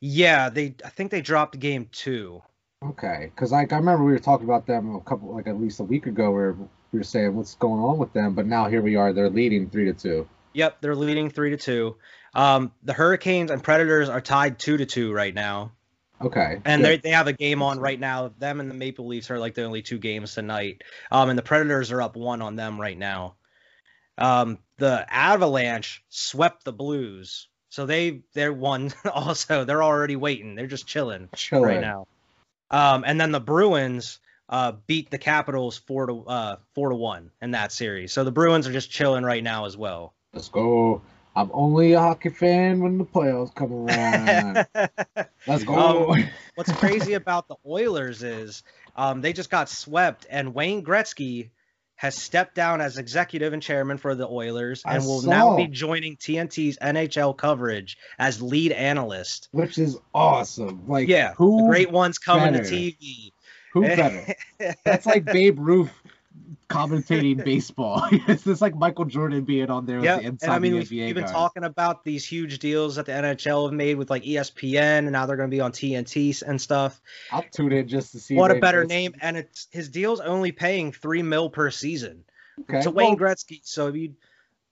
Yeah, 0.00 0.48
they 0.50 0.74
I 0.84 0.88
think 0.90 1.10
they 1.10 1.20
dropped 1.22 1.58
game 1.58 1.88
two. 1.92 2.42
Okay, 2.84 3.30
because 3.34 3.52
like 3.52 3.72
I 3.72 3.76
remember 3.76 4.04
we 4.04 4.10
were 4.12 4.18
talking 4.18 4.44
about 4.46 4.66
them 4.66 4.96
a 4.96 5.00
couple, 5.00 5.32
like 5.34 5.46
at 5.46 5.60
least 5.60 5.78
a 5.80 5.84
week 5.84 6.06
ago, 6.06 6.32
where 6.32 6.52
we 6.90 6.98
were 6.98 7.04
saying 7.04 7.36
what's 7.36 7.54
going 7.54 7.80
on 7.80 7.98
with 7.98 8.12
them, 8.12 8.34
but 8.34 8.44
now 8.46 8.68
here 8.68 8.82
we 8.82 8.96
are, 8.96 9.12
they're 9.12 9.30
leading 9.30 9.70
three 9.70 9.84
to 9.84 9.92
two. 9.94 10.28
Yep, 10.54 10.78
they're 10.80 10.96
leading 10.96 11.30
three 11.30 11.50
to 11.50 11.56
two. 11.56 11.96
Um, 12.34 12.72
the 12.82 12.92
Hurricanes 12.92 13.50
and 13.50 13.62
Predators 13.62 14.08
are 14.08 14.20
tied 14.20 14.58
two 14.58 14.76
to 14.78 14.86
two 14.86 15.12
right 15.12 15.34
now, 15.34 15.72
Okay. 16.20 16.60
and 16.64 16.84
they 16.84 16.96
they 16.96 17.10
have 17.10 17.26
a 17.26 17.32
game 17.32 17.62
on 17.62 17.78
right 17.78 18.00
now. 18.00 18.32
Them 18.38 18.60
and 18.60 18.70
the 18.70 18.74
Maple 18.74 19.06
Leafs 19.06 19.30
are 19.30 19.38
like 19.38 19.54
the 19.54 19.64
only 19.64 19.82
two 19.82 19.98
games 19.98 20.34
tonight. 20.34 20.82
Um, 21.10 21.28
and 21.28 21.38
the 21.38 21.42
Predators 21.42 21.92
are 21.92 22.00
up 22.00 22.16
one 22.16 22.40
on 22.40 22.56
them 22.56 22.80
right 22.80 22.96
now. 22.96 23.34
Um, 24.18 24.58
the 24.78 25.06
Avalanche 25.10 26.02
swept 26.08 26.64
the 26.64 26.72
Blues, 26.72 27.48
so 27.68 27.86
they 27.86 28.22
they're 28.32 28.52
one 28.52 28.92
also. 29.12 29.64
They're 29.64 29.82
already 29.82 30.16
waiting. 30.16 30.54
They're 30.54 30.66
just 30.66 30.86
chilling. 30.86 31.28
Chilling. 31.34 31.64
right 31.64 31.80
now. 31.80 32.06
Um, 32.70 33.04
and 33.06 33.20
then 33.20 33.32
the 33.32 33.40
Bruins 33.40 34.18
uh, 34.48 34.72
beat 34.86 35.10
the 35.10 35.18
Capitals 35.18 35.76
four 35.76 36.06
to 36.06 36.24
uh, 36.26 36.56
four 36.74 36.88
to 36.88 36.94
one 36.94 37.30
in 37.42 37.50
that 37.50 37.72
series. 37.72 38.12
So 38.12 38.24
the 38.24 38.32
Bruins 38.32 38.66
are 38.66 38.72
just 38.72 38.90
chilling 38.90 39.24
right 39.24 39.42
now 39.42 39.66
as 39.66 39.76
well. 39.76 40.14
Let's 40.32 40.48
go. 40.48 41.02
I'm 41.34 41.50
only 41.52 41.92
a 41.92 42.00
hockey 42.00 42.28
fan 42.28 42.80
when 42.80 42.98
the 42.98 43.04
playoffs 43.04 43.54
come 43.54 43.72
around. 43.72 44.66
Let's 45.46 45.64
go. 45.64 46.12
Um, 46.12 46.28
What's 46.54 46.72
crazy 46.72 47.14
about 47.14 47.48
the 47.48 47.56
Oilers 47.66 48.22
is 48.22 48.62
um, 48.96 49.22
they 49.22 49.32
just 49.32 49.50
got 49.50 49.68
swept, 49.70 50.26
and 50.28 50.54
Wayne 50.54 50.84
Gretzky 50.84 51.50
has 51.96 52.16
stepped 52.16 52.54
down 52.54 52.80
as 52.80 52.98
executive 52.98 53.52
and 53.52 53.62
chairman 53.62 53.96
for 53.96 54.14
the 54.14 54.26
Oilers, 54.28 54.82
I 54.84 54.96
and 54.96 55.04
will 55.04 55.22
now 55.22 55.56
be 55.56 55.68
joining 55.68 56.16
TNT's 56.16 56.76
NHL 56.78 57.36
coverage 57.36 57.96
as 58.18 58.42
lead 58.42 58.72
analyst. 58.72 59.48
Which 59.52 59.78
is 59.78 59.98
awesome. 60.12 60.88
Like 60.88 61.08
Yeah, 61.08 61.34
who 61.34 61.58
the 61.58 61.68
great 61.68 61.92
ones 61.92 62.18
coming 62.18 62.52
better? 62.54 62.64
to 62.64 62.70
TV. 62.74 63.32
who 63.72 63.82
better? 63.82 64.34
That's 64.84 65.06
like 65.06 65.24
Babe 65.24 65.58
Ruth 65.60 65.92
commentating 66.68 67.42
baseball. 67.44 68.02
it's 68.12 68.44
just 68.44 68.60
like 68.62 68.74
Michael 68.74 69.04
Jordan 69.04 69.44
being 69.44 69.70
on 69.70 69.86
there 69.86 70.00
Yeah, 70.00 70.16
with 70.16 70.40
the 70.40 70.46
and 70.46 70.54
I 70.54 70.58
mean, 70.58 70.74
we've, 70.74 70.90
we've 70.90 71.14
been 71.14 71.24
guys. 71.24 71.32
talking 71.32 71.64
about 71.64 72.04
these 72.04 72.24
huge 72.24 72.58
deals 72.58 72.96
that 72.96 73.06
the 73.06 73.12
NHL 73.12 73.66
have 73.66 73.74
made 73.74 73.96
with 73.96 74.10
like 74.10 74.24
ESPN, 74.24 74.98
and 74.98 75.12
now 75.12 75.26
they're 75.26 75.36
going 75.36 75.50
to 75.50 75.54
be 75.54 75.60
on 75.60 75.72
TNT 75.72 76.42
and 76.46 76.60
stuff. 76.60 77.00
I'll 77.30 77.42
tune 77.42 77.72
in 77.72 77.88
just 77.88 78.12
to 78.12 78.20
see 78.20 78.36
What 78.36 78.50
a 78.50 78.60
better 78.60 78.84
name! 78.84 79.14
And 79.20 79.36
it's 79.36 79.68
his 79.70 79.88
deal's 79.88 80.20
only 80.20 80.52
paying 80.52 80.92
three 80.92 81.22
mil 81.22 81.50
per 81.50 81.70
season 81.70 82.24
Okay. 82.60 82.82
to 82.82 82.90
Wayne 82.90 83.16
well, 83.18 83.34
Gretzky. 83.34 83.60
So 83.64 83.88
if 83.88 83.96
you 83.96 84.14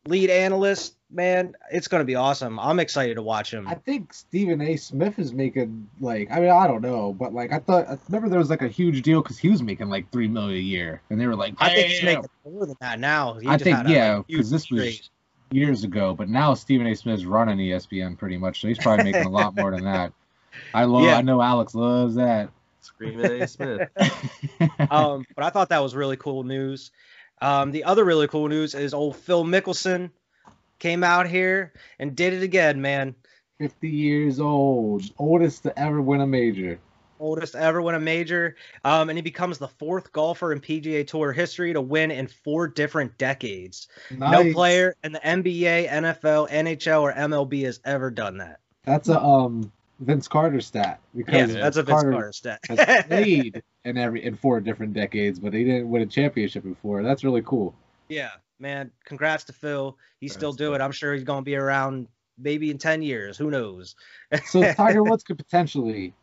lead 0.07 0.31
analyst, 0.31 0.95
man, 1.11 1.55
it's 1.71 1.89
gonna 1.89 2.05
be 2.05 2.15
awesome. 2.15 2.59
I'm 2.59 2.81
excited 2.81 3.15
to 3.15 3.23
watch 3.23 3.53
him. 3.53 3.67
I 3.67 3.75
think 3.75 4.13
Stephen 4.13 4.61
A. 4.61 4.77
Smith 4.77 5.19
is 5.19 5.33
making 5.33 5.89
like 6.01 6.31
I 6.31 6.41
mean 6.41 6.51
I 6.51 6.67
don't 6.67 6.83
know, 6.83 7.13
but 7.13 7.35
like 7.35 7.53
I 7.53 7.59
thought 7.59 7.89
I 7.89 7.99
remember 8.09 8.29
there 8.29 8.39
was 8.39 8.51
like 8.51 8.63
a 8.63 8.69
huge 8.69 9.03
deal 9.03 9.23
because 9.23 9.39
he 9.39 9.49
was 9.49 9.63
making 9.63 9.89
like 9.89 10.11
three 10.11 10.29
million 10.29 10.59
a 10.59 10.63
year, 10.63 11.03
and 11.11 11.21
they 11.21 11.27
were 11.27 11.37
like, 11.37 11.55
I 11.59 11.75
think 11.75 11.89
he's 11.89 12.03
making 12.03 12.27
more 12.45 12.67
than 12.67 12.77
that 12.81 13.01
now. 13.01 13.35
He 13.35 13.49
I 13.49 13.53
just 13.55 13.65
think 13.65 13.77
had 13.77 13.87
a, 13.87 13.91
yeah, 13.91 14.23
because 14.27 14.49
huge 14.49 14.51
this 14.51 14.71
was 14.71 14.81
raise. 14.81 15.11
years 15.51 15.85
ago, 15.85 16.15
but 16.15 16.29
now 16.29 16.55
Stephen 16.55 16.87
A. 16.87 16.95
Smith's 16.95 17.25
running 17.25 17.59
ESPN 17.59 18.17
pretty 18.19 18.37
much, 18.37 18.61
so 18.61 18.69
he's 18.69 18.79
probably 18.79 19.05
making 19.05 19.27
a 19.27 19.31
lot 19.31 19.57
more 19.57 19.71
than 19.71 19.85
that. 19.85 20.13
I 20.75 20.85
love. 20.85 21.05
Yeah. 21.05 21.17
I 21.17 21.23
know 21.23 21.41
Alex 21.41 21.75
loves 21.75 22.17
that. 22.17 22.51
Screaming 22.83 23.43
A. 23.43 23.47
Smith. 23.47 23.89
um, 24.91 25.25
but 25.35 25.45
I 25.45 25.51
thought 25.51 25.69
that 25.69 25.83
was 25.83 25.95
really 25.95 26.17
cool 26.17 26.45
news. 26.45 26.91
Um, 27.43 27.73
the 27.73 27.85
other 27.85 28.05
really 28.05 28.29
cool 28.29 28.49
news 28.49 28.75
is 28.75 28.93
old 28.93 29.17
Phil 29.17 29.45
Mickelson 29.45 30.11
came 30.81 31.05
out 31.05 31.29
here 31.29 31.73
and 31.99 32.17
did 32.17 32.33
it 32.33 32.43
again, 32.43 32.81
man. 32.81 33.15
50 33.59 33.89
years 33.89 34.41
old, 34.41 35.03
oldest 35.19 35.63
to 35.65 35.79
ever 35.79 36.01
win 36.01 36.23
a 36.23 36.27
major. 36.27 36.81
Oldest 37.21 37.53
to 37.53 37.61
ever 37.61 37.83
win 37.83 37.95
a 37.95 38.01
major. 38.01 38.57
Um, 38.85 39.11
and 39.11 39.19
he 39.19 39.23
becomes 39.23 39.59
the 39.59 39.69
fourth 39.69 40.11
golfer 40.13 40.53
in 40.53 40.61
PGA 40.61 41.07
Tour 41.07 41.33
history 41.33 41.75
to 41.75 41.81
win 41.81 42.11
in 42.11 42.27
four 42.27 42.67
different 42.67 43.19
decades. 43.19 43.89
No 44.11 44.51
player 44.53 44.97
in 45.05 45.13
the 45.13 45.21
NBA, 45.21 45.89
NFL, 45.89 46.49
NHL, 46.51 47.03
or 47.03 47.13
MLB 47.13 47.65
has 47.65 47.81
ever 47.85 48.11
done 48.11 48.39
that. 48.39 48.61
That's 48.85 49.11
a 49.11 49.23
um 49.23 49.71
Vince 50.01 50.27
Carter 50.29 50.63
stat 50.63 51.01
Yeah, 51.13 51.25
because 51.25 51.53
that's 51.53 51.77
a 51.77 51.83
Vince 51.83 52.01
Carter 52.01 52.13
Carter 52.13 52.33
stat. 52.33 52.61
has 52.69 53.05
played 53.07 53.63
in 53.85 53.99
every 53.99 54.25
in 54.25 54.35
four 54.35 54.61
different 54.61 54.95
decades, 54.95 55.39
but 55.39 55.53
he 55.53 55.65
didn't 55.65 55.91
win 55.91 56.01
a 56.01 56.07
championship 56.07 56.65
before. 56.65 57.03
That's 57.03 57.23
really 57.23 57.43
cool. 57.43 57.75
yeah, 58.09 58.31
man. 58.61 58.91
Congrats 59.05 59.45
to 59.45 59.53
Phil. 59.53 59.97
He's 60.21 60.33
still 60.33 60.53
doing 60.53 60.81
it. 60.81 60.85
I'm 60.85 60.93
sure 60.93 61.15
he's 61.15 61.25
gonna 61.25 61.43
be 61.43 61.57
around 61.57 62.07
maybe 62.39 62.71
in 62.71 62.79
ten 62.79 63.03
years. 63.03 63.37
Who 63.39 63.51
knows? 63.51 63.95
So 64.47 64.73
Tiger 64.73 65.03
Woods 65.03 65.23
could 65.25 65.39
potentially 65.39 66.15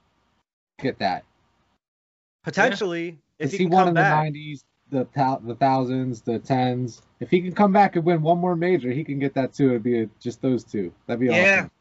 get 0.79 0.99
that. 0.99 1.23
Potentially, 2.43 3.17
if 3.39 3.47
If 3.47 3.51
he 3.51 3.57
he 3.57 3.63
can 3.65 3.73
won 3.73 3.87
in 3.89 3.93
back. 3.95 4.31
the 4.31 4.39
90s, 4.39 4.63
the 4.89 5.39
the 5.43 5.55
thousands, 5.55 6.21
the 6.21 6.39
tens. 6.39 7.01
If 7.19 7.29
he 7.29 7.41
can 7.41 7.53
come 7.53 7.73
back 7.73 7.95
and 7.97 8.05
win 8.05 8.21
one 8.21 8.37
more 8.37 8.55
major, 8.55 8.89
he 8.91 9.03
can 9.03 9.19
get 9.19 9.33
that 9.33 9.53
too. 9.53 9.69
It'd 9.71 9.83
be 9.83 10.09
just 10.19 10.41
those 10.41 10.63
two. 10.63 10.93
That'd 11.07 11.19
be 11.19 11.25
Yeah. 11.27 11.31
awesome. 11.33 11.71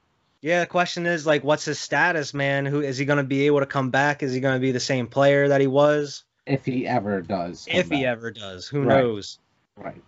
Yeah, 0.41 0.51
Yeah. 0.51 0.61
the 0.61 0.67
question 0.67 1.07
is 1.07 1.25
like, 1.25 1.45
what's 1.45 1.65
his 1.67 1.79
status, 1.79 2.35
man? 2.35 2.67
Who 2.67 2.81
is 2.81 2.99
he 2.99 3.05
going 3.05 3.19
to 3.19 3.23
be 3.23 3.47
able 3.47 3.61
to 3.61 3.67
come 3.67 3.91
back? 3.91 4.25
Is 4.25 4.33
he 4.33 4.41
going 4.41 4.57
to 4.57 4.61
be 4.61 4.73
the 4.73 4.81
same 4.81 5.07
player 5.07 5.49
that 5.49 5.61
he 5.61 5.67
was? 5.69 6.25
If 6.47 6.65
he 6.65 6.87
ever 6.87 7.21
does. 7.23 7.67
if 7.71 7.91
he 7.91 8.05
ever 8.07 8.31
does, 8.33 8.67
who 8.67 8.83
Right. 8.83 8.99
knows? 8.99 9.39
Right. 9.77 10.03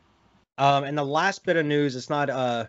Um, 0.58 0.84
and 0.84 0.98
the 0.98 1.04
last 1.04 1.44
bit 1.44 1.56
of 1.56 1.64
news, 1.64 1.96
it's 1.96 2.10
not 2.10 2.28
uh 2.28 2.66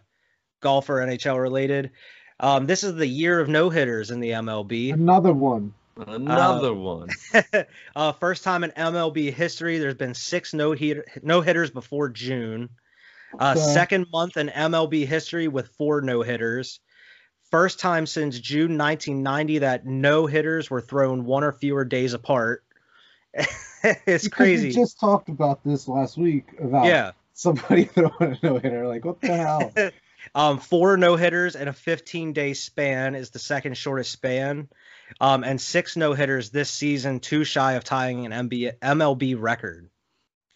golf 0.61 0.89
or 0.89 0.97
NHL 0.97 1.41
related. 1.41 1.91
Um, 2.39 2.67
this 2.67 2.83
is 2.83 2.95
the 2.95 3.07
year 3.07 3.39
of 3.39 3.49
no 3.49 3.69
hitters 3.69 4.11
in 4.11 4.19
the 4.19 4.31
MLB. 4.31 4.93
Another 4.93 5.33
one. 5.33 5.73
Another 6.07 6.73
one. 6.73 7.09
uh, 7.95 8.13
first 8.13 8.43
time 8.43 8.63
in 8.63 8.71
MLB 8.71 9.33
history, 9.33 9.79
there's 9.79 9.95
been 9.95 10.13
six 10.13 10.53
no 10.53 10.71
hitter 10.71 11.05
no 11.21 11.41
hitters 11.41 11.71
before 11.71 12.09
June. 12.09 12.69
Uh, 13.37 13.55
Okay. 13.57 13.73
Second 13.73 14.07
month 14.11 14.37
in 14.37 14.47
MLB 14.47 15.05
history 15.05 15.47
with 15.47 15.67
four 15.77 16.01
no 16.01 16.21
hitters. 16.21 16.79
First 17.51 17.79
time 17.79 18.05
since 18.05 18.39
June 18.39 18.77
1990 18.77 19.59
that 19.59 19.85
no 19.85 20.27
hitters 20.27 20.69
were 20.69 20.81
thrown 20.81 21.25
one 21.25 21.43
or 21.43 21.51
fewer 21.51 21.83
days 21.83 22.13
apart. 22.13 22.63
it's 23.33 23.49
Because 24.03 24.27
crazy. 24.29 24.67
We 24.67 24.73
just 24.73 24.99
talked 24.99 25.29
about 25.29 25.63
this 25.63 25.87
last 25.87 26.17
week 26.17 26.45
about 26.59 26.85
yeah. 26.85 27.11
Somebody 27.39 27.83
throwing 27.85 28.11
a 28.19 28.37
no 28.43 28.57
hitter. 28.57 28.87
Like, 28.87 29.05
what 29.05 29.21
the 29.21 29.35
hell? 29.35 29.73
Um, 30.35 30.59
four 30.59 30.97
no 30.97 31.15
hitters 31.15 31.55
in 31.55 31.69
a 31.69 31.73
15 31.73 32.33
day 32.33 32.53
span 32.53 33.15
is 33.15 33.29
the 33.29 33.39
second 33.39 33.77
shortest 33.77 34.11
span. 34.11 34.67
Um, 35.21 35.45
and 35.45 35.59
six 35.59 35.95
no 35.95 36.13
hitters 36.13 36.49
this 36.49 36.69
season, 36.69 37.21
too 37.21 37.45
shy 37.45 37.73
of 37.73 37.85
tying 37.85 38.25
an 38.25 38.49
MB, 38.49 38.79
MLB 38.79 39.35
record 39.39 39.89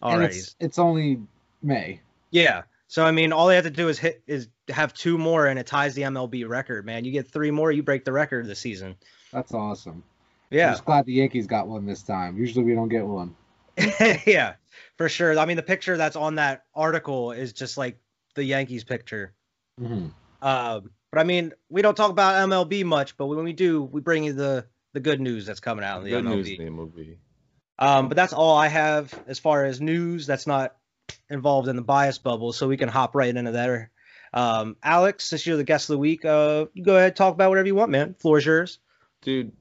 and 0.02 0.14
already. 0.14 0.36
it's, 0.36 0.54
it's 0.60 0.78
only 0.78 1.18
May. 1.62 2.00
Yeah. 2.30 2.62
So 2.88 3.04
I 3.04 3.10
mean, 3.10 3.32
all 3.32 3.48
they 3.48 3.54
have 3.56 3.64
to 3.64 3.70
do 3.70 3.88
is 3.88 3.98
hit 3.98 4.22
is 4.26 4.48
have 4.68 4.92
two 4.92 5.16
more, 5.16 5.46
and 5.46 5.58
it 5.58 5.66
ties 5.66 5.94
the 5.94 6.02
MLB 6.02 6.46
record. 6.46 6.84
Man, 6.84 7.04
you 7.04 7.10
get 7.10 7.26
three 7.26 7.50
more, 7.50 7.72
you 7.72 7.82
break 7.82 8.04
the 8.04 8.12
record 8.12 8.46
this 8.46 8.60
season. 8.60 8.96
That's 9.32 9.54
awesome. 9.54 10.04
I'm 10.52 10.58
Yeah, 10.58 10.70
just 10.72 10.84
glad 10.84 11.06
the 11.06 11.14
Yankees 11.14 11.46
got 11.46 11.66
one 11.66 11.86
this 11.86 12.02
time. 12.02 12.36
Usually 12.36 12.64
we 12.64 12.74
don't 12.74 12.90
get 12.90 13.06
one. 13.06 13.34
yeah, 14.26 14.54
for 14.96 15.08
sure. 15.08 15.38
I 15.38 15.44
mean, 15.46 15.56
the 15.56 15.62
picture 15.62 15.96
that's 15.96 16.16
on 16.16 16.36
that 16.36 16.64
article 16.74 17.32
is 17.32 17.52
just 17.52 17.76
like 17.76 17.98
the 18.34 18.44
Yankees 18.44 18.84
picture. 18.84 19.34
Mm-hmm. 19.80 20.08
Um, 20.46 20.90
but 21.10 21.20
I 21.20 21.24
mean, 21.24 21.52
we 21.68 21.82
don't 21.82 21.96
talk 21.96 22.10
about 22.10 22.48
MLB 22.48 22.84
much, 22.84 23.16
but 23.16 23.26
when 23.26 23.44
we 23.44 23.52
do, 23.52 23.82
we 23.82 24.00
bring 24.00 24.24
you 24.24 24.32
the 24.32 24.66
the 24.92 25.00
good 25.00 25.20
news 25.20 25.46
that's 25.46 25.60
coming 25.60 25.84
out 25.84 25.98
in 25.98 26.04
the 26.04 26.10
Good 26.10 26.24
MLB. 26.24 26.30
news 26.30 26.46
the 26.46 26.58
MLB. 26.58 27.16
Um, 27.78 28.08
but 28.08 28.16
that's 28.16 28.32
all 28.32 28.56
I 28.56 28.68
have 28.68 29.12
as 29.26 29.38
far 29.38 29.64
as 29.64 29.80
news 29.80 30.26
that's 30.26 30.46
not 30.46 30.76
involved 31.28 31.68
in 31.68 31.76
the 31.76 31.82
bias 31.82 32.18
bubble, 32.18 32.52
so 32.52 32.68
we 32.68 32.76
can 32.76 32.88
hop 32.88 33.14
right 33.14 33.34
into 33.34 33.50
there. 33.50 33.90
Um, 34.32 34.76
Alex, 34.82 35.24
since 35.24 35.46
you're 35.46 35.56
the 35.56 35.64
guest 35.64 35.90
of 35.90 35.94
the 35.94 35.98
week, 35.98 36.24
uh, 36.24 36.66
you 36.74 36.84
go 36.84 36.96
ahead 36.96 37.16
talk 37.16 37.34
about 37.34 37.50
whatever 37.50 37.66
you 37.66 37.74
want, 37.74 37.90
man. 37.90 38.14
Floor's 38.18 38.46
yours. 38.46 38.78
Dude, 39.22 39.52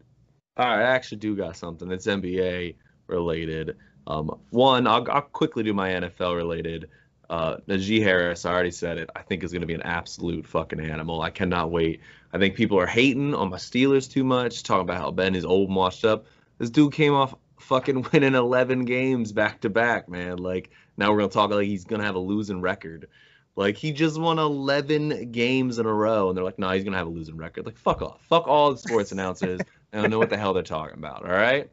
all 0.57 0.65
right, 0.65 0.79
I 0.79 0.83
actually 0.83 1.19
do 1.19 1.35
got 1.35 1.57
something. 1.57 1.91
It's 1.91 2.07
NBA 2.07 2.75
related. 3.07 3.77
Um, 4.07 4.39
one, 4.49 4.87
I'll, 4.87 5.09
I'll 5.09 5.21
quickly 5.21 5.63
do 5.63 5.73
my 5.73 5.89
NFL 5.89 6.35
related. 6.35 6.89
Uh, 7.29 7.57
Najee 7.67 8.03
Harris, 8.03 8.45
I 8.45 8.51
already 8.51 8.71
said 8.71 8.97
it. 8.97 9.09
I 9.15 9.21
think 9.21 9.43
is 9.43 9.51
going 9.51 9.61
to 9.61 9.67
be 9.67 9.73
an 9.73 9.81
absolute 9.83 10.45
fucking 10.45 10.79
animal. 10.79 11.21
I 11.21 11.29
cannot 11.29 11.71
wait. 11.71 12.01
I 12.33 12.37
think 12.37 12.55
people 12.55 12.79
are 12.79 12.85
hating 12.85 13.33
on 13.33 13.49
my 13.49 13.57
Steelers 13.57 14.11
too 14.11 14.23
much, 14.23 14.63
talking 14.63 14.81
about 14.81 14.99
how 14.99 15.11
Ben 15.11 15.35
is 15.35 15.45
old 15.45 15.69
and 15.69 15.75
washed 15.75 16.03
up. 16.05 16.25
This 16.57 16.69
dude 16.69 16.93
came 16.93 17.13
off 17.13 17.35
fucking 17.59 18.05
winning 18.13 18.35
11 18.35 18.85
games 18.85 19.31
back 19.31 19.61
to 19.61 19.69
back, 19.69 20.09
man. 20.09 20.37
Like 20.37 20.71
now 20.97 21.11
we're 21.11 21.19
gonna 21.19 21.29
talk 21.29 21.51
like 21.51 21.65
he's 21.65 21.85
gonna 21.85 22.03
have 22.03 22.15
a 22.15 22.19
losing 22.19 22.61
record. 22.61 23.07
Like 23.55 23.77
he 23.77 23.91
just 23.91 24.19
won 24.19 24.39
11 24.39 25.31
games 25.31 25.77
in 25.77 25.85
a 25.85 25.93
row, 25.93 26.29
and 26.29 26.37
they're 26.37 26.43
like, 26.43 26.59
no, 26.59 26.69
he's 26.71 26.83
gonna 26.83 26.97
have 26.97 27.07
a 27.07 27.11
losing 27.11 27.37
record. 27.37 27.65
Like 27.65 27.77
fuck 27.77 28.01
off, 28.01 28.21
fuck 28.25 28.47
all 28.47 28.71
the 28.71 28.77
sports 28.77 29.11
announcers. 29.11 29.61
I 29.93 30.01
don't 30.01 30.09
know 30.09 30.19
what 30.19 30.29
the 30.29 30.37
hell 30.37 30.53
they're 30.53 30.63
talking 30.63 30.97
about. 30.97 31.23
All 31.23 31.31
right, 31.31 31.69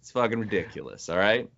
it's 0.00 0.12
fucking 0.12 0.38
ridiculous. 0.38 1.08
All 1.08 1.18
right. 1.18 1.50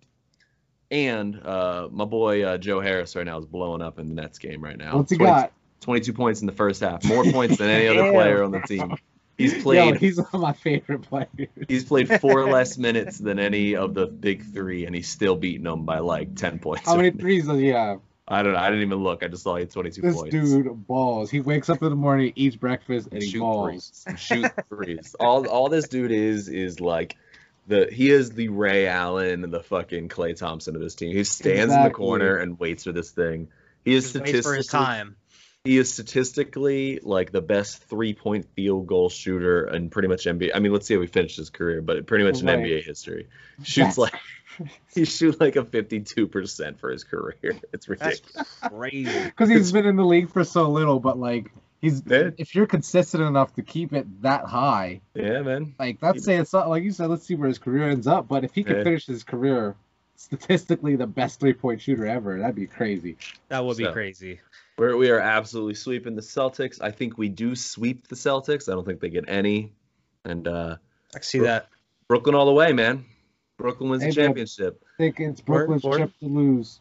And 0.91 1.41
uh, 1.43 1.87
my 1.89 2.05
boy 2.05 2.43
uh, 2.43 2.57
Joe 2.57 2.81
Harris 2.81 3.15
right 3.15 3.25
now 3.25 3.39
is 3.39 3.45
blowing 3.45 3.81
up 3.81 3.97
in 3.97 4.09
the 4.09 4.21
Nets 4.21 4.37
game 4.37 4.61
right 4.61 4.77
now. 4.77 4.97
What's 4.97 5.11
he 5.11 5.17
20 5.17 5.31
got? 5.31 5.51
22 5.79 6.13
points 6.13 6.41
in 6.41 6.47
the 6.47 6.53
first 6.53 6.81
half, 6.81 7.03
more 7.05 7.23
points 7.23 7.57
than 7.57 7.69
any 7.69 7.87
other 7.87 8.11
player 8.13 8.43
on 8.43 8.51
the 8.51 8.59
team. 8.59 8.95
He's 9.37 9.63
played. 9.63 9.93
Yo, 9.93 9.97
he's 9.97 10.17
one 10.17 10.27
of 10.33 10.41
my 10.41 10.53
favorite 10.53 11.01
players. 11.03 11.29
He's 11.67 11.85
played 11.85 12.19
four 12.19 12.45
less 12.51 12.77
minutes 12.77 13.17
than 13.17 13.39
any 13.39 13.75
of 13.75 13.93
the 13.95 14.05
big 14.05 14.45
three, 14.53 14.85
and 14.85 14.93
he's 14.93 15.09
still 15.09 15.35
beating 15.35 15.63
them 15.63 15.85
by 15.85 15.99
like 15.99 16.35
ten 16.35 16.59
points. 16.59 16.85
How 16.85 16.97
many 16.97 17.09
threes 17.19 17.47
does 17.47 17.59
he 17.59 17.69
have? 17.69 18.01
I 18.27 18.43
don't 18.43 18.53
know. 18.53 18.59
I 18.59 18.69
didn't 18.69 18.83
even 18.85 18.99
look. 18.99 19.23
I 19.23 19.27
just 19.27 19.43
saw 19.43 19.55
he 19.55 19.61
had 19.61 19.71
22 19.71 20.01
This 20.01 20.15
points. 20.15 20.31
dude 20.31 20.87
balls. 20.87 21.29
He 21.29 21.41
wakes 21.41 21.69
up 21.69 21.81
in 21.81 21.89
the 21.89 21.95
morning, 21.95 22.31
eats 22.35 22.55
breakfast, 22.55 23.09
and 23.11 23.21
he 23.21 23.29
shoot 23.29 23.39
balls. 23.39 24.03
threes. 24.05 24.19
Shoot 24.21 24.51
threes. 24.69 25.15
All 25.19 25.47
all 25.47 25.69
this 25.69 25.87
dude 25.87 26.11
is 26.11 26.47
is 26.47 26.79
like 26.79 27.17
the 27.71 27.89
he 27.91 28.09
is 28.11 28.29
the 28.31 28.49
Ray 28.49 28.85
Allen 28.87 29.43
and 29.43 29.51
the 29.53 29.63
fucking 29.63 30.09
Klay 30.09 30.37
Thompson 30.37 30.75
of 30.75 30.81
this 30.81 30.95
team. 30.95 31.15
He 31.15 31.23
stands 31.23 31.73
in 31.73 31.83
the 31.83 31.89
corner 31.89 32.35
and 32.37 32.59
waits 32.59 32.83
for 32.83 32.91
this 32.91 33.09
thing. 33.11 33.47
He 33.83 33.95
is 33.95 34.13
Just 34.13 34.17
for 34.19 34.25
his 34.25 34.45
statistically 34.45 34.63
time. 34.85 35.15
he 35.63 35.77
is 35.77 35.91
statistically 35.93 36.99
like 37.01 37.31
the 37.31 37.41
best 37.41 37.83
three 37.85 38.13
point 38.13 38.45
field 38.55 38.85
goal 38.87 39.09
shooter 39.09 39.67
in 39.67 39.89
pretty 39.89 40.07
much 40.07 40.25
NBA. 40.25 40.51
I 40.53 40.59
mean, 40.59 40.71
let's 40.71 40.85
see 40.87 40.93
how 40.95 41.01
he 41.01 41.07
finished 41.07 41.37
his 41.37 41.49
career, 41.49 41.81
but 41.81 42.05
pretty 42.05 42.23
much 42.23 42.41
in 42.41 42.45
NBA 42.47 42.83
history. 42.83 43.27
Shoots 43.63 43.95
That's- 43.95 43.97
like 43.97 44.15
he 44.93 45.05
shoots 45.05 45.37
like 45.39 45.55
a 45.55 45.63
52% 45.63 46.77
for 46.79 46.91
his 46.91 47.03
career. 47.03 47.35
It's 47.73 47.87
ridiculous, 47.87 48.19
That's 48.35 48.49
ridiculous. 48.61 48.79
crazy. 48.79 49.23
Because 49.25 49.49
he's 49.49 49.71
been 49.71 49.85
in 49.85 49.95
the 49.95 50.05
league 50.05 50.29
for 50.29 50.43
so 50.43 50.69
little, 50.69 50.99
but 50.99 51.17
like 51.17 51.51
he's 51.81 52.01
Yeah. 52.05 52.29
if 52.37 52.55
you're 52.55 52.67
consistent 52.67 53.23
enough 53.23 53.53
to 53.55 53.61
keep 53.61 53.93
it 53.93 54.21
that 54.21 54.45
high, 54.45 55.01
Yeah, 55.15 55.41
man. 55.41 55.75
like 55.79 55.99
that's 55.99 56.23
say 56.23 56.37
it's 56.37 56.53
not 56.53 56.69
like 56.69 56.83
you 56.83 56.91
said. 56.91 57.09
Let's 57.09 57.25
see 57.25 57.35
where 57.35 57.47
his 57.47 57.59
career 57.59 57.89
ends 57.89 58.07
up. 58.07 58.27
But 58.27 58.43
if 58.43 58.53
he 58.53 58.63
could 58.63 58.77
Yeah. 58.77 58.83
finish 58.83 59.05
his 59.07 59.23
career 59.23 59.75
statistically 60.15 60.95
the 60.95 61.07
best 61.07 61.39
three 61.39 61.53
point 61.53 61.81
shooter 61.81 62.05
ever, 62.05 62.39
that'd 62.39 62.55
be 62.55 62.67
crazy. 62.67 63.17
That 63.49 63.65
would 63.65 63.77
be 63.77 63.91
crazy. 63.91 64.39
We're, 64.77 64.95
we 64.95 65.09
are 65.11 65.19
absolutely 65.19 65.73
sweeping 65.75 66.15
the 66.15 66.21
Celtics. 66.21 66.79
I 66.81 66.91
think 66.91 67.17
we 67.17 67.29
do 67.29 67.55
sweep 67.55 68.07
the 68.07 68.15
Celtics. 68.15 68.71
I 68.71 68.75
don't 68.75 68.85
think 68.85 68.99
they 68.99 69.09
get 69.09 69.25
any. 69.27 69.73
And 70.25 70.47
uh, 70.47 70.77
I 71.09 71.13
can 71.13 71.23
see 71.23 71.39
that. 71.39 71.67
Brooklyn 72.07 72.35
all 72.35 72.45
the 72.45 72.53
way, 72.53 72.71
man. 72.73 73.05
Brooklyn 73.57 73.89
wins 73.89 74.03
Hey, 74.03 74.09
the 74.09 74.15
championship. 74.15 74.83
I 74.85 74.97
think 74.97 75.19
it's 75.19 75.39
Word- 75.41 75.67
Brooklyn's 75.67 75.83
word. 75.83 75.97
trip 75.97 76.11
to 76.19 76.25
lose. 76.25 76.79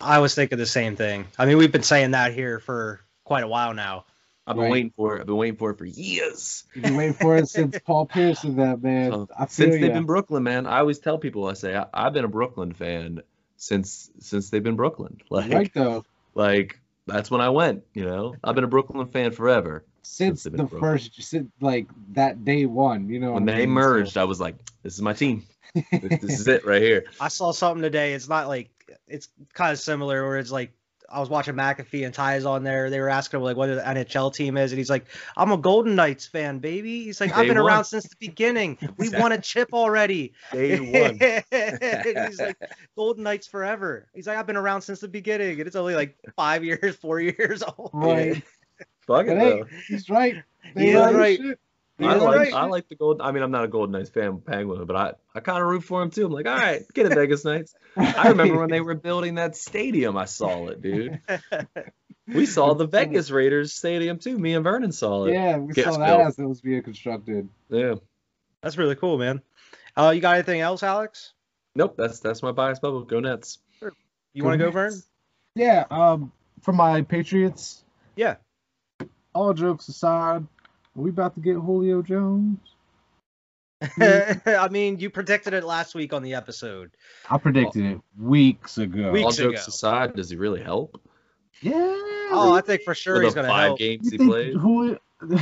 I 0.00 0.20
was 0.20 0.34
thinking 0.34 0.58
the 0.58 0.66
same 0.66 0.94
thing. 0.96 1.26
I 1.38 1.46
mean, 1.46 1.56
we've 1.58 1.72
been 1.72 1.82
saying 1.82 2.12
that 2.12 2.32
here 2.34 2.60
for 2.60 3.00
quite 3.24 3.44
a 3.44 3.48
while 3.48 3.74
now. 3.74 4.04
I've 4.46 4.56
been 4.56 4.64
Right. 4.64 4.72
waiting 4.72 4.92
for 4.96 5.16
it. 5.16 5.20
I've 5.20 5.26
been 5.26 5.36
waiting 5.36 5.56
for 5.56 5.70
it 5.70 5.78
for 5.78 5.84
years. 5.84 6.64
You've 6.74 6.84
been 6.84 6.96
waiting 6.96 7.14
for 7.14 7.36
it 7.36 7.48
since 7.48 7.78
Paul 7.86 8.06
Pierce 8.06 8.42
and 8.42 8.58
that 8.58 8.82
man. 8.82 9.12
So, 9.12 9.28
I 9.34 9.46
feel 9.46 9.48
since 9.48 9.80
they've 9.80 9.92
been 9.92 10.04
Brooklyn, 10.06 10.42
man, 10.42 10.66
I 10.66 10.80
always 10.80 10.98
tell 10.98 11.16
people, 11.18 11.46
I 11.46 11.52
say, 11.52 11.76
I, 11.76 11.86
I've 11.94 12.12
been 12.12 12.24
a 12.24 12.28
Brooklyn 12.28 12.72
fan 12.72 13.22
since 13.56 14.10
since 14.18 14.50
they've 14.50 14.62
been 14.62 14.76
Brooklyn. 14.76 15.20
Like, 15.30 15.52
right 15.52 15.70
though. 15.74 16.04
like 16.34 16.80
that's 17.06 17.30
when 17.30 17.40
I 17.40 17.50
went. 17.50 17.84
You 17.94 18.04
know, 18.04 18.34
I've 18.42 18.54
been 18.56 18.64
a 18.64 18.68
Brooklyn 18.68 19.06
fan 19.06 19.30
forever. 19.30 19.84
Since 20.02 20.42
the 20.42 20.66
first, 20.66 21.22
since 21.22 21.48
like 21.60 21.86
that 22.14 22.44
day 22.44 22.66
one, 22.66 23.08
you 23.08 23.20
know. 23.20 23.32
When 23.34 23.44
they 23.44 23.66
merged, 23.66 24.16
I 24.18 24.24
was 24.24 24.40
like, 24.40 24.56
"This 24.82 24.94
is 24.94 25.02
my 25.02 25.12
team. 25.12 25.44
this, 25.74 26.20
this 26.20 26.40
is 26.40 26.48
it 26.48 26.66
right 26.66 26.82
here." 26.82 27.04
I 27.20 27.28
saw 27.28 27.52
something 27.52 27.82
today. 27.82 28.14
It's 28.14 28.28
not 28.28 28.48
like 28.48 28.70
it's 29.06 29.28
kind 29.54 29.70
of 29.72 29.78
similar, 29.78 30.26
where 30.26 30.38
it's 30.38 30.50
like 30.50 30.72
I 31.12 31.20
was 31.20 31.28
watching 31.28 31.54
McAfee 31.54 32.04
and 32.06 32.14
Ty's 32.14 32.44
on 32.46 32.62
there. 32.64 32.88
They 32.88 32.98
were 32.98 33.10
asking 33.10 33.40
him 33.40 33.44
like 33.44 33.56
what 33.56 33.66
the 33.66 33.82
NHL 33.82 34.32
team 34.34 34.56
is, 34.56 34.72
and 34.72 34.78
he's 34.78 34.88
like, 34.88 35.04
"I'm 35.36 35.52
a 35.52 35.58
Golden 35.58 35.94
Knights 35.94 36.26
fan, 36.26 36.58
baby." 36.58 37.04
He's 37.04 37.20
like, 37.20 37.36
"I've 37.36 37.46
been 37.46 37.58
around 37.58 37.84
since 37.84 38.08
the 38.08 38.16
beginning. 38.18 38.78
We 38.96 39.10
won 39.10 39.32
a 39.32 39.38
chip 39.38 39.74
already." 39.74 40.32
Day 40.52 40.78
one. 41.50 42.26
he's 42.28 42.40
like, 42.40 42.56
"Golden 42.96 43.24
Knights 43.24 43.46
forever." 43.46 44.08
He's 44.14 44.26
like, 44.26 44.38
"I've 44.38 44.46
been 44.46 44.56
around 44.56 44.82
since 44.82 45.00
the 45.00 45.08
beginning, 45.08 45.58
and 45.58 45.66
it's 45.66 45.76
only 45.76 45.94
like 45.94 46.16
five 46.34 46.64
years, 46.64 46.96
four 46.96 47.20
years 47.20 47.62
old." 47.62 47.90
Right. 47.92 48.42
Fuck 49.06 49.26
it, 49.26 49.36
Hey, 49.38 49.50
though. 49.60 49.66
he's 49.88 50.08
right. 50.08 50.42
He 50.76 50.90
is 50.90 51.14
right. 51.14 51.40
Shit. 52.00 52.08
I 52.08 52.14
like 52.16 52.36
right. 52.38 52.52
I 52.54 52.64
like 52.66 52.88
the 52.88 52.94
gold. 52.96 53.20
I 53.22 53.32
mean, 53.32 53.42
I'm 53.42 53.50
not 53.50 53.64
a 53.64 53.68
Golden 53.68 53.92
Knights 53.92 54.10
fan, 54.10 54.40
Penguin, 54.40 54.84
but 54.86 54.96
I, 54.96 55.12
I 55.34 55.40
kind 55.40 55.60
of 55.62 55.68
root 55.68 55.84
for 55.84 56.02
him 56.02 56.10
too. 56.10 56.26
I'm 56.26 56.32
like, 56.32 56.46
all 56.46 56.56
right, 56.56 56.82
get 56.94 57.06
it, 57.06 57.14
Vegas 57.14 57.44
Knights. 57.44 57.74
I 57.96 58.28
remember 58.28 58.58
when 58.58 58.70
they 58.70 58.80
were 58.80 58.94
building 58.94 59.34
that 59.36 59.56
stadium. 59.56 60.16
I 60.16 60.24
saw 60.24 60.68
it, 60.68 60.80
dude. 60.82 61.20
We 62.28 62.46
saw 62.46 62.74
the 62.74 62.86
Vegas 62.86 63.30
Raiders 63.32 63.72
stadium 63.74 64.18
too. 64.18 64.38
Me 64.38 64.54
and 64.54 64.62
Vernon 64.62 64.92
saw 64.92 65.24
it. 65.24 65.34
Yeah, 65.34 65.56
we 65.58 65.74
Gets 65.74 65.88
saw 65.88 65.98
that 65.98 66.06
built. 66.16 66.28
as 66.28 66.38
it 66.38 66.44
was 66.44 66.60
being 66.60 66.80
constructed. 66.82 67.48
Yeah. 67.68 67.96
That's 68.62 68.78
really 68.78 68.94
cool, 68.94 69.18
man. 69.18 69.42
Uh, 69.96 70.12
you 70.14 70.20
got 70.20 70.36
anything 70.36 70.60
else, 70.60 70.84
Alex? 70.84 71.32
Nope. 71.74 71.96
That's 71.98 72.20
that's 72.20 72.40
my 72.40 72.52
bias 72.52 72.78
bubble. 72.78 73.02
Go 73.02 73.18
Nets. 73.18 73.58
You 74.32 74.44
want 74.44 74.58
to 74.58 74.64
go, 74.64 74.70
Vern? 74.70 74.94
Yeah, 75.56 75.84
um, 75.90 76.30
for 76.62 76.72
my 76.72 77.02
Patriots, 77.02 77.84
Yeah. 78.14 78.36
all 79.34 79.52
jokes 79.52 79.88
aside, 79.88 80.36
are 80.36 80.46
we 80.94 81.10
about 81.10 81.34
to 81.34 81.40
get 81.40 81.54
Julio 81.54 82.02
Jones? 82.02 82.58
I 84.00 84.68
mean, 84.70 85.00
you 85.00 85.10
predicted 85.10 85.54
it 85.54 85.64
last 85.64 85.94
week 85.94 86.12
on 86.12 86.22
the 86.22 86.34
episode. 86.34 86.90
I 87.28 87.38
predicted 87.38 87.84
it 87.84 88.00
weeks 88.18 88.78
ago. 88.78 89.10
Weeks 89.10 89.24
All 89.24 89.32
jokes 89.32 89.62
ago. 89.62 89.68
aside, 89.68 90.14
does 90.14 90.30
he 90.30 90.36
really 90.36 90.62
help? 90.62 91.00
Yeah. 91.60 91.72
Oh, 92.34 92.52
I 92.54 92.60
think 92.60 92.82
for 92.82 92.94
sure 92.94 93.22
he's 93.22 93.34
gonna 93.34 93.48
five 93.48 93.66
help. 93.66 93.78
games 93.78 94.06
You 94.06 94.10
he 94.12 94.18
think 94.18 94.30
played. 94.30 94.54
Julio? 94.54 94.98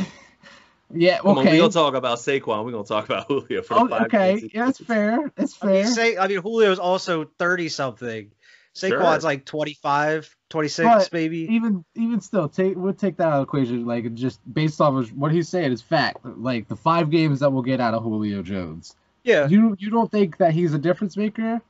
yeah. 0.95 1.19
Come 1.19 1.31
on, 1.31 1.37
we 1.37 1.43
Okay. 1.43 1.59
gonna 1.59 1.71
talk 1.71 1.95
about 1.95 2.19
Saquon. 2.19 2.65
We're 2.65 2.73
gonna 2.73 2.85
talk 2.85 3.05
about 3.05 3.27
Julio 3.29 3.63
for 3.63 3.75
Oh, 3.75 3.89
five 3.89 4.03
okay. 4.07 4.33
games 4.33 4.43
he 4.43 4.51
Yeah, 4.55 4.67
that's 4.67 4.83
fair. 4.83 5.31
That's 5.37 5.57
I 5.63 5.67
mean, 5.67 5.85
fair. 5.85 5.93
say, 5.93 6.17
I 6.17 6.29
mean, 6.29 6.41
Julio's 6.43 6.79
also 6.79 7.25
30 7.39 7.69
something. 7.69 8.31
Saquon's 8.75 9.23
Sure. 9.23 9.29
like 9.29 9.45
25, 9.45 10.37
26, 10.49 10.87
But 10.89 11.12
maybe. 11.12 11.39
even 11.53 11.85
even 11.97 12.21
still, 12.21 12.49
take 12.49 12.77
we'll 12.77 12.93
take 12.95 13.16
that 13.16 13.27
out 13.27 13.33
of 13.35 13.39
the 13.41 13.43
equation. 13.43 13.85
Like 13.85 14.14
just 14.14 14.41
based 14.55 14.81
off 14.81 14.95
of 14.95 15.11
what 15.16 15.33
he's 15.33 15.49
saying 15.49 15.73
is 15.73 15.83
fact. 15.83 16.18
Like 16.25 16.68
the 16.68 16.77
five 16.77 17.11
games 17.11 17.41
that 17.41 17.51
we'll 17.53 17.62
get 17.62 17.81
out 17.81 17.95
of 17.95 18.03
Julio 18.03 18.43
Jones. 18.43 18.95
Yeah. 19.25 19.49
You 19.49 19.77
you 19.79 19.91
don't 19.91 20.11
think 20.11 20.37
that 20.39 20.53
he's 20.55 20.73
a 20.73 20.79
difference 20.79 21.16
maker? 21.16 21.61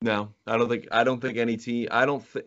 No, 0.00 0.30
I 0.46 0.56
don't 0.56 0.68
think. 0.68 0.88
I 0.90 1.04
don't 1.04 1.20
think 1.20 1.38
any 1.38 1.56
team. 1.56 1.88
I 1.90 2.06
don't 2.06 2.24
think. 2.26 2.46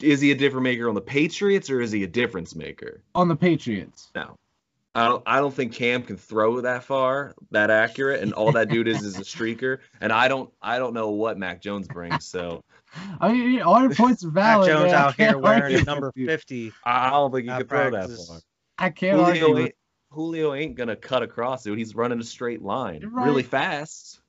Is 0.00 0.20
he 0.20 0.30
a 0.30 0.34
difference 0.36 0.62
maker 0.62 0.88
on 0.88 0.94
the 0.94 1.00
Patriots 1.00 1.70
or 1.70 1.80
is 1.80 1.90
he 1.90 2.04
a 2.04 2.06
difference 2.06 2.54
maker? 2.54 3.02
on 3.16 3.26
the 3.28 3.34
Patriots. 3.34 4.10
No. 4.14 4.36
I 4.94 5.08
don't. 5.08 5.22
I 5.26 5.38
don't 5.38 5.54
think 5.54 5.74
Cam 5.74 6.02
can 6.02 6.16
throw 6.16 6.62
that 6.62 6.84
far, 6.84 7.34
that 7.50 7.70
accurate, 7.70 8.22
and 8.22 8.32
all 8.32 8.52
that 8.52 8.68
dude 8.68 8.88
is 8.88 9.02
is 9.02 9.18
a 9.18 9.22
streaker. 9.22 9.78
And 10.00 10.12
I 10.12 10.28
don't. 10.28 10.52
I 10.60 10.78
don't 10.78 10.94
know 10.94 11.10
what 11.10 11.38
Mac 11.38 11.60
Jones 11.62 11.86
brings. 11.86 12.26
So 12.26 12.64
I 13.20 13.32
mean, 13.32 13.62
all 13.62 13.80
your 13.80 13.94
points 13.94 14.24
are 14.24 14.30
Mac. 14.30 14.64
Jones 14.64 14.92
man. 14.92 14.94
Out 14.94 15.14
here 15.14 15.26
can't 15.30 15.40
wearing 15.40 15.62
argue 15.62 15.82
number 15.82 16.12
50. 16.12 16.72
I 16.84 17.10
don't 17.10 17.32
think 17.32 17.44
he 17.44 17.50
At 17.50 17.58
can 17.58 17.68
throw 17.68 17.90
that 17.90 18.10
far. 18.10 18.38
I 18.78 18.90
can't 18.90 19.20
argue. 19.20 19.40
Julio 19.40 19.54
with- 19.54 19.64
ain't, 19.64 19.74
Julio 20.10 20.54
ain't 20.54 20.74
gonna 20.74 20.96
cut 20.96 21.22
across, 21.22 21.64
dude. 21.64 21.78
He's 21.78 21.94
running 21.94 22.18
a 22.18 22.24
straight 22.24 22.62
line, 22.62 23.04
right. 23.06 23.26
really 23.26 23.42
fast. 23.42 24.20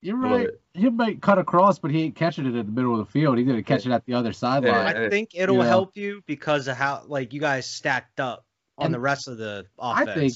You're 0.00 0.16
right. 0.16 0.48
He 0.74 0.88
might 0.90 1.20
cut 1.20 1.38
across, 1.38 1.78
but 1.78 1.90
he 1.90 2.04
ain't 2.04 2.14
catching 2.14 2.46
it 2.46 2.50
in 2.50 2.56
the 2.56 2.64
middle 2.64 2.98
of 2.98 3.04
the 3.04 3.12
field. 3.12 3.36
He's 3.36 3.46
gonna 3.46 3.62
catch 3.62 3.84
it 3.84 3.92
at 3.92 4.06
the 4.06 4.14
other 4.14 4.32
sideline. 4.32 4.96
I 4.96 5.08
think 5.10 5.30
it'll 5.34 5.56
you 5.56 5.62
know. 5.62 5.68
help 5.68 5.96
you 5.96 6.22
because 6.26 6.68
of 6.68 6.76
how, 6.76 7.02
like, 7.06 7.32
you 7.32 7.40
guys 7.40 7.66
stacked 7.66 8.20
up 8.20 8.44
on 8.78 8.86
And 8.86 8.94
the 8.94 9.00
rest 9.00 9.28
of 9.28 9.36
the 9.38 9.66
offense. 9.78 10.08
I 10.08 10.14
think 10.14 10.32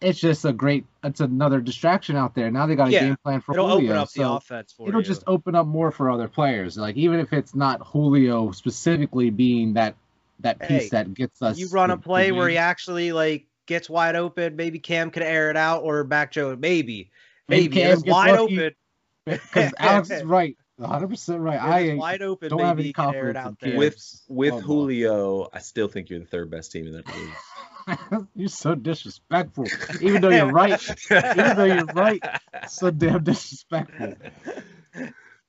it's 0.00 0.18
just 0.18 0.44
a 0.44 0.52
great. 0.52 0.84
It's 1.02 1.20
another 1.20 1.60
distraction 1.60 2.16
out 2.16 2.34
there. 2.34 2.50
Now 2.50 2.66
they 2.66 2.74
got 2.76 2.88
a 2.88 2.92
Yeah, 2.92 3.00
game 3.00 3.16
plan 3.22 3.40
for 3.40 3.54
it'll 3.54 3.68
Julio. 3.68 3.86
open 3.86 3.96
up 3.96 4.08
the 4.10 4.22
so 4.22 4.36
offense 4.36 4.72
for 4.76 4.88
it'll 4.88 5.00
you. 5.00 5.06
just 5.06 5.22
open 5.26 5.54
up 5.54 5.66
more 5.66 5.90
for 5.90 6.10
other 6.10 6.28
players. 6.28 6.76
Like 6.76 6.96
even 6.96 7.20
if 7.20 7.32
it's 7.32 7.54
not 7.54 7.86
Julio 7.86 8.50
specifically 8.50 9.30
being 9.30 9.74
that 9.74 9.94
that 10.40 10.58
piece 10.58 10.68
Hey, 10.84 10.88
that 10.90 11.14
gets 11.14 11.40
us. 11.40 11.56
you 11.58 11.68
run 11.68 11.90
a 11.90 11.94
the- 11.96 12.00
the 12.00 12.02
play 12.02 12.32
where 12.32 12.48
he 12.48 12.56
actually, 12.58 13.12
like, 13.12 13.46
gets 13.66 13.88
wide 13.88 14.16
open. 14.16 14.56
Maybe 14.56 14.78
Cam 14.80 15.10
can 15.10 15.22
air 15.22 15.48
it 15.48 15.56
out 15.56 15.84
or 15.84 16.02
back 16.04 16.32
Jones. 16.32 16.58
Maybe. 16.60 17.10
Maybe 17.48 17.62
Maybe. 17.68 17.76
Cam 17.80 17.92
it's 17.92 18.02
gets 18.02 18.12
wide 18.12 18.30
lucky. 18.32 18.54
open. 18.60 18.74
because 19.26 19.72
Alex 19.78 20.10
is 20.10 20.22
right, 20.24 20.56
100 20.76 21.08
percent 21.08 21.40
right. 21.40 21.54
If 21.54 21.62
I 21.62 21.94
wide 21.94 22.20
open, 22.20 22.50
don't 22.50 22.58
have 22.60 22.76
maybe 22.76 22.82
any 22.82 22.88
he 22.88 22.92
can 22.92 23.14
air 23.14 23.30
it 23.30 23.34
confidence 23.34 23.46
out 23.46 23.60
there. 23.60 23.78
With 23.78 24.20
with 24.28 24.52
Oh. 24.54 24.60
Julio, 24.60 25.48
I 25.52 25.60
still 25.60 25.88
think 25.88 26.10
you're 26.10 26.18
the 26.20 26.26
third 26.26 26.50
best 26.50 26.72
team 26.72 26.86
in 26.88 26.92
that 26.94 27.06
league. 27.06 27.30
you're 28.34 28.48
so 28.48 28.74
disrespectful. 28.74 29.66
Even 30.00 30.22
though 30.22 30.30
you're 30.30 30.50
right, 30.52 30.80
even 31.10 31.56
though 31.56 31.64
you're 31.64 31.84
right, 31.86 32.22
so 32.68 32.90
damn 32.90 33.22
disrespectful. 33.24 34.14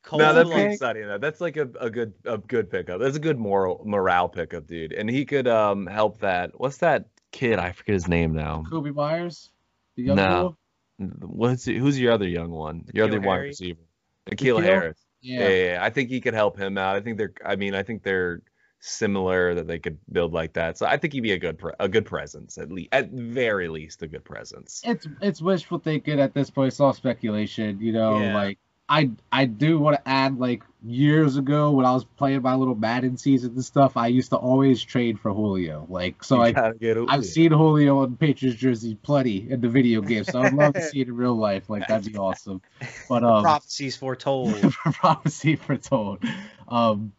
Cold 0.04 0.22
no, 0.22 0.34
that's 0.34 0.50
like- 0.50 0.72
exciting. 0.72 1.08
Though. 1.08 1.18
That's 1.18 1.42
like 1.42 1.58
a, 1.58 1.68
a 1.80 1.90
good 1.90 2.14
a 2.26 2.38
good 2.38 2.70
pickup. 2.70 3.00
That's 3.00 3.18
a 3.18 3.20
good 3.20 3.40
moral 3.40 3.82
morale 3.86 4.30
pickup, 4.30 4.68
dude. 4.68 4.94
And 4.94 5.10
he 5.10 5.26
could 5.26 5.48
um 5.48 5.88
help 5.88 6.20
that. 6.20 6.52
What's 6.60 6.78
that 6.78 7.06
kid? 7.32 7.58
I 7.58 7.72
forget 7.72 7.94
his 7.94 8.08
name 8.08 8.34
now. 8.34 8.64
Kobe 8.70 8.92
Meyers, 8.92 9.50
the 9.96 10.14
No. 10.14 10.56
boy? 11.00 11.06
What's 11.26 11.66
who's 11.66 12.00
your 12.00 12.14
other 12.14 12.28
young 12.28 12.52
one? 12.52 12.86
Your 12.94 13.08
other 13.08 13.20
N'Keal 13.20 13.26
wide 13.26 13.38
receiver, 13.38 13.82
Nikhil 14.30 14.58
N'Keal? 14.60 14.64
Harris. 14.64 14.98
Yeah. 15.22 15.40
Yeah. 15.40 15.48
Yeah, 15.48 15.72
yeah, 15.74 15.80
I 15.84 15.90
think 15.90 16.10
he 16.12 16.22
could 16.22 16.36
help 16.36 16.58
him 16.60 16.78
out. 16.78 16.96
I 16.96 17.02
think 17.02 17.18
they're. 17.18 17.34
I 17.44 17.56
mean, 17.56 17.74
I 17.74 17.82
think 17.82 18.04
they're 18.04 18.42
similar 18.86 19.56
that 19.56 19.68
they 19.68 19.80
could 19.80 19.98
build 20.12 20.34
like 20.34 20.54
that. 20.54 20.78
So 20.78 20.86
I 20.86 20.98
think 20.98 21.14
he'd 21.14 21.22
be 21.22 21.32
a 21.32 21.40
good 21.40 21.58
pre- 21.58 21.74
a 21.80 21.90
good 21.90 22.06
presence 22.06 22.58
at 22.58 22.72
least 22.72 22.90
at 22.92 23.10
very 23.10 23.68
least 23.68 24.02
a 24.04 24.08
good 24.08 24.24
presence. 24.24 24.82
it's 24.86 25.08
it's 25.22 25.42
wishful 25.42 25.80
thinking 25.80 26.20
at 26.20 26.34
this 26.34 26.50
point. 26.50 26.68
It's 26.68 26.80
all 26.80 26.94
speculation, 26.94 27.80
you 27.82 27.92
know. 27.94 28.20
Yeah. 28.20 28.36
Like 28.36 28.60
I 28.88 29.12
I 29.32 29.46
do 29.46 29.80
want 29.80 29.98
to 29.98 30.08
add 30.08 30.38
like 30.38 30.64
years 30.84 31.38
ago 31.38 31.72
when 31.72 31.86
I 31.88 31.94
was 31.94 32.04
playing 32.04 32.44
my 32.44 32.54
little 32.54 32.76
Madden 32.76 33.18
season 33.18 33.54
and 33.54 33.66
stuff, 33.66 33.98
I 33.98 34.08
used 34.08 34.30
to 34.30 34.36
always 34.36 34.84
trade 34.84 35.20
for 35.20 35.34
Julio. 35.34 35.88
Like 35.90 36.24
so, 36.24 36.40
I 36.40 36.52
gotta 36.52 36.76
get 36.76 36.98
I've 37.08 37.26
seen 37.26 37.52
Julio 37.52 38.04
on 38.04 38.18
Patriots 38.18 38.60
jersey 38.60 38.96
plenty 38.96 39.50
in 39.50 39.62
the 39.62 39.70
video 39.70 40.02
game, 40.02 40.24
so 40.24 40.40
I'd 40.40 40.54
love 40.54 40.76
to 40.76 40.84
see 40.84 41.02
it 41.02 41.08
in 41.08 41.16
real 41.16 41.36
life. 41.36 41.70
Like 41.70 41.88
that'd 41.88 42.12
be 42.12 42.18
awesome. 42.20 42.62
But 43.10 43.24
um, 43.24 43.42
prophecies 43.42 43.96
foretold. 43.96 44.62
prophecy 44.74 45.56
foretold. 45.56 46.24
Um, 46.68 47.14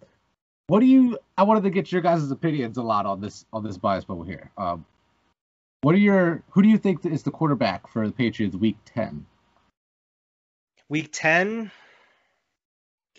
what 0.69 0.81
do 0.81 0.87
you? 0.87 1.19
I 1.37 1.45
wanted 1.45 1.63
to 1.65 1.71
get 1.71 1.93
your 1.93 2.01
guys' 2.01 2.31
opinions 2.31 2.77
a 2.77 2.83
lot 2.83 3.07
on 3.07 3.21
this 3.21 3.45
on 3.53 3.65
this 3.65 3.77
bias 3.77 4.05
bubble 4.05 4.25
here. 4.25 4.51
Um, 4.57 4.85
what 5.83 5.95
are 5.95 5.99
your? 5.99 6.43
Who 6.51 6.63
do 6.63 6.69
you 6.69 6.79
think 6.79 7.05
is 7.07 7.23
the 7.23 7.31
quarterback 7.31 7.89
for 7.89 8.07
the 8.07 8.13
Patriots 8.13 8.57
Week 8.57 8.77
Ten? 8.85 9.27
Week 10.89 11.09
10, 11.13 11.73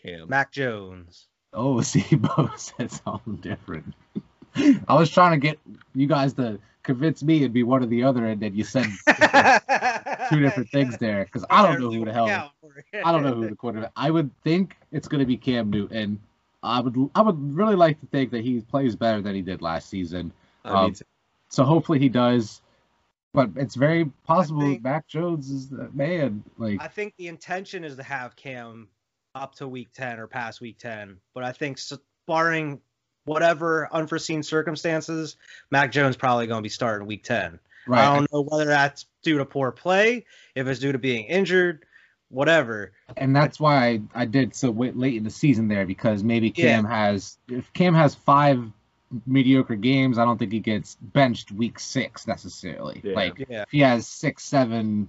Cam. 0.01 0.29
Mac 0.29 0.53
Jones. 0.53 1.27
Oh, 1.53 1.81
see, 1.81 2.15
Bo 2.15 2.49
said 2.55 2.91
something 2.91 3.35
different. 3.37 3.93
I 4.87 4.95
was 4.95 5.09
trying 5.11 5.31
to 5.31 5.37
get 5.37 5.59
you 5.93 6.07
guys 6.07 6.33
to 6.33 6.59
convince 6.83 7.21
me 7.21 7.37
it'd 7.37 7.51
be 7.51 7.63
one 7.63 7.83
or 7.83 7.87
the 7.87 8.03
other, 8.03 8.25
and 8.25 8.41
then 8.41 8.55
you 8.55 8.63
said 8.63 8.85
two 10.29 10.39
different 10.39 10.69
things 10.69 10.97
there 10.97 11.25
because 11.25 11.43
I 11.49 11.67
don't 11.67 11.81
know 11.81 11.91
who 11.91 12.05
the 12.05 12.13
hell. 12.13 12.53
I 13.03 13.11
don't 13.11 13.23
know 13.23 13.33
who 13.33 13.49
the 13.49 13.55
quarterback. 13.55 13.91
I 13.95 14.11
would 14.11 14.31
think 14.43 14.77
it's 14.91 15.09
going 15.09 15.19
to 15.19 15.25
be 15.25 15.35
Cam 15.35 15.69
Newton. 15.69 16.21
I 16.67 16.79
would 16.81 17.09
I 17.15 17.21
would 17.21 17.55
really 17.55 17.75
like 17.75 17.99
to 18.01 18.05
think 18.07 18.31
that 18.31 18.43
he 18.43 18.61
plays 18.61 18.95
better 18.95 19.21
than 19.21 19.35
he 19.35 19.41
did 19.41 19.61
last 19.61 19.89
season. 19.89 20.31
I 20.65 20.69
Um, 20.69 20.85
mean, 20.85 20.95
So 21.49 21.63
hopefully 21.63 21.99
he 21.99 22.09
does. 22.09 22.61
But 23.33 23.51
it's 23.55 23.75
very 23.75 24.05
possible 24.25 24.61
think- 24.61 24.83
Mac 24.83 25.07
Jones 25.07 25.49
is 25.51 25.69
the 25.69 25.89
man. 25.91 26.43
Like 26.57 26.81
I 26.81 26.87
think 26.87 27.13
the 27.17 27.27
intention 27.27 27.83
is 27.83 27.95
to 27.97 28.03
have 28.03 28.35
Cam 28.35 28.87
up 29.35 29.53
to 29.55 29.67
week 29.67 29.89
10 29.93 30.19
or 30.19 30.27
past 30.27 30.59
week 30.61 30.77
10. 30.79 31.17
But 31.35 31.43
I 31.43 31.51
think, 31.51 31.77
s- 31.77 31.93
barring 32.25 32.81
whatever 33.25 33.87
unforeseen 33.93 34.41
circumstances, 34.41 35.35
Mac 35.69 35.91
Jones 35.91 36.15
probably 36.17 36.47
going 36.47 36.59
to 36.59 36.63
be 36.63 36.69
starting 36.69 37.07
week 37.07 37.23
10. 37.23 37.59
right. 37.85 38.01
I 38.07 38.15
don't 38.15 38.31
know 38.33 38.41
whether 38.41 38.65
that's 38.65 39.05
due 39.21 39.37
to 39.37 39.45
poor 39.45 39.71
play, 39.71 40.25
if 40.55 40.65
it's 40.67 40.79
due 40.79 40.91
to 40.91 40.97
being 40.97 41.25
injured, 41.25 41.85
whatever. 42.29 42.91
and 43.15 43.35
that's 43.35 43.59
why 43.59 43.87
I, 43.87 44.01
I 44.13 44.25
did 44.25 44.53
so 44.55 44.69
late 44.71 45.15
in 45.15 45.23
the 45.23 45.29
season 45.29 45.67
there 45.67 45.85
because 45.85 46.23
maybe 46.23 46.53
Yeah. 46.55 46.75
Cam 46.75 46.85
has 46.85 47.37
if 47.47 47.71
Cam 47.73 47.93
has 47.93 48.15
five 48.15 48.63
mediocre 49.25 49.75
games, 49.75 50.17
I 50.17 50.25
don't 50.25 50.37
think 50.37 50.51
he 50.51 50.59
gets 50.59 50.97
benched 51.01 51.51
week 51.51 51.79
six 51.79 52.27
necessarily. 52.27 53.01
Yeah. 53.03 53.13
Like 53.15 53.45
Yeah. 53.49 53.61
if 53.63 53.69
he 53.71 53.79
has 53.79 54.07
six, 54.07 54.43
seven 54.43 55.07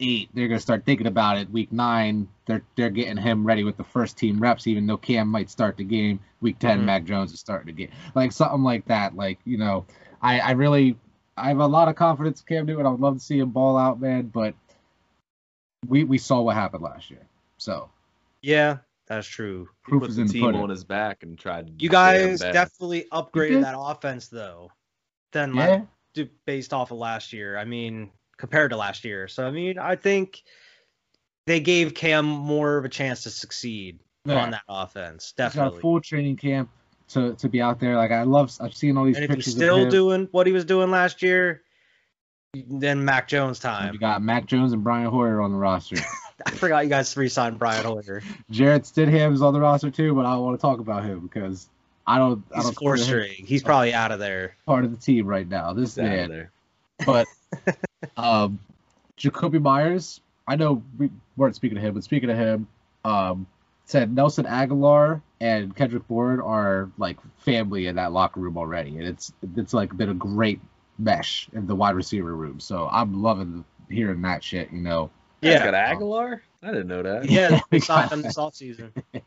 eight, 0.00 0.28
they're 0.34 0.46
gonna 0.48 0.60
start 0.60 0.84
thinking 0.84 1.06
about 1.06 1.38
it. 1.38 1.50
Week 1.50 1.72
nine, 1.72 2.28
they're 2.46 2.62
they're 2.76 2.90
getting 2.90 3.16
him 3.16 3.44
ready 3.44 3.64
with 3.64 3.76
the 3.76 3.84
first 3.84 4.16
team 4.18 4.38
reps, 4.38 4.66
even 4.66 4.86
though 4.86 4.96
Cam 4.98 5.28
might 5.28 5.50
start 5.50 5.76
the 5.76 5.84
game. 5.84 6.20
Week 6.40 6.58
10 6.58 6.80
Mhm. 6.80 6.84
Mac 6.84 7.04
Jones 7.04 7.32
is 7.32 7.40
starting 7.40 7.66
to 7.66 7.72
get 7.72 7.90
like 8.14 8.30
something 8.32 8.62
like 8.62 8.84
that. 8.86 9.16
Like 9.16 9.38
you 9.44 9.56
know, 9.58 9.86
I 10.22 10.38
I 10.40 10.50
really 10.52 10.96
I 11.36 11.48
have 11.48 11.58
a 11.60 11.66
lot 11.66 11.88
of 11.88 11.94
confidence 11.96 12.40
in 12.42 12.46
Cam 12.54 12.66
Newton. 12.66 12.84
I 12.86 12.90
would 12.90 13.00
love 13.00 13.14
to 13.14 13.20
see 13.20 13.38
him 13.38 13.50
ball 13.50 13.76
out, 13.78 14.00
man. 14.00 14.26
But 14.26 14.54
we 15.86 16.04
we 16.04 16.18
saw 16.18 16.40
what 16.40 16.54
happened 16.56 16.82
last 16.82 17.10
year, 17.10 17.26
so 17.56 17.88
Yeah, 18.42 18.78
that's 19.06 19.26
true. 19.28 19.68
He 19.86 19.98
put 19.98 20.10
is 20.10 20.16
the 20.16 20.24
team 20.26 20.42
pudding. 20.42 20.60
on 20.60 20.70
his 20.70 20.84
back 20.84 21.22
and 21.22 21.38
tried. 21.38 21.66
to 21.66 21.72
You 21.78 21.88
guys 21.88 22.40
definitely 22.40 23.06
upgraded 23.12 23.62
that 23.62 23.74
offense 23.78 24.28
though. 24.28 24.70
Than 25.32 25.54
yeah. 25.54 25.82
like 26.16 26.30
based 26.46 26.72
off 26.72 26.90
of 26.90 26.98
last 26.98 27.32
year. 27.32 27.56
I 27.58 27.64
mean, 27.64 28.10
compared 28.38 28.70
to 28.70 28.76
last 28.76 29.04
year. 29.04 29.28
So 29.28 29.46
I 29.46 29.50
mean, 29.50 29.78
I 29.78 29.94
think 29.96 30.42
they 31.46 31.60
gave 31.60 31.94
Cam 31.94 32.24
more 32.24 32.76
of 32.76 32.84
a 32.84 32.88
chance 32.88 33.22
to 33.22 33.30
succeed 33.30 34.00
Yeah. 34.24 34.42
on 34.42 34.50
that 34.52 34.62
offense. 34.68 35.26
He's 35.26 35.32
got 35.32 35.44
a 35.44 35.48
Definitely. 35.56 35.80
full 35.80 36.00
training 36.00 36.36
camp 36.36 36.70
to 37.10 37.34
to 37.36 37.48
be 37.48 37.60
out 37.62 37.78
there. 37.78 37.96
Like 37.96 38.10
I 38.10 38.22
love, 38.24 38.54
I've 38.60 38.74
seen 38.74 38.96
all 38.96 39.04
these 39.04 39.16
And 39.16 39.24
if 39.24 39.30
he's 39.30 39.36
pictures 39.44 39.54
still 39.54 39.88
doing 39.88 40.28
what 40.32 40.46
he 40.46 40.52
was 40.52 40.64
doing 40.64 40.90
last 40.90 41.22
year, 41.22 41.62
then 42.54 43.04
Mac 43.04 43.28
Jones 43.28 43.58
time. 43.58 43.92
You 43.92 44.00
got 44.00 44.22
Mac 44.22 44.46
Jones 44.46 44.72
and 44.72 44.82
Brian 44.82 45.10
Hoyer 45.10 45.40
on 45.40 45.52
the 45.52 45.58
roster. 45.58 45.96
I 46.46 46.50
forgot 46.52 46.84
you 46.84 46.88
guys 46.90 47.14
re-signed 47.16 47.58
Brian 47.58 47.84
Hoyer. 47.84 48.22
Jarrett 48.50 48.82
Stidham's 48.84 49.42
on 49.42 49.52
the 49.52 49.60
roster 49.60 49.90
too, 49.90 50.14
but 50.14 50.24
I 50.24 50.32
don't 50.32 50.44
want 50.44 50.58
to 50.58 50.62
talk 50.62 50.78
about 50.78 51.04
him 51.04 51.20
because 51.20 51.68
I 52.06 52.18
don't. 52.18 52.42
I 52.52 52.56
He's 52.56 52.64
don't 52.64 52.74
four 52.74 52.96
string. 52.96 53.44
He's 53.44 53.62
probably 53.62 53.92
out 53.92 54.12
of 54.12 54.18
there. 54.18 54.56
part 54.66 54.84
of 54.84 54.90
the 54.90 54.96
team 54.96 55.26
right 55.26 55.48
now. 55.48 55.72
This 55.72 55.96
He's 55.96 55.98
out 55.98 56.04
of 56.06 56.10
man, 56.10 56.30
there. 56.30 56.50
but 57.04 57.26
um, 58.16 58.58
Jakobi 59.18 59.60
Meyers. 59.60 60.20
I 60.46 60.56
know 60.56 60.82
we 60.96 61.10
weren't 61.36 61.56
speaking 61.56 61.76
to 61.76 61.82
him, 61.82 61.92
but 61.92 62.04
speaking 62.04 62.30
to 62.30 62.34
him, 62.34 62.68
um, 63.04 63.46
said 63.84 64.14
Nelson 64.14 64.46
Agholor 64.46 65.20
and 65.42 65.76
Kendrick 65.76 66.08
Bourne 66.08 66.40
are 66.40 66.90
like 66.96 67.18
family 67.40 67.86
in 67.86 67.96
that 67.96 68.12
locker 68.12 68.40
room 68.40 68.56
already, 68.56 68.96
and 68.96 69.06
it's 69.06 69.30
it's 69.56 69.74
like 69.74 69.94
been 69.94 70.08
a 70.08 70.14
great 70.14 70.60
mesh 70.98 71.48
in 71.52 71.66
the 71.66 71.74
wide 71.74 71.94
receiver 71.94 72.34
room. 72.34 72.60
So 72.60 72.88
I'm 72.90 73.22
loving 73.22 73.64
hearing 73.90 74.20
that 74.22 74.42
shit. 74.44 74.70
You 74.72 74.80
know, 74.80 75.10
He's 75.40 75.52
Yeah. 75.52 75.70
got 75.70 75.74
Agholor. 75.74 76.40
I 76.62 76.66
didn't 76.68 76.88
know 76.88 77.02
that. 77.02 77.30
Yeah, 77.30 77.60
We 77.70 77.78
signed 77.80 78.10
him 78.10 78.22
this 78.22 78.36
offseason. 78.36 78.90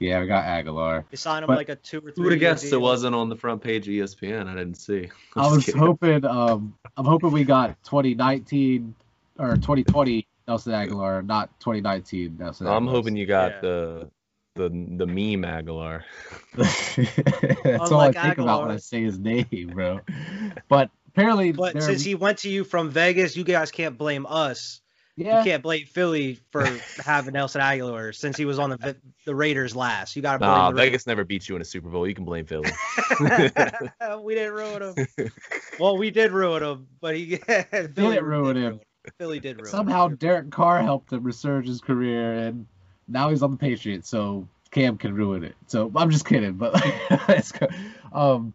yeah, 0.00 0.20
we 0.20 0.26
got 0.26 0.44
Agholor. 0.44 1.04
They 1.10 1.16
signed 1.16 1.44
him 1.44 1.46
But- 1.48 1.58
like 1.58 1.68
a 1.68 1.76
two 1.76 1.98
or 1.98 2.00
three. 2.00 2.12
Who 2.16 2.22
would 2.24 2.32
have 2.32 2.40
year 2.42 2.50
guessed 2.50 2.72
it 2.72 2.76
wasn't 2.80 3.14
on 3.14 3.28
the 3.28 3.36
front 3.36 3.62
page 3.62 3.86
of 3.86 3.92
ESPN? 3.94 4.48
I 4.48 4.54
didn't 4.54 4.74
see. 4.74 5.08
I'm 5.36 5.42
I 5.44 5.50
was 5.52 5.64
kidding. 5.64 5.80
hoping, 5.80 6.24
um, 6.24 6.74
I'm 6.96 7.04
hoping 7.06 7.30
we 7.30 7.44
got 7.44 7.76
2019 7.84 8.94
or 9.38 9.54
2020 9.56 10.26
Nelson 10.48 10.72
Agholor, 10.72 11.24
not 11.24 11.48
2019 11.60 12.36
Nelson. 12.38 12.66
I'm 12.66 12.86
hoping 12.88 13.14
you 13.16 13.26
got 13.26 13.52
Yeah. 13.52 13.60
the 13.60 14.10
the 14.54 14.68
the 14.68 15.06
meme 15.06 15.42
Agholor. 15.44 16.02
That's 16.54 17.90
all 17.90 18.00
I 18.00 18.08
Unlike 18.08 18.14
think 18.20 18.38
about 18.38 18.62
when 18.62 18.70
I 18.70 18.76
say 18.76 19.02
his 19.02 19.18
name, 19.18 19.70
bro. 19.72 20.00
But 20.68 20.90
apparently, 21.08 21.52
But 21.52 21.72
they're- 21.74 21.82
since 21.82 22.02
he 22.02 22.14
went 22.14 22.38
to 22.38 22.50
you 22.50 22.64
from 22.64 22.90
Vegas, 22.90 23.36
you 23.36 23.44
guys 23.44 23.70
can't 23.70 23.96
blame 23.96 24.26
us. 24.28 24.80
yeah, 25.16 25.38
You 25.38 25.44
can't 25.44 25.62
blame 25.62 25.86
Philly 25.86 26.38
for 26.50 26.66
having 27.04 27.32
Nelson 27.32 27.60
Agholor 27.62 28.14
since 28.14 28.36
he 28.36 28.44
was 28.44 28.58
on 28.58 28.70
the 28.70 28.96
the 29.24 29.34
Raiders 29.34 29.74
last. 29.74 30.16
You 30.16 30.22
got 30.22 30.34
to 30.34 30.38
blame 30.40 30.50
Nah, 30.50 30.70
the 30.70 30.76
Vegas 30.76 31.06
never 31.06 31.24
beat 31.24 31.48
you 31.48 31.56
in 31.56 31.62
a 31.62 31.64
Super 31.64 31.88
Bowl. 31.88 32.06
You 32.06 32.14
can 32.14 32.24
blame 32.24 32.44
Philly. 32.46 32.70
We 34.22 34.34
didn't 34.34 34.52
ruin 34.54 34.82
him. 34.82 35.30
Well, 35.78 35.96
we 35.96 36.10
did 36.10 36.32
ruin 36.32 36.62
him, 36.62 36.86
but 37.00 37.16
he 37.16 37.36
Philly 37.36 37.88
didn't 37.94 38.24
ruin 38.24 38.56
him. 38.56 38.80
Philly 39.18 39.40
did 39.40 39.56
ruin 39.56 39.66
somehow 39.70 40.06
him. 40.06 40.16
Derek 40.16 40.50
Carr 40.50 40.82
helped 40.82 41.12
him 41.12 41.22
resurge 41.24 41.66
his 41.66 41.80
career, 41.80 42.34
and 42.34 42.66
now 43.08 43.30
he's 43.30 43.42
on 43.42 43.50
the 43.50 43.56
Patriots, 43.56 44.08
so 44.08 44.46
Cam 44.70 44.96
can 44.96 45.14
ruin 45.14 45.44
it. 45.44 45.54
So 45.66 45.90
I'm 45.96 46.10
just 46.10 46.26
kidding, 46.26 46.54
but 46.54 46.74
let's. 47.28 47.52
Um, 48.12 48.52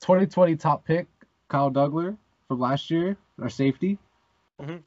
2020 0.00 0.56
top 0.56 0.84
pick 0.84 1.06
Kyle 1.48 1.70
Douglas 1.70 2.14
from 2.48 2.60
last 2.60 2.90
year, 2.90 3.16
our 3.40 3.48
safety. 3.48 3.98
Mhm. 4.60 4.82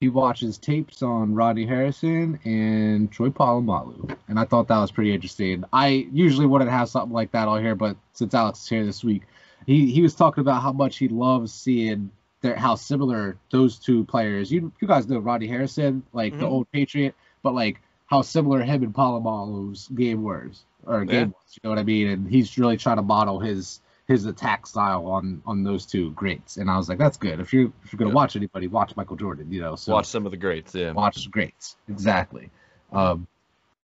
He 0.00 0.08
watches 0.10 0.58
tapes 0.58 1.02
on 1.02 1.34
Rodney 1.34 1.64
Harrison 1.66 2.38
and 2.44 3.10
Troy 3.10 3.30
Polamalu, 3.30 4.14
and 4.28 4.38
I 4.38 4.44
thought 4.44 4.68
that 4.68 4.78
was 4.78 4.90
pretty 4.92 5.14
interesting. 5.14 5.64
I 5.72 6.06
usually 6.12 6.46
wouldn't 6.46 6.70
have 6.70 6.90
something 6.90 7.14
like 7.14 7.32
that 7.32 7.48
on 7.48 7.62
here, 7.62 7.74
but 7.74 7.96
since 8.12 8.34
Alex 8.34 8.60
is 8.62 8.68
here 8.68 8.84
this 8.84 9.02
week, 9.02 9.22
he 9.66 9.90
he 9.90 10.02
was 10.02 10.14
talking 10.14 10.42
about 10.42 10.60
how 10.62 10.72
much 10.72 10.98
he 10.98 11.08
loves 11.08 11.52
seeing 11.52 12.10
their 12.42 12.56
how 12.56 12.74
similar 12.74 13.38
those 13.50 13.78
two 13.78 14.04
players. 14.04 14.52
You 14.52 14.70
you 14.82 14.86
guys 14.86 15.08
know 15.08 15.18
Rodney 15.18 15.46
Harrison, 15.46 16.02
like 16.12 16.38
the 16.38 16.44
Mhm. 16.44 16.50
old 16.50 16.70
Patriot, 16.72 17.14
but 17.42 17.54
like 17.54 17.80
how 18.06 18.22
similar 18.22 18.62
him 18.62 18.82
and 18.82 18.94
Polamalu's 18.94 19.88
game 19.88 20.22
was 20.22 20.64
or 20.84 21.00
Yeah. 21.00 21.04
game 21.06 21.28
was. 21.30 21.54
You 21.54 21.60
know 21.64 21.70
what 21.70 21.78
I 21.78 21.82
mean? 21.84 22.08
And 22.08 22.28
he's 22.28 22.56
really 22.58 22.76
trying 22.76 22.96
to 22.96 23.02
model 23.02 23.40
his 23.40 23.80
his 24.06 24.24
attack 24.24 24.66
style 24.68 25.06
on 25.06 25.42
on 25.46 25.64
those 25.64 25.84
two 25.84 26.12
greats. 26.12 26.58
And 26.58 26.70
I 26.70 26.76
was 26.76 26.88
like, 26.88 26.98
that's 26.98 27.16
good. 27.16 27.40
If 27.40 27.52
you're 27.52 27.72
if 27.84 27.92
you're 27.92 27.98
gonna 27.98 28.10
Yeah. 28.10 28.14
watch 28.14 28.36
anybody, 28.36 28.68
watch 28.68 28.94
Michael 28.96 29.16
Jordan. 29.16 29.50
You 29.50 29.60
know, 29.60 29.74
so 29.76 29.92
Watch 29.92 30.06
some 30.06 30.24
of 30.26 30.30
the 30.30 30.36
greats. 30.38 30.74
Yeah. 30.74 30.92
watch 30.92 31.24
the 31.24 31.30
greats 31.30 31.76
exactly. 31.88 32.50
Um, 32.92 33.26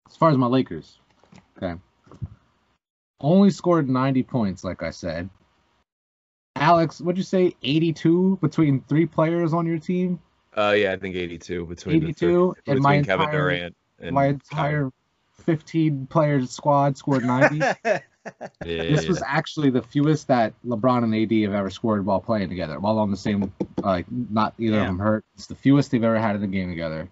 as 0.07 0.15
far 0.15 0.29
as 0.29 0.37
my 0.37 0.45
Lakers, 0.45 0.99
okay, 1.57 1.79
only 3.19 3.49
scored 3.49 3.89
90 3.89 4.21
points, 4.23 4.63
like 4.63 4.83
I 4.83 4.91
said. 4.91 5.29
Alex, 6.55 7.01
what'd 7.01 7.17
you 7.17 7.23
say? 7.23 7.55
82 7.63 8.37
between 8.41 8.81
three 8.81 9.05
players 9.07 9.53
on 9.53 9.65
your 9.65 9.79
team. 9.79 10.19
Uh, 10.55 10.75
yeah, 10.77 10.91
I 10.91 10.97
think 10.97 11.15
82 11.15 11.65
between 11.65 12.01
the 12.01 12.07
82 12.09 12.13
three, 12.19 12.35
and 12.35 12.55
between 12.65 12.83
my 12.83 13.01
Kevin 13.01 13.23
entire 13.25 13.31
Durant 13.39 13.75
my 14.09 14.27
entire 14.27 14.91
15 15.45 16.07
player 16.07 16.45
squad 16.45 16.97
scored 16.97 17.23
90. 17.25 17.61
Yeah, 18.63 18.83
this 18.83 19.07
was 19.07 19.23
actually 19.25 19.71
the 19.71 19.81
fewest 19.81 20.27
that 20.27 20.53
LeBron 20.63 21.03
and 21.03 21.15
AD 21.15 21.31
have 21.49 21.57
ever 21.57 21.71
scored 21.71 22.05
while 22.05 22.19
playing 22.19 22.49
together, 22.49 22.79
while 22.79 22.99
on 22.99 23.09
the 23.09 23.17
same, 23.17 23.51
like 23.77 24.05
not 24.11 24.53
either 24.59 24.79
of 24.79 24.85
them 24.85 24.99
hurt. 24.99 25.25
It's 25.33 25.47
the 25.47 25.55
fewest 25.55 25.89
they've 25.89 26.03
ever 26.03 26.19
had 26.19 26.35
in 26.35 26.43
a 26.43 26.47
game 26.47 26.69
together. 26.69 27.09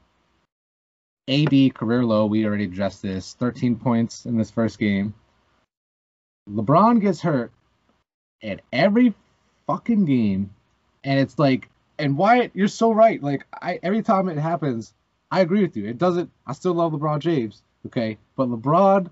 AD 1.27 1.73
career 1.73 2.03
low. 2.03 2.27
We 2.27 2.45
already 2.45 2.65
addressed 2.65 3.01
this. 3.01 3.33
13 3.33 3.75
points 3.77 4.25
in 4.25 4.37
this 4.37 4.51
first 4.51 4.77
game. 4.77 5.13
LeBron 6.49 7.01
gets 7.01 7.21
hurt 7.21 7.51
at 8.43 8.61
every 8.71 9.13
fucking 9.67 10.05
game, 10.05 10.51
and 11.03 11.19
it's 11.19 11.39
like, 11.39 11.69
and 11.97 12.17
Wyatt, 12.17 12.51
you're 12.53 12.67
so 12.67 12.91
right. 12.91 13.21
Like 13.21 13.45
I, 13.53 13.79
every 13.81 14.01
time 14.03 14.29
it 14.29 14.37
happens, 14.37 14.93
I 15.31 15.41
agree 15.41 15.61
with 15.61 15.77
you. 15.77 15.85
It 15.87 15.97
doesn't. 15.97 16.29
I 16.47 16.53
still 16.53 16.73
love 16.73 16.91
LeBron 16.93 17.19
James. 17.19 17.61
Okay, 17.85 18.17
but 18.35 18.49
LeBron, 18.49 19.09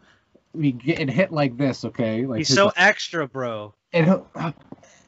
we 0.54 0.72
getting 0.72 1.08
hit 1.08 1.32
like 1.32 1.58
this. 1.58 1.86
Okay, 1.86 2.26
like 2.26 2.40
He's 2.40 2.48
his- 2.50 2.58
so 2.58 2.72
extra, 2.76 3.28
bro. 3.28 3.74
and 3.94 4.06
he'll, 4.06 4.28
and 4.36 4.54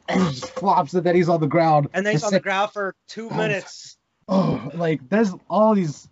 he 0.09 0.17
just 0.29 0.51
flops 0.51 0.93
it. 0.93 1.03
Then 1.03 1.15
he's 1.15 1.29
on 1.29 1.41
the 1.41 1.47
ground. 1.47 1.89
And 1.93 2.05
then 2.05 2.13
he's 2.13 2.21
The 2.21 2.27
on 2.27 2.33
the 2.33 2.39
ground 2.39 2.71
for 2.71 2.95
two 3.07 3.29
Oh. 3.31 3.35
minutes. 3.35 3.95
Oh, 4.31 4.69
like 4.75 5.01
there's 5.09 5.31
all 5.49 5.73
these, 5.73 6.07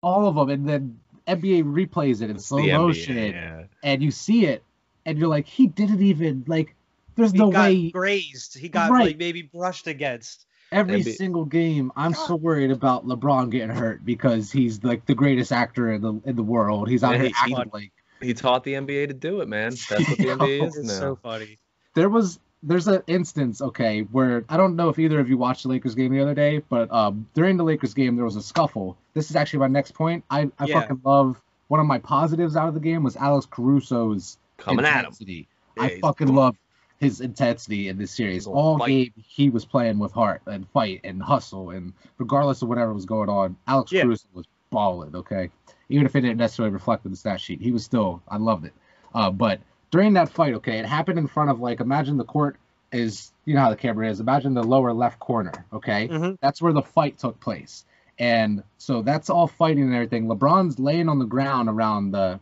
all 0.00 0.28
of 0.28 0.36
them, 0.36 0.50
and 0.50 0.68
then 0.68 1.00
NBA 1.26 1.64
replays 1.64 2.22
it 2.22 2.30
in 2.30 2.36
It's 2.36 2.46
slow 2.46 2.58
the 2.62 2.68
NBA, 2.68 2.78
motion, 2.78 3.16
Yeah. 3.16 3.64
and 3.82 4.00
you 4.00 4.12
see 4.12 4.46
it, 4.46 4.62
and 5.04 5.18
you're 5.18 5.26
like, 5.26 5.46
he 5.48 5.66
didn't 5.66 6.00
even 6.00 6.44
like. 6.46 6.76
There's 7.16 7.32
He 7.32 7.38
no 7.38 7.50
got 7.50 7.70
way. 7.70 7.90
grazed. 7.90 8.56
He 8.56 8.68
got 8.68 8.92
Right. 8.92 9.06
like 9.06 9.18
maybe 9.18 9.42
brushed 9.42 9.88
against. 9.88 10.45
Every 10.72 11.00
NBA 11.00 11.16
single 11.16 11.44
game, 11.44 11.92
I'm 11.96 12.12
so 12.14 12.34
worried 12.36 12.70
about 12.70 13.06
LeBron 13.06 13.50
getting 13.50 13.70
hurt 13.70 14.04
because 14.04 14.50
he's 14.50 14.82
like 14.82 15.06
the 15.06 15.14
greatest 15.14 15.52
actor 15.52 15.92
in 15.92 16.02
the 16.02 16.20
in 16.24 16.36
the 16.36 16.42
world. 16.42 16.88
He's 16.88 17.04
out 17.04 17.12
Yeah, 17.12 17.18
here 17.18 17.26
he's 17.28 17.36
acting 17.54 17.70
like 17.72 17.92
He 18.20 18.34
taught 18.34 18.64
the 18.64 18.74
NBA 18.74 19.08
to 19.08 19.14
do 19.14 19.40
it, 19.42 19.48
man. 19.48 19.70
That's 19.88 20.08
what 20.08 20.18
the 20.18 20.24
NBA 20.36 20.66
is 20.66 20.76
It's 20.76 20.88
now. 20.88 20.98
so 20.98 21.16
funny. 21.22 21.58
there 21.94 22.08
was 22.08 22.38
there's 22.62 22.88
an 22.88 23.02
instance 23.06 23.60
okay 23.62 24.00
where 24.00 24.44
I 24.48 24.56
don't 24.56 24.74
know 24.74 24.88
if 24.88 24.98
either 24.98 25.20
of 25.20 25.28
you 25.28 25.38
watched 25.38 25.62
the 25.62 25.68
Lakers 25.68 25.94
game 25.94 26.12
the 26.12 26.20
other 26.20 26.34
day, 26.34 26.58
but 26.68 26.90
um, 26.92 27.28
during 27.34 27.56
the 27.56 27.64
Lakers 27.64 27.94
game 27.94 28.16
there 28.16 28.24
was 28.24 28.34
a 28.36 28.42
scuffle. 28.42 28.96
This 29.14 29.30
is 29.30 29.36
actually 29.36 29.60
my 29.60 29.68
next 29.68 29.92
point. 29.94 30.24
I 30.30 30.50
I 30.58 30.66
Yeah. 30.66 30.80
fucking 30.80 31.02
love 31.04 31.40
one 31.68 31.78
of 31.80 31.86
my 31.86 31.98
positives 31.98 32.56
out 32.56 32.66
of 32.68 32.74
the 32.74 32.80
game 32.80 33.02
was 33.04 33.14
Alex 33.16 33.46
Caruso's 33.46 34.38
Coming 34.56 34.84
at 34.84 34.92
him. 34.92 34.98
intensity. 35.00 35.48
Yeah, 35.76 35.82
I 35.82 35.88
he's- 35.88 36.00
fucking 36.00 36.28
love 36.28 36.56
his 36.98 37.20
intensity 37.20 37.88
in 37.88 37.98
this 37.98 38.10
series. 38.10 38.46
All 38.46 38.78
fight. 38.78 38.88
game 38.88 39.12
he 39.16 39.50
was 39.50 39.64
playing 39.64 39.98
with 39.98 40.12
heart 40.12 40.42
and 40.46 40.68
fight 40.70 41.00
and 41.04 41.22
hustle 41.22 41.70
and 41.70 41.92
regardless 42.18 42.62
of 42.62 42.68
whatever 42.68 42.92
was 42.94 43.04
going 43.06 43.28
on, 43.28 43.56
Alex 43.66 43.92
Yeah. 43.92 44.02
Caruso 44.02 44.26
was 44.32 44.46
balling. 44.70 45.14
Okay, 45.14 45.50
even 45.88 46.06
if 46.06 46.16
it 46.16 46.22
didn't 46.22 46.38
necessarily 46.38 46.72
reflect 46.72 47.04
in 47.04 47.10
the 47.10 47.16
stat 47.16 47.40
sheet, 47.40 47.60
he 47.60 47.70
was 47.72 47.84
still. 47.84 48.22
I 48.28 48.38
loved 48.38 48.64
it. 48.64 48.72
Uh, 49.14 49.30
but 49.30 49.60
during 49.90 50.14
that 50.14 50.28
fight, 50.30 50.54
okay, 50.54 50.78
it 50.78 50.86
happened 50.86 51.18
in 51.18 51.26
front 51.26 51.50
of 51.50 51.60
like 51.60 51.80
imagine 51.80 52.16
the 52.16 52.24
court 52.24 52.56
is 52.92 53.32
you 53.44 53.54
know 53.54 53.60
how 53.60 53.70
the 53.70 53.76
camera 53.76 54.08
is. 54.08 54.20
Imagine 54.20 54.54
the 54.54 54.62
lower 54.62 54.92
left 54.92 55.18
corner. 55.18 55.52
Okay, 55.72 56.08
Mhm. 56.08 56.38
that's 56.40 56.62
where 56.62 56.72
the 56.72 56.82
fight 56.82 57.18
took 57.18 57.38
place. 57.40 57.84
And 58.18 58.62
so 58.78 59.02
that's 59.02 59.28
all 59.28 59.46
fighting 59.46 59.82
and 59.84 59.94
everything. 59.94 60.26
LeBron's 60.26 60.78
laying 60.78 61.08
on 61.10 61.18
the 61.18 61.26
ground 61.26 61.68
around 61.68 62.12
the 62.12 62.40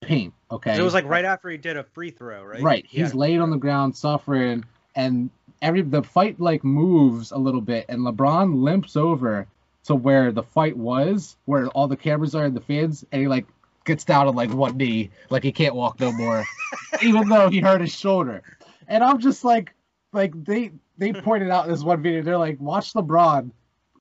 paint. 0.00 0.34
Okay. 0.50 0.76
It 0.76 0.82
was 0.82 0.94
like 0.94 1.04
right 1.04 1.24
after 1.24 1.48
he 1.48 1.56
did 1.56 1.76
a 1.76 1.84
free 1.84 2.10
throw, 2.10 2.42
right? 2.42 2.62
Right. 2.62 2.86
He 2.86 3.00
He's 3.00 3.14
laid 3.14 3.40
on 3.40 3.50
the 3.50 3.56
ground 3.56 3.96
suffering 3.96 4.64
and 4.94 5.30
every 5.62 5.82
the 5.82 6.02
fight 6.02 6.40
like 6.40 6.64
moves 6.64 7.32
a 7.32 7.38
little 7.38 7.60
bit 7.60 7.86
and 7.88 8.00
LeBron 8.00 8.62
limps 8.62 8.96
over 8.96 9.46
to 9.84 9.94
where 9.94 10.32
the 10.32 10.42
fight 10.42 10.76
was, 10.76 11.36
where 11.44 11.68
all 11.68 11.88
the 11.88 11.96
cameras 11.96 12.34
are 12.34 12.44
and 12.44 12.56
the 12.56 12.60
fans, 12.60 13.04
and 13.12 13.22
he 13.22 13.28
like 13.28 13.46
gets 13.84 14.04
down 14.04 14.28
on 14.28 14.34
like 14.34 14.52
one 14.52 14.76
knee, 14.76 15.10
like 15.30 15.42
he 15.42 15.52
can't 15.52 15.74
walk 15.74 15.98
no 16.00 16.12
more, 16.12 16.44
even 17.02 17.28
though 17.28 17.48
he 17.48 17.60
hurt 17.60 17.80
his 17.80 17.94
shoulder. 17.94 18.42
And 18.88 19.02
I'm 19.02 19.18
just 19.18 19.44
like, 19.44 19.74
like 20.12 20.32
they 20.44 20.72
they 20.98 21.12
pointed 21.12 21.50
out 21.50 21.64
in 21.66 21.72
this 21.72 21.82
one 21.82 22.02
video, 22.02 22.22
they're 22.22 22.38
like, 22.38 22.60
watch 22.60 22.92
LeBron 22.92 23.50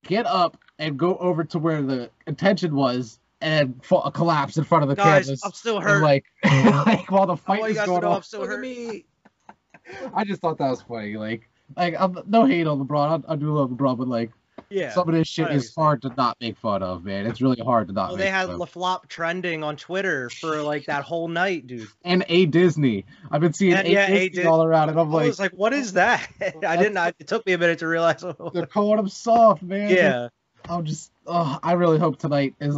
get 0.03 0.25
up 0.25 0.57
and 0.77 0.97
go 0.97 1.15
over 1.17 1.43
to 1.45 1.59
where 1.59 1.81
the 1.81 2.09
attention 2.27 2.75
was 2.75 3.19
and 3.41 3.81
collapse 3.83 4.57
in 4.57 4.63
front 4.63 4.83
of 4.83 4.89
the 4.89 4.95
Guys, 4.95 5.25
cameras. 5.25 5.41
I'm 5.43 5.51
still 5.53 5.75
and, 5.77 5.85
hurt. 5.85 6.03
like, 6.03 6.25
like 6.43 7.09
while 7.11 7.27
the 7.27 7.37
fight 7.37 7.71
is 7.71 7.77
going 7.77 8.03
on. 8.03 8.17
I'm 8.17 8.23
still 8.23 8.45
hurt. 8.45 8.59
me. 8.61 9.05
I 10.13 10.23
just 10.23 10.41
thought 10.41 10.57
that 10.59 10.69
was 10.69 10.81
funny. 10.81 11.15
Like, 11.17 11.49
like 11.77 11.95
I'm 11.99 12.17
no 12.27 12.45
hate 12.45 12.67
on 12.67 12.79
LeBron. 12.85 13.23
I, 13.27 13.33
I 13.33 13.35
do 13.35 13.53
love 13.53 13.69
LeBron, 13.71 13.97
but 13.97 14.07
like 14.07 14.31
Yeah. 14.69 14.91
some 14.91 15.07
of 15.09 15.15
this 15.15 15.27
shit 15.27 15.49
is 15.51 15.73
hard 15.73 16.01
to 16.03 16.09
not 16.17 16.37
make 16.41 16.57
fun 16.57 16.83
of, 16.83 17.03
man. 17.05 17.25
It's 17.25 17.41
really 17.41 17.61
hard 17.61 17.87
to 17.87 17.93
not 17.93 18.09
Well, 18.09 18.17
make 18.17 18.25
they 18.25 18.29
had 18.31 18.47
fun 18.49 18.61
of. 18.61 18.69
Flop 18.69 19.07
trending 19.07 19.63
on 19.63 19.77
Twitter 19.77 20.29
for 20.29 20.61
like 20.61 20.85
that 20.85 21.03
whole 21.03 21.27
night, 21.27 21.65
dude. 21.65 21.87
and 22.03 22.23
a 22.27 22.45
Disney. 22.45 23.05
I've 23.31 23.41
been 23.41 23.53
seeing 23.53 23.73
And, 23.73 23.87
a 23.87 23.91
yeah, 23.91 24.07
A 24.09 24.29
Disney 24.29 24.45
all 24.45 24.63
around, 24.63 24.89
and 24.89 24.99
I'm 24.99 25.09
I 25.09 25.17
like, 25.17 25.27
was 25.27 25.39
like, 25.39 25.53
what 25.53 25.73
is 25.73 25.93
that? 25.93 26.27
I 26.67 26.75
didn't. 26.77 26.97
I, 26.97 27.13
it 27.19 27.27
took 27.27 27.45
me 27.47 27.53
a 27.53 27.57
minute 27.57 27.79
to 27.79 27.87
realize. 27.87 28.23
they're 28.53 28.65
calling 28.67 28.99
him 28.99 29.07
soft, 29.09 29.63
man. 29.63 29.89
yeah. 29.89 30.27
I'm 30.69 30.85
just, 30.85 31.11
oh, 31.25 31.57
I 31.63 31.71
really 31.73 31.97
hope 31.97 32.19
tonight 32.19 32.53
is. 32.59 32.75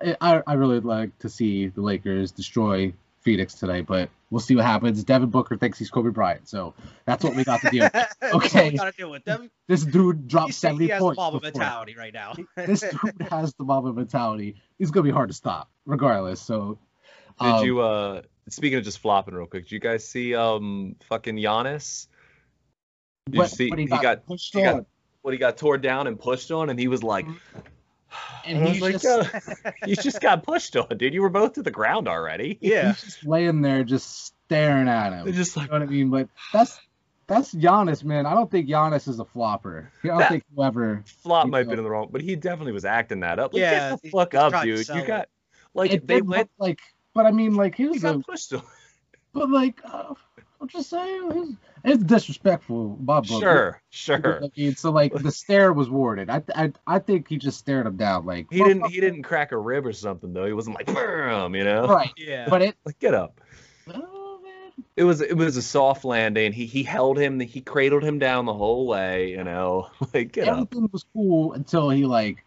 A- 0.00 0.22
I 0.24 0.42
I 0.46 0.54
really 0.54 0.80
like 0.80 1.18
to 1.20 1.28
see 1.28 1.68
the 1.68 1.80
Lakers 1.82 2.30
destroy 2.32 2.92
Phoenix 3.20 3.54
tonight, 3.54 3.86
but 3.86 4.10
we'll 4.30 4.40
see 4.40 4.54
what 4.54 4.64
happens. 4.64 5.02
Devin 5.04 5.30
Booker 5.30 5.56
thinks 5.56 5.78
he's 5.78 5.90
Kobe 5.90 6.10
Bryant, 6.10 6.46
so 6.48 6.74
that's 7.06 7.24
what 7.24 7.34
we 7.34 7.42
got 7.44 7.60
to 7.62 7.70
deal. 7.70 7.88
with. 7.92 8.06
Okay. 8.34 8.70
we 8.70 8.76
gotta 8.76 8.92
deal 8.92 9.10
with 9.10 9.24
them. 9.24 9.50
This 9.68 9.84
dude 9.84 10.26
dropped 10.28 10.48
He's, 10.48 10.56
70 10.56 10.84
he 10.84 10.90
has 10.90 10.98
the 11.00 11.04
points. 11.04 11.16
Mamba 11.18 11.40
before. 11.40 11.60
mentality 11.60 11.94
right 11.96 12.12
now. 12.12 12.34
This 12.56 12.80
dude 12.80 13.28
has 13.30 13.54
the 13.54 13.64
Mamba 13.64 13.92
mentality. 13.92 14.56
He's 14.78 14.90
gonna 14.90 15.04
be 15.04 15.10
hard 15.10 15.28
to 15.30 15.34
stop, 15.34 15.70
regardless. 15.86 16.40
So, 16.40 16.78
Did 17.40 17.46
um, 17.46 17.64
you 17.64 17.80
uh 17.80 18.22
speaking 18.50 18.78
of 18.78 18.84
just 18.84 18.98
flopping 18.98 19.34
real 19.34 19.46
quick, 19.46 19.64
did 19.64 19.72
you 19.72 19.78
guys 19.80 20.06
see 20.06 20.34
um 20.34 20.96
fucking 21.08 21.36
Giannis? 21.36 22.08
Did 23.30 23.38
what- 23.38 23.50
you 23.50 23.56
see 23.56 23.70
what 23.70 23.78
he 23.78 23.86
got 23.86 24.26
pushed 24.26 24.54
he 24.54 24.62
got- 24.62 24.74
on, 24.74 24.86
what 25.22 25.32
he 25.32 25.38
got 25.38 25.56
tore 25.56 25.78
down 25.78 26.06
and 26.06 26.18
pushed 26.20 26.50
on 26.50 26.68
and 26.70 26.78
he 26.78 26.88
was 26.88 27.02
like 27.02 27.26
and 28.46 28.58
I 28.64 28.70
he's 28.70 28.80
like, 28.82 29.00
just, 29.00 29.06
"Uh, 29.06 29.70
you 29.86 29.96
just 29.96 30.20
got 30.20 30.42
pushed 30.42 30.76
on, 30.76 30.88
dude. 30.96 31.14
You 31.14 31.22
were 31.22 31.30
both 31.30 31.54
to 31.54 31.62
the 31.62 31.70
ground 31.70 32.08
already. 32.08 32.58
yeah. 32.62 32.92
he's 32.92 33.02
just 33.02 33.24
laying 33.26 33.62
there, 33.62 33.84
just 33.84 34.26
staring 34.46 34.88
at 34.88 35.12
him. 35.12 35.24
They're 35.24 35.34
just 35.34 35.56
You 35.56 35.62
like 35.62 35.70
know 35.70 35.78
what 35.80 35.88
I 35.88 35.90
mean? 35.90 36.10
But 36.10 36.28
that's 36.52 36.78
that's 37.26 37.54
Giannis, 37.54 38.04
man. 38.04 38.26
I 38.26 38.34
don't 38.34 38.50
think 38.50 38.68
Giannis 38.68 39.08
is 39.08 39.18
a 39.18 39.24
flopper. 39.24 39.90
I 40.02 40.08
don't 40.08 40.18
That- 40.18 40.28
think 40.30 40.44
whoever. 40.54 41.02
flop 41.06 41.46
You 41.46 41.52
might 41.52 41.58
have 41.58 41.68
been 41.68 41.78
in 41.78 41.84
the 41.84 41.90
wrong, 41.90 42.08
but 42.10 42.20
he 42.20 42.36
definitely 42.36 42.72
was 42.72 42.84
acting 42.84 43.20
that 43.20 43.38
up. 43.38 43.54
Like, 43.54 43.60
Yeah, 43.60 43.90
get 43.90 44.02
the 44.02 44.10
fuck 44.10 44.34
up, 44.34 44.62
dude. 44.62 44.86
You 44.88 45.06
got 45.06 45.28
like 45.72 45.92
it 45.92 46.06
they 46.06 46.20
went 46.22 46.50
like, 46.58 46.80
but 47.14 47.26
I 47.26 47.30
mean, 47.30 47.54
like 47.54 47.74
he 47.76 47.84
here's 47.84 48.02
got 48.02 48.16
a, 48.16 48.18
pushed 48.18 48.52
on. 48.52 48.62
but 49.32 49.50
like, 49.50 49.80
uh, 49.84 50.12
I'm 50.60 50.68
just 50.68 50.90
saying, 50.90 51.56
it's, 51.84 51.94
it's 51.94 52.04
disrespectful, 52.04 52.98
my 53.02 53.20
book. 53.20 53.42
Sure, 53.42 53.80
You 54.08 54.16
know 54.18 54.20
sure. 54.22 54.44
I 54.44 54.50
mean, 54.56 54.74
so 54.76 54.90
like 54.90 55.12
the 55.12 55.30
stare 55.30 55.72
was 55.72 55.88
warranted. 55.90 56.30
I, 56.30 56.42
I 56.54 56.72
I 56.86 56.98
think 56.98 57.28
he 57.28 57.36
just 57.38 57.58
stared 57.58 57.86
him 57.86 57.96
down, 57.96 58.24
like 58.26 58.46
He 58.50 58.62
didn't 58.64 58.86
he 58.90 59.00
didn't 59.00 59.22
crack 59.22 59.52
a 59.52 59.58
rib 59.58 59.86
or 59.86 59.92
something 59.92 60.32
though. 60.32 60.46
He 60.46 60.52
wasn't 60.52 60.76
like 60.76 60.86
"Bam," 60.86 61.54
you 61.54 61.64
know. 61.64 61.86
right. 61.86 62.10
Yeah. 62.16 62.46
But 62.48 62.62
it, 62.62 62.76
Like 62.84 62.98
get 62.98 63.14
up. 63.14 63.40
oh 63.92 64.40
man, 64.42 64.84
It 64.96 65.04
was 65.04 65.20
it 65.20 65.34
was 65.36 65.56
a 65.56 65.62
soft 65.62 66.04
landing. 66.04 66.52
He 66.52 66.66
he 66.66 66.82
held 66.82 67.18
him. 67.18 67.38
He 67.40 67.60
cradled 67.60 68.02
him 68.02 68.18
down 68.18 68.46
the 68.46 68.54
whole 68.54 68.86
way. 68.86 69.30
You 69.30 69.44
know, 69.44 69.88
like 70.14 70.32
get 70.32 70.48
up. 70.48 70.54
everything 70.54 70.88
was 70.92 71.04
cool 71.12 71.52
until 71.52 71.90
he 71.90 72.06
like, 72.06 72.44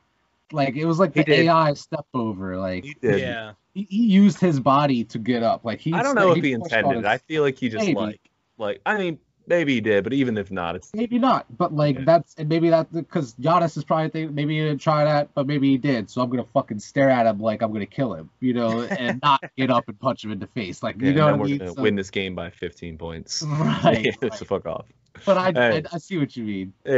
like 0.52 0.76
it 0.76 0.86
was 0.86 0.98
like 1.00 1.14
the. 1.14 1.30
AI 1.32 1.74
step 1.74 2.06
over. 2.14 2.58
Like 2.58 2.86
He 2.86 2.96
did. 3.02 3.20
yeah. 3.20 3.52
he, 3.74 3.84
he 3.90 4.06
used 4.08 4.40
his 4.40 4.60
body 4.60 5.04
to 5.06 5.20
get 5.20 5.44
up. 5.44 5.64
Like 5.64 5.80
he. 5.80 5.94
I 5.94 6.02
don't 6.02 6.16
know 6.16 6.32
if 6.32 6.44
he 6.44 6.58
pushed 6.58 6.74
intended. 6.74 6.98
his- 6.98 7.06
I 7.06 7.18
feel 7.20 7.44
like 7.44 7.58
he 7.58 7.70
just 7.70 7.86
Maybe. 7.86 8.00
like 8.00 8.22
like 8.58 8.82
I 8.86 8.98
mean 8.98 9.20
maybe 9.48 9.74
he 9.76 9.82
did, 9.82 10.04
but 10.04 10.14
even 10.14 10.38
if 10.38 10.52
not, 10.52 10.76
it's 10.76 10.94
Maybe 10.94 11.18
not, 11.18 11.46
but 11.58 11.74
like 11.74 11.98
Yeah. 11.98 12.04
that's 12.06 12.36
and 12.38 12.48
maybe 12.50 12.70
that 12.70 12.92
because 12.92 13.34
Giannis 13.36 13.78
is 13.78 13.84
probably 13.84 14.10
thinking 14.10 14.36
maybe 14.36 14.56
he 14.58 14.62
didn't 14.64 14.82
try 14.82 15.04
that, 15.06 15.34
but 15.34 15.48
maybe 15.48 15.70
he 15.70 15.78
did. 15.78 16.10
So 16.10 16.22
I'm 16.22 16.30
gonna 16.30 16.46
fucking 16.54 16.80
stare 16.80 17.10
at 17.10 17.26
him 17.26 17.40
like 17.40 17.62
I'm 17.62 17.72
gonna 17.74 17.86
kill 17.86 18.14
him, 18.14 18.30
you 18.40 18.54
know, 18.54 18.84
and 18.84 19.20
not 19.24 19.44
get 19.58 19.72
up 19.72 19.88
and 19.88 20.00
punch 20.00 20.24
him 20.24 20.32
in 20.32 20.40
the 20.40 20.48
face, 20.48 20.84
like 20.84 20.96
yeah, 21.00 21.08
you 21.10 21.14
know 21.16 21.20
now 21.20 21.32
what 21.32 21.34
I 21.34 21.38
we're 21.38 21.46
mean. 21.48 21.58
gonna 21.60 21.74
So- 21.74 21.82
win 21.82 21.96
this 21.96 22.10
game 22.12 22.36
by 22.36 22.50
15 22.50 22.98
points. 22.98 23.44
right. 23.48 24.06
Yeah, 24.22 24.30
so 24.36 24.46
fuck 24.46 24.66
off. 24.66 24.86
But 25.26 25.38
I. 25.38 25.48
I 25.78 25.84
I 25.92 25.98
see 25.98 26.18
what 26.20 26.38
you 26.38 26.44
mean. 26.44 26.74
Yeah, 26.86 26.98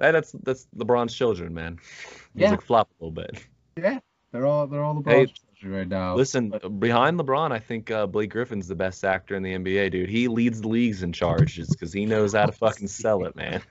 yeah, 0.00 0.10
that's 0.10 0.32
that's 0.42 0.66
LeBron's 0.76 1.14
children, 1.14 1.52
man. 1.52 1.78
He's 2.32 2.42
Yeah. 2.42 2.50
like 2.52 2.62
flop 2.62 2.88
a 3.00 3.04
little 3.04 3.10
bit. 3.12 3.44
Yeah, 3.76 3.98
they're 4.32 4.46
all 4.46 4.66
they're 4.66 4.82
all 4.82 4.94
the 5.02 5.10
Hey, 5.10 5.32
right 5.62 5.88
now. 5.88 6.14
Listen, 6.14 6.50
but- 6.50 6.80
behind 6.80 7.18
LeBron, 7.18 7.52
I 7.52 7.58
think 7.58 7.90
uh, 7.90 8.06
Blake 8.06 8.30
Griffin's 8.30 8.68
the 8.68 8.74
best 8.74 9.04
actor 9.04 9.34
in 9.34 9.42
the 9.42 9.54
NBA, 9.54 9.90
dude. 9.90 10.08
He 10.08 10.28
leads 10.28 10.60
the 10.60 10.68
leagues 10.68 11.02
in 11.02 11.12
charges 11.12 11.68
because 11.68 11.92
he 11.92 12.06
knows 12.06 12.34
how 12.34 12.46
to 12.46 12.52
fucking 12.52 12.88
sell 12.88 13.24
it, 13.24 13.36
man. 13.36 13.62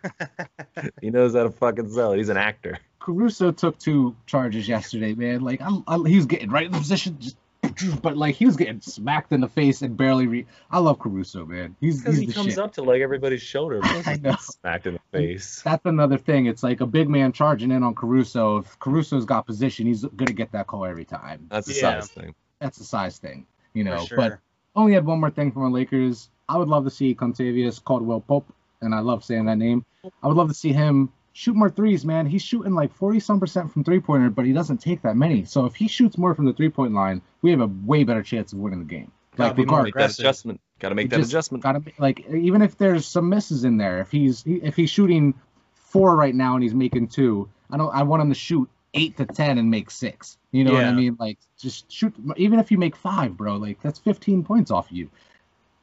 he 1.01 1.09
knows 1.09 1.35
how 1.35 1.43
to 1.43 1.51
fucking 1.51 1.89
sell 1.91 2.14
it. 2.14 2.18
He's 2.18 2.30
an 2.30 2.38
actor. 2.38 2.80
Caruso 2.99 3.51
took 3.51 3.80
two 3.80 4.15
charges 4.26 4.68
yesterday, 4.68 5.14
man. 5.14 5.41
Like 5.41 5.61
I'm, 5.61 5.84
I'm 5.88 6.05
he 6.05 6.18
was 6.18 6.26
getting 6.26 6.49
right 6.49 6.65
in 6.65 6.72
the 6.72 6.77
position, 6.77 7.18
just 7.19 7.38
but 8.02 8.18
like 8.18 8.36
he 8.36 8.45
was 8.45 8.56
getting 8.56 8.82
smacked 8.82 9.32
in 9.32 9.41
the 9.41 9.48
face 9.48 9.82
and 9.82 9.95
barely. 9.98 10.28
Re- 10.28 10.45
I 10.72 10.80
love 10.80 10.99
Caruso, 10.99 11.45
man. 11.45 11.76
He's 11.80 12.02
Because 12.02 12.18
he 12.18 12.26
the 12.28 12.34
comes 12.34 12.49
shit. 12.49 12.58
up 12.60 12.74
to 12.74 12.84
like 12.84 13.02
everybody's 13.02 13.41
shoulder, 13.41 13.80
I 13.84 14.18
know. 14.22 14.36
smacked 14.40 14.88
in 14.88 14.94
the 14.95 14.99
face. 15.12 15.62
That's 15.64 15.86
another 15.86 16.18
thing. 16.18 16.45
It's 16.48 16.64
like 16.64 16.82
a 16.82 16.86
big 16.86 17.10
man 17.10 17.32
charging 17.32 17.72
in 17.72 17.84
on 17.84 17.95
Caruso. 17.95 18.58
If 18.58 18.80
Caruso's 18.80 19.26
got 19.26 19.45
position, 19.45 19.86
he's 19.88 20.04
gonna 20.04 20.34
get 20.34 20.52
that 20.54 20.68
call 20.68 20.86
every 20.86 21.06
time. 21.06 21.48
That's 21.49 21.68
a 21.70 21.74
Yeah. 21.74 21.99
size 21.99 22.10
thing. 22.10 22.36
That's 22.60 22.80
a 22.80 22.84
size 22.84 23.18
thing, 23.18 23.45
you 23.74 23.84
know. 23.84 24.06
Sure. 24.06 24.18
But 24.18 24.40
only 24.76 24.94
had 24.94 25.06
one 25.06 25.20
more 25.20 25.30
thing 25.32 25.52
from 25.52 25.64
the 25.64 25.70
Lakers. 25.70 26.30
I 26.49 26.58
would 26.58 26.68
love 26.68 26.84
to 26.86 26.90
see 26.90 27.14
Kentavious 27.14 27.84
Caldwell 27.84 28.22
Pope, 28.22 28.54
and 28.82 28.95
I 28.95 28.99
love 28.99 29.24
saying 29.24 29.45
that 29.45 29.58
name. 29.58 29.86
I 30.24 30.28
would 30.28 30.38
love 30.38 30.48
to 30.48 30.54
see 30.54 30.72
him 30.72 31.12
shoot 31.38 31.55
more 31.55 31.69
threes, 31.69 32.03
man. 32.03 32.26
He's 32.26 32.41
shooting 32.41 32.73
like 32.73 32.91
40 32.95 33.19
some 33.19 33.39
percent 33.39 33.72
from 33.72 33.84
three 33.84 33.99
pointer, 33.99 34.31
but 34.31 34.45
he 34.45 34.53
doesn't 34.53 34.80
take 34.80 35.03
that 35.03 35.15
many. 35.15 35.45
So 35.45 35.65
if 35.65 35.76
he 35.76 35.88
shoots 35.88 36.18
more 36.18 36.34
from 36.34 36.45
the 36.45 36.53
three 36.53 36.69
point 36.69 36.93
line, 36.93 37.22
we 37.43 37.51
have 37.51 37.61
a 37.61 37.68
way 37.85 38.03
better 38.03 38.23
chance 38.23 38.53
of 38.53 38.59
winning 38.59 38.80
the 38.80 38.85
game. 38.85 39.11
Gotta 39.35 39.49
Like 39.49 39.55
be 39.57 39.65
more 39.65 39.84
regardless, 39.84 39.85
Make 39.85 40.15
that 40.18 40.19
adjustment. 40.19 40.61
Got 40.80 40.89
to 40.89 40.95
make 40.95 41.09
that 41.11 41.19
adjustment. 41.19 41.64
gotta 41.64 41.80
be- 41.80 41.93
like 41.99 42.26
even 42.31 42.64
if 42.64 42.76
there's 42.80 43.05
some 43.05 43.30
misses 43.30 43.64
in 43.65 43.77
there, 43.77 43.99
if 44.01 44.09
he's 44.09 44.43
if 44.47 44.76
he's 44.76 44.89
shooting 44.89 45.35
four 45.76 46.15
right 46.15 46.34
now 46.34 46.55
and 46.55 46.64
he's 46.64 46.73
making 46.73 47.09
two, 47.09 47.47
I 47.69 47.77
don't 47.77 47.93
I 47.93 48.01
want 48.01 48.23
him 48.23 48.30
to 48.30 48.35
shoot 48.35 48.68
eight 48.95 49.18
to 49.18 49.26
ten 49.27 49.59
and 49.59 49.69
make 49.69 49.91
six. 49.91 50.39
You 50.51 50.64
know 50.64 50.73
what 50.73 50.85
I 50.85 50.91
mean? 50.93 51.18
Like 51.19 51.38
just 51.59 51.91
shoot 51.91 52.15
even 52.38 52.57
if 52.59 52.72
you 52.72 52.80
make 52.80 52.95
five, 52.95 53.38
bro, 53.38 53.57
like 53.57 53.80
that's 53.81 53.99
15 53.99 54.43
points 54.43 54.72
off 54.72 54.88
you. 54.89 55.11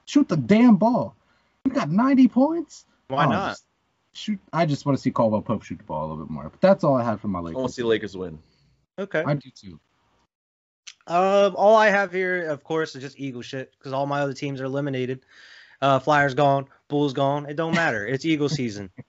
Shoot 0.05 0.29
the 0.29 0.37
damn 0.37 0.77
ball. 0.77 1.15
You 1.65 1.71
got 1.71 1.91
90 1.91 2.27
points. 2.29 2.87
Why 3.07 3.27
Oh, 3.27 3.31
not? 3.31 3.51
just 3.53 3.65
shoot. 4.15 4.39
I 4.53 4.67
just 4.67 4.87
want 4.87 4.97
to 4.99 5.03
see 5.03 5.11
Caldwell 5.11 5.43
Pope 5.43 5.63
shoot 5.63 5.79
the 5.79 5.85
ball 5.85 6.07
a 6.07 6.07
little 6.09 6.25
bit 6.25 6.31
more. 6.31 6.49
But 6.49 6.61
that's 6.61 6.85
all 6.85 6.97
I 6.97 7.05
have 7.05 7.21
for 7.21 7.29
my 7.29 7.41
Lakers. 7.41 7.57
I 7.57 7.61
want 7.61 7.71
to 7.71 7.75
see 7.75 7.83
Lakers 7.83 8.17
win. 8.17 8.39
Okay. 8.99 9.23
I 9.25 9.35
do 9.35 9.51
too. 9.51 9.81
Um, 11.07 11.55
all 11.57 11.77
I 11.77 11.91
have 11.91 12.13
here, 12.13 12.49
of 12.49 12.65
course, 12.65 12.95
is 12.95 13.03
just 13.03 13.21
Eagle 13.21 13.43
shit 13.43 13.73
because 13.79 13.93
all 13.93 14.07
my 14.07 14.21
other 14.21 14.33
teams 14.33 14.61
are 14.61 14.65
eliminated. 14.65 15.21
Uh, 15.83 15.99
Flyers 15.99 16.35
gone, 16.35 16.67
Bulls 16.89 17.13
gone. 17.13 17.47
It 17.47 17.57
don't 17.57 17.75
matter. 17.75 18.07
It's 18.07 18.25
Eagle 18.25 18.49
season. 18.49 18.91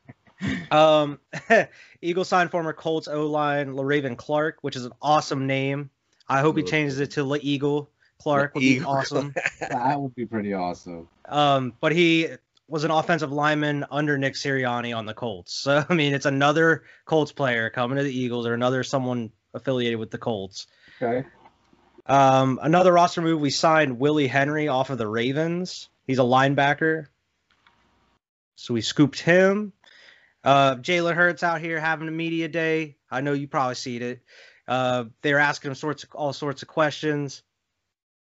Um, 0.69 1.19
Eagle 2.01 2.25
signed 2.25 2.51
former 2.51 2.73
Colts 2.73 3.07
O 3.07 3.27
line 3.27 3.73
Le'Raven 3.73 4.17
Clark, 4.17 4.57
which 4.61 4.75
is 4.75 4.85
an 4.85 4.91
awesome 5.01 5.47
name. 5.47 5.89
I 6.27 6.41
hope 6.41 6.57
he 6.57 6.63
changes 6.63 6.99
it 6.99 7.11
to 7.11 7.23
La 7.23 7.37
Eagle 7.39 7.89
Clark. 8.19 8.53
Would 8.55 8.59
be 8.59 8.67
Eagle. 8.67 8.91
awesome. 8.91 9.33
That 9.61 9.99
would 9.99 10.13
be 10.13 10.25
pretty 10.25 10.53
awesome. 10.53 11.07
Um, 11.29 11.73
but 11.79 11.93
he 11.93 12.29
was 12.67 12.83
an 12.83 12.91
offensive 12.91 13.31
lineman 13.31 13.85
under 13.91 14.17
Nick 14.17 14.33
Sirianni 14.33 14.95
on 14.95 15.05
the 15.05 15.13
Colts. 15.13 15.53
So 15.65 15.83
I 15.87 15.93
mean, 15.93 16.13
it's 16.13 16.25
another 16.25 16.83
Colts 17.05 17.31
player 17.31 17.69
coming 17.69 17.97
to 17.97 18.03
the 18.03 18.17
Eagles 18.17 18.47
or 18.47 18.53
another 18.53 18.83
someone 18.83 19.31
affiliated 19.53 19.99
with 19.99 20.11
the 20.11 20.17
Colts. 20.17 20.67
Okay. 21.01 21.27
Um, 22.05 22.59
another 22.61 22.93
roster 22.93 23.21
move, 23.21 23.39
we 23.39 23.49
signed 23.49 23.99
Willie 23.99 24.27
Henry 24.27 24.67
off 24.67 24.89
of 24.89 24.97
the 24.97 25.07
Ravens. 25.07 25.89
He's 26.05 26.19
a 26.19 26.23
linebacker. 26.23 27.07
So 28.55 28.73
we 28.73 28.81
scooped 28.81 29.19
him. 29.19 29.73
Uh, 30.43 30.75
Jalen 30.75 31.15
Hurts 31.15 31.41
out 31.41 31.61
here 31.61 31.79
having 31.79 32.07
a 32.07 32.11
media 32.11 32.47
day. 32.47 32.97
I 33.09 33.21
know 33.21 33.33
you 33.33 33.47
probably 33.47 33.75
seen 33.75 34.03
it. 34.03 34.21
Uh, 34.67 35.05
they 35.21 35.33
were 35.33 35.39
asking 35.39 35.71
him 35.71 35.75
sorts 35.75 36.03
of, 36.03 36.11
all 36.13 36.33
sorts 36.33 36.61
of 36.61 36.67
questions. 36.67 37.41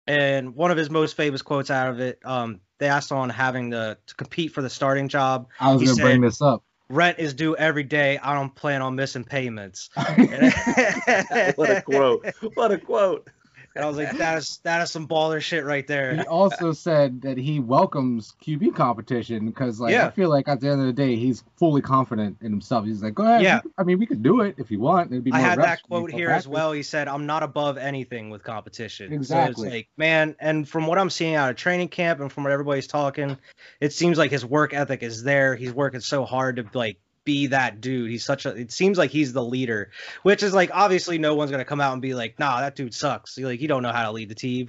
And 0.06 0.54
one 0.54 0.70
of 0.70 0.76
his 0.76 0.90
most 0.90 1.16
famous 1.16 1.42
quotes 1.42 1.70
out 1.70 1.88
of 1.88 2.00
it, 2.00 2.20
um, 2.24 2.60
they 2.78 2.86
asked 2.88 3.12
on 3.12 3.28
having 3.30 3.72
to, 3.72 3.98
to 4.06 4.14
compete 4.14 4.52
for 4.52 4.62
the 4.62 4.70
starting 4.70 5.08
job. 5.08 5.48
I 5.58 5.72
was 5.72 5.82
He 5.82 5.86
gonna 5.88 6.02
bring 6.02 6.20
this 6.20 6.40
up. 6.40 6.62
Rent 6.88 7.18
is 7.18 7.34
due 7.34 7.56
every 7.56 7.82
day. 7.82 8.18
I 8.18 8.34
don't 8.34 8.54
plan 8.54 8.80
on 8.80 8.94
missing 8.94 9.24
payments. 9.24 9.90
what 9.96 11.70
a 11.70 11.82
quote! 11.84 12.26
What 12.54 12.70
a 12.70 12.78
quote! 12.78 13.28
And 13.76 13.84
I 13.84 13.88
was 13.88 13.98
like, 13.98 14.16
that 14.16 14.38
is 14.38 14.58
that 14.64 14.82
is 14.82 14.90
some 14.90 15.06
baller 15.06 15.40
shit 15.40 15.64
right 15.64 15.86
there. 15.86 16.16
He 16.16 16.22
also 16.22 16.72
said 16.72 17.20
that 17.22 17.36
he 17.36 17.60
welcomes 17.60 18.34
QB 18.42 18.74
competition 18.74 19.46
because, 19.46 19.78
like, 19.78 19.92
Yeah. 19.92 20.06
I 20.06 20.10
feel 20.10 20.30
like 20.30 20.48
at 20.48 20.60
the 20.60 20.70
end 20.70 20.80
of 20.80 20.86
the 20.86 20.92
day, 20.92 21.16
he's 21.16 21.44
fully 21.58 21.82
confident 21.82 22.38
in 22.40 22.50
himself. 22.50 22.86
He's 22.86 23.02
like, 23.02 23.14
go 23.14 23.24
ahead. 23.24 23.42
Yeah. 23.42 23.60
I 23.76 23.84
mean, 23.84 23.98
we 23.98 24.06
could 24.06 24.22
do 24.22 24.40
it 24.40 24.54
if 24.58 24.70
you 24.70 24.80
want. 24.80 25.12
It'd 25.12 25.24
be 25.24 25.32
I 25.32 25.38
more 25.38 25.46
had 25.46 25.58
that 25.60 25.82
quote 25.82 26.10
here 26.10 26.30
as 26.30 26.48
well. 26.48 26.72
He 26.72 26.82
said, 26.82 27.06
"I'm 27.06 27.26
not 27.26 27.42
above 27.42 27.76
anything 27.76 28.30
with 28.30 28.42
competition." 28.42 29.12
Exactly. 29.12 29.54
So 29.54 29.62
it's 29.66 29.74
like, 29.74 29.88
man, 29.96 30.36
and 30.40 30.66
from 30.68 30.86
what 30.86 30.98
I'm 30.98 31.10
seeing 31.10 31.34
out 31.34 31.50
of 31.50 31.56
training 31.56 31.88
camp 31.88 32.20
and 32.20 32.32
from 32.32 32.44
what 32.44 32.52
everybody's 32.52 32.86
talking, 32.86 33.36
it 33.80 33.92
seems 33.92 34.16
like 34.16 34.30
his 34.30 34.44
work 34.44 34.72
ethic 34.72 35.02
is 35.02 35.22
there. 35.22 35.54
He's 35.54 35.72
working 35.72 36.00
so 36.00 36.24
hard 36.24 36.56
to 36.56 36.66
like 36.72 36.98
be 37.26 37.48
that 37.48 37.82
dude. 37.82 38.10
He's 38.10 38.24
such 38.24 38.46
a. 38.46 38.56
It 38.56 38.72
seems 38.72 38.96
like 38.96 39.10
he's 39.10 39.34
the 39.34 39.44
leader, 39.44 39.90
which 40.22 40.42
is 40.42 40.54
like 40.54 40.70
obviously 40.72 41.18
no 41.18 41.34
one's 41.34 41.50
gonna 41.50 41.66
come 41.66 41.82
out 41.82 41.92
and 41.92 42.00
be 42.00 42.14
like, 42.14 42.38
"Nah, 42.38 42.60
that 42.60 42.74
dude 42.74 42.94
sucks." 42.94 43.36
Like 43.36 43.60
you 43.60 43.68
don't 43.68 43.82
know 43.82 43.92
how 43.92 44.04
to 44.04 44.12
lead 44.12 44.30
the 44.30 44.34
team, 44.34 44.68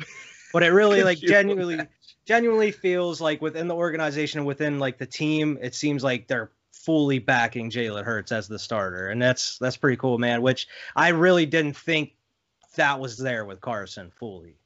but 0.52 0.64
it 0.64 0.72
really 0.74 1.04
like 1.06 1.22
you 1.22 1.30
genuinely 1.30 1.80
genuinely 2.26 2.72
feels 2.72 3.22
like 3.22 3.42
within 3.42 3.70
the 3.70 3.76
organization 3.76 4.44
within 4.44 4.80
like 4.80 4.98
the 4.98 5.06
team 5.06 5.58
it 5.62 5.74
seems 5.74 6.04
like 6.04 6.28
they're 6.28 6.52
fully 6.74 7.20
backing 7.20 7.72
Jalen 7.72 8.04
Hurts 8.04 8.34
as 8.34 8.50
the 8.50 8.60
starter 8.60 9.08
and 9.08 9.22
that's 9.22 9.58
that's 9.60 9.78
pretty 9.78 9.96
cool 9.96 10.18
man 10.18 10.42
which 10.42 10.68
I 10.94 11.10
really 11.10 11.46
didn't 11.46 11.78
think 11.78 12.16
that 12.76 13.00
was 13.00 13.18
there 13.18 13.46
with 13.46 13.62
Carson 13.62 14.12
fully 14.20 14.58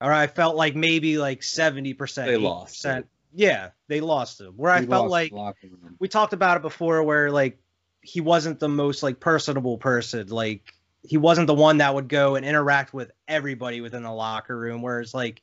or 0.00 0.12
I 0.12 0.26
felt 0.26 0.56
like 0.56 0.74
maybe 0.74 1.16
like 1.18 1.42
70% 1.42 2.26
They 2.26 2.36
lost 2.36 2.84
80%. 2.84 2.98
it. 2.98 3.06
Yeah 3.32 3.70
they 3.88 4.00
lost 4.00 4.40
him. 4.40 4.54
Where 4.56 4.72
I 4.72 4.84
felt 4.84 5.10
like 5.10 5.30
the 5.30 5.36
locker 5.36 5.68
room. 5.68 5.96
we 5.98 6.08
talked 6.08 6.32
about 6.32 6.56
it 6.56 6.62
before 6.62 7.02
where 7.02 7.30
like 7.30 7.58
he 8.02 8.20
wasn't 8.20 8.60
the 8.60 8.68
most 8.68 9.02
like 9.02 9.20
personable 9.20 9.78
person. 9.78 10.28
Like 10.28 10.72
he 11.02 11.16
wasn't 11.16 11.46
the 11.46 11.54
one 11.54 11.78
that 11.78 11.94
would 11.94 12.08
go 12.08 12.36
and 12.36 12.44
interact 12.44 12.92
with 12.92 13.10
everybody 13.26 13.80
within 13.80 14.02
the 14.02 14.12
locker 14.12 14.56
room 14.56 14.82
whereas 14.82 15.14
like 15.14 15.42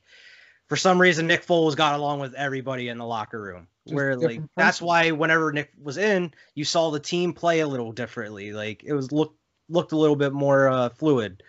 for 0.68 0.76
some 0.76 1.00
reason 1.00 1.28
Nick 1.28 1.46
Foles 1.46 1.76
got 1.76 1.96
along 1.96 2.20
with 2.20 2.34
everybody 2.34 2.90
in 2.90 2.98
the 2.98 3.06
locker 3.06 3.42
room. 3.42 3.68
Just 3.86 3.96
where 3.96 4.16
like 4.16 4.30
different 4.30 4.52
that's 4.56 4.82
why 4.82 5.12
whenever 5.12 5.52
Nick 5.52 5.72
was 5.82 5.98
in 5.98 6.34
you 6.56 6.66
saw 6.66 6.92
the 6.92 7.00
team 7.00 7.34
play 7.34 7.62
a 7.62 7.68
little 7.68 7.92
differently. 7.92 8.52
Like 8.54 8.84
it 8.84 8.94
was 8.94 9.12
looked 9.12 9.38
looked 9.70 9.92
a 9.92 9.98
little 9.98 10.16
bit 10.16 10.34
more 10.34 10.70
uh, 10.70 10.90
fluid. 10.90 11.44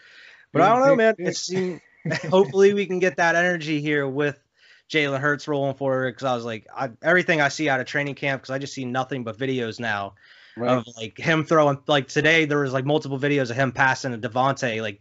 But 0.53 0.63
I 0.63 0.69
don't 0.71 0.81
know 0.81 0.97
big, 0.97 0.99
man. 0.99 1.15
big. 1.19 1.29
it 1.29 1.83
hopefully 2.31 2.75
we 2.75 2.87
can 2.87 2.99
get 2.99 3.17
that 3.17 3.35
energy 3.35 3.81
here 3.81 4.07
with 4.07 4.39
Jalen 4.89 5.21
Hurts 5.21 5.47
rolling 5.49 5.75
forward 5.75 6.13
because 6.13 6.25
I 6.25 6.35
was 6.35 6.45
like, 6.45 6.67
I, 6.75 6.91
everything 7.03 7.41
I 7.41 7.49
see 7.49 7.69
out 7.69 7.81
of 7.81 7.87
training 7.87 8.15
camp 8.15 8.43
because 8.43 8.51
I 8.51 8.59
just 8.59 8.73
see 8.75 8.85
nothing 8.85 9.25
but 9.25 9.39
videos 9.39 9.79
now 9.79 10.15
Right. 10.57 10.71
of 10.79 10.87
like 10.97 11.17
him 11.19 11.45
throwing. 11.45 11.79
Like 11.87 12.09
today, 12.09 12.45
there 12.45 12.59
was 12.59 12.73
like 12.73 12.85
multiple 12.85 13.19
videos 13.19 13.51
of 13.51 13.57
him 13.57 13.71
passing 13.71 14.19
to 14.19 14.29
DeVonta, 14.29 14.83
like 14.83 15.01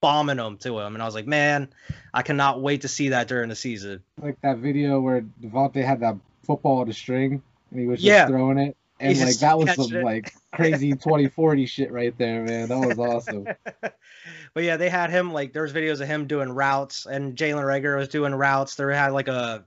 bombing 0.00 0.38
them 0.38 0.56
to 0.58 0.78
him, 0.80 0.94
and 0.94 1.02
I 1.02 1.06
was 1.06 1.14
like, 1.14 1.26
man, 1.26 1.68
I 2.12 2.22
cannot 2.22 2.60
wait 2.60 2.80
to 2.80 2.88
see 2.88 3.10
that 3.10 3.28
during 3.28 3.48
the 3.48 3.54
season. 3.54 4.02
like 4.20 4.40
that 4.40 4.58
video 4.58 5.00
where 5.00 5.22
DeVonta 5.40 5.84
had 5.84 6.00
that 6.00 6.16
football 6.42 6.88
a 6.88 6.92
string 6.92 7.42
and 7.70 7.80
he 7.80 7.86
was 7.86 8.00
just 8.00 8.06
Yeah. 8.06 8.26
throwing 8.26 8.58
it. 8.58 8.76
And 8.98 9.18
like 9.18 9.38
that 9.38 9.58
was 9.58 9.74
some 9.74 9.94
it. 9.94 10.04
like 10.04 10.32
crazy 10.54 10.92
2040 10.92 11.66
shit 11.66 11.92
right 11.92 12.16
there, 12.16 12.42
man. 12.42 12.68
That 12.68 12.86
was 12.86 12.98
awesome. 12.98 13.46
but 13.82 14.64
yeah, 14.64 14.78
they 14.78 14.88
had 14.88 15.10
him 15.10 15.32
like 15.32 15.52
there 15.52 15.62
was 15.62 15.72
videos 15.72 16.00
of 16.00 16.08
him 16.08 16.26
doing 16.26 16.50
routes, 16.50 17.04
and 17.04 17.36
Jalen 17.36 17.64
Reagor 17.64 17.98
was 17.98 18.08
doing 18.08 18.34
routes. 18.34 18.74
There 18.74 18.90
had 18.90 19.12
like 19.12 19.28
a 19.28 19.64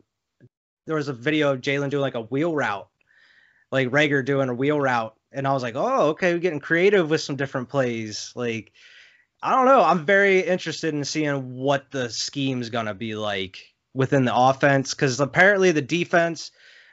there 0.88 0.96
was 0.96 1.10
a 1.10 1.14
video 1.14 1.54
of 1.54 1.62
Jalen 1.62 1.92
doing 1.92 2.02
like 2.02 2.16
a 2.16 2.22
wheel 2.22 2.56
route, 2.56 2.88
like 3.72 3.90
Reagor 3.90 4.26
doing 4.26 4.50
a 4.50 4.54
wheel 4.56 4.82
route, 4.82 5.16
and 5.32 5.48
I 5.48 5.54
was 5.54 5.62
like, 5.62 5.76
oh, 5.76 6.10
okay, 6.10 6.34
we're 6.34 6.40
getting 6.40 6.60
creative 6.60 7.12
with 7.12 7.22
some 7.22 7.36
different 7.36 7.70
plays. 7.70 8.34
Like, 8.36 8.72
I 9.44 9.52
don't 9.52 9.66
know, 9.66 9.84
I'm 9.84 10.08
very 10.08 10.40
interested 10.40 10.96
in 10.96 11.06
seeing 11.06 11.54
what 11.54 11.92
the 11.92 12.10
scheme's 12.10 12.72
gonna 12.72 12.96
be 12.96 13.14
like 13.14 13.60
within 13.94 14.26
the 14.26 14.36
offense 14.36 14.96
because 14.96 15.20
apparently 15.20 15.72
the 15.72 15.84
defense. 15.84 16.50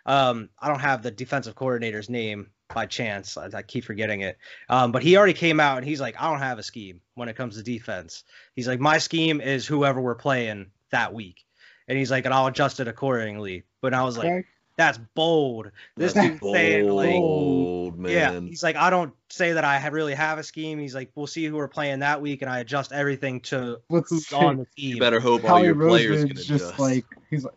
Um, 0.07 0.49
I 0.59 0.69
don't 0.69 0.81
have 0.81 1.03
the 1.03 1.11
defensive 1.11 1.55
coordinator's 1.55 2.09
name 2.09 2.51
by 2.75 2.87
chance. 2.87 3.37
I, 3.37 3.49
I 3.53 3.63
keep 3.63 3.85
forgetting 3.85 4.23
it. 4.23 4.39
Um, 4.69 4.93
but 4.93 5.03
he 5.03 5.17
already 5.17 5.35
came 5.35 5.61
out 5.61 5.77
and 5.79 5.87
he's 5.87 6.01
like, 6.01 6.21
I 6.21 6.31
don't 6.31 6.39
have 6.41 6.59
a 6.59 6.63
scheme 6.63 7.01
when 7.15 7.29
it 7.29 7.37
comes 7.37 7.57
to 7.57 7.63
defense. 7.63 8.25
He's 8.55 8.67
like, 8.69 8.81
my 8.81 8.99
scheme 8.99 9.41
is 9.41 9.67
whoever 9.67 10.01
we're 10.01 10.15
playing 10.15 10.71
that 10.91 11.13
week. 11.13 11.45
And 11.89 11.99
he's 11.99 12.11
like, 12.11 12.25
and 12.25 12.33
I'll 12.35 12.47
adjust 12.47 12.81
it 12.81 12.89
accordingly. 12.89 13.65
But 13.83 13.95
I 13.95 14.03
was 14.05 14.17
like, 14.19 14.27
Okay. 14.27 14.45
that's 14.77 14.99
bold. 15.15 15.71
This 15.97 16.13
That's 16.13 16.29
dude's 16.29 16.41
saying 16.53 16.89
like, 16.91 17.11
bold, 17.11 17.99
man. 17.99 18.13
yeah, 18.13 18.41
he's 18.41 18.63
like, 18.65 18.75
I 18.77 18.91
don't 18.91 19.13
say 19.31 19.53
that 19.53 19.65
I 19.65 19.79
ha- 19.79 19.89
really 19.93 20.15
have 20.15 20.39
a 20.39 20.43
scheme. 20.43 20.79
He's 20.81 20.95
like, 20.95 21.11
we'll 21.15 21.27
see 21.29 21.45
who 21.47 21.55
we're 21.57 21.69
playing 21.69 22.01
that 22.01 22.21
week, 22.21 22.43
and 22.43 22.51
I 22.51 22.59
adjust 22.59 22.93
everything 22.93 23.41
to 23.43 23.79
What's 23.89 24.11
who's 24.11 24.33
on 24.33 24.57
the 24.59 24.67
team. 24.77 24.95
You 24.97 25.01
better 25.01 25.21
hope 25.21 25.45
all 25.45 25.51
Howie 25.59 25.67
your 25.67 25.75
players 25.77 26.25
can 26.25 26.35
just 26.37 26.51
adjust. 26.51 26.79
like 26.81 27.05
he's 27.31 27.45
like 27.45 27.55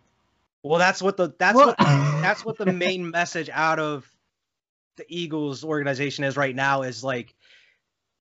Well, 0.64 0.80
that's 0.80 1.02
what 1.02 1.18
the 1.18 1.34
that's 1.40 1.56
What? 1.56 1.68
what 1.68 1.78
that's 2.22 2.44
what 2.44 2.58
the 2.58 2.66
main 2.72 3.10
message 3.10 3.50
out 3.52 3.80
of 3.80 4.10
the 4.98 5.06
Eagles 5.08 5.64
organization 5.64 6.24
is 6.26 6.36
right 6.36 6.56
now 6.56 6.82
is 6.82 7.04
like 7.04 7.34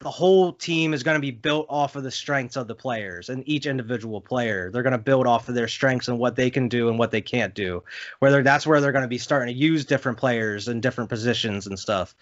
the 0.00 0.10
whole 0.10 0.52
team 0.52 0.94
is 0.94 1.02
going 1.02 1.16
to 1.16 1.20
be 1.20 1.32
built 1.32 1.66
off 1.68 1.96
of 1.96 2.04
the 2.04 2.10
strengths 2.12 2.54
of 2.54 2.68
the 2.68 2.74
players 2.76 3.28
and 3.30 3.42
each 3.48 3.66
individual 3.66 4.20
player. 4.20 4.70
They're 4.70 4.84
going 4.84 4.92
to 4.92 4.98
build 4.98 5.26
off 5.26 5.48
of 5.48 5.56
their 5.56 5.66
strengths 5.66 6.06
and 6.06 6.20
what 6.20 6.36
they 6.36 6.50
can 6.50 6.68
do 6.68 6.88
and 6.88 7.00
what 7.00 7.10
they 7.10 7.20
can't 7.20 7.52
do. 7.52 7.82
Whether 8.20 8.44
that's 8.44 8.64
where 8.64 8.80
they're 8.80 8.92
going 8.92 9.02
to 9.02 9.08
be 9.08 9.18
starting 9.18 9.52
to 9.52 9.60
use 9.60 9.84
different 9.84 10.18
players 10.18 10.68
in 10.68 10.80
different 10.80 11.10
positions 11.10 11.66
and 11.66 11.76
stuff. 11.76 12.14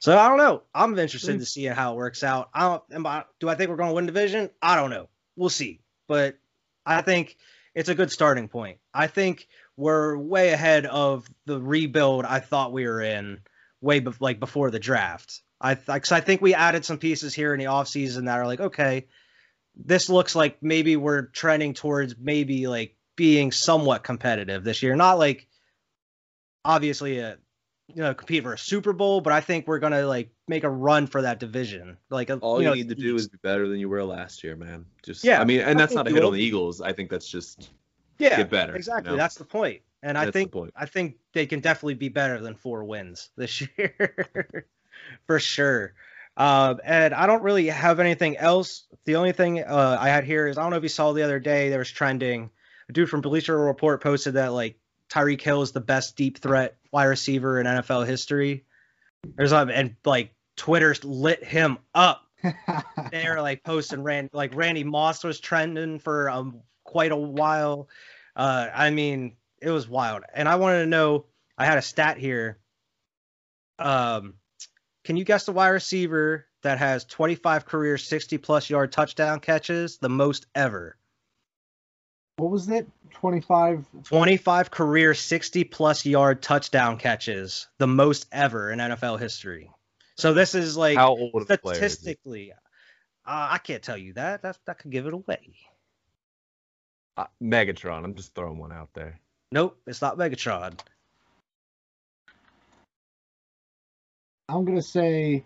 So 0.00 0.18
I 0.18 0.28
don't 0.28 0.38
know. 0.38 0.62
I'm 0.74 0.98
interested 0.98 1.38
to 1.38 1.46
see 1.46 1.66
how 1.66 1.92
it 1.92 1.96
works 1.96 2.24
out. 2.24 2.50
I 2.52 2.62
don't. 2.90 3.06
I- 3.06 3.24
Do 3.38 3.48
I 3.48 3.54
think 3.54 3.70
we're 3.70 3.76
going 3.76 3.90
to 3.90 3.94
win 3.94 4.06
division? 4.06 4.50
I 4.60 4.74
don't 4.74 4.90
know. 4.90 5.08
We'll 5.36 5.50
see. 5.50 5.78
But 6.08 6.36
I 6.84 7.02
think 7.02 7.36
it's 7.74 7.88
a 7.88 7.94
good 7.94 8.10
starting 8.10 8.48
point. 8.48 8.78
I 8.92 9.06
think 9.06 9.46
we're 9.76 10.16
way 10.16 10.50
ahead 10.50 10.86
of 10.86 11.26
the 11.46 11.60
rebuild 11.60 12.24
I 12.24 12.40
thought 12.40 12.72
we 12.72 12.86
were 12.86 13.00
in 13.00 13.40
way 13.80 14.00
bef- 14.00 14.20
like 14.20 14.40
before 14.40 14.70
the 14.70 14.80
draft. 14.80 15.40
I 15.60 15.74
th- 15.74 16.12
I 16.12 16.20
think 16.20 16.40
we 16.40 16.54
added 16.54 16.84
some 16.84 16.98
pieces 16.98 17.34
here 17.34 17.52
in 17.52 17.58
the 17.60 17.66
offseason 17.66 18.26
that 18.26 18.38
are 18.38 18.46
like, 18.46 18.60
okay, 18.60 19.06
this 19.76 20.08
looks 20.08 20.34
like 20.34 20.62
maybe 20.62 20.96
we're 20.96 21.26
trending 21.26 21.74
towards 21.74 22.14
maybe 22.18 22.66
like 22.66 22.96
being 23.16 23.52
somewhat 23.52 24.02
competitive 24.02 24.64
this 24.64 24.82
year. 24.82 24.96
Not 24.96 25.18
like 25.18 25.46
obviously 26.64 27.18
a 27.18 27.38
you 27.88 28.02
know 28.02 28.14
compete 28.14 28.42
for 28.42 28.54
a 28.54 28.58
Super 28.58 28.92
Bowl, 28.92 29.20
but 29.20 29.32
I 29.32 29.40
think 29.40 29.66
we're 29.66 29.78
gonna 29.78 30.06
like 30.06 30.30
make 30.50 30.64
a 30.64 30.70
run 30.70 31.06
for 31.06 31.22
that 31.22 31.40
division. 31.40 31.96
Like 32.10 32.30
all 32.42 32.58
you 32.58 32.64
you 32.64 32.68
know, 32.68 32.74
need 32.74 32.88
to 32.90 32.94
do 32.94 33.16
is 33.16 33.28
be 33.28 33.38
better 33.42 33.66
than 33.66 33.78
you 33.78 33.88
were 33.88 34.04
last 34.04 34.44
year, 34.44 34.56
man. 34.56 34.84
Just 35.02 35.24
Yeah, 35.24 35.40
I 35.40 35.44
mean, 35.44 35.60
and 35.60 35.78
I 35.78 35.82
that's 35.82 35.94
not 35.94 36.06
a 36.06 36.10
hit 36.10 36.20
will. 36.20 36.28
on 36.28 36.34
the 36.34 36.42
Eagles. 36.42 36.82
I 36.82 36.92
think 36.92 37.08
that's 37.08 37.28
just 37.28 37.70
yeah, 38.18 38.36
get 38.36 38.50
better, 38.50 38.72
you 38.72 38.76
Exactly, 38.76 39.12
know? 39.12 39.16
that's 39.16 39.36
the 39.36 39.44
point. 39.44 39.80
And 40.02 40.16
I 40.16 40.24
That's 40.26 40.34
the 40.34 40.46
think. 40.46 40.72
I 40.76 40.86
think 40.86 41.16
they 41.34 41.46
can 41.46 41.60
definitely 41.60 41.94
be 41.94 42.08
better 42.08 42.40
than 42.40 42.54
four 42.54 42.84
wins 42.84 43.30
this 43.36 43.60
year, 43.60 44.54
for 45.26 45.38
sure. 45.38 45.94
Um, 46.36 46.80
and 46.84 47.12
I 47.12 47.26
don't 47.26 47.42
really 47.42 47.66
have 47.66 48.00
anything 48.00 48.36
else. 48.36 48.84
The 49.04 49.16
only 49.16 49.32
thing 49.32 49.62
uh, 49.62 49.98
I 50.00 50.08
had 50.08 50.24
here 50.24 50.46
is 50.46 50.56
I 50.56 50.62
don't 50.62 50.70
know 50.70 50.76
if 50.78 50.82
you 50.82 50.88
saw 50.88 51.12
the 51.12 51.22
other 51.22 51.38
day 51.38 51.68
there 51.68 51.80
was 51.80 51.90
trending. 51.90 52.50
A 52.88 52.92
dude 52.92 53.10
from 53.10 53.20
Bleacher 53.20 53.58
Report 53.58 54.02
posted 54.02 54.34
that 54.34 54.52
like 54.52 54.78
Tyreek 55.10 55.40
Hill 55.40 55.62
is 55.62 55.72
the 55.72 55.80
best 55.80 56.16
deep 56.16 56.38
threat 56.38 56.76
wide 56.92 57.04
receiver 57.04 57.60
in 57.60 57.66
NFL 57.66 58.06
history. 58.06 58.64
There's 59.36 59.52
um, 59.52 59.68
and 59.68 59.96
like 60.04 60.34
Twitter 60.60 60.94
lit 61.02 61.42
him 61.42 61.78
up 61.94 62.26
they 63.10 63.26
were 63.26 63.40
like 63.40 63.64
posting 63.64 64.02
Rand 64.02 64.28
like 64.34 64.54
Randy 64.54 64.84
Moss 64.84 65.24
was 65.24 65.40
trending 65.40 65.98
for 65.98 66.28
um 66.28 66.60
quite 66.84 67.12
a 67.12 67.16
while. 67.16 67.88
Uh 68.36 68.68
I 68.72 68.90
mean, 68.90 69.36
it 69.62 69.70
was 69.70 69.88
wild. 69.88 70.24
And 70.34 70.46
I 70.48 70.56
wanted 70.56 70.80
to 70.80 70.86
know 70.86 71.24
I 71.56 71.64
had 71.64 71.78
a 71.78 71.82
stat 71.82 72.18
here. 72.18 72.58
Um 73.78 74.34
can 75.04 75.16
you 75.16 75.24
guess 75.24 75.46
the 75.46 75.52
wide 75.52 75.68
receiver 75.68 76.46
that 76.62 76.76
has 76.76 77.06
25 77.06 77.64
career 77.64 77.96
60 77.96 78.36
plus 78.36 78.68
yard 78.68 78.92
touchdown 78.92 79.40
catches, 79.40 79.96
the 79.96 80.10
most 80.10 80.46
ever? 80.54 80.98
what 82.36 82.50
was 82.50 82.68
it? 82.70 82.86
25 83.12 83.86
25 84.04 84.70
career 84.70 85.14
60 85.14 85.64
plus 85.64 86.06
yard 86.06 86.42
touchdown 86.42 86.96
catches, 86.96 87.66
the 87.78 87.86
most 87.86 88.26
ever 88.32 88.70
in 88.70 88.78
NFL 88.78 89.20
history. 89.20 89.70
So 90.20 90.34
this 90.34 90.54
is 90.54 90.76
like 90.76 90.98
how 90.98 91.16
old 91.16 91.34
of 91.34 91.50
a 91.50 91.56
player. 91.56 91.76
is 91.76 91.80
he? 91.80 91.88
statistically, 91.88 92.52
uh, 92.52 92.56
I 93.24 93.56
can't 93.56 93.82
tell 93.82 93.96
you 93.96 94.12
that. 94.12 94.42
That 94.42 94.58
that 94.66 94.78
could 94.78 94.90
give 94.90 95.06
it 95.06 95.14
away. 95.14 95.54
Uh, 97.16 97.24
Megatron. 97.42 98.04
I'm 98.04 98.14
just 98.14 98.34
throwing 98.34 98.58
one 98.58 98.70
out 98.70 98.90
there. 98.92 99.18
Nope, 99.50 99.80
it's 99.86 100.02
not 100.02 100.18
Megatron. 100.18 100.78
I'm 104.50 104.64
gonna 104.66 104.82
say. 104.82 105.44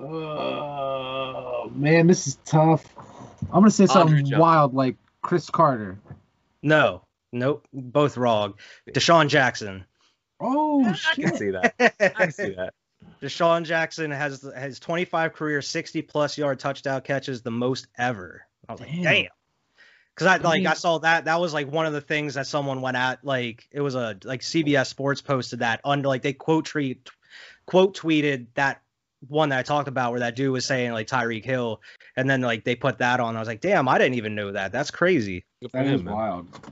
Uh, 0.00 1.68
man, 1.70 2.08
this 2.08 2.26
is 2.26 2.38
tough. 2.44 2.84
I'm 3.52 3.60
gonna 3.60 3.70
say 3.70 3.86
something 3.86 4.36
wild 4.36 4.74
like 4.74 4.96
Cris 5.22 5.48
Carter. 5.48 5.96
No, 6.62 7.02
nope, 7.32 7.68
both 7.72 8.16
wrong. 8.16 8.54
DeSean 8.92 9.28
Jackson. 9.28 9.84
Oh 10.40 10.84
I 10.84 11.14
can 11.14 11.36
see 11.36 11.50
that. 11.50 11.74
I 12.00 12.08
can 12.08 12.32
see 12.32 12.50
that. 12.54 12.74
DeSean 13.22 13.64
Jackson 13.64 14.10
has 14.10 14.42
has 14.54 14.78
25 14.80 15.32
career 15.32 15.62
60 15.62 16.02
plus 16.02 16.36
yard 16.36 16.58
touchdown 16.58 17.00
catches, 17.02 17.42
the 17.42 17.50
most 17.50 17.86
ever. 17.96 18.42
I 18.68 18.72
was 18.72 18.80
like, 18.80 18.90
Damn. 18.90 19.02
damn. 19.02 19.26
Because 20.14 20.26
I, 20.28 20.34
I 20.36 20.38
like 20.38 20.58
mean- 20.58 20.66
I 20.66 20.74
saw 20.74 20.98
that 20.98 21.24
that 21.26 21.40
was 21.40 21.52
like 21.54 21.70
one 21.70 21.86
of 21.86 21.92
the 21.92 22.00
things 22.00 22.34
that 22.34 22.46
someone 22.46 22.80
went 22.80 22.96
at 22.96 23.24
like 23.24 23.68
it 23.72 23.80
was 23.80 23.94
a 23.94 24.16
like 24.24 24.40
CBS 24.40 24.86
Sports 24.86 25.20
posted 25.20 25.60
that 25.60 25.80
under 25.84 26.08
like 26.08 26.22
they 26.22 26.32
quote 26.32 26.66
tweet 26.66 27.10
quote 27.66 27.96
tweeted 27.96 28.46
that 28.54 28.80
one 29.28 29.48
that 29.48 29.58
I 29.58 29.62
talked 29.62 29.88
about 29.88 30.10
where 30.10 30.20
that 30.20 30.36
dude 30.36 30.52
was 30.52 30.66
saying 30.66 30.92
like 30.92 31.06
Tyreek 31.06 31.44
Hill 31.44 31.80
and 32.16 32.28
then 32.28 32.42
like 32.42 32.62
they 32.64 32.74
put 32.76 32.98
that 32.98 33.20
on 33.20 33.36
I 33.36 33.38
was 33.38 33.48
like 33.48 33.60
damn 33.62 33.88
I 33.88 33.96
didn't 33.98 34.14
even 34.16 34.34
know 34.34 34.52
that 34.52 34.70
that's 34.70 34.90
crazy 34.90 35.44
Good 35.62 35.70
for 35.70 35.78
That 35.78 35.86
him, 35.86 35.94
is 35.94 36.02
man. 36.02 36.14
wild. 36.14 36.70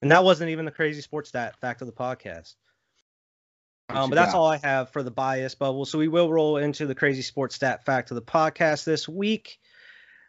and 0.00 0.10
that 0.10 0.24
wasn't 0.24 0.50
even 0.50 0.64
the 0.64 0.70
crazy 0.70 1.02
sports 1.02 1.28
stat 1.28 1.54
fact 1.60 1.82
of 1.82 1.86
the 1.86 1.92
podcast. 1.92 2.54
What 3.92 4.00
Um, 4.02 4.10
but 4.10 4.16
that's 4.16 4.32
got? 4.32 4.38
all 4.38 4.46
I 4.46 4.56
have 4.58 4.90
for 4.90 5.02
the 5.02 5.10
bias 5.10 5.54
bubble. 5.54 5.84
So 5.84 5.98
we 5.98 6.08
will 6.08 6.30
roll 6.32 6.56
into 6.56 6.86
the 6.86 6.94
crazy 6.94 7.22
sports 7.22 7.54
stat 7.54 7.84
fact 7.84 8.10
of 8.10 8.14
the 8.14 8.22
podcast 8.22 8.84
this 8.84 9.08
week. 9.08 9.58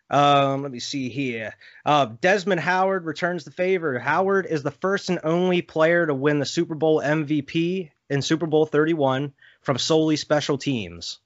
Um, 0.10 0.62
let 0.62 0.72
me 0.72 0.80
see 0.80 1.10
here. 1.10 1.56
Uh, 1.86 2.06
Desmond 2.22 2.60
Howard 2.62 3.06
returns 3.06 3.46
the 3.46 3.52
favor. 3.52 3.98
Howard 3.98 4.46
is 4.46 4.62
the 4.62 4.72
first 4.72 5.10
and 5.10 5.20
only 5.24 5.62
player 5.62 6.06
to 6.06 6.14
win 6.14 6.40
the 6.40 6.46
Super 6.46 6.76
Bowl 6.76 7.02
MVP 7.02 7.90
in 8.10 8.22
Super 8.22 8.46
Bowl 8.46 8.66
31 8.66 9.34
from 9.62 9.78
solely 9.80 10.18
special 10.18 10.58
teams. 10.58 11.20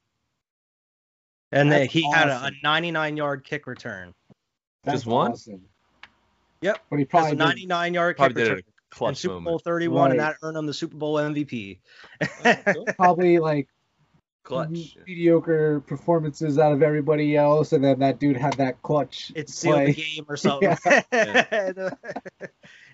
And 1.52 1.72
then 1.72 1.82
That's 1.82 1.94
he 1.94 2.10
had 2.10 2.30
a, 2.30 2.46
a 2.46 2.52
99 2.64 3.18
yard 3.18 3.44
kick 3.44 3.68
return. 3.68 4.14
That's 4.84 4.98
Just 5.00 5.06
one? 5.08 5.32
awesome. 5.32 5.62
Yep. 6.62 6.80
But 6.90 7.00
he 7.00 7.06
probably 7.06 7.30
a 7.32 7.36
did- 7.36 7.40
99 7.40 7.94
yard 7.94 8.16
kick 8.16 8.18
Probably 8.18 8.44
did 8.44 8.50
return 8.50 8.64
it 8.92 8.96
a 8.96 8.96
in 8.96 8.98
clutch 8.98 9.18
Super 9.18 9.34
Bowl 9.36 9.42
moment. 9.42 9.64
31, 9.64 10.12
and 10.12 10.20
Right. 10.20 10.26
that 10.28 10.36
earned 10.42 10.58
him 10.58 10.66
the 10.66 10.74
Super 10.74 10.98
Bowl 10.98 11.16
MVP. 11.16 11.80
probably 12.96 13.40
like 13.40 13.68
Clutch. 14.44 14.96
mediocre 15.06 15.82
performances 15.82 16.58
out 16.58 16.72
of 16.72 16.82
everybody 16.82 17.36
else, 17.36 17.74
and 17.74 17.84
then 17.84 18.00
that 18.00 18.18
dude 18.20 18.38
had 18.38 18.54
that 18.54 18.82
clutch. 18.82 19.32
it 19.36 19.50
sealed 19.50 19.76
play. 19.76 19.86
the 19.88 19.94
game 19.94 20.26
or 20.30 20.38
something. 20.38 20.70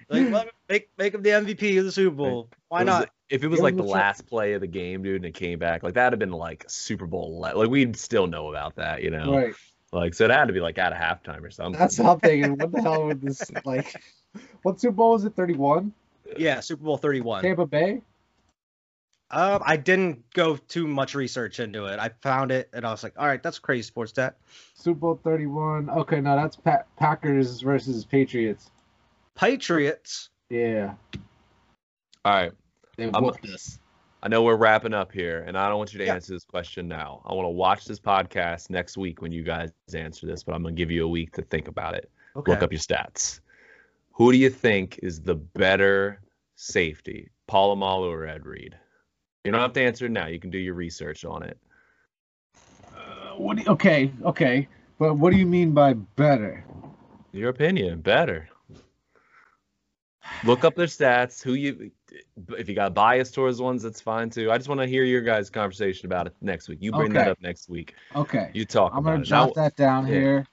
like, 0.09 0.31
well, 0.31 0.45
make 0.69 0.89
make 0.97 1.13
him 1.13 1.21
the 1.21 1.29
MVP 1.29 1.77
of 1.79 1.85
the 1.85 1.91
Super 1.91 2.15
Bowl. 2.15 2.49
Why 2.69 2.79
was- 2.79 2.85
not? 2.87 3.09
If 3.29 3.43
it 3.43 3.47
was 3.47 3.57
Give 3.59 3.63
like 3.63 3.75
the 3.77 3.81
a 3.83 3.85
chance. 3.85 3.93
last 3.93 4.25
play 4.27 4.53
of 4.53 4.61
the 4.61 4.67
game, 4.67 5.01
dude, 5.01 5.15
and 5.15 5.25
it 5.25 5.33
came 5.33 5.57
back, 5.57 5.81
like 5.81 5.95
that'd 5.95 6.13
have 6.13 6.19
been 6.19 6.31
like 6.37 6.65
Super 6.67 7.07
Bowl. 7.07 7.39
le- 7.39 7.55
Like 7.55 7.69
we'd 7.69 7.95
still 7.97 8.27
know 8.27 8.49
about 8.49 8.75
that, 8.75 9.01
you 9.01 9.09
know. 9.09 9.35
Right. 9.35 9.53
Like 9.91 10.13
so, 10.13 10.25
it 10.25 10.31
had 10.31 10.45
to 10.47 10.53
be 10.53 10.59
like 10.59 10.77
out 10.77 10.91
of 10.91 10.99
halftime 10.99 11.43
or 11.43 11.49
something. 11.51 11.79
That's 11.79 11.97
what 11.97 12.09
I'm 12.09 12.19
thinking. 12.19 12.57
What 12.57 12.71
the 12.71 12.81
hell 12.81 13.05
would 13.05 13.21
this 13.21 13.49
like? 13.65 13.95
What 14.63 14.79
Super 14.79 14.93
Bowl 14.95 15.11
was 15.11 15.25
it? 15.25 15.35
31. 15.35 15.91
Yeah, 16.37 16.59
Super 16.61 16.83
Bowl 16.83 16.97
31. 16.97 17.43
Tampa 17.43 17.65
Bay. 17.65 18.01
Um, 19.29 19.61
I 19.65 19.77
didn't 19.77 20.29
go 20.33 20.57
too 20.57 20.87
much 20.87 21.15
research 21.15 21.59
into 21.59 21.85
it. 21.85 21.99
I 21.99 22.11
found 22.21 22.51
it 22.51 22.69
and 22.71 22.85
I 22.85 22.91
was 22.91 23.01
like, 23.03 23.13
all 23.17 23.25
right, 23.25 23.41
that's 23.41 23.57
crazy 23.59 23.81
sports 23.83 24.11
stat. 24.11 24.35
Super 24.75 24.99
Bowl 24.99 25.19
31. 25.23 25.89
Okay, 25.89 26.21
no, 26.21 26.35
that's 26.35 26.55
pa- 26.55 26.83
Packers 26.97 27.61
versus 27.61 28.05
Patriots. 28.05 28.69
Patriots. 29.35 30.29
Yeah, 30.49 30.93
All 32.23 32.33
right. 32.33 32.51
they 32.95 33.05
I'm- 33.05 33.23
whooped 33.23 33.45
us. 33.49 33.79
I 34.21 34.29
know 34.29 34.43
we're 34.43 34.55
wrapping 34.55 34.93
up 34.93 35.11
here, 35.11 35.43
and 35.45 35.57
I 35.57 35.67
don't 35.67 35.77
want 35.79 35.91
you 35.91 35.99
to 35.99 36.05
Yeah. 36.05 36.13
answer 36.15 36.31
this 36.33 36.45
question 36.45 36.87
now. 36.87 37.21
I 37.25 37.33
want 37.33 37.45
to 37.45 37.49
watch 37.49 37.83
this 37.83 37.99
podcast 37.99 38.69
next 38.69 38.97
week 38.97 39.21
when 39.21 39.33
you 39.33 39.43
guys 39.43 39.71
answer 39.93 40.27
this, 40.27 40.43
but 40.43 40.53
I'm 40.55 40.63
gonna 40.63 40.75
give 40.75 40.91
you 40.91 41.03
a 41.03 41.07
week 41.09 41.33
to 41.33 41.41
think 41.41 41.67
about 41.67 41.95
it. 41.95 42.09
Okay. 42.35 42.51
Look 42.53 42.61
up 42.63 42.71
your 42.71 42.79
stats. 42.79 43.41
Who 44.13 44.31
do 44.31 44.37
you 44.37 44.49
think 44.49 44.99
is 45.01 45.21
the 45.21 45.35
better 45.35 46.21
safety, 46.55 47.31
Polamalu 47.49 48.09
or 48.11 48.27
Ed 48.27 48.45
Reed? 48.45 48.75
You 49.43 49.51
don't 49.51 49.61
have 49.61 49.73
to 49.73 49.81
answer 49.81 50.07
now. 50.07 50.27
You 50.27 50.39
can 50.39 50.51
do 50.51 50.57
your 50.57 50.75
research 50.75 51.25
on 51.25 51.43
it. 51.43 51.57
Uh, 52.95 53.35
what? 53.37 53.57
You, 53.57 53.65
okay, 53.71 54.11
okay, 54.23 54.67
but 54.99 55.15
what 55.15 55.31
do 55.33 55.37
you 55.37 55.45
mean 55.45 55.71
by 55.71 55.93
better? 55.93 56.63
Your 57.31 57.49
opinion, 57.49 58.01
better. 58.01 58.47
Look 60.45 60.63
up 60.63 60.75
their 60.75 60.85
stats. 60.87 61.41
Who 61.43 61.55
you, 61.55 61.91
if 62.57 62.69
you 62.69 62.75
got 62.75 62.93
bias 62.93 63.31
towards 63.31 63.59
ones, 63.61 63.81
that's 63.83 63.99
fine 63.99 64.29
too. 64.29 64.51
I 64.51 64.57
just 64.57 64.69
want 64.69 64.79
to 64.79 64.87
hear 64.87 65.03
your 65.03 65.21
guys' 65.21 65.49
conversation 65.49 66.05
about 66.05 66.27
it 66.27 66.35
next 66.41 66.69
week. 66.69 66.77
You 66.81 66.91
bring 66.91 67.11
that 67.13 67.27
up 67.27 67.41
next 67.41 67.67
week. 67.69 67.95
Okay, 68.15 68.51
You 68.53 68.63
talk 68.65 68.93
I'm 68.95 69.03
gonna 69.03 69.19
it. 69.21 69.23
jot 69.23 69.47
Now- 69.55 69.63
that 69.63 69.75
down 69.75 70.07
yeah. 70.07 70.13
here 70.13 70.47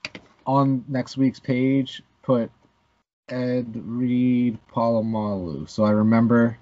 on 0.46 0.84
next 0.88 1.16
week's 1.16 1.38
page. 1.38 2.02
Put 2.22 2.50
Ed 3.30 3.72
Reed 3.74 4.58
Polamalu, 4.72 5.68
so 5.68 5.84
I 5.84 5.90
remember. 5.90 6.58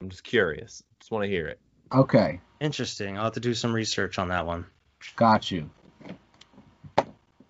I'm 0.00 0.08
just 0.08 0.24
curious. 0.24 0.82
Just 1.00 1.10
want 1.10 1.24
to 1.24 1.28
hear 1.28 1.46
it. 1.46 1.58
Okay, 1.92 2.40
Interesting. 2.58 3.18
I'll 3.18 3.24
have 3.24 3.34
to 3.34 3.40
do 3.40 3.52
some 3.54 3.72
research 3.74 4.18
on 4.18 4.28
that 4.28 4.46
one. 4.46 4.64
got 5.16 5.50
you. 5.50 5.68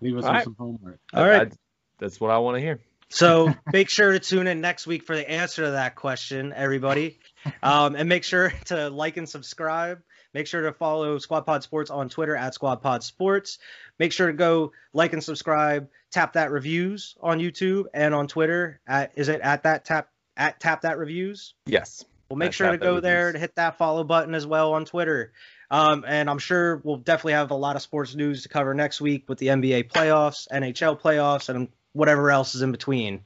Leave 0.01 0.17
us 0.17 0.25
All 0.25 0.29
with 0.31 0.35
right. 0.35 0.43
some 0.43 0.55
homework. 0.59 0.99
All 1.13 1.25
right. 1.25 1.47
I- 1.51 1.55
that's 1.99 2.19
what 2.21 2.29
I 2.29 2.37
want 2.37 2.55
to 2.57 2.61
hear. 2.61 2.79
So 3.09 3.53
make 3.73 3.89
sure 3.89 4.11
to 4.11 4.19
tune 4.19 4.45
in 4.47 4.59
next 4.61 4.85
week 4.85 5.03
for 5.03 5.15
the 5.15 5.27
answer 5.27 5.63
to 5.63 5.71
that 5.71 5.95
question, 5.95 6.51
everybody. 6.53 7.17
Um, 7.63 7.95
and 7.95 8.07
make 8.09 8.23
sure 8.25 8.49
to 8.65 8.89
like 8.89 9.15
and 9.17 9.27
subscribe. 9.27 10.01
Make 10.33 10.47
sure 10.47 10.61
to 10.61 10.73
follow 10.73 11.17
Squad 11.17 11.41
Pod 11.41 11.63
Sports 11.63 11.89
on 11.89 12.09
Twitter 12.09 12.35
at 12.35 12.53
Squad 12.53 12.81
Pod 12.81 13.03
Sports. 13.03 13.59
Make 13.99 14.11
sure 14.11 14.27
to 14.27 14.33
go 14.33 14.71
like 14.93 15.13
and 15.13 15.23
subscribe. 15.23 15.89
Tap 16.11 16.33
that 16.33 16.51
reviews 16.51 17.15
on 17.21 17.39
YouTube 17.39 17.85
and 17.93 18.13
on 18.13 18.27
Twitter 18.27 18.79
at 18.87 19.11
is 19.15 19.29
it 19.29 19.41
at 19.41 19.63
that 19.63 19.85
tap 19.85 20.09
at 20.35 20.59
tap 20.59 20.81
that 20.81 20.97
reviews. 20.97 21.53
Yes. 21.65 22.05
Well, 22.29 22.37
make 22.37 22.49
At 22.49 22.55
sure 22.55 22.71
to 22.71 22.77
go 22.77 22.99
there 22.99 23.31
to 23.31 23.39
hit 23.39 23.55
that 23.55 23.77
follow 23.77 24.03
button 24.03 24.35
as 24.35 24.45
well 24.45 24.73
on 24.73 24.85
Twitter. 24.85 25.31
Um, 25.71 26.05
and 26.07 26.29
I'm 26.29 26.39
sure 26.39 26.81
we'll 26.83 26.97
definitely 26.97 27.33
have 27.33 27.51
a 27.51 27.55
lot 27.55 27.75
of 27.75 27.81
sports 27.81 28.15
news 28.15 28.43
to 28.43 28.49
cover 28.49 28.73
next 28.73 29.01
week 29.01 29.27
with 29.27 29.37
the 29.37 29.47
NBA 29.47 29.89
playoffs, 29.89 30.47
NHL 30.51 30.99
playoffs, 30.99 31.49
and 31.49 31.69
whatever 31.93 32.31
else 32.31 32.55
is 32.55 32.61
in 32.61 32.71
between. 32.71 33.25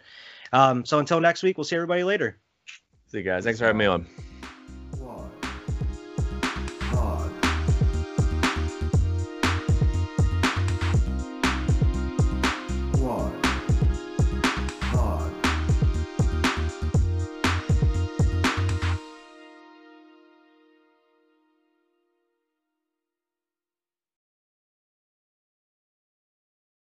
Um, 0.54 0.86
so 0.86 1.00
until 1.00 1.20
next 1.20 1.44
week, 1.44 1.58
we'll 1.58 1.66
see 1.66 1.76
everybody 1.76 2.04
later. 2.04 2.38
See 3.08 3.20
you 3.20 3.24
guys. 3.24 3.44
Thanks 3.44 3.60
for 3.60 3.66
having 3.66 3.80
me 3.80 3.86
on. 3.86 4.31